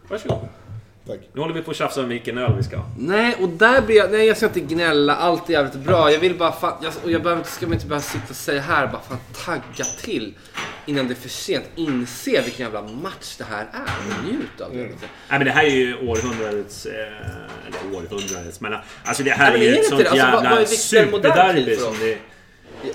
Varsågod. 0.08 0.38
Tack. 1.08 1.18
Nu 1.32 1.40
håller 1.40 1.54
vi 1.54 1.62
på 1.62 1.70
att 1.70 1.76
tjafsa 1.76 2.00
om 2.02 2.08
vilken 2.08 2.38
öl 2.38 2.54
vi 2.56 2.62
ska 2.62 2.76
ha. 2.76 2.84
Nej, 2.98 3.34
och 3.40 3.48
där 3.48 3.82
blir 3.82 3.96
jag... 3.96 4.10
Nej, 4.12 4.26
jag 4.26 4.36
ska 4.36 4.46
inte 4.46 4.60
gnälla. 4.60 5.16
Allt 5.16 5.48
är 5.48 5.52
jävligt 5.52 5.74
bra. 5.74 6.12
Jag 6.12 6.18
vill 6.18 6.34
bara 6.38 6.52
fan... 6.52 6.72
Jag, 6.82 6.92
och 7.04 7.10
jag 7.10 7.22
behöver, 7.22 7.40
inte- 7.40 7.52
ska 7.52 7.66
inte 7.66 7.86
bara 7.86 8.00
sitta 8.00 8.24
och 8.30 8.36
säga 8.36 8.60
här, 8.60 8.86
bara 8.86 9.00
fan 9.00 9.18
tagga 9.44 9.84
till. 10.00 10.34
Innan 10.86 11.08
det 11.08 11.12
är 11.14 11.16
för 11.16 11.28
sent. 11.28 11.64
Inse 11.76 12.30
vilken 12.42 12.64
jävla 12.66 12.82
match 12.82 13.36
det 13.38 13.44
här 13.44 13.66
är. 13.72 14.24
Njut 14.30 14.60
av 14.60 14.72
det. 14.72 14.76
Nej 14.78 14.88
men 15.28 15.44
det 15.44 15.50
här 15.50 15.64
är 15.64 15.70
ju 15.70 15.96
århundradets... 16.08 16.86
Eh, 16.86 16.92
eller 17.66 17.96
århundradets, 17.98 18.60
men 18.60 18.74
alltså 19.04 19.22
det 19.22 19.30
här 19.30 19.52
men 19.52 19.60
är 19.62 19.64
är 19.64 19.68
ju 19.70 19.76
ett 19.78 19.86
sånt 19.86 20.00
Alltså, 20.00 20.14
vad- 20.26 20.34
jävla 20.34 20.54
vad 20.56 20.68
superderby 20.68 21.76
som 21.76 21.94
det... 22.00 22.18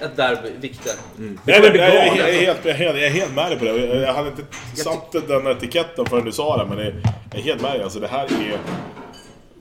Ett 0.02 0.16
derby, 0.16 0.50
viktigt. 0.62 0.98
Nej, 1.18 1.38
kommer 1.46 1.62
men, 1.62 1.72
bli 1.72 1.80
jag, 1.82 1.96
jag, 1.96 2.06
galet. 2.06 2.20
jag, 2.20 2.30
är 2.30 2.46
helt, 2.46 2.66
jag, 2.66 2.74
är 2.74 2.78
helt, 2.78 2.98
jag 2.98 3.06
är 3.06 3.10
helt 3.10 3.36
med 3.36 3.52
dig 3.52 3.60
på 3.60 3.66
det. 3.66 3.86
Jag, 3.86 4.02
jag 4.02 4.14
hade 4.14 4.30
inte 4.30 4.44
satt 4.76 5.12
den 5.28 5.48
etiketten 5.48 6.06
förrän 6.06 6.26
du 6.26 6.32
sa 6.32 6.58
det, 6.58 6.76
men 6.76 6.86
jag, 6.86 6.94
jag 7.32 7.40
är 7.40 7.44
helt 7.44 7.62
med 7.62 7.72
dig. 7.72 7.84
Alltså 7.84 8.00
det 8.00 8.08
här 8.08 8.26
är... 8.26 8.60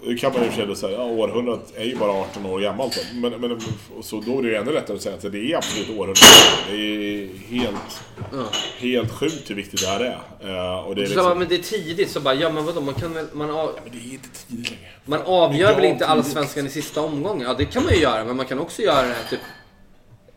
Nu 0.04 0.16
kan 0.16 0.32
man 0.32 0.66
ju 0.66 0.74
säga 0.74 0.92
ja, 0.98 1.04
århundradet 1.04 1.72
är 1.76 1.84
ju 1.84 1.96
bara 1.96 2.10
18 2.10 2.46
år 2.46 2.60
gammalt. 2.60 2.96
då. 3.12 3.28
Men, 3.28 3.40
men, 3.40 3.60
så 4.02 4.20
då 4.20 4.38
är 4.38 4.42
det 4.42 4.48
ju 4.48 4.54
ännu 4.54 4.72
lättare 4.72 4.96
att 4.96 5.02
säga 5.02 5.14
att 5.14 5.32
det 5.32 5.52
är 5.52 5.56
absolut 5.56 5.88
århundradet. 5.90 6.22
Det 6.70 6.74
är 6.76 7.28
helt, 7.48 8.02
helt 8.78 9.12
sjukt 9.12 9.50
hur 9.50 9.54
viktigt 9.54 9.80
det 9.80 9.86
här 9.86 10.00
är. 10.00 10.18
Eh, 10.40 10.78
och 10.78 10.94
det 10.94 11.02
är 11.02 11.06
Så 11.06 11.10
liksom, 11.10 11.24
bara, 11.24 11.34
men 11.34 11.48
det 11.48 11.54
är 11.54 11.58
tidigt, 11.58 12.10
så 12.10 12.20
bara, 12.20 12.34
ja 12.34 12.50
men 12.50 12.64
vadå, 12.64 12.80
man 12.80 12.94
kan 12.94 13.14
väl... 13.14 13.26
Man, 13.32 13.50
av, 13.50 13.70
men 13.84 13.92
det 13.92 13.98
är 14.08 14.12
inte 14.12 14.28
tidigt 14.48 14.70
längre. 14.70 14.92
man 15.04 15.22
avgör 15.22 15.70
Ja, 15.70 15.76
väl 15.76 15.84
inte 15.84 16.06
allsvenskan 16.06 16.66
i 16.66 16.70
sista 16.70 17.00
omgången? 17.00 17.46
Ja, 17.48 17.54
det 17.54 17.64
kan 17.64 17.84
man 17.84 17.92
ju 17.92 18.00
göra, 18.00 18.24
men 18.24 18.36
man 18.36 18.46
kan 18.46 18.58
också 18.58 18.82
göra 18.82 19.02
det 19.02 19.14
här 19.14 19.30
typ... 19.30 19.40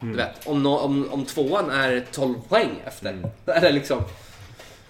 Mm. 0.02 0.12
Du 0.18 0.24
vet, 0.24 0.48
om, 0.48 0.64
nå- 0.64 0.80
om, 0.80 1.08
om 1.12 1.26
tvåan 1.26 1.70
är 1.70 2.06
12 2.12 2.36
poäng 2.50 2.70
efter. 2.86 3.30
Eller 3.46 3.72
liksom... 3.72 4.02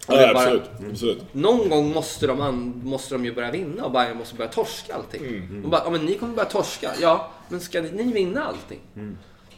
Ja, 0.07 0.15
det 0.15 0.25
är 0.25 0.33
bara- 0.33 0.43
absolut. 0.43 0.69
absolut. 0.91 1.23
Någon 1.33 1.69
gång 1.69 1.93
måste 1.93 2.27
de, 2.27 2.41
an, 2.41 2.81
måste 2.85 3.15
de 3.15 3.25
ju 3.25 3.33
börja 3.35 3.51
vinna 3.51 3.85
och 3.85 3.91
Bayern 3.91 4.17
måste 4.17 4.35
börja 4.35 4.51
torska 4.51 4.95
allting. 4.95 5.21
Mm. 5.27 5.61
De 5.61 5.69
bara, 5.71 5.81
ja 5.85 5.89
men 5.89 6.05
ni 6.05 6.15
kommer 6.15 6.33
börja 6.35 6.49
torska. 6.49 6.91
Ja, 7.01 7.31
men 7.49 7.59
ska 7.59 7.81
ni, 7.81 7.91
ni 7.91 8.13
vinna 8.13 8.43
allting? 8.45 8.79
Mm. 8.95 9.17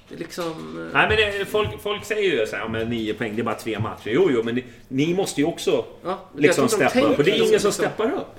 Det 0.09 0.15
är 0.15 0.19
liksom... 0.19 0.45
eh, 0.87 0.93
Nej 0.93 1.07
men 1.09 1.17
det, 1.39 1.45
folk, 1.45 1.81
folk 1.81 2.05
säger 2.05 2.39
ju 2.39 2.47
såhär, 2.47 2.63
ja 2.63 2.69
men 2.69 2.89
9 2.89 3.13
poäng, 3.13 3.35
det 3.35 3.41
är 3.41 3.43
bara 3.43 3.55
tre 3.55 3.79
matcher. 3.79 4.09
Jo, 4.09 4.29
jo, 4.31 4.43
men 4.43 4.55
ni, 4.55 4.63
ni 4.87 5.13
måste 5.13 5.41
ju 5.41 5.47
också 5.47 5.85
Ja, 6.05 6.19
liksom 6.37 6.69
steppa 6.69 7.01
upp. 7.01 7.17
Och 7.17 7.23
det 7.23 7.31
är 7.31 7.35
ingen 7.35 7.47
som 7.47 7.53
liksom. 7.53 7.71
steppar 7.71 8.05
upp. 8.13 8.35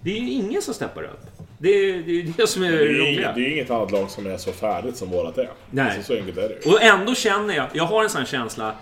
Det 0.00 0.10
är 0.10 0.20
ju 0.20 0.30
ingen 0.30 0.62
som 0.62 0.74
steppar 0.74 1.02
upp. 1.02 1.26
Det 1.62 1.68
är 1.68 1.92
det, 2.02 2.20
är 2.20 2.32
det 2.36 2.46
som 2.46 2.62
är 2.62 2.70
Det 2.70 2.76
roliga. 2.84 3.08
inget, 3.08 3.34
det 3.34 3.40
är 3.40 3.52
inget 3.52 3.70
annat 3.70 3.90
lag 3.90 4.10
som 4.10 4.26
är 4.26 4.36
så 4.36 4.52
färdigt 4.52 4.96
som 4.96 5.10
vårat 5.10 5.38
är. 5.38 5.50
Nej. 5.70 5.84
Alltså, 5.96 6.02
så 6.02 6.18
enkelt 6.18 6.38
är 6.38 6.48
det 6.48 6.58
ju. 6.64 6.70
Och 6.72 6.82
ändå 6.82 7.14
känner 7.14 7.54
jag, 7.54 7.66
jag 7.72 7.84
har 7.84 8.02
en 8.04 8.10
sån 8.10 8.24
känsla 8.26 8.74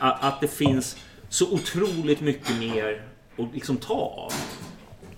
att, 0.00 0.24
att 0.24 0.40
det 0.40 0.48
finns 0.48 0.96
så 1.28 1.52
otroligt 1.52 2.20
mycket 2.20 2.58
mer 2.60 3.02
att 3.38 3.54
liksom 3.54 3.76
ta 3.76 3.94
av. 3.94 4.32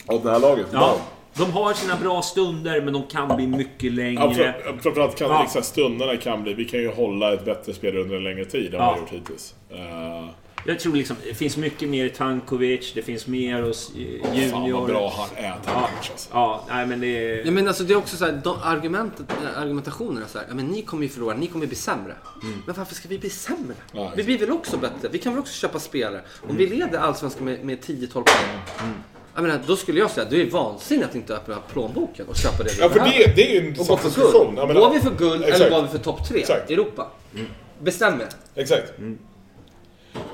Och 0.06 0.20
det 0.24 0.30
här 0.30 0.40
laget. 0.40 0.66
Ja, 0.72 0.96
de 1.34 1.52
har 1.52 1.72
sina 1.74 1.96
bra 1.96 2.22
stunder 2.22 2.80
men 2.82 2.92
de 2.92 3.02
kan 3.02 3.36
bli 3.36 3.46
mycket 3.46 3.82
Ja, 3.82 3.90
längre. 3.92 4.34
för, 4.34 4.78
framförallt 4.82 5.18
kan 5.18 5.30
Ja. 5.30 5.42
liksom, 5.42 5.62
stunderna 5.62 6.16
kan 6.16 6.42
bli... 6.42 6.54
Vi 6.54 6.64
kan 6.64 6.80
ju 6.80 6.88
hålla 6.92 7.34
ett 7.34 7.44
bättre 7.44 7.74
spel 7.74 7.96
under 7.96 8.16
en 8.16 8.24
längre 8.24 8.44
tid 8.44 8.74
än 8.74 8.80
Ja. 8.80 8.92
vi 8.92 8.92
har 8.92 8.98
gjort 8.98 9.10
hittills. 9.10 9.54
Uh, 9.72 10.28
Jag 10.66 10.80
tror 10.80 10.96
liksom, 10.96 11.16
det 11.28 11.34
finns 11.34 11.56
mycket 11.56 11.88
mer 11.88 12.04
i 12.04 12.10
Tankovic, 12.10 12.92
det 12.94 13.02
finns 13.02 13.26
mer 13.26 13.62
hos 13.62 13.92
eh, 13.94 14.00
Junior. 14.00 14.50
fan 14.50 14.72
vad 14.72 14.86
bra 14.86 15.12
han 15.16 15.44
är, 15.44 15.48
Ja, 15.48 15.56
Tankovic 15.64 16.10
alltså. 16.10 16.28
ja, 16.32 16.64
nej 16.68 16.86
men 16.86 17.00
det 17.00 17.06
är... 17.06 17.44
Ja, 17.44 17.50
men 17.50 17.68
alltså, 17.68 17.84
det 17.84 17.92
är 17.92 17.96
också 17.96 18.16
så 18.16 18.24
här, 18.24 18.40
de 18.44 18.56
argumentet, 18.62 19.26
äh, 19.30 19.62
argumentationen 19.62 20.22
är 20.22 20.26
så 20.26 20.38
här, 20.38 20.46
ja, 20.48 20.54
men 20.54 20.66
ni 20.66 20.82
kommer 20.82 21.02
ju 21.02 21.08
förlora, 21.08 21.36
ni 21.36 21.46
kommer 21.46 21.66
bli 21.66 21.76
sämre. 21.76 22.14
Men 22.66 22.74
varför 22.76 22.94
ska 22.94 23.08
vi 23.08 23.18
bli 23.18 23.30
sämre? 23.30 23.60
Mm. 23.62 23.76
Ja, 23.92 24.12
vi 24.16 24.24
blir 24.24 24.38
väl 24.38 24.50
också 24.50 24.76
bättre? 24.76 25.08
Vi 25.10 25.18
kan 25.18 25.32
väl 25.32 25.40
också 25.40 25.54
köpa 25.54 25.78
spelare? 25.78 26.22
Om 26.48 26.56
vi 26.56 26.66
leder 26.66 26.98
Allsvenskan 26.98 27.44
med, 27.44 27.64
med 27.64 27.78
10-12 27.78 28.12
poäng. 28.12 28.24
Mm. 28.82 28.94
Jag 29.34 29.42
menar, 29.42 29.60
då 29.66 29.76
skulle 29.76 30.00
jag 30.00 30.10
säga, 30.10 30.26
du 30.30 30.40
är 30.40 30.50
vansinnig 30.50 31.04
att 31.04 31.14
inte 31.14 31.34
öppna 31.34 31.56
plånboken 31.72 32.26
och 32.26 32.36
köpa 32.36 32.62
det 32.62 32.70
vi 32.76 32.80
Ja, 32.80 32.88
för 32.88 32.98
det, 33.00 33.32
det 33.36 33.56
är 33.56 33.60
ju 33.62 33.68
en 33.68 33.74
för 33.74 34.04
diskussion. 34.04 34.54
Går 34.54 34.94
vi 34.94 35.00
för 35.00 35.10
guld 35.10 35.42
Exakt. 35.44 35.60
eller 35.60 35.76
går 35.76 35.82
vi 35.82 35.88
för 35.88 35.98
topp 35.98 36.28
tre 36.28 36.40
Exakt. 36.40 36.70
i 36.70 36.74
Europa? 36.74 37.06
Bestäm 37.82 38.20
er. 38.20 38.28
Exakt. 38.54 38.92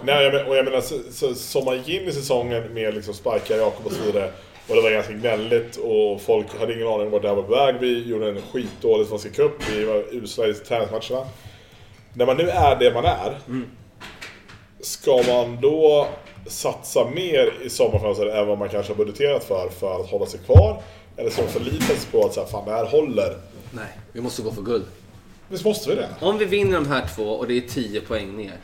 Nej, 0.04 0.24
jag 0.24 0.34
men, 0.34 0.46
och 0.46 0.56
jag 0.56 0.64
menar, 0.64 0.80
så, 0.80 0.94
så, 1.10 1.34
som 1.34 1.64
man 1.64 1.76
gick 1.76 1.88
in 1.88 2.08
i 2.08 2.12
säsongen 2.12 2.74
med 2.74 2.94
liksom 2.94 3.14
sparka 3.14 3.56
Jakob 3.56 3.86
och 3.86 3.92
så 3.92 4.02
vidare. 4.02 4.32
Och 4.68 4.76
det 4.76 4.82
var 4.82 4.90
ganska 4.90 5.12
gnälligt 5.12 5.76
och 5.76 6.20
folk 6.20 6.58
hade 6.60 6.74
ingen 6.74 6.86
aning 6.86 7.06
om 7.06 7.10
vart 7.10 7.22
det 7.22 7.28
här 7.28 7.34
var 7.34 7.42
på 7.42 7.54
väg. 7.54 7.74
Vi 7.80 8.08
gjorde 8.08 8.28
en 8.28 8.42
skitdålig 8.42 9.06
Svenska 9.06 9.30
Cup. 9.30 9.52
Vi 9.70 9.84
var 9.84 10.04
usla 10.10 10.46
i 10.46 10.54
träningsmatcherna. 10.54 11.26
När 12.14 12.26
man 12.26 12.36
nu 12.36 12.50
är 12.50 12.76
det 12.76 12.94
man 12.94 13.04
är. 13.04 13.38
Ska 14.80 15.22
man 15.28 15.60
då 15.60 16.08
satsa 16.46 17.10
mer 17.10 17.52
i 17.62 17.70
sommarfönstret 17.70 18.34
än 18.34 18.46
vad 18.46 18.58
man 18.58 18.68
kanske 18.68 18.92
har 18.92 18.96
budgeterat 18.96 19.44
för, 19.44 19.68
för 19.68 20.00
att 20.00 20.10
hålla 20.10 20.26
sig 20.26 20.40
kvar? 20.40 20.82
Eller 21.16 21.30
ska 21.30 21.42
man 21.42 21.50
förlita 21.50 21.84
sig 21.84 22.10
på 22.10 22.24
att 22.24 22.34
så 22.34 22.40
här, 22.40 22.46
fan, 22.48 22.64
det 22.64 22.70
här 22.70 22.84
håller? 22.84 23.36
Nej, 23.70 23.98
vi 24.12 24.20
måste 24.20 24.42
gå 24.42 24.52
för 24.52 24.62
guld. 24.62 24.84
Visst 25.48 25.64
måste 25.64 25.90
vi 25.90 25.96
det? 25.96 26.08
Om 26.20 26.38
vi 26.38 26.44
vinner 26.44 26.72
de 26.72 26.86
här 26.86 27.08
två 27.16 27.22
och 27.22 27.46
det 27.46 27.56
är 27.56 27.60
10 27.60 28.00
poäng 28.00 28.36
ner. 28.36 28.56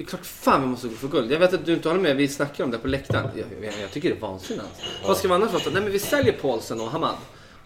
Det 0.00 0.04
är 0.04 0.08
klart 0.08 0.26
fan 0.26 0.60
vi 0.60 0.66
måste 0.66 0.88
gå 0.88 0.94
för 0.94 1.08
guld. 1.08 1.32
Jag 1.32 1.38
vet 1.38 1.54
att 1.54 1.66
du 1.66 1.72
inte 1.72 1.88
håller 1.88 2.00
med, 2.00 2.16
vi 2.16 2.28
snackar 2.28 2.64
om 2.64 2.70
det 2.70 2.78
på 2.78 2.88
läktaren. 2.88 3.30
Jag, 3.36 3.64
jag, 3.64 3.74
jag 3.82 3.90
tycker 3.90 4.08
det 4.08 4.16
är 4.16 4.20
vansinnigt. 4.20 4.64
Alltså. 4.64 5.08
Vad 5.08 5.16
ska 5.16 5.28
vi 5.28 5.34
annars 5.34 5.50
prata 5.50 5.70
Nej 5.70 5.82
men 5.82 5.92
vi 5.92 5.98
säljer 5.98 6.32
Paulsen 6.32 6.80
och 6.80 6.90
Hamad. 6.90 7.14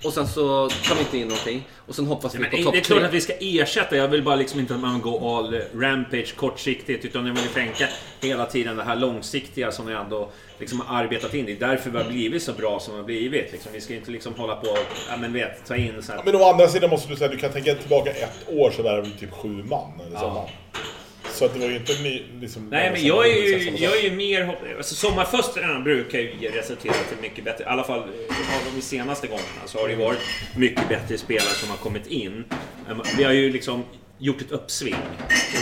Och 0.05 0.12
sen 0.12 0.28
så 0.28 0.68
tar 0.68 0.95
vi 0.95 1.01
inte 1.01 1.18
in 1.18 1.28
någonting. 1.28 1.68
Och 1.87 1.95
sen 1.95 2.07
hoppas 2.07 2.35
vi 2.35 2.39
på 2.39 2.57
det 2.57 2.62
topp 2.62 2.74
är 2.74 2.80
klart 2.80 3.03
att 3.03 3.12
vi 3.12 3.20
ska 3.20 3.32
ersätta. 3.41 3.97
Jag 3.97 4.09
vill 4.09 4.22
bara 4.22 4.37
liksom 4.37 4.61
inte 4.61 4.74
att 4.74 4.80
man 4.80 5.01
går 5.01 5.39
all 5.39 5.55
rampage 5.74 6.37
kortsiktigt. 6.37 7.05
Utan 7.05 7.26
jag 7.26 7.35
vill 7.35 7.49
tänka 7.49 7.89
hela 8.20 8.47
tiden 8.47 8.76
det 8.76 8.85
här 8.85 8.97
långsiktiga 8.97 9.72
som 9.72 9.87
vi 9.87 9.95
ändå 9.95 10.30
liksom 10.59 10.80
har 10.80 11.03
arbetat 11.03 11.35
in. 11.35 11.47
Det 11.47 11.53
är 11.53 11.68
därför 11.68 11.91
vi 11.91 11.99
har 11.99 12.05
blivit 12.05 12.43
så 12.43 12.53
bra 12.53 12.80
som 12.80 12.95
vi 12.95 13.01
har 13.01 13.07
blivit. 13.07 13.53
Liksom. 13.53 13.72
Vi 13.72 13.80
ska 13.80 13.95
inte 13.95 14.11
liksom 14.11 14.35
hålla 14.35 14.57
på 14.57 14.70
och, 14.70 14.78
ja 15.11 15.16
men 15.16 15.32
vet, 15.32 15.66
ta 15.66 15.76
in 15.76 16.03
så 16.03 16.12
här. 16.12 16.22
Men 16.24 16.37
å 16.37 16.51
andra 16.51 16.68
sidan 16.68 16.91
måste 16.91 17.09
du 17.09 17.16
säga, 17.16 17.30
du 17.30 17.39
kan 17.39 17.53
tänka 17.53 17.74
tillbaka 17.74 18.11
ett 18.11 18.49
år 18.49 18.70
så 18.70 18.82
där 18.82 18.99
är 18.99 19.03
vi 19.03 19.11
typ 19.11 19.32
sju 19.32 19.49
man. 19.49 20.01
Eller 20.07 20.18
så, 20.18 20.28
man. 20.28 20.49
Så 21.35 21.45
att 21.45 21.55
det 21.55 21.61
var 21.61 21.66
ju 21.68 21.76
inte 21.76 22.03
ny, 22.03 22.22
liksom, 22.41 22.68
Nej 22.70 22.91
men 22.91 23.07
jag 23.07 23.26
är 23.30 23.35
ju, 23.43 23.70
jag 23.76 23.97
är 23.99 24.03
ju 24.03 24.11
mer... 24.11 24.45
hopp- 24.45 24.76
Alltså 24.76 24.95
sommarfönstren 24.95 25.85
brukar 25.85 26.18
ju 26.18 26.51
resultera 26.51 26.93
till 26.93 27.18
mycket 27.22 27.45
bättre... 27.45 27.64
I 27.64 27.66
alla 27.66 27.85
fall 27.85 27.99
eh, 27.99 28.05
av 28.68 28.74
de 28.76 28.82
senaste 28.82 29.26
gångerna 29.26 29.62
så 29.66 29.78
har 29.78 29.89
det 29.89 29.95
ju 29.95 30.01
varit 30.01 30.18
mycket 30.57 30.89
bättre 30.89 31.18
spelare 31.18 31.49
som 31.55 31.70
har 31.70 31.76
kommit 31.76 32.07
in. 32.07 32.45
Vi 33.16 33.24
har 33.24 33.32
ju 33.32 33.51
liksom 33.53 33.85
gjort 34.18 34.41
ett 34.41 34.51
uppsving 34.51 34.95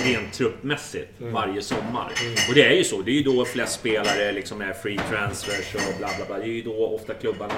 rent 0.05 0.33
truppmässigt 0.33 1.09
varje 1.18 1.62
sommar. 1.62 2.12
Och 2.49 2.55
det 2.55 2.62
är 2.66 2.73
ju 2.73 2.85
så. 2.85 3.03
Det 3.03 3.11
är 3.11 3.14
ju 3.14 3.23
då 3.23 3.45
flest 3.45 3.73
spelare 3.75 4.33
liksom 4.33 4.61
är 4.61 4.73
free 4.73 5.01
transfers 5.11 5.75
och 5.75 5.99
bla 5.99 6.09
bla 6.16 6.27
bla. 6.27 6.37
Det 6.39 6.45
är 6.45 6.47
ju 6.55 6.62
då 6.62 6.87
ofta 6.87 7.14
klubbarna 7.14 7.55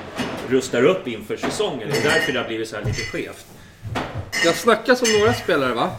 rustar 0.49 0.83
upp 0.85 1.09
inför 1.09 1.37
säsongen. 1.37 1.89
Det 1.93 1.99
är 1.99 2.03
därför 2.03 2.33
det 2.33 2.39
har 2.39 2.47
blivit 2.49 2.69
så 2.69 2.77
här 2.77 2.85
lite 2.85 3.01
skevt. 3.01 3.47
Jag 4.45 4.55
snackas 4.55 5.03
om 5.03 5.09
några 5.19 5.35
spelare 5.35 5.75
va? 5.75 5.91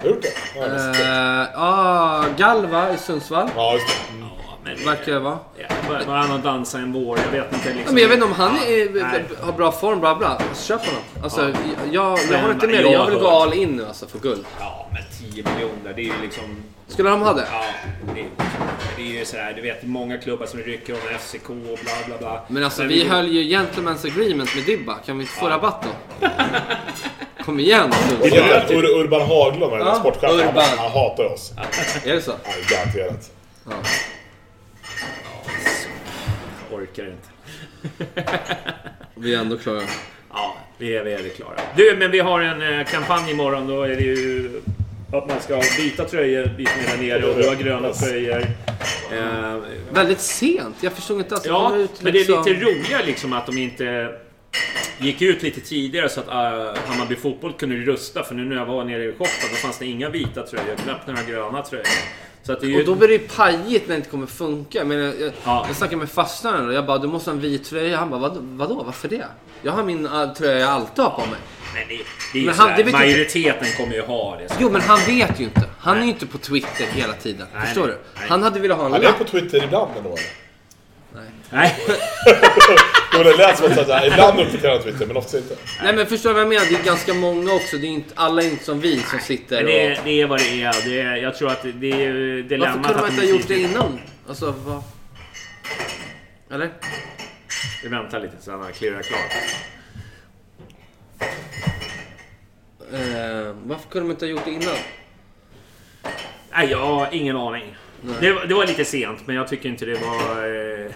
Har 0.00 0.08
du 0.08 0.14
gjort 0.14 0.22
det? 0.22 0.28
Ja, 0.56 0.64
Eh, 0.66 0.72
är 0.74 0.92
säkert. 0.94 1.52
ah, 1.56 2.24
Galva 2.36 2.94
i 2.94 2.96
Sundsvall. 2.98 3.48
ja 3.56 3.74
just 3.74 3.86
det. 3.88 4.14
Mm. 4.16 4.28
Ja, 4.46 4.58
men... 4.64 4.84
Verkar 4.84 5.12
det 5.12 5.18
vara. 5.20 5.38
Ja, 5.56 5.66
han 6.06 6.32
och 6.32 6.40
dansa 6.40 6.78
en 6.78 6.92
vår. 6.92 7.18
Jag 7.24 7.40
vet 7.42 7.52
inte 7.52 7.66
liksom... 7.68 7.82
Ja, 7.86 7.92
men 7.92 8.02
jag 8.02 8.08
vet 8.08 8.14
inte 8.16 8.26
om 8.26 8.32
han 8.32 8.56
är, 8.56 9.44
har 9.44 9.52
bra 9.52 9.72
form, 9.72 10.00
bla 10.00 10.14
bla. 10.14 10.40
Köp 10.54 10.86
honom. 10.86 11.02
Alltså, 11.22 11.40
jag, 11.42 11.52
jag, 11.92 12.18
jag 12.18 12.30
Men 12.30 12.40
har 12.40 12.50
inte 12.52 12.66
med 12.66 12.76
det. 12.76 12.82
jag 12.82 12.92
Jag 12.92 13.10
vill 13.10 13.18
gå 13.18 13.28
all 13.28 13.54
in 13.54 13.68
nu 13.76 13.86
alltså 13.86 14.06
för 14.06 14.18
guld. 14.18 14.44
Ja, 14.60 14.88
men 14.92 15.02
10 15.32 15.44
miljoner, 15.44 15.92
det 15.96 16.00
är 16.00 16.04
ju 16.04 16.12
liksom... 16.22 16.44
Skulle 16.88 17.10
de 17.10 17.22
ha 17.22 17.32
det? 17.32 17.46
Ja, 17.52 17.62
det, 18.14 18.24
det 18.96 19.02
är 19.02 19.18
ju 19.18 19.24
sådär, 19.24 19.52
du 19.56 19.62
vet 19.62 19.82
många 19.82 20.18
klubbar 20.18 20.46
som 20.46 20.60
rycker 20.60 20.92
om 20.92 21.18
FCK 21.18 21.50
och 21.50 21.56
bla 21.56 21.92
bla 22.06 22.18
bla. 22.18 22.42
Men 22.48 22.64
alltså 22.64 22.82
vi 22.84 23.08
höll 23.08 23.28
ju 23.28 23.56
gentlemen's 23.58 24.06
agreement 24.06 24.54
med 24.54 24.64
Dibba. 24.64 24.94
Kan 25.06 25.18
vi 25.18 25.24
inte 25.24 25.34
få 25.34 25.48
rabatt 25.48 25.82
då? 26.20 26.26
Kom 27.50 27.60
igen 27.60 27.92
är 28.22 28.66
det? 28.68 28.74
Ur, 28.74 28.84
Urban 29.00 29.20
Haglund, 29.20 29.72
den 29.72 29.80
Ja, 29.80 29.94
sportchefen. 29.94 30.30
Han, 30.30 30.48
Urban. 30.48 30.64
han 30.78 30.90
hatar 30.90 31.24
oss. 31.24 31.52
Är 32.04 32.14
det 32.14 32.22
så? 32.22 32.32
Ja, 32.44 32.50
garanterat. 32.76 33.30
Orkar 36.72 37.04
inte. 37.06 37.28
Vi 39.14 39.34
är 39.34 39.38
ändå 39.38 39.58
klara. 39.58 39.82
Ja, 40.32 40.56
vi 40.78 40.96
är, 40.96 41.04
vi 41.04 41.12
är 41.12 41.22
det 41.22 41.28
klara. 41.28 41.60
Du, 41.76 41.96
men 41.98 42.10
vi 42.10 42.20
har 42.20 42.40
en 42.40 42.78
eh, 42.80 42.86
kampanj 42.86 43.30
imorgon. 43.30 43.66
Då 43.68 43.82
är 43.82 43.88
det 43.88 44.02
ju 44.02 44.50
att 45.12 45.28
man 45.28 45.40
ska 45.40 45.62
byta 45.76 46.04
tröjor 46.04 46.50
lite 46.58 46.70
mer 46.76 46.96
där 46.96 47.02
nere 47.02 47.30
och 47.32 47.38
du 47.38 47.48
har 47.48 47.54
gröna 47.54 47.92
tröjor. 47.92 48.46
Eh, 49.12 49.56
Väldigt 49.92 50.20
sent. 50.20 50.76
Jag 50.80 50.92
förstod 50.92 51.18
inte 51.20 51.34
att 51.34 51.42
det 51.42 51.48
ja, 51.48 51.68
kom 51.68 51.78
ut 51.80 52.02
men 52.02 52.12
det 52.12 52.18
är 52.18 52.24
liksom- 52.24 52.44
lite 52.44 52.64
roligare 52.64 53.06
liksom 53.06 53.32
att 53.32 53.46
de 53.46 53.58
inte 53.58 54.12
gick 54.98 55.22
ut 55.22 55.42
lite 55.42 55.60
tidigare 55.60 56.08
så 56.08 56.20
att 56.20 56.26
uh, 56.28 56.80
Hammarby 56.86 57.16
Fotboll 57.16 57.52
kunde 57.52 57.76
rösta. 57.76 58.22
För 58.24 58.34
nu 58.34 58.44
när 58.44 58.56
jag 58.56 58.66
var 58.66 58.84
nere 58.84 59.04
i 59.04 59.12
shoppen 59.12 59.48
då 59.50 59.56
fanns 59.56 59.78
det 59.78 59.86
inga 59.86 60.08
vita 60.08 60.42
tröjor, 60.46 60.76
knappt 60.84 61.06
några 61.06 61.22
gröna 61.22 61.62
tröjor. 61.62 61.86
Så 62.42 62.52
att 62.52 62.60
det 62.60 62.66
är 62.66 62.68
ju... 62.68 62.78
Och 62.78 62.84
då 62.86 62.94
blir 62.94 63.08
det 63.08 63.14
ju 63.14 63.18
pajigt 63.28 63.88
när 63.88 63.94
det 63.94 63.96
inte 63.96 64.10
kommer 64.10 64.26
funka. 64.26 64.84
Men 64.84 64.98
jag, 64.98 65.20
jag, 65.20 65.32
Ja. 65.44 65.64
jag 65.66 65.76
snackade 65.76 65.96
med 65.96 66.10
farsan 66.10 66.68
och 66.68 66.74
jag 66.74 66.86
bara, 66.86 66.98
du 66.98 67.08
måste 67.08 67.30
ha 67.30 67.34
en 67.34 67.40
vit 67.40 67.64
tröja. 67.64 67.96
Han 67.96 68.10
bara, 68.10 68.20
Vad, 68.20 68.36
vadå? 68.36 68.82
Varför 68.82 69.08
det? 69.08 69.24
Jag 69.62 69.72
har 69.72 69.84
min 69.84 70.06
uh, 70.06 70.32
tröja 70.32 70.58
jag 70.58 70.68
alltid 70.68 71.04
har 71.04 71.10
på 71.10 71.20
mig. 71.20 71.38
Men 71.74 71.88
det, 71.88 71.94
det 72.32 72.38
är 72.38 72.40
ju 72.40 72.46
Men 72.46 72.54
sådär, 72.54 72.68
han- 72.68 72.76
vet 72.76 72.86
inte- 72.86 72.98
majoriteten 72.98 73.66
kommer 73.76 73.94
ju 73.94 74.02
ha 74.02 74.36
det. 74.36 74.48
Så. 74.48 74.54
Jo, 74.60 74.70
men 74.70 74.80
han 74.80 74.98
vet 75.06 75.40
ju 75.40 75.44
inte. 75.44 75.62
Han 75.78 75.98
är 75.98 76.02
ju 76.02 76.08
inte 76.08 76.26
på 76.26 76.38
Twitter 76.38 76.86
hela 76.94 77.12
tiden. 77.12 77.46
Nej, 77.54 77.66
Förstår 77.66 77.86
nej, 77.86 77.90
du? 77.90 78.20
nej. 78.20 78.28
Han 78.28 78.42
hade 78.42 78.60
velat 78.60 78.78
ha 78.78 78.86
en 78.86 78.92
Han 78.92 79.00
är 79.00 79.04
lapp. 79.04 79.18
på 79.18 79.24
Twitter 79.24 79.64
ibland 79.64 79.90
ändå 79.96 80.16
eller? 81.12 81.30
Nej. 81.50 81.76
Jo, 83.12 83.22
det 83.22 83.36
lät 83.36 83.58
som 83.58 83.66
att 83.66 83.74
säga, 83.74 84.06
ibland 84.06 84.40
uppdaterar 84.40 84.72
han 84.72 84.82
Twitter, 84.82 85.06
men 85.06 85.16
oftast 85.16 85.34
inte. 85.34 85.56
Nej, 85.82 85.94
men 85.94 86.06
förstår 86.06 86.30
du 86.30 86.34
vad 86.34 86.42
jag 86.42 86.48
menar? 86.48 86.66
Det 86.70 86.74
är 86.74 86.84
ganska 86.84 87.14
många 87.14 87.52
också. 87.52 87.76
Det 87.76 87.86
är 87.86 87.88
inte, 87.88 88.12
alla 88.14 88.42
är 88.42 88.50
inte 88.50 88.64
som 88.64 88.80
vi 88.80 89.00
som 89.00 89.18
sitter 89.18 89.64
det, 89.64 89.64
och... 89.64 89.70
är, 89.70 90.00
det 90.04 90.20
är 90.20 90.26
vad 90.26 90.38
det 90.38 90.62
är. 90.62 90.74
Det 90.84 91.00
är. 91.00 91.16
Jag 91.16 91.36
tror 91.36 91.50
att 91.50 91.62
det, 91.62 91.72
det 91.72 91.92
är 91.92 91.98
ju 91.98 92.42
Varför 92.42 92.48
dilemmat 92.48 92.86
kunde 92.86 93.00
man 93.00 93.04
att 93.04 93.10
inte 93.10 93.26
ha 93.26 93.32
gjort 93.32 93.48
det 93.48 93.58
innan? 93.58 94.00
Alltså, 94.28 94.54
vad... 94.64 94.82
Eller? 96.50 96.70
Vi 97.82 97.88
väntar 97.88 98.20
lite 98.20 98.36
så 98.40 98.50
han 98.50 98.72
klirrar 98.72 99.02
klart. 99.02 99.20
Eh, 102.92 103.54
varför 103.64 103.88
kunde 103.88 104.08
de 104.08 104.10
inte 104.10 104.24
ha 104.24 104.30
gjort 104.30 104.44
det 104.44 104.50
innan? 104.50 104.76
Nej, 106.52 106.70
jag 106.70 106.78
har 106.78 107.08
ingen 107.12 107.36
aning. 107.36 107.76
Det, 108.20 108.32
var- 108.32 108.44
det 108.44 108.54
var 108.54 108.66
lite 108.66 108.84
sent, 108.84 109.26
men 109.26 109.36
jag 109.36 109.48
tycker 109.48 109.68
inte 109.68 109.84
det 109.84 109.94
var... 109.94 110.44
Eh... 110.84 110.90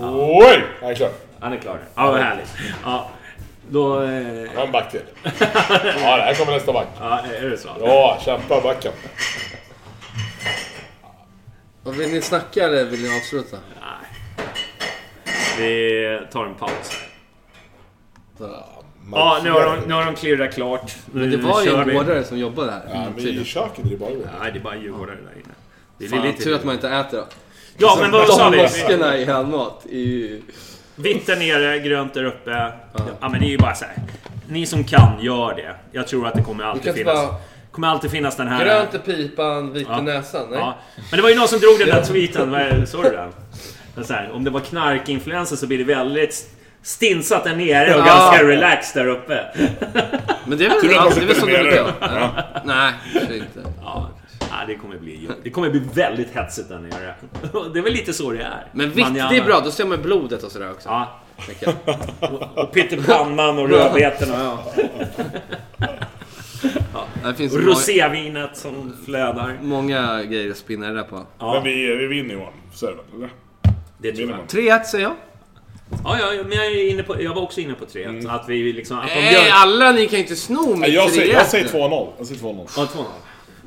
Oj! 0.00 0.64
Han 0.80 0.90
är 0.90 0.94
klar. 0.94 1.10
Han 1.40 1.52
är 1.52 1.56
klar. 1.58 1.78
Ja, 1.94 2.10
vad 2.10 2.20
härligt. 2.20 2.48
Ja, 2.84 3.10
då... 3.68 4.02
Eh... 4.02 4.50
Han 4.56 4.72
back 4.72 4.90
till. 4.90 5.00
Ja, 5.22 6.16
det 6.16 6.22
här 6.22 6.34
kommer 6.34 6.52
nästa 6.52 6.72
back. 6.72 6.88
Ja, 7.00 7.18
är 7.40 7.50
det 7.50 7.56
så? 7.58 7.68
Ja, 7.80 8.18
kämpa 8.24 8.60
backen. 8.60 8.92
Vad 11.82 11.94
Vill 11.94 12.10
ni 12.10 12.20
snacka 12.22 12.64
eller 12.64 12.84
vill 12.84 13.02
ni 13.02 13.16
avsluta? 13.16 13.56
Nej. 13.80 14.10
Vi 15.58 16.20
tar 16.32 16.44
en 16.46 16.54
paus. 16.54 16.92
Så. 18.38 18.64
Ja, 19.12 19.40
nu 19.44 19.50
har 19.50 19.64
de, 19.76 19.88
nu 19.88 19.94
har 19.94 20.04
de 20.04 20.14
klirrat 20.14 20.54
klart. 20.54 20.92
Men 21.12 21.30
det 21.30 21.36
Nu 21.36 21.42
var 21.42 21.62
ju 21.62 21.68
en 21.74 21.94
vårdare 21.94 22.24
som 22.24 22.38
jobbade 22.38 22.72
här. 22.72 22.82
Ja, 22.94 23.04
men 23.16 23.28
i 23.28 23.44
köket 23.44 23.84
är 23.84 23.88
det 23.90 23.96
bara. 23.96 24.10
Nej, 24.10 24.52
det 24.52 24.58
är 24.58 24.62
bara 24.62 24.76
djurgårdare 24.76 25.16
där 25.16 25.32
inne. 25.32 25.54
Det 25.98 26.04
är 26.04 26.08
Fan, 26.08 26.22
lite... 26.22 26.42
tur 26.44 26.54
att 26.54 26.64
man 26.64 26.74
inte 26.74 26.88
äter 26.88 27.18
då. 27.18 27.24
Ja, 27.78 27.96
men 28.00 28.10
vad 28.10 28.28
sa 28.28 28.50
De 28.50 28.56
vi? 28.56 28.62
maskerna 28.62 29.16
i 29.18 29.24
handmat 29.24 29.86
är 29.90 29.98
ju... 29.98 30.42
Vitt 30.96 31.26
där 31.26 31.36
nere, 31.36 31.78
grönt 31.78 32.14
där 32.14 32.24
uppe. 32.24 32.72
Ja, 33.20 33.28
men 33.28 33.40
det 33.40 33.46
är 33.46 33.50
ju 33.50 33.58
bara 33.58 33.74
så 33.74 33.84
här. 33.84 33.94
Ni 34.48 34.66
som 34.66 34.84
kan, 34.84 35.22
gör 35.22 35.54
det. 35.54 35.74
Jag 35.92 36.08
tror 36.08 36.26
att 36.26 36.34
det 36.34 36.42
kommer 36.42 36.64
Det 36.64 36.70
alltid 36.70 36.94
finnas... 36.94 37.14
vara 37.16 37.34
kommer 37.70 37.88
alltid 37.88 38.10
finnas 38.10 38.36
den 38.36 38.48
här... 38.48 38.64
grönt 38.64 38.94
i 38.94 38.98
pipan, 38.98 39.72
vit 39.72 39.86
Ja. 39.90 39.98
i 39.98 40.02
näsan. 40.02 40.46
Nej? 40.50 40.58
Ja. 40.58 40.78
Men 41.10 41.16
det 41.16 41.22
var 41.22 41.28
ju 41.30 41.36
någon 41.36 41.48
som 41.48 41.58
drog 41.58 41.78
den 41.78 41.88
där 41.88 42.02
tweeten. 42.04 42.54
Är- 42.54 42.84
Såg 42.86 43.04
du 43.04 43.10
den? 43.10 43.32
Här, 44.08 44.30
om 44.32 44.44
det 44.44 44.50
var 44.50 44.60
knarkinfluencer 44.60 45.56
så 45.56 45.66
blir 45.66 45.78
det 45.78 45.84
väldigt 45.84 46.50
stinsat 46.84 47.44
där 47.44 47.56
nere 47.56 47.94
och 47.94 48.00
Ja. 48.00 48.04
ganska 48.06 48.44
relaxed 48.44 49.04
där 49.04 49.10
uppe. 49.10 49.44
Men 50.46 50.58
det 50.58 50.64
är 50.66 50.68
väl, 50.82 50.92
ja, 50.92 51.08
de 51.08 51.14
det 51.14 51.22
är 51.22 51.26
väl 51.26 51.36
så 51.36 51.46
vara? 51.46 51.92
Ja. 52.00 52.30
Nej, 52.64 52.92
kanske 53.12 53.36
inte. 53.36 53.60
Ja, 53.82 54.10
ja, 54.40 54.46
det 54.66 54.74
kommer 54.74 54.96
bli 54.98 55.28
Det 55.44 55.50
kommer 55.50 55.70
bli 55.70 55.82
väldigt 55.94 56.34
hetsigt 56.34 56.68
där 56.68 56.78
nere. 56.78 57.14
Det 57.72 57.78
är 57.78 57.82
väl 57.82 57.92
lite 57.92 58.12
så 58.12 58.30
det 58.30 58.42
är. 58.42 58.66
Men 58.72 58.90
vitt, 58.90 59.14
det 59.14 59.36
är 59.36 59.44
bra. 59.44 59.60
Då 59.64 59.70
ser 59.70 59.84
man 59.84 60.02
blodet 60.02 60.42
och 60.42 60.52
sådär 60.52 60.70
också. 60.70 60.88
Ja. 60.88 61.20
Och, 62.20 62.58
och 62.64 62.72
Peter 62.72 62.96
Panman 62.96 63.58
och 63.58 63.68
rödbetorna. 63.68 64.58
Ja. 66.92 67.04
Det 67.24 67.34
finns 67.34 67.52
Och 67.54 67.60
rosévinet 67.62 68.56
som 68.56 68.96
flödar. 69.04 69.58
många 69.62 70.22
grejer 70.22 70.50
att 70.50 70.56
spinna 70.56 70.86
det 70.88 70.94
där 70.94 71.02
på. 71.02 71.22
Ja, 71.38 71.52
Men 71.54 71.62
vi, 71.64 71.96
vi 71.96 72.06
vinner. 72.06 72.48
Så 72.74 72.86
är 72.86 72.90
det 72.90 72.96
väl, 72.96 73.04
eller? 73.16 73.30
det 73.98 74.12
tror 74.12 74.30
jag. 74.30 74.80
3-1 74.80 74.82
säger 74.84 75.04
jag. 75.04 75.14
Ja, 76.04 76.18
ja, 76.18 76.42
men 76.48 76.58
jag, 76.58 76.66
är 76.66 76.90
inne 76.90 77.02
på, 77.02 77.22
jag 77.22 77.34
var 77.34 77.42
också 77.42 77.60
inne 77.60 77.74
på 77.74 77.86
3 77.86 78.06
Att 78.28 78.48
vi 78.48 78.72
liksom... 78.72 78.98
Att 78.98 79.10
de 79.14 79.20
gör... 79.20 79.42
alla 79.52 79.92
ni 79.92 80.06
kan 80.06 80.18
ju 80.18 80.22
inte 80.22 80.36
sno 80.36 80.76
mitt 80.76 80.92
Jag 80.92 81.10
säger, 81.10 81.34
jag 81.34 81.42
3-1 81.42 81.46
säger 81.46 81.64
nu. 81.64 81.70
2-0. 81.70 82.08
Jag 82.18 82.26
säger 82.26 82.40
2-0. 82.40 82.68
Ja, 82.76 82.88
2-0. 82.94 83.04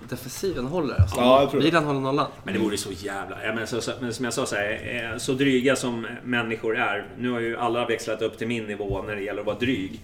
Defensiven 0.09 0.65
håller 0.65 0.95
alltså. 1.01 1.15
Ja, 1.19 1.41
jag 1.41 1.51
tror. 1.51 1.61
Milan 1.61 1.85
håller 1.85 1.99
nollan. 1.99 2.27
Men 2.43 2.53
det 2.53 2.59
vore 2.59 2.77
så 2.77 2.89
jävla... 2.91 3.45
Ja, 3.45 3.53
men, 3.53 3.67
så, 3.67 3.81
så, 3.81 3.91
men 4.01 4.13
som 4.13 4.25
jag 4.25 4.33
sa, 4.33 4.45
så, 4.45 4.55
här, 4.55 5.11
eh, 5.13 5.17
så 5.17 5.33
dryga 5.33 5.75
som 5.75 6.07
människor 6.23 6.77
är. 6.77 7.07
Nu 7.17 7.29
har 7.29 7.39
ju 7.39 7.57
alla 7.57 7.85
växlat 7.85 8.21
upp 8.21 8.37
till 8.37 8.47
min 8.47 8.63
nivå 8.63 9.03
när 9.07 9.15
det 9.15 9.21
gäller 9.21 9.39
att 9.39 9.45
vara 9.45 9.57
dryg. 9.57 9.99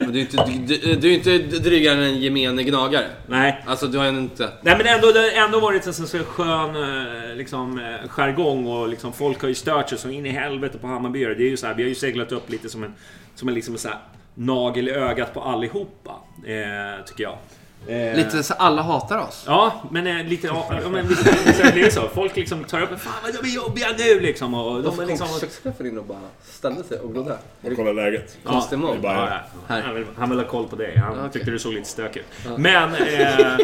Men 0.00 0.12
du 0.12 0.18
är 0.18 0.22
inte, 0.22 0.44
du, 0.66 0.96
du, 0.96 1.10
är 1.10 1.14
inte 1.14 1.38
drygare 1.58 1.94
än 1.94 2.02
en 2.02 2.20
gemene 2.20 2.62
gnagare. 2.62 3.06
Nej. 3.26 3.64
Alltså 3.66 3.86
du 3.86 3.98
har 3.98 4.04
ju 4.04 4.18
inte... 4.18 4.52
Nej 4.62 4.76
men 4.76 4.86
ändå, 4.86 5.12
det 5.12 5.20
har 5.20 5.44
ändå 5.44 5.60
varit 5.60 5.86
en 5.86 5.94
sån 5.94 6.06
så 6.06 6.18
skön 6.18 6.76
eh, 6.76 7.36
liksom, 7.36 7.78
eh, 7.78 8.08
jargong 8.08 8.66
och 8.66 8.88
liksom, 8.88 9.12
folk 9.12 9.42
har 9.42 9.48
ju 9.48 9.54
stört 9.54 9.88
sig 9.88 9.98
så 9.98 10.08
in 10.08 10.26
i 10.26 10.30
helvete 10.30 10.78
på 10.78 10.86
Hammarbyare. 10.86 11.34
Det 11.34 11.42
är 11.42 11.50
ju 11.50 11.56
så 11.56 11.66
här, 11.66 11.74
vi 11.74 11.82
har 11.82 11.88
ju 11.88 11.94
seglat 11.94 12.32
upp 12.32 12.50
lite 12.50 12.68
som 12.68 12.84
en, 12.84 12.94
som 13.34 13.48
en 13.48 13.54
liksom 13.54 13.78
så 13.78 13.88
här, 13.88 13.98
nagel 14.34 14.88
i 14.88 14.90
ögat 14.90 15.34
på 15.34 15.40
allihopa. 15.42 16.10
Eh, 16.46 17.04
tycker 17.06 17.22
jag. 17.22 17.38
Eh, 17.86 18.16
Lite 18.16 18.42
så 18.42 18.54
alla 18.54 18.82
hatar 18.82 19.18
oss. 19.18 19.44
Ja, 19.46 19.82
men 19.90 20.06
eh, 20.06 20.24
lite... 20.26 20.46
Ja, 20.46 20.66
men 20.90 21.06
här 21.06 21.72
blir 21.72 21.82
det 21.84 21.90
så. 21.90 22.08
Folk 22.14 22.36
liksom 22.36 22.64
tar 22.64 22.82
upp 22.82 23.00
Fan 23.00 23.12
vad 23.22 23.34
de 23.42 23.48
är 23.50 23.54
jobbiga 23.54 23.86
nu 23.98 24.20
liksom. 24.20 24.54
Och 24.54 24.82
de 24.82 25.00
är 25.00 25.06
liksom... 25.06 25.28
kom 25.28 25.40
kökschefen 25.40 25.86
in 25.86 25.98
och 25.98 26.04
bara 26.04 26.18
ställde 26.44 26.84
sig 26.84 26.98
och 26.98 27.12
glodde? 27.12 27.38
Och 27.62 27.72
kolla 27.76 27.92
läget. 27.92 28.36
Ja, 28.44 28.52
mål. 28.72 28.90
det 28.92 28.98
är 28.98 29.02
bara- 29.02 29.14
Ja, 29.14 29.28
ja. 29.68 29.74
Här. 29.74 29.82
Han, 29.82 29.94
vill, 29.94 30.04
han 30.16 30.30
vill 30.30 30.38
ha 30.38 30.46
koll 30.46 30.68
på 30.68 30.76
dig. 30.76 30.96
Han 30.98 31.18
okej. 31.18 31.30
tyckte 31.32 31.50
du 31.50 31.58
såg 31.58 31.72
lite 31.72 31.88
stökig 31.88 32.20
ut. 32.20 32.58
Men... 32.58 32.94
Eh, 32.94 33.56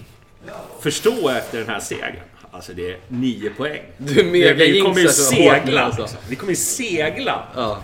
förstå 0.80 1.28
efter 1.28 1.58
den 1.58 1.68
här 1.68 1.80
segern. 1.80 2.16
Alltså 2.50 2.72
det 2.72 2.90
är 2.90 2.98
nio 3.08 3.50
poäng. 3.50 3.82
Du 3.98 4.20
är 4.20 4.24
mega 4.24 4.54
Vi 4.54 4.80
kommer 4.80 5.00
ju 5.00 5.08
segla. 5.08 5.80
alltså. 5.82 6.16
Vi 6.28 6.36
kommer 6.36 6.52
ju 6.52 6.56
segla. 6.56 7.42
Ja. 7.56 7.78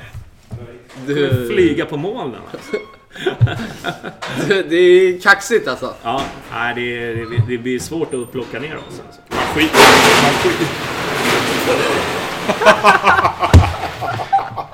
Vi 1.06 1.14
kommer 1.14 1.28
Du, 1.30 1.48
flyga 1.48 1.86
på 1.86 1.96
molnen. 1.96 2.40
Alltså. 2.52 2.76
det 4.68 4.76
är 4.76 5.20
kaxigt 5.20 5.68
alltså. 5.68 5.94
Ja, 6.02 6.22
nej, 6.52 6.74
det, 6.74 7.14
det, 7.14 7.42
det 7.48 7.58
blir 7.58 7.78
svårt 7.78 8.14
att 8.14 8.32
plocka 8.32 8.58
ner 8.58 8.76
oss. 8.76 9.00
Alltså. 9.06 9.20
Man 9.28 9.38
skiter 9.54 9.78
man 10.22 10.32
skiter. 10.32 10.66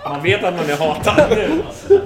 Man 0.04 0.22
vet 0.22 0.44
att 0.44 0.54
man 0.56 0.70
är 0.70 0.76
hatad 0.76 1.30
nu. 1.30 1.62
Alltså. 1.66 2.00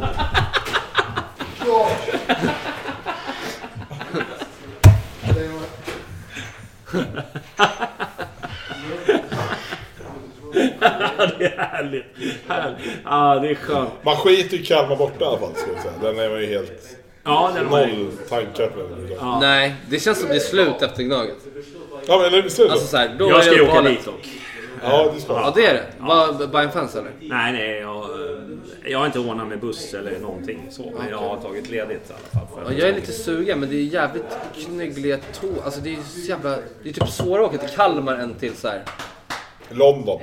det 11.39 11.44
är 11.44 11.59
härligt. 11.59 12.05
härligt. 12.48 12.78
Ja, 13.05 13.39
det 13.43 13.48
är 13.51 13.55
skönt. 13.55 13.90
Man 14.05 14.16
skiter 14.16 14.56
i 14.56 14.64
Kalmar 14.64 14.97
borta 14.97 15.24
i 15.24 15.28
alla 15.28 15.39
fall, 15.39 15.55
ska 15.55 15.70
jag 15.72 15.82
säga. 15.82 15.93
Den 16.02 16.18
är 16.18 16.30
man 16.30 16.40
ju 16.40 16.47
helt... 16.47 16.97
Ja, 17.24 17.51
den 17.55 17.68
var 17.70 17.86
Noll 17.86 18.12
tankar 18.28 18.66
på 18.66 18.78
den. 18.80 19.09
Ja, 19.20 19.39
Nej, 19.40 19.74
det 19.90 20.01
känns 20.01 20.20
som 20.20 20.28
det 20.28 20.34
är 20.34 20.40
slut 20.40 20.82
efter 20.82 21.02
Gnaget. 21.02 21.36
ja 22.06 22.16
men 22.18 22.26
eller 22.26 22.43
det 22.43 22.70
Alltså 22.72 22.86
så? 22.86 22.97
här, 22.97 23.14
då 23.18 23.28
Jag 23.28 23.39
är 23.39 23.43
ska 23.43 23.51
det 23.51 23.56
ju 23.56 23.68
åka 23.68 23.80
dit 23.82 24.05
dock. 24.05 24.28
Ja, 24.84 25.12
det 25.14 25.20
ska 25.20 25.32
Ja, 25.32 25.40
man. 25.40 25.52
det 25.55 25.66
är 25.66 25.74
det. 25.74 25.84
Var 25.98 26.47
Bayern 26.47 26.70
fans 26.70 26.94
eller? 26.97 27.10
Nej, 27.20 27.52
nej. 27.52 27.78
Jag, 27.80 28.06
jag 28.84 28.98
har 28.98 29.06
inte 29.06 29.18
ordnat 29.18 29.48
med 29.48 29.60
buss 29.60 29.94
eller 29.94 30.18
någonting 30.18 30.66
så. 30.70 30.93
Men 30.98 31.09
jag 31.10 31.18
har 31.18 31.40
tagit 31.40 31.70
ledigt 31.70 32.10
i 32.10 32.12
alla 32.12 32.47
fall. 32.47 32.64
För 32.64 32.72
Ja, 32.72 32.78
jag 32.78 32.89
är 32.89 32.94
lite 32.94 33.12
sugen, 33.12 33.60
men 33.60 33.70
det 33.70 33.76
är 33.76 33.80
jävligt 33.80 34.24
knyggliga 34.66 35.18
tå... 35.40 35.47
Alltså 35.64 35.80
det 35.80 35.93
är 35.93 35.97
så 36.02 36.20
jävla... 36.28 36.51
Det 36.82 36.89
är 36.89 36.93
typ 36.93 37.09
svårare 37.09 37.44
att 37.47 37.55
åka 37.55 37.66
till 37.66 37.76
Kalmar 37.76 38.14
än 38.16 38.34
till 38.34 38.55
så 38.56 38.68
här. 38.68 38.82
London. 39.70 40.20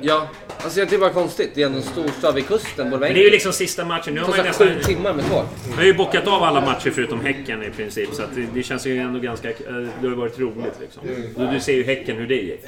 Ja, 0.00 0.28
alltså 0.62 0.84
det 0.84 0.92
är 0.96 0.98
bara 0.98 1.10
konstigt. 1.10 1.50
Det 1.54 1.62
är 1.62 1.66
ändå 1.66 1.78
en 1.78 1.84
stor 1.84 2.08
stad 2.18 2.34
vid 2.34 2.46
kusten. 2.48 2.90
Borde 2.90 3.00
Men 3.06 3.14
det 3.14 3.20
är 3.20 3.24
ju 3.24 3.30
liksom 3.30 3.52
sista 3.52 3.84
matchen. 3.84 4.14
Nu 4.14 4.20
har 4.20 4.26
Det 4.26 4.30
man 4.36 4.38
ju 4.38 4.48
nästan... 4.48 4.66
sju 4.68 4.80
timmar 4.82 5.12
med 5.14 5.24
tåg. 5.30 5.44
Man 5.68 5.78
har 5.78 5.84
ju 5.84 5.94
bockat 5.94 6.26
av 6.26 6.42
alla 6.42 6.60
matcher 6.60 6.90
förutom 6.94 7.20
Häcken 7.20 7.62
i 7.62 7.70
princip. 7.70 8.08
Så 8.14 8.22
att 8.22 8.34
det, 8.34 8.46
det 8.54 8.62
känns 8.62 8.86
ju 8.86 8.98
ändå 8.98 9.20
ganska... 9.20 9.48
eh, 9.48 9.54
Det 9.64 9.82
har 10.00 10.08
ju 10.08 10.14
varit 10.14 10.38
roligt 10.38 10.74
liksom. 10.80 11.02
Du, 11.36 11.46
du 11.46 11.60
ser 11.60 11.72
ju 11.72 11.84
Häcken 11.84 12.16
hur 12.16 12.26
det 12.26 12.34
gick. 12.34 12.64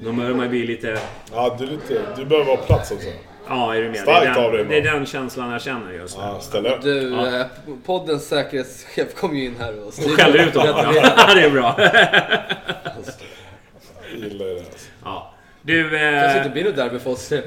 Då 0.00 0.12
börjar 0.12 0.30
man 0.34 0.42
ju 0.44 0.48
bli 0.50 0.66
lite... 0.66 0.98
Ja, 1.32 1.56
du, 1.58 1.64
är 1.64 1.70
lite, 1.70 2.00
du 2.16 2.24
behöver 2.24 2.46
vara 2.46 2.56
på 2.56 2.64
plats 2.66 2.90
också. 2.90 3.08
Ja, 3.48 3.74
är 3.76 3.80
du 3.82 3.88
med? 3.88 3.96
Starkt 3.98 4.22
det, 4.22 4.40
är 4.40 4.44
av 4.44 4.52
dig, 4.52 4.60
den, 4.60 4.68
det 4.68 4.76
är 4.76 4.82
den 4.94 5.06
känslan 5.06 5.50
jag 5.52 5.62
känner 5.62 5.92
just 5.92 6.16
nu. 6.18 6.22
Ja, 6.24 6.40
ställ 6.40 6.66
upp. 6.66 6.82
Du, 6.82 7.08
Ja. 7.10 7.40
eh, 7.40 7.46
poddens 7.86 8.28
säkerhetschef 8.28 9.14
kom 9.14 9.36
ju 9.36 9.44
in 9.44 9.54
här 9.58 9.86
och 9.86 9.94
skäller 10.16 10.46
ut 10.48 10.54
honom. 10.54 10.74
Ja, 11.16 11.34
det 11.34 11.42
är 11.42 11.50
bra. 11.50 11.74
Jag 14.10 14.18
gillar 14.30 14.46
ju 14.46 14.54
det. 14.54 14.60
Alltså. 14.60 14.86
Ja. 15.04 15.31
Du, 15.64 15.82
kanske 15.82 16.30
eh, 16.30 16.36
inte 16.36 16.50
blir 16.50 16.64
något 16.64 16.76
derby 16.76 16.98
för 16.98 17.10
oss. 17.10 17.32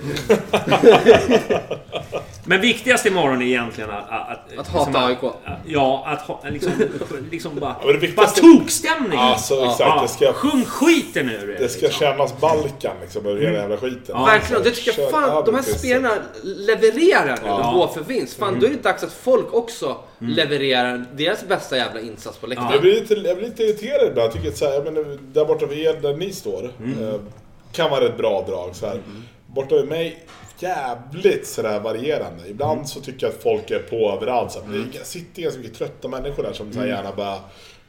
men 2.46 2.62
viktigast 2.62 3.06
imorgon 3.06 3.42
är 3.42 3.46
egentligen 3.46 3.90
att... 3.90 4.10
Att, 4.10 4.58
Att 4.58 4.68
hata 4.68 5.06
AIK. 5.06 5.18
Ja, 5.66 6.04
att 6.08 6.22
ha, 6.22 6.44
liksom, 6.50 6.72
liksom 7.32 7.60
bara... 7.60 7.76
det 8.02 8.16
bara 8.16 8.28
tokstämning! 8.28 9.20
Alltså 9.20 9.54
exakt, 9.54 9.80
Ja, 9.80 10.02
det 10.02 10.08
ska, 10.08 10.34
Sjung 10.34 10.66
skiten 10.66 11.30
ur 11.30 11.48
det! 11.48 11.58
det 11.58 11.70
ska 11.70 11.82
liksom. 11.86 12.00
kännas 12.00 12.40
Balkan 12.42 12.96
liksom 13.02 13.26
över 13.26 13.42
hela 13.42 13.58
jävla 13.58 13.78
skiten. 13.78 14.02
Ja. 14.08 14.26
Verkligen, 14.26 14.64
det 14.64 14.72
tycker 14.72 15.02
jag 15.02 15.12
fan, 15.12 15.46
de 15.46 15.56
här 15.56 15.62
spelarna 15.62 16.16
levererar 16.44 17.36
nu 17.42 17.48
Ja. 17.48 17.72
går 17.76 17.88
för 17.88 18.02
vinst. 18.02 18.40
Fan, 18.40 18.60
då 18.60 18.66
är 18.66 18.70
det 18.70 18.84
dags 18.84 19.04
att 19.04 19.14
folk 19.14 19.54
också 19.54 19.98
levererar 20.20 21.06
deras 21.14 21.48
bästa 21.48 21.78
jävla 21.78 22.00
insats 22.00 22.38
på 22.38 22.48
läktaren. 22.48 22.72
Jag 22.72 22.82
blir 22.82 22.94
lite, 22.94 23.14
jag 23.14 23.38
blir 23.38 23.48
lite 23.48 23.64
irriterad 23.64 24.08
ibland. 24.08 24.26
Jag 24.28 24.34
tycker 24.34 24.48
att 24.50 24.58
så 24.58 24.66
här, 24.66 24.74
jag 24.74 24.84
menar, 24.84 25.18
där 25.34 25.46
borta 25.46 25.66
vid 25.66 25.80
er, 25.80 25.94
där 26.02 26.14
ni 26.14 26.32
står, 26.32 26.64
eh, 26.64 27.16
kan 27.76 27.90
vara 27.90 28.06
ett 28.06 28.18
bra 28.18 28.46
drag. 28.48 28.76
Så 28.76 28.88
här. 28.88 29.00
Borta 29.48 29.76
vid 29.76 29.88
mig, 29.88 30.26
jävligt 30.60 31.48
sådär 31.48 31.80
varierande. 31.80 32.48
Ibland 32.50 32.90
så 32.90 33.02
tycker 33.02 33.28
jag 33.28 33.36
att 33.36 33.44
folk 33.44 33.72
är 33.72 33.80
på 33.80 34.12
överallt. 34.12 34.52
Så 34.52 34.60
här, 34.62 34.68
men 34.68 34.92
det 34.92 35.06
sitter 35.06 35.42
ganska 35.42 35.62
mycket 35.62 35.78
trötta 35.78 36.08
människor 36.08 36.44
där 36.44 36.54
som 36.54 36.74
så 36.74 36.80
här, 36.80 36.88
gärna 36.88 37.12
bara 37.12 37.38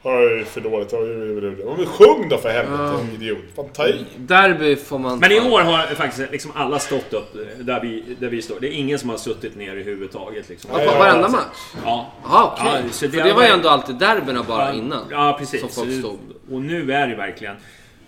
Oj, 0.03 0.45
för 0.45 0.61
dåligt. 0.61 0.93
Oj, 0.93 0.99
oj, 0.99 1.63
oj. 1.65 1.75
Men 1.77 1.85
sjung 1.85 2.29
då 2.29 2.37
för 2.37 2.49
helvete, 2.49 3.07
idiot. 3.15 3.37
Fan, 3.55 3.69
ta 3.73 3.87
i. 3.87 4.05
Derby 4.17 4.75
får 4.75 4.99
man... 4.99 5.19
Men 5.19 5.31
i 5.31 5.39
år 5.39 5.61
har 5.61 5.95
faktiskt 5.95 6.31
liksom 6.31 6.51
alla 6.55 6.79
stått 6.79 7.13
upp 7.13 7.37
där 7.59 7.81
vi, 7.81 8.15
där 8.19 8.27
vi 8.27 8.41
står. 8.41 8.59
Det 8.59 8.67
är 8.67 8.71
ingen 8.71 8.99
som 8.99 9.09
har 9.09 9.17
suttit 9.17 9.55
ner 9.55 9.75
i 9.75 9.83
huvudtaget. 9.83 10.49
Liksom. 10.49 10.71
Ja, 10.73 10.91
på 10.91 10.99
varenda 10.99 11.29
match? 11.29 11.43
Ja. 11.85 12.13
Jaha, 12.23 12.53
okej. 12.53 12.81
Ja, 12.85 12.91
så 12.91 13.09
För 13.09 13.17
det 13.17 13.23
det 13.23 13.33
var 13.33 13.43
ju 13.43 13.49
ändå 13.49 13.69
alltid 13.69 13.95
derbyna 13.95 14.43
bara 14.43 14.73
innan. 14.73 15.05
Ja, 15.11 15.35
precis. 15.39 15.59
Som 15.61 15.69
folk 15.69 15.99
stod. 15.99 16.19
Och 16.51 16.61
nu 16.61 16.93
är 16.93 17.07
det 17.07 17.15
verkligen... 17.15 17.55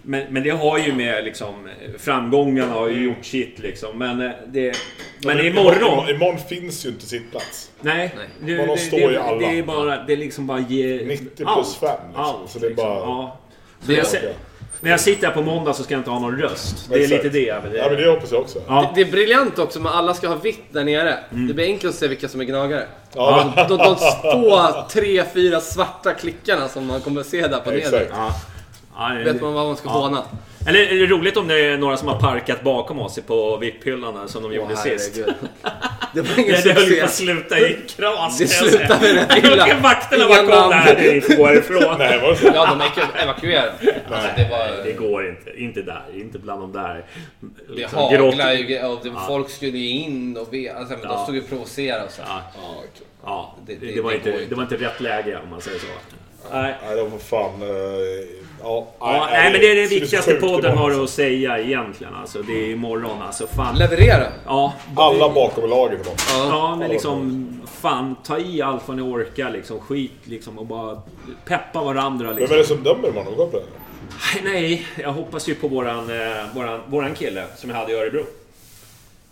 Men, 0.02 0.34
men 0.34 0.44
det 0.44 0.50
har 0.50 0.78
ju 0.78 0.94
med 0.94 1.24
liksom... 1.24 1.70
Framgångarna 2.00 2.74
har 2.74 2.88
ju 2.90 3.04
gjort 3.06 3.26
sitt 3.26 3.60
liksom. 3.60 3.98
Men 3.98 4.22
eh, 4.22 4.32
det... 4.48 4.78
Men 5.26 5.40
imorgon... 5.46 6.10
Imorgon 6.10 6.40
finns 6.50 6.86
ju 6.86 6.90
inte 6.90 7.06
sittplats. 7.06 7.72
Nej. 7.82 8.16
Nej. 8.18 8.28
Det, 8.58 8.66
de 8.66 8.68
det, 8.68 8.78
står 8.78 8.98
det, 8.98 9.04
ju 9.14 9.18
alla. 9.18 9.40
Det 9.40 9.60
är 9.60 9.64
bara... 9.64 10.04
Det 10.04 10.14
är 10.14 10.18
liksom 10.18 10.48
bara 10.48 10.60
ge... 10.60 11.06
90 11.06 11.30
plus 11.36 11.48
allt. 11.48 11.78
5 11.80 11.90
liksom. 12.08 12.24
Allt, 12.24 12.50
Så 12.50 12.60
det 12.60 12.66
är 12.66 12.70
liksom. 12.70 12.88
bara... 12.90 13.00
Ja. 13.00 13.40
Det 13.86 13.94
Jag 13.94 14.06
ser- 14.08 14.34
När 14.82 14.92
jag 14.92 15.00
sitter 15.00 15.28
här 15.28 15.34
på 15.34 15.42
måndag 15.42 15.74
så 15.74 15.84
ska 15.84 15.94
jag 15.94 16.00
inte 16.00 16.10
ha 16.10 16.20
någon 16.20 16.38
röst. 16.42 16.90
Det 16.90 16.96
är 16.96 17.00
Exakt. 17.00 17.24
lite 17.24 17.38
det 17.40 17.46
jag 17.46 17.62
vill... 17.62 17.74
Ja, 17.76 17.88
men 17.90 17.98
det 18.02 18.10
hoppas 18.10 18.32
jag 18.32 18.42
också. 18.42 18.62
Ja. 18.68 18.92
det 18.96 19.02
är 19.02 19.06
briljant 19.12 19.60
också, 19.60 19.80
men 19.80 19.92
alla 19.92 20.14
ska 20.14 20.28
ha 20.28 20.36
vitt 20.36 20.64
där 20.74 20.84
nere. 20.84 21.18
Mm. 21.32 21.48
Det 21.48 21.54
blir 21.54 21.66
enkelt 21.66 21.94
att 21.94 22.00
se 22.00 22.08
vilka 22.08 22.28
som 22.28 22.42
är 22.42 22.46
gnagare. 22.46 22.84
Ja, 23.16 23.54
De, 23.70 23.78
de 23.78 23.96
två, 24.22 24.60
tre, 24.92 25.24
fyra 25.34 25.60
svarta 25.62 26.14
klickarna 26.14 26.68
som 26.68 26.86
man 26.86 27.02
kommer 27.02 27.24
se 27.24 27.48
där 27.48 27.60
på 27.60 27.72
Exakt. 27.72 27.92
nedre. 27.92 28.08
Ja. 29.00 29.14
Ja, 29.14 29.20
det- 29.20 29.24
Vet 29.34 29.42
man 29.42 29.54
vad 29.54 29.68
man 29.68 29.78
ska 29.78 29.90
håna? 29.90 30.24
Eller 30.68 30.80
är 30.80 30.96
det 31.00 31.06
roligt 31.06 31.38
om 31.38 31.48
det 31.48 31.60
är 31.66 31.78
några 31.78 31.98
som 31.98 32.08
har 32.08 32.20
parkat 32.20 32.64
bakom 32.64 33.00
oss 33.00 33.20
på 33.28 33.58
VIP-hyllan 33.58 34.28
som 34.28 34.44
de 34.44 34.54
gjorde 34.54 34.74
Åh, 34.74 34.80
sist? 34.82 35.16
Det 36.14 36.22
var 36.22 36.40
ingen 36.40 36.52
Nej, 36.52 36.62
det 36.64 36.74
höll 36.74 36.84
ju 36.84 36.88
succé. 36.90 37.00
på 37.00 37.06
att 37.06 37.14
sluta 37.14 37.60
i 37.60 37.78
kras. 37.98 38.38
Det 38.38 38.48
slutade 38.48 39.02
med 39.02 39.16
rätt 39.16 39.44
illa. 39.44 39.68
Vakterna 39.84 40.26
Inga 40.26 40.44
bara 40.46 40.62
kom 40.62 40.70
där, 40.70 41.14
ni 41.14 41.22
får 41.22 41.36
gå 41.36 41.46
härifrån. 41.46 41.96
Nej, 42.00 42.20
var 42.22 42.36
så? 42.36 42.46
Ja, 42.56 42.66
de 42.66 42.82
evaku- 42.82 43.24
evakuerade. 43.24 43.72
Alltså, 44.12 44.30
det 44.38 44.48
var... 44.52 44.84
Det 44.86 44.92
går 44.94 45.28
inte. 45.30 45.62
Inte 45.62 45.82
där. 45.82 46.04
Inte 46.14 46.40
bland 46.40 46.62
de 46.62 46.72
där. 46.72 47.06
Det 47.40 47.74
liksom, 47.76 47.98
haglade 48.00 48.54
ju 48.56 48.84
och 48.86 49.00
det, 49.04 49.12
folk 49.28 49.50
skulle 49.50 49.78
ju 49.78 49.90
in 49.90 50.38
och 50.38 50.54
ve, 50.54 50.70
alltså, 50.70 50.94
men 50.94 51.02
de 51.02 51.08
Ja. 51.12 51.24
stod 51.24 51.36
ju 51.36 51.42
och 51.42 51.50
provocerade 51.50 52.04
och 52.06 52.12
så. 52.12 52.22
Ja, 52.28 52.42
Ja, 52.56 52.76
okej. 52.78 53.08
ja. 53.24 53.56
Det, 53.68 53.76
Det- 53.76 53.92
det, 53.96 54.02
var 54.02 54.12
det 54.12 54.18
inte, 54.18 54.30
inte. 54.30 54.46
det 54.46 54.56
var 54.56 54.64
inte 54.64 54.76
rätt 54.78 55.00
läge 55.02 55.40
om 55.44 55.50
man 55.50 55.62
säger 55.62 55.80
så. 55.80 55.86
Nej. 56.54 56.76
Nej, 56.88 56.96
de 56.98 57.12
får 57.12 57.18
fan... 57.20 57.62
ja, 58.64 58.88
Ja, 59.00 59.28
nej, 59.32 59.52
men 59.52 59.62
det 59.62 59.72
är 59.72 59.76
det 59.76 59.88
viktigaste 59.88 60.34
podden 60.36 60.78
har 60.78 61.04
att 61.04 61.10
säga 61.10 61.60
egentligen. 61.60 62.14
Alltså, 62.16 62.42
det 62.42 62.54
är 62.54 62.70
imorgon. 62.70 63.22
Alltså, 63.22 63.48
fan. 63.48 63.78
Leverera! 63.78 64.28
Ja, 64.46 64.74
Alla 64.96 65.30
bakom 65.30 65.70
laget 65.70 66.00
imorgon. 66.02 66.50
Ja, 66.52 66.76
men 66.76 66.90
liksom 66.90 67.48
fan 67.82 68.16
ta 68.24 68.38
i 68.40 68.62
allt 68.62 68.88
vad 68.88 68.98
ni 68.98 69.04
orkar 69.04 69.50
liksom. 69.52 69.80
Skit 69.80 70.12
liksom 70.24 70.60
och 70.60 70.66
bara 70.66 71.02
peppa 71.46 71.84
varandra 71.84 72.28
Vem 72.28 72.36
är 72.38 72.40
liksom. 72.40 72.58
det 72.58 72.64
som 72.66 72.84
dömer 72.84 73.08
imorgon? 73.10 73.52
På 73.52 73.58
det? 73.58 73.64
Nej, 74.44 74.86
jag 74.96 75.12
hoppas 75.12 75.50
ju 75.50 75.56
på 75.56 75.68
våran, 75.68 76.10
eh, 76.10 76.44
våran, 76.56 76.82
våran 76.88 77.14
kille 77.14 77.44
som 77.56 77.70
jag 77.70 77.78
hade 77.78 77.92
i 77.92 77.96
Örebro. 77.96 78.24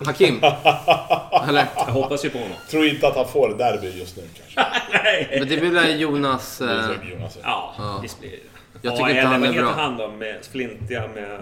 Hakim. 0.05 0.39
Eller? 1.49 1.65
Jag 1.75 1.83
hoppas 1.83 2.25
ju 2.25 2.29
på 2.29 2.37
honom. 2.37 2.53
Tror 2.69 2.85
inte 2.87 3.07
att 3.07 3.15
han 3.15 3.27
får 3.27 3.49
derby 3.57 3.99
just 3.99 4.17
nu 4.17 4.23
kanske. 4.37 4.79
Nej. 5.03 5.27
Men 5.39 5.47
det 5.49 5.57
blir 5.57 5.69
väl 5.71 5.99
Jonas... 5.99 6.57
Det 6.57 6.65
Eh, 6.65 7.11
Jonas. 7.13 7.37
Ja, 7.43 7.73
Ja. 7.77 7.99
visst 8.01 8.19
blir 8.19 8.29
det. 8.31 8.37
Jag 8.81 8.93
Ja, 8.93 8.97
tycker 8.97 9.09
inte 9.09 9.19
eller 9.21 9.29
han 9.31 9.43
är 9.43 9.47
Vad 9.47 9.55
heter 9.55 9.61
bra. 9.67 9.83
han 9.83 9.97
då 9.97 10.07
med 10.07 10.37
flintiga 10.51 11.03
med 11.15 11.39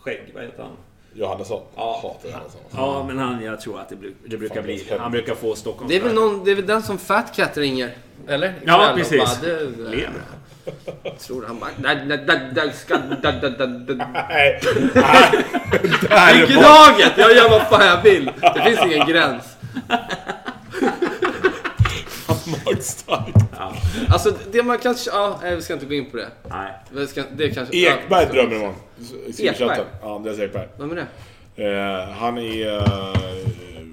skägg? 0.00 0.30
Vad 0.34 0.42
heter 0.42 0.62
han? 0.62 0.72
Johannesson. 1.14 1.62
Ja. 1.76 2.00
Hatar 2.02 2.28
Johannesson. 2.28 2.60
Ja, 2.76 3.04
men 3.08 3.18
han, 3.18 3.42
jag 3.44 3.60
tror 3.60 3.80
att 3.80 3.88
det, 3.88 3.96
det 4.26 4.36
brukar 4.36 4.54
Fan, 4.54 4.64
bli... 4.64 4.86
Han 5.00 5.12
brukar 5.12 5.34
få 5.34 5.54
Stockholms 5.54 5.90
det 5.90 5.96
är 5.96 6.00
väl 6.02 6.14
någon, 6.14 6.44
det 6.44 6.50
är 6.50 6.54
väl 6.54 6.66
den 6.66 6.82
som 6.82 6.98
Fat 6.98 7.36
Cat 7.36 7.56
ringer? 7.56 7.90
Eller? 8.28 8.54
Ja, 8.66 8.92
precis. 8.96 9.40
Bara, 9.40 9.50
Lever. 9.90 10.10
tror 11.18 11.44
han 11.46 11.58
bara... 11.58 11.70
Nej. 11.78 12.06
Gnaget! 16.48 17.12
Jag 17.16 17.34
gör 17.36 17.50
vad 17.50 17.62
fan 17.62 17.86
jag 17.86 18.02
vill. 18.02 18.30
Det 18.54 18.62
finns 18.64 18.80
ingen 18.92 19.06
gräns. 19.08 19.44
Magstarkt. 22.66 23.36
Ja, 23.58 23.72
Alltså 24.08 24.34
det 24.52 24.62
man 24.62 24.78
kanske... 24.78 25.10
Ja, 25.10 25.38
nej, 25.42 25.56
vi 25.56 25.62
ska 25.62 25.74
inte 25.74 25.86
gå 25.86 25.94
in 25.94 26.10
på 26.10 26.16
det. 26.16 26.28
nej. 26.50 26.72
Vi 26.92 27.06
ska, 27.06 27.22
det 27.36 27.50
kanske, 27.50 27.76
Ekberg 27.76 28.26
ja, 28.26 28.32
drömmer 28.32 28.74
i 29.26 29.46
Ekberg? 29.46 29.68
chatten. 29.68 29.84
Ja, 30.02 30.16
Andreas 30.16 30.38
Ekberg. 30.38 30.68
Vem 30.78 30.90
är 30.90 30.94
det? 30.96 31.06
Eh, 31.56 32.08
han 32.08 32.38
är... 32.38 32.76
Eh, 32.76 33.86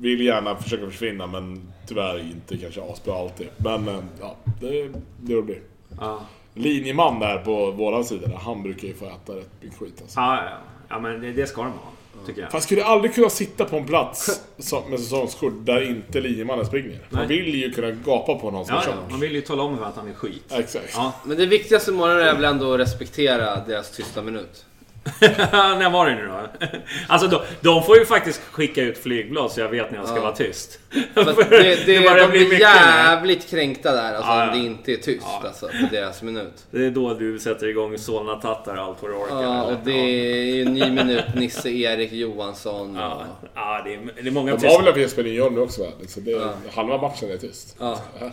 vill 0.00 0.20
gärna 0.20 0.56
försöka 0.56 0.86
försvinna 0.86 1.26
men 1.26 1.72
tyvärr 1.86 2.18
inte 2.18 2.56
kanske 2.56 2.82
asbra 2.92 3.14
alltid. 3.14 3.48
Men 3.56 3.88
eh, 3.88 3.98
ja, 4.20 4.36
det, 4.60 4.88
det 5.20 5.42
blir. 5.42 5.60
Ja. 6.00 6.20
Linjeman 6.54 7.20
där 7.20 7.38
på 7.38 7.70
våran 7.70 8.04
sida, 8.04 8.28
han 8.44 8.62
brukar 8.62 8.88
ju 8.88 8.94
få 8.94 9.04
äta 9.04 9.32
rätt 9.36 9.48
mycket 9.60 9.78
skit 9.78 9.98
alltså. 10.02 10.20
Ja, 10.20 10.44
ja. 10.44 10.50
ja, 10.88 10.98
men 10.98 11.20
det, 11.20 11.32
det 11.32 11.46
ska 11.46 11.62
de 11.62 11.70
ha. 11.70 11.78
Tycker 12.26 12.42
jag. 12.42 12.50
Fast 12.50 12.66
skulle 12.66 12.84
aldrig 12.84 13.14
kunna 13.14 13.30
sitta 13.30 13.64
på 13.64 13.76
en 13.76 13.86
plats 13.86 14.40
som- 14.58 14.90
med 14.90 15.00
säsongskort 15.00 15.52
där 15.60 15.82
inte 15.90 16.20
linjemannen 16.20 16.66
springer. 16.66 16.98
Man 17.10 17.28
vill 17.28 17.54
ju 17.54 17.72
kunna 17.72 17.90
gapa 17.90 18.34
på 18.34 18.50
någon 18.50 18.66
som 18.66 18.74
Ja, 18.74 18.82
är 18.82 18.86
ja, 18.86 18.92
tjock. 18.92 19.10
man 19.10 19.20
vill 19.20 19.34
ju 19.34 19.40
tala 19.40 19.62
om 19.62 19.78
för 19.78 19.84
att 19.84 19.96
han 19.96 20.08
är 20.10 20.14
skit. 20.14 20.44
Exakt. 20.52 20.92
Ja. 20.94 21.12
Men 21.24 21.36
det 21.36 21.46
viktigaste 21.46 21.90
imorgon 21.90 22.18
är 22.20 22.34
väl 22.34 22.44
ändå 22.44 22.74
att 22.74 22.80
respektera 22.80 23.56
deras 23.66 23.90
tysta 23.90 24.22
minut. 24.22 24.64
när 25.20 25.90
var 25.90 26.06
det 26.10 26.14
nu 26.14 26.26
då? 26.26 26.66
Alltså 27.08 27.28
de, 27.28 27.40
de 27.60 27.82
får 27.82 27.96
ju 27.98 28.06
faktiskt 28.06 28.40
skicka 28.50 28.82
ut 28.82 28.98
flygblad 28.98 29.52
så 29.52 29.60
jag 29.60 29.68
vet 29.68 29.90
när 29.90 29.98
jag 29.98 30.06
ska 30.06 30.16
Ja. 30.16 30.22
vara 30.22 30.32
tyst. 30.36 30.79
Det, 31.14 31.86
det, 31.86 32.00
börjar 32.00 32.16
de 32.20 32.30
bli 32.30 32.40
är 32.40 32.44
mycket 32.44 32.60
jävligt 32.60 33.50
kränkta 33.50 33.92
där 33.92 34.14
alltså, 34.14 34.30
Ja, 34.30 34.42
om 34.42 34.48
ja. 34.48 34.54
det 34.54 34.58
inte 34.66 34.92
är 34.92 34.96
tyst 34.96 35.26
Ja. 35.42 35.42
alltså, 35.46 35.66
på 35.66 35.88
deras 35.90 36.22
minut. 36.22 36.52
Det 36.70 36.86
är 36.86 36.90
då 36.90 37.14
du 37.14 37.38
sätter 37.38 37.66
igång 37.66 37.98
Solna-tattar 37.98 38.76
och 38.76 38.82
allt 38.82 39.02
vad 39.02 39.10
du 39.10 39.14
orkar. 39.14 39.42
Ja, 39.42 39.62
och 39.62 39.74
det 39.84 39.92
är 39.92 40.44
ju 40.54 40.62
en 40.62 40.74
ny 40.74 40.90
minut, 40.90 41.24
Nisse 41.34 41.68
Erik 41.70 42.12
Johansson. 42.12 42.94
Ja, 42.94 43.14
Och, 43.42 43.48
ja 43.54 43.82
det, 43.84 43.94
är, 43.94 44.00
det 44.22 44.28
är 44.28 44.32
många 44.32 44.56
De 44.56 44.66
har 44.66 44.82
väl 44.82 44.94
en 44.94 45.00
Jesper 45.00 45.22
Lindholm 45.22 45.54
nu 45.54 45.60
också? 45.60 45.86
Så 46.08 46.20
det, 46.20 46.50
halva 46.74 46.98
matchen 47.00 47.30
är 47.30 47.36
tyst. 47.36 47.76
ja. 47.78 47.98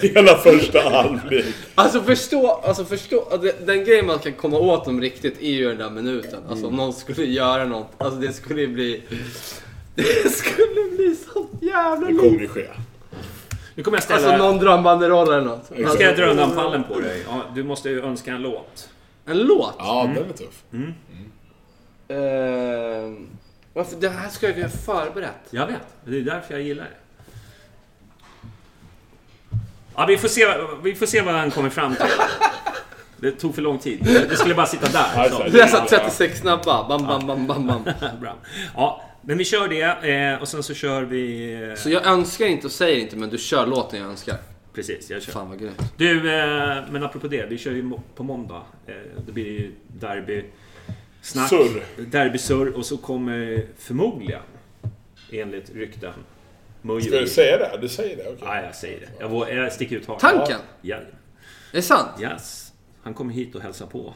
Tycker- 0.00 0.14
Hela 0.14 0.34
första 0.38 0.80
halvlek. 0.90 1.44
Alltså 1.74 2.00
förstå, 2.02 2.60
alltså 2.64 2.84
förstå, 2.84 3.36
det- 3.42 3.66
den 3.66 3.84
grejen 3.84 4.06
man 4.06 4.18
kan 4.18 4.32
komma 4.32 4.58
åt 4.58 4.84
dem 4.84 5.00
riktigt 5.00 5.42
är 5.42 5.50
ju 5.50 5.68
den 5.68 5.78
där 5.78 5.90
minuten. 5.90 6.40
Alltså 6.50 6.66
om 6.66 6.76
någon 6.76 6.92
skulle 6.92 7.24
göra 7.26 7.64
något, 7.64 7.88
alltså 7.98 8.20
det 8.20 8.32
skulle 8.32 8.66
bli... 8.66 9.02
Det 10.24 10.30
skulle 10.30 10.90
bli 10.96 11.16
så 11.32 11.46
jävla 11.60 12.06
Det 12.06 12.12
kommer 12.14 12.30
liv. 12.30 12.40
ju 12.40 12.48
ske. 12.48 12.66
Nu 13.74 13.82
kommer 13.82 13.96
jag 13.96 14.02
ställa... 14.04 14.28
Alltså 14.32 14.44
någon 14.46 14.58
drar 14.58 14.76
en 14.76 14.82
banderoll 14.82 15.28
eller 15.32 15.44
något. 15.44 15.70
Nu 15.76 15.86
ska 15.86 16.02
jag 16.02 16.16
dra 16.16 16.24
undan 16.26 16.50
pallen 16.50 16.84
på 16.84 17.00
dig. 17.00 17.24
Ja, 17.28 17.42
du 17.54 17.62
måste 17.64 17.88
ju 17.90 18.02
önska 18.04 18.32
en 18.32 18.42
låt. 18.42 18.88
En 19.26 19.38
låt? 19.38 19.74
Ja, 19.78 20.02
Mm. 20.04 20.14
den 20.16 20.24
är 20.28 20.32
tuff. 20.32 20.62
Ehm, 22.08 23.28
varför, 23.74 23.96
det 23.96 24.08
här 24.08 24.28
ska 24.28 24.48
jag 24.48 24.56
ju 24.56 24.62
ha 24.62 24.70
förberett. 24.70 25.34
Jag 25.50 25.66
vet. 25.66 25.76
Det 26.04 26.16
är 26.16 26.20
därför 26.22 26.54
jag 26.54 26.62
gillar 26.62 26.84
det. 26.84 26.90
Ja, 29.96 30.06
vi 30.06 30.16
får 30.18 30.28
se, 30.28 30.46
vi 30.82 30.94
får 30.94 31.06
se 31.06 31.20
vad 31.20 31.34
han 31.34 31.50
kommer 31.50 31.70
fram 31.70 31.94
till. 31.94 32.04
Det 33.16 33.30
tog 33.30 33.54
för 33.54 33.62
lång 33.62 33.78
tid. 33.78 33.98
Det 34.28 34.36
skulle 34.36 34.54
bara 34.54 34.66
sitta 34.66 34.86
där. 34.88 35.28
Så. 35.30 35.42
Det 35.48 35.60
är 35.60 35.66
så 35.66 35.76
här 35.76 35.86
36 35.86 36.38
snabba, 36.40 36.88
bam 36.88 37.06
bam 37.06 37.26
bam 37.26 37.46
bam 37.46 37.66
bam. 37.66 37.84
Bra. 38.20 38.34
Ja, 38.76 39.02
men 39.22 39.38
vi 39.38 39.44
kör 39.44 39.68
det 39.68 40.08
eh, 40.34 40.40
och 40.42 40.48
sen 40.48 40.62
så 40.62 40.74
kör 40.74 41.02
vi... 41.02 41.52
eh, 41.70 41.74
Så 41.74 41.90
jag 41.90 42.06
önskar 42.06 42.46
inte 42.46 42.66
och 42.66 42.72
säger 42.72 42.98
inte, 43.00 43.16
men 43.16 43.30
du 43.30 43.38
kör 43.38 43.66
låten 43.66 44.00
jag 44.00 44.08
önskar. 44.10 44.36
Precis, 44.74 45.10
jag 45.10 45.22
kör. 45.22 45.32
Fan 45.32 45.48
vad 45.48 45.58
grymt. 45.58 45.92
Du, 45.96 46.16
eh, 46.40 46.78
men 46.90 47.02
apropå 47.02 47.28
det. 47.28 47.46
Vi 47.46 47.58
kör 47.58 47.70
ju 47.72 47.90
på 48.14 48.22
måndag. 48.22 48.62
Då 49.26 49.32
blir 49.32 49.44
det 49.44 49.50
ju 49.50 49.72
derby. 49.88 50.44
Snack, 51.22 51.48
Surr. 51.48 51.82
derbysurr 51.96 52.76
och 52.76 52.86
så 52.86 52.96
kommer 52.96 53.66
förmodligen, 53.78 54.42
enligt 55.32 55.70
rykten, 55.74 56.12
Mujo. 56.82 57.00
Ska 57.00 57.20
du 57.20 57.26
säga 57.26 57.58
det? 57.58 57.78
Du 57.80 57.88
säger 57.88 58.16
det? 58.16 58.22
Okej. 58.22 58.38
Ja, 58.42 58.62
jag 58.62 58.74
säger 58.74 59.00
det. 59.00 59.06
Jag, 59.20 59.28
vå- 59.30 59.54
jag 59.54 59.72
sticker 59.72 59.96
ut 59.96 60.06
hakan. 60.06 60.30
Tanken? 60.38 60.58
Ja, 60.82 60.96
Är 60.96 61.02
det 61.72 61.82
sant? 61.82 62.08
yes. 62.22 62.72
Han 63.02 63.14
kommer 63.14 63.34
hit 63.34 63.54
och 63.54 63.60
hälsar 63.62 63.86
på. 63.86 64.14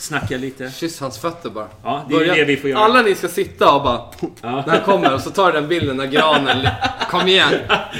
Snackar 0.00 0.38
lite. 0.38 0.70
Kyss 0.70 1.00
hans 1.00 1.18
fötter 1.18 1.50
bara. 1.50 1.66
Ja, 1.84 2.04
det 2.08 2.14
är 2.14 2.18
Börja- 2.18 2.34
det 2.34 2.44
vi 2.44 2.56
får 2.56 2.70
göra. 2.70 2.80
Alla 2.80 3.02
ni 3.02 3.14
ska 3.14 3.28
sitta 3.28 3.72
och 3.72 3.82
bara... 3.82 4.00
Ja. 4.20 4.64
När 4.66 4.68
han 4.68 4.80
kommer 4.84 5.14
och 5.14 5.20
så 5.20 5.30
tar 5.30 5.46
du 5.46 5.60
den 5.60 5.68
bilden 5.68 5.96
när 5.96 6.06
granen... 6.06 6.68
Kom 7.10 7.28
igen! 7.28 7.52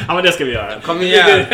Ja, 0.09 0.15
men 0.15 0.25
det 0.25 0.33
ska 0.33 0.45
vi 0.45 0.53
göra. 0.53 0.81
Kom 0.81 1.03
igen! 1.03 1.47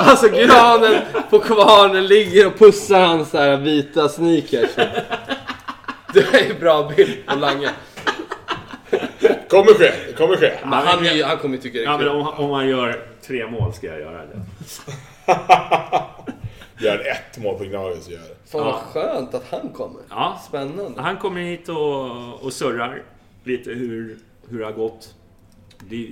Alltså 0.00 0.28
granen 0.28 0.94
på 1.30 1.38
kvarnen 1.38 2.06
ligger 2.06 2.46
och 2.46 2.58
pussar 2.58 3.00
hans 3.00 3.32
här 3.32 3.56
vita 3.56 4.08
sneakers. 4.08 4.70
Det 6.14 6.20
är 6.34 6.50
en 6.50 6.60
bra 6.60 6.92
bild 6.96 7.26
på 7.26 7.36
Lange. 7.38 7.70
Kommer 9.50 9.74
ske, 9.74 9.92
kommer 10.18 10.36
ske. 10.36 10.52
Men 10.62 10.72
han, 10.72 11.04
ju- 11.04 11.22
han 11.24 11.36
kommer 11.38 11.56
ju 11.56 11.62
tycka 11.62 11.78
det 11.78 11.84
Ja, 11.84 11.94
är 11.94 11.98
men 11.98 12.06
kul. 12.08 12.16
om, 12.16 12.28
om 12.28 12.50
han 12.50 12.68
gör 12.68 13.00
tre 13.26 13.46
mål 13.46 13.74
ska 13.74 13.86
jag 13.86 14.00
göra 14.00 14.18
det. 14.26 14.40
Gör 16.80 16.98
ett 17.10 17.38
mål 17.38 17.58
på 17.58 17.64
Gnaget 17.64 18.02
så 18.02 18.10
gör 18.10 18.18
det. 18.18 18.50
Fan 18.50 18.64
vad 18.64 18.74
skönt 18.74 19.34
att 19.34 19.44
han 19.50 19.68
kommer. 19.68 20.00
Ja. 20.10 20.40
Spännande. 20.48 21.00
Han 21.02 21.16
kommer 21.16 21.40
hit 21.40 21.68
och, 21.68 22.42
och 22.44 22.52
surrar 22.52 23.02
lite 23.44 23.70
hur, 23.70 24.18
hur 24.48 24.58
det 24.58 24.64
har 24.64 24.72
gått. 24.72 25.14
Det 25.88 25.96
är 25.96 26.08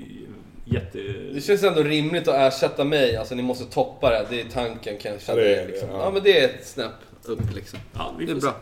jätte... 0.64 0.98
Det 1.34 1.40
känns 1.40 1.62
ändå 1.62 1.82
rimligt 1.82 2.28
att 2.28 2.34
ersätta 2.34 2.84
mig. 2.84 3.16
Alltså 3.16 3.34
ni 3.34 3.42
måste 3.42 3.64
toppa 3.64 4.10
det. 4.10 4.26
Det 4.30 4.40
är 4.40 4.44
tanken 4.44 4.98
kan 4.98 5.12
jag 5.12 5.20
känna. 5.20 5.38
Det 5.40 5.54
är- 5.62 5.66
liksom. 5.66 5.88
ja. 5.92 5.98
ja. 6.00 6.10
men 6.10 6.22
det 6.22 6.40
är 6.40 6.44
ett 6.44 6.66
snäpp 6.66 6.90
upp 7.24 7.54
liksom. 7.54 7.78
Ja, 7.94 8.14
Det 8.18 8.30
är 8.30 8.34
bra. 8.34 8.54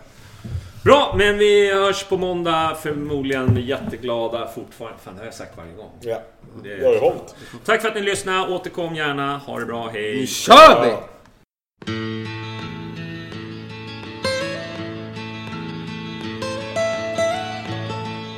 Bra, 0.85 1.15
men 1.19 1.39
vi 1.39 1.73
hörs 1.75 2.05
på 2.05 2.17
måndag. 2.17 2.77
Förmodligen 2.83 3.57
jätteglada 3.67 4.49
fortfarande. 4.55 4.99
Fan, 5.05 5.15
det 5.15 5.21
har 5.21 5.25
jag 5.25 5.35
sagt 5.35 5.57
varje 5.57 5.73
gång. 5.73 5.91
Ja, 6.01 6.23
Det 6.63 6.77
det 6.77 6.87
har 6.87 6.93
ju 6.93 6.99
hållit. 6.99 7.35
Tack 7.65 7.81
för 7.83 7.89
att 7.89 7.95
ni 7.95 8.01
lyssnade. 8.01 8.55
Återkom 8.55 8.95
gärna. 8.95 9.39
Ha 9.39 9.59
det 9.59 9.67
bra. 9.67 9.89
Hej! 9.93 10.17
Nu 10.21 10.27
kör 10.27 10.85
vi! 10.85 10.91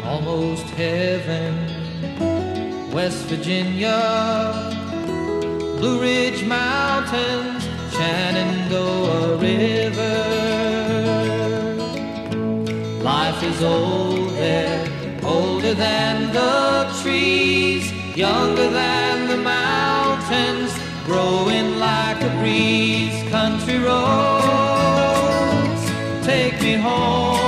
Almost 0.04 0.66
heaven. 0.70 1.76
West 2.92 3.26
Virginia, 3.26 4.52
Blue 5.78 6.00
Ridge 6.00 6.44
Mountains, 6.46 7.62
Shenandoah 7.92 9.36
River. 9.36 10.18
Life 13.02 13.42
is 13.42 13.62
old 13.62 14.30
there, 14.30 14.88
older 15.22 15.74
than 15.74 16.32
the 16.32 16.90
trees, 17.02 17.92
younger 18.16 18.70
than 18.70 19.28
the 19.28 19.36
mountains, 19.36 20.72
growing 21.06 21.78
like 21.78 22.20
a 22.20 22.28
breeze. 22.40 23.22
Country 23.30 23.78
roads, 23.78 24.02
take 26.26 26.60
me 26.60 26.74
home 26.74 27.45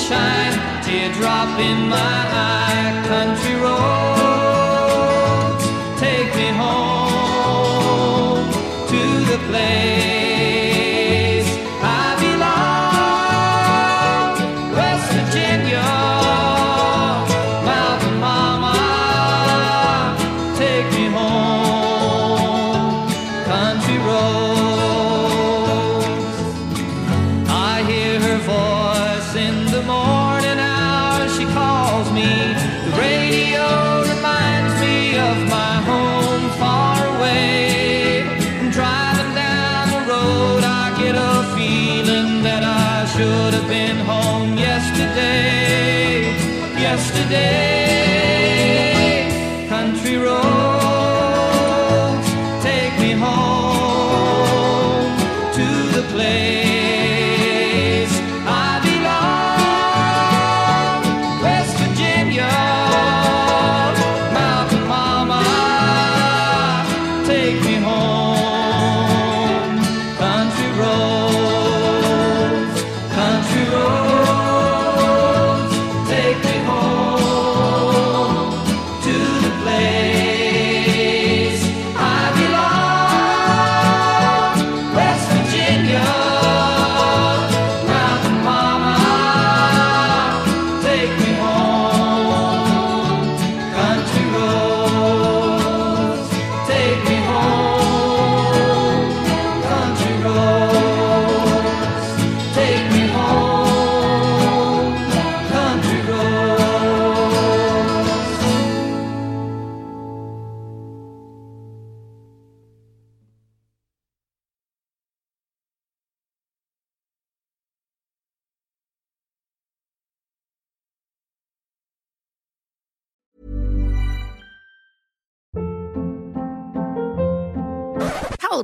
moonshine, 0.00 0.56
teardrop 0.82 1.58
in 1.58 1.88
my 1.88 1.96
eye, 1.96 3.02
country 3.06 3.54
roads, 3.54 4.04
take 6.00 6.34
me 6.36 6.48
home 6.56 7.70
to 8.88 9.00
the 9.30 9.38
place 9.48 9.79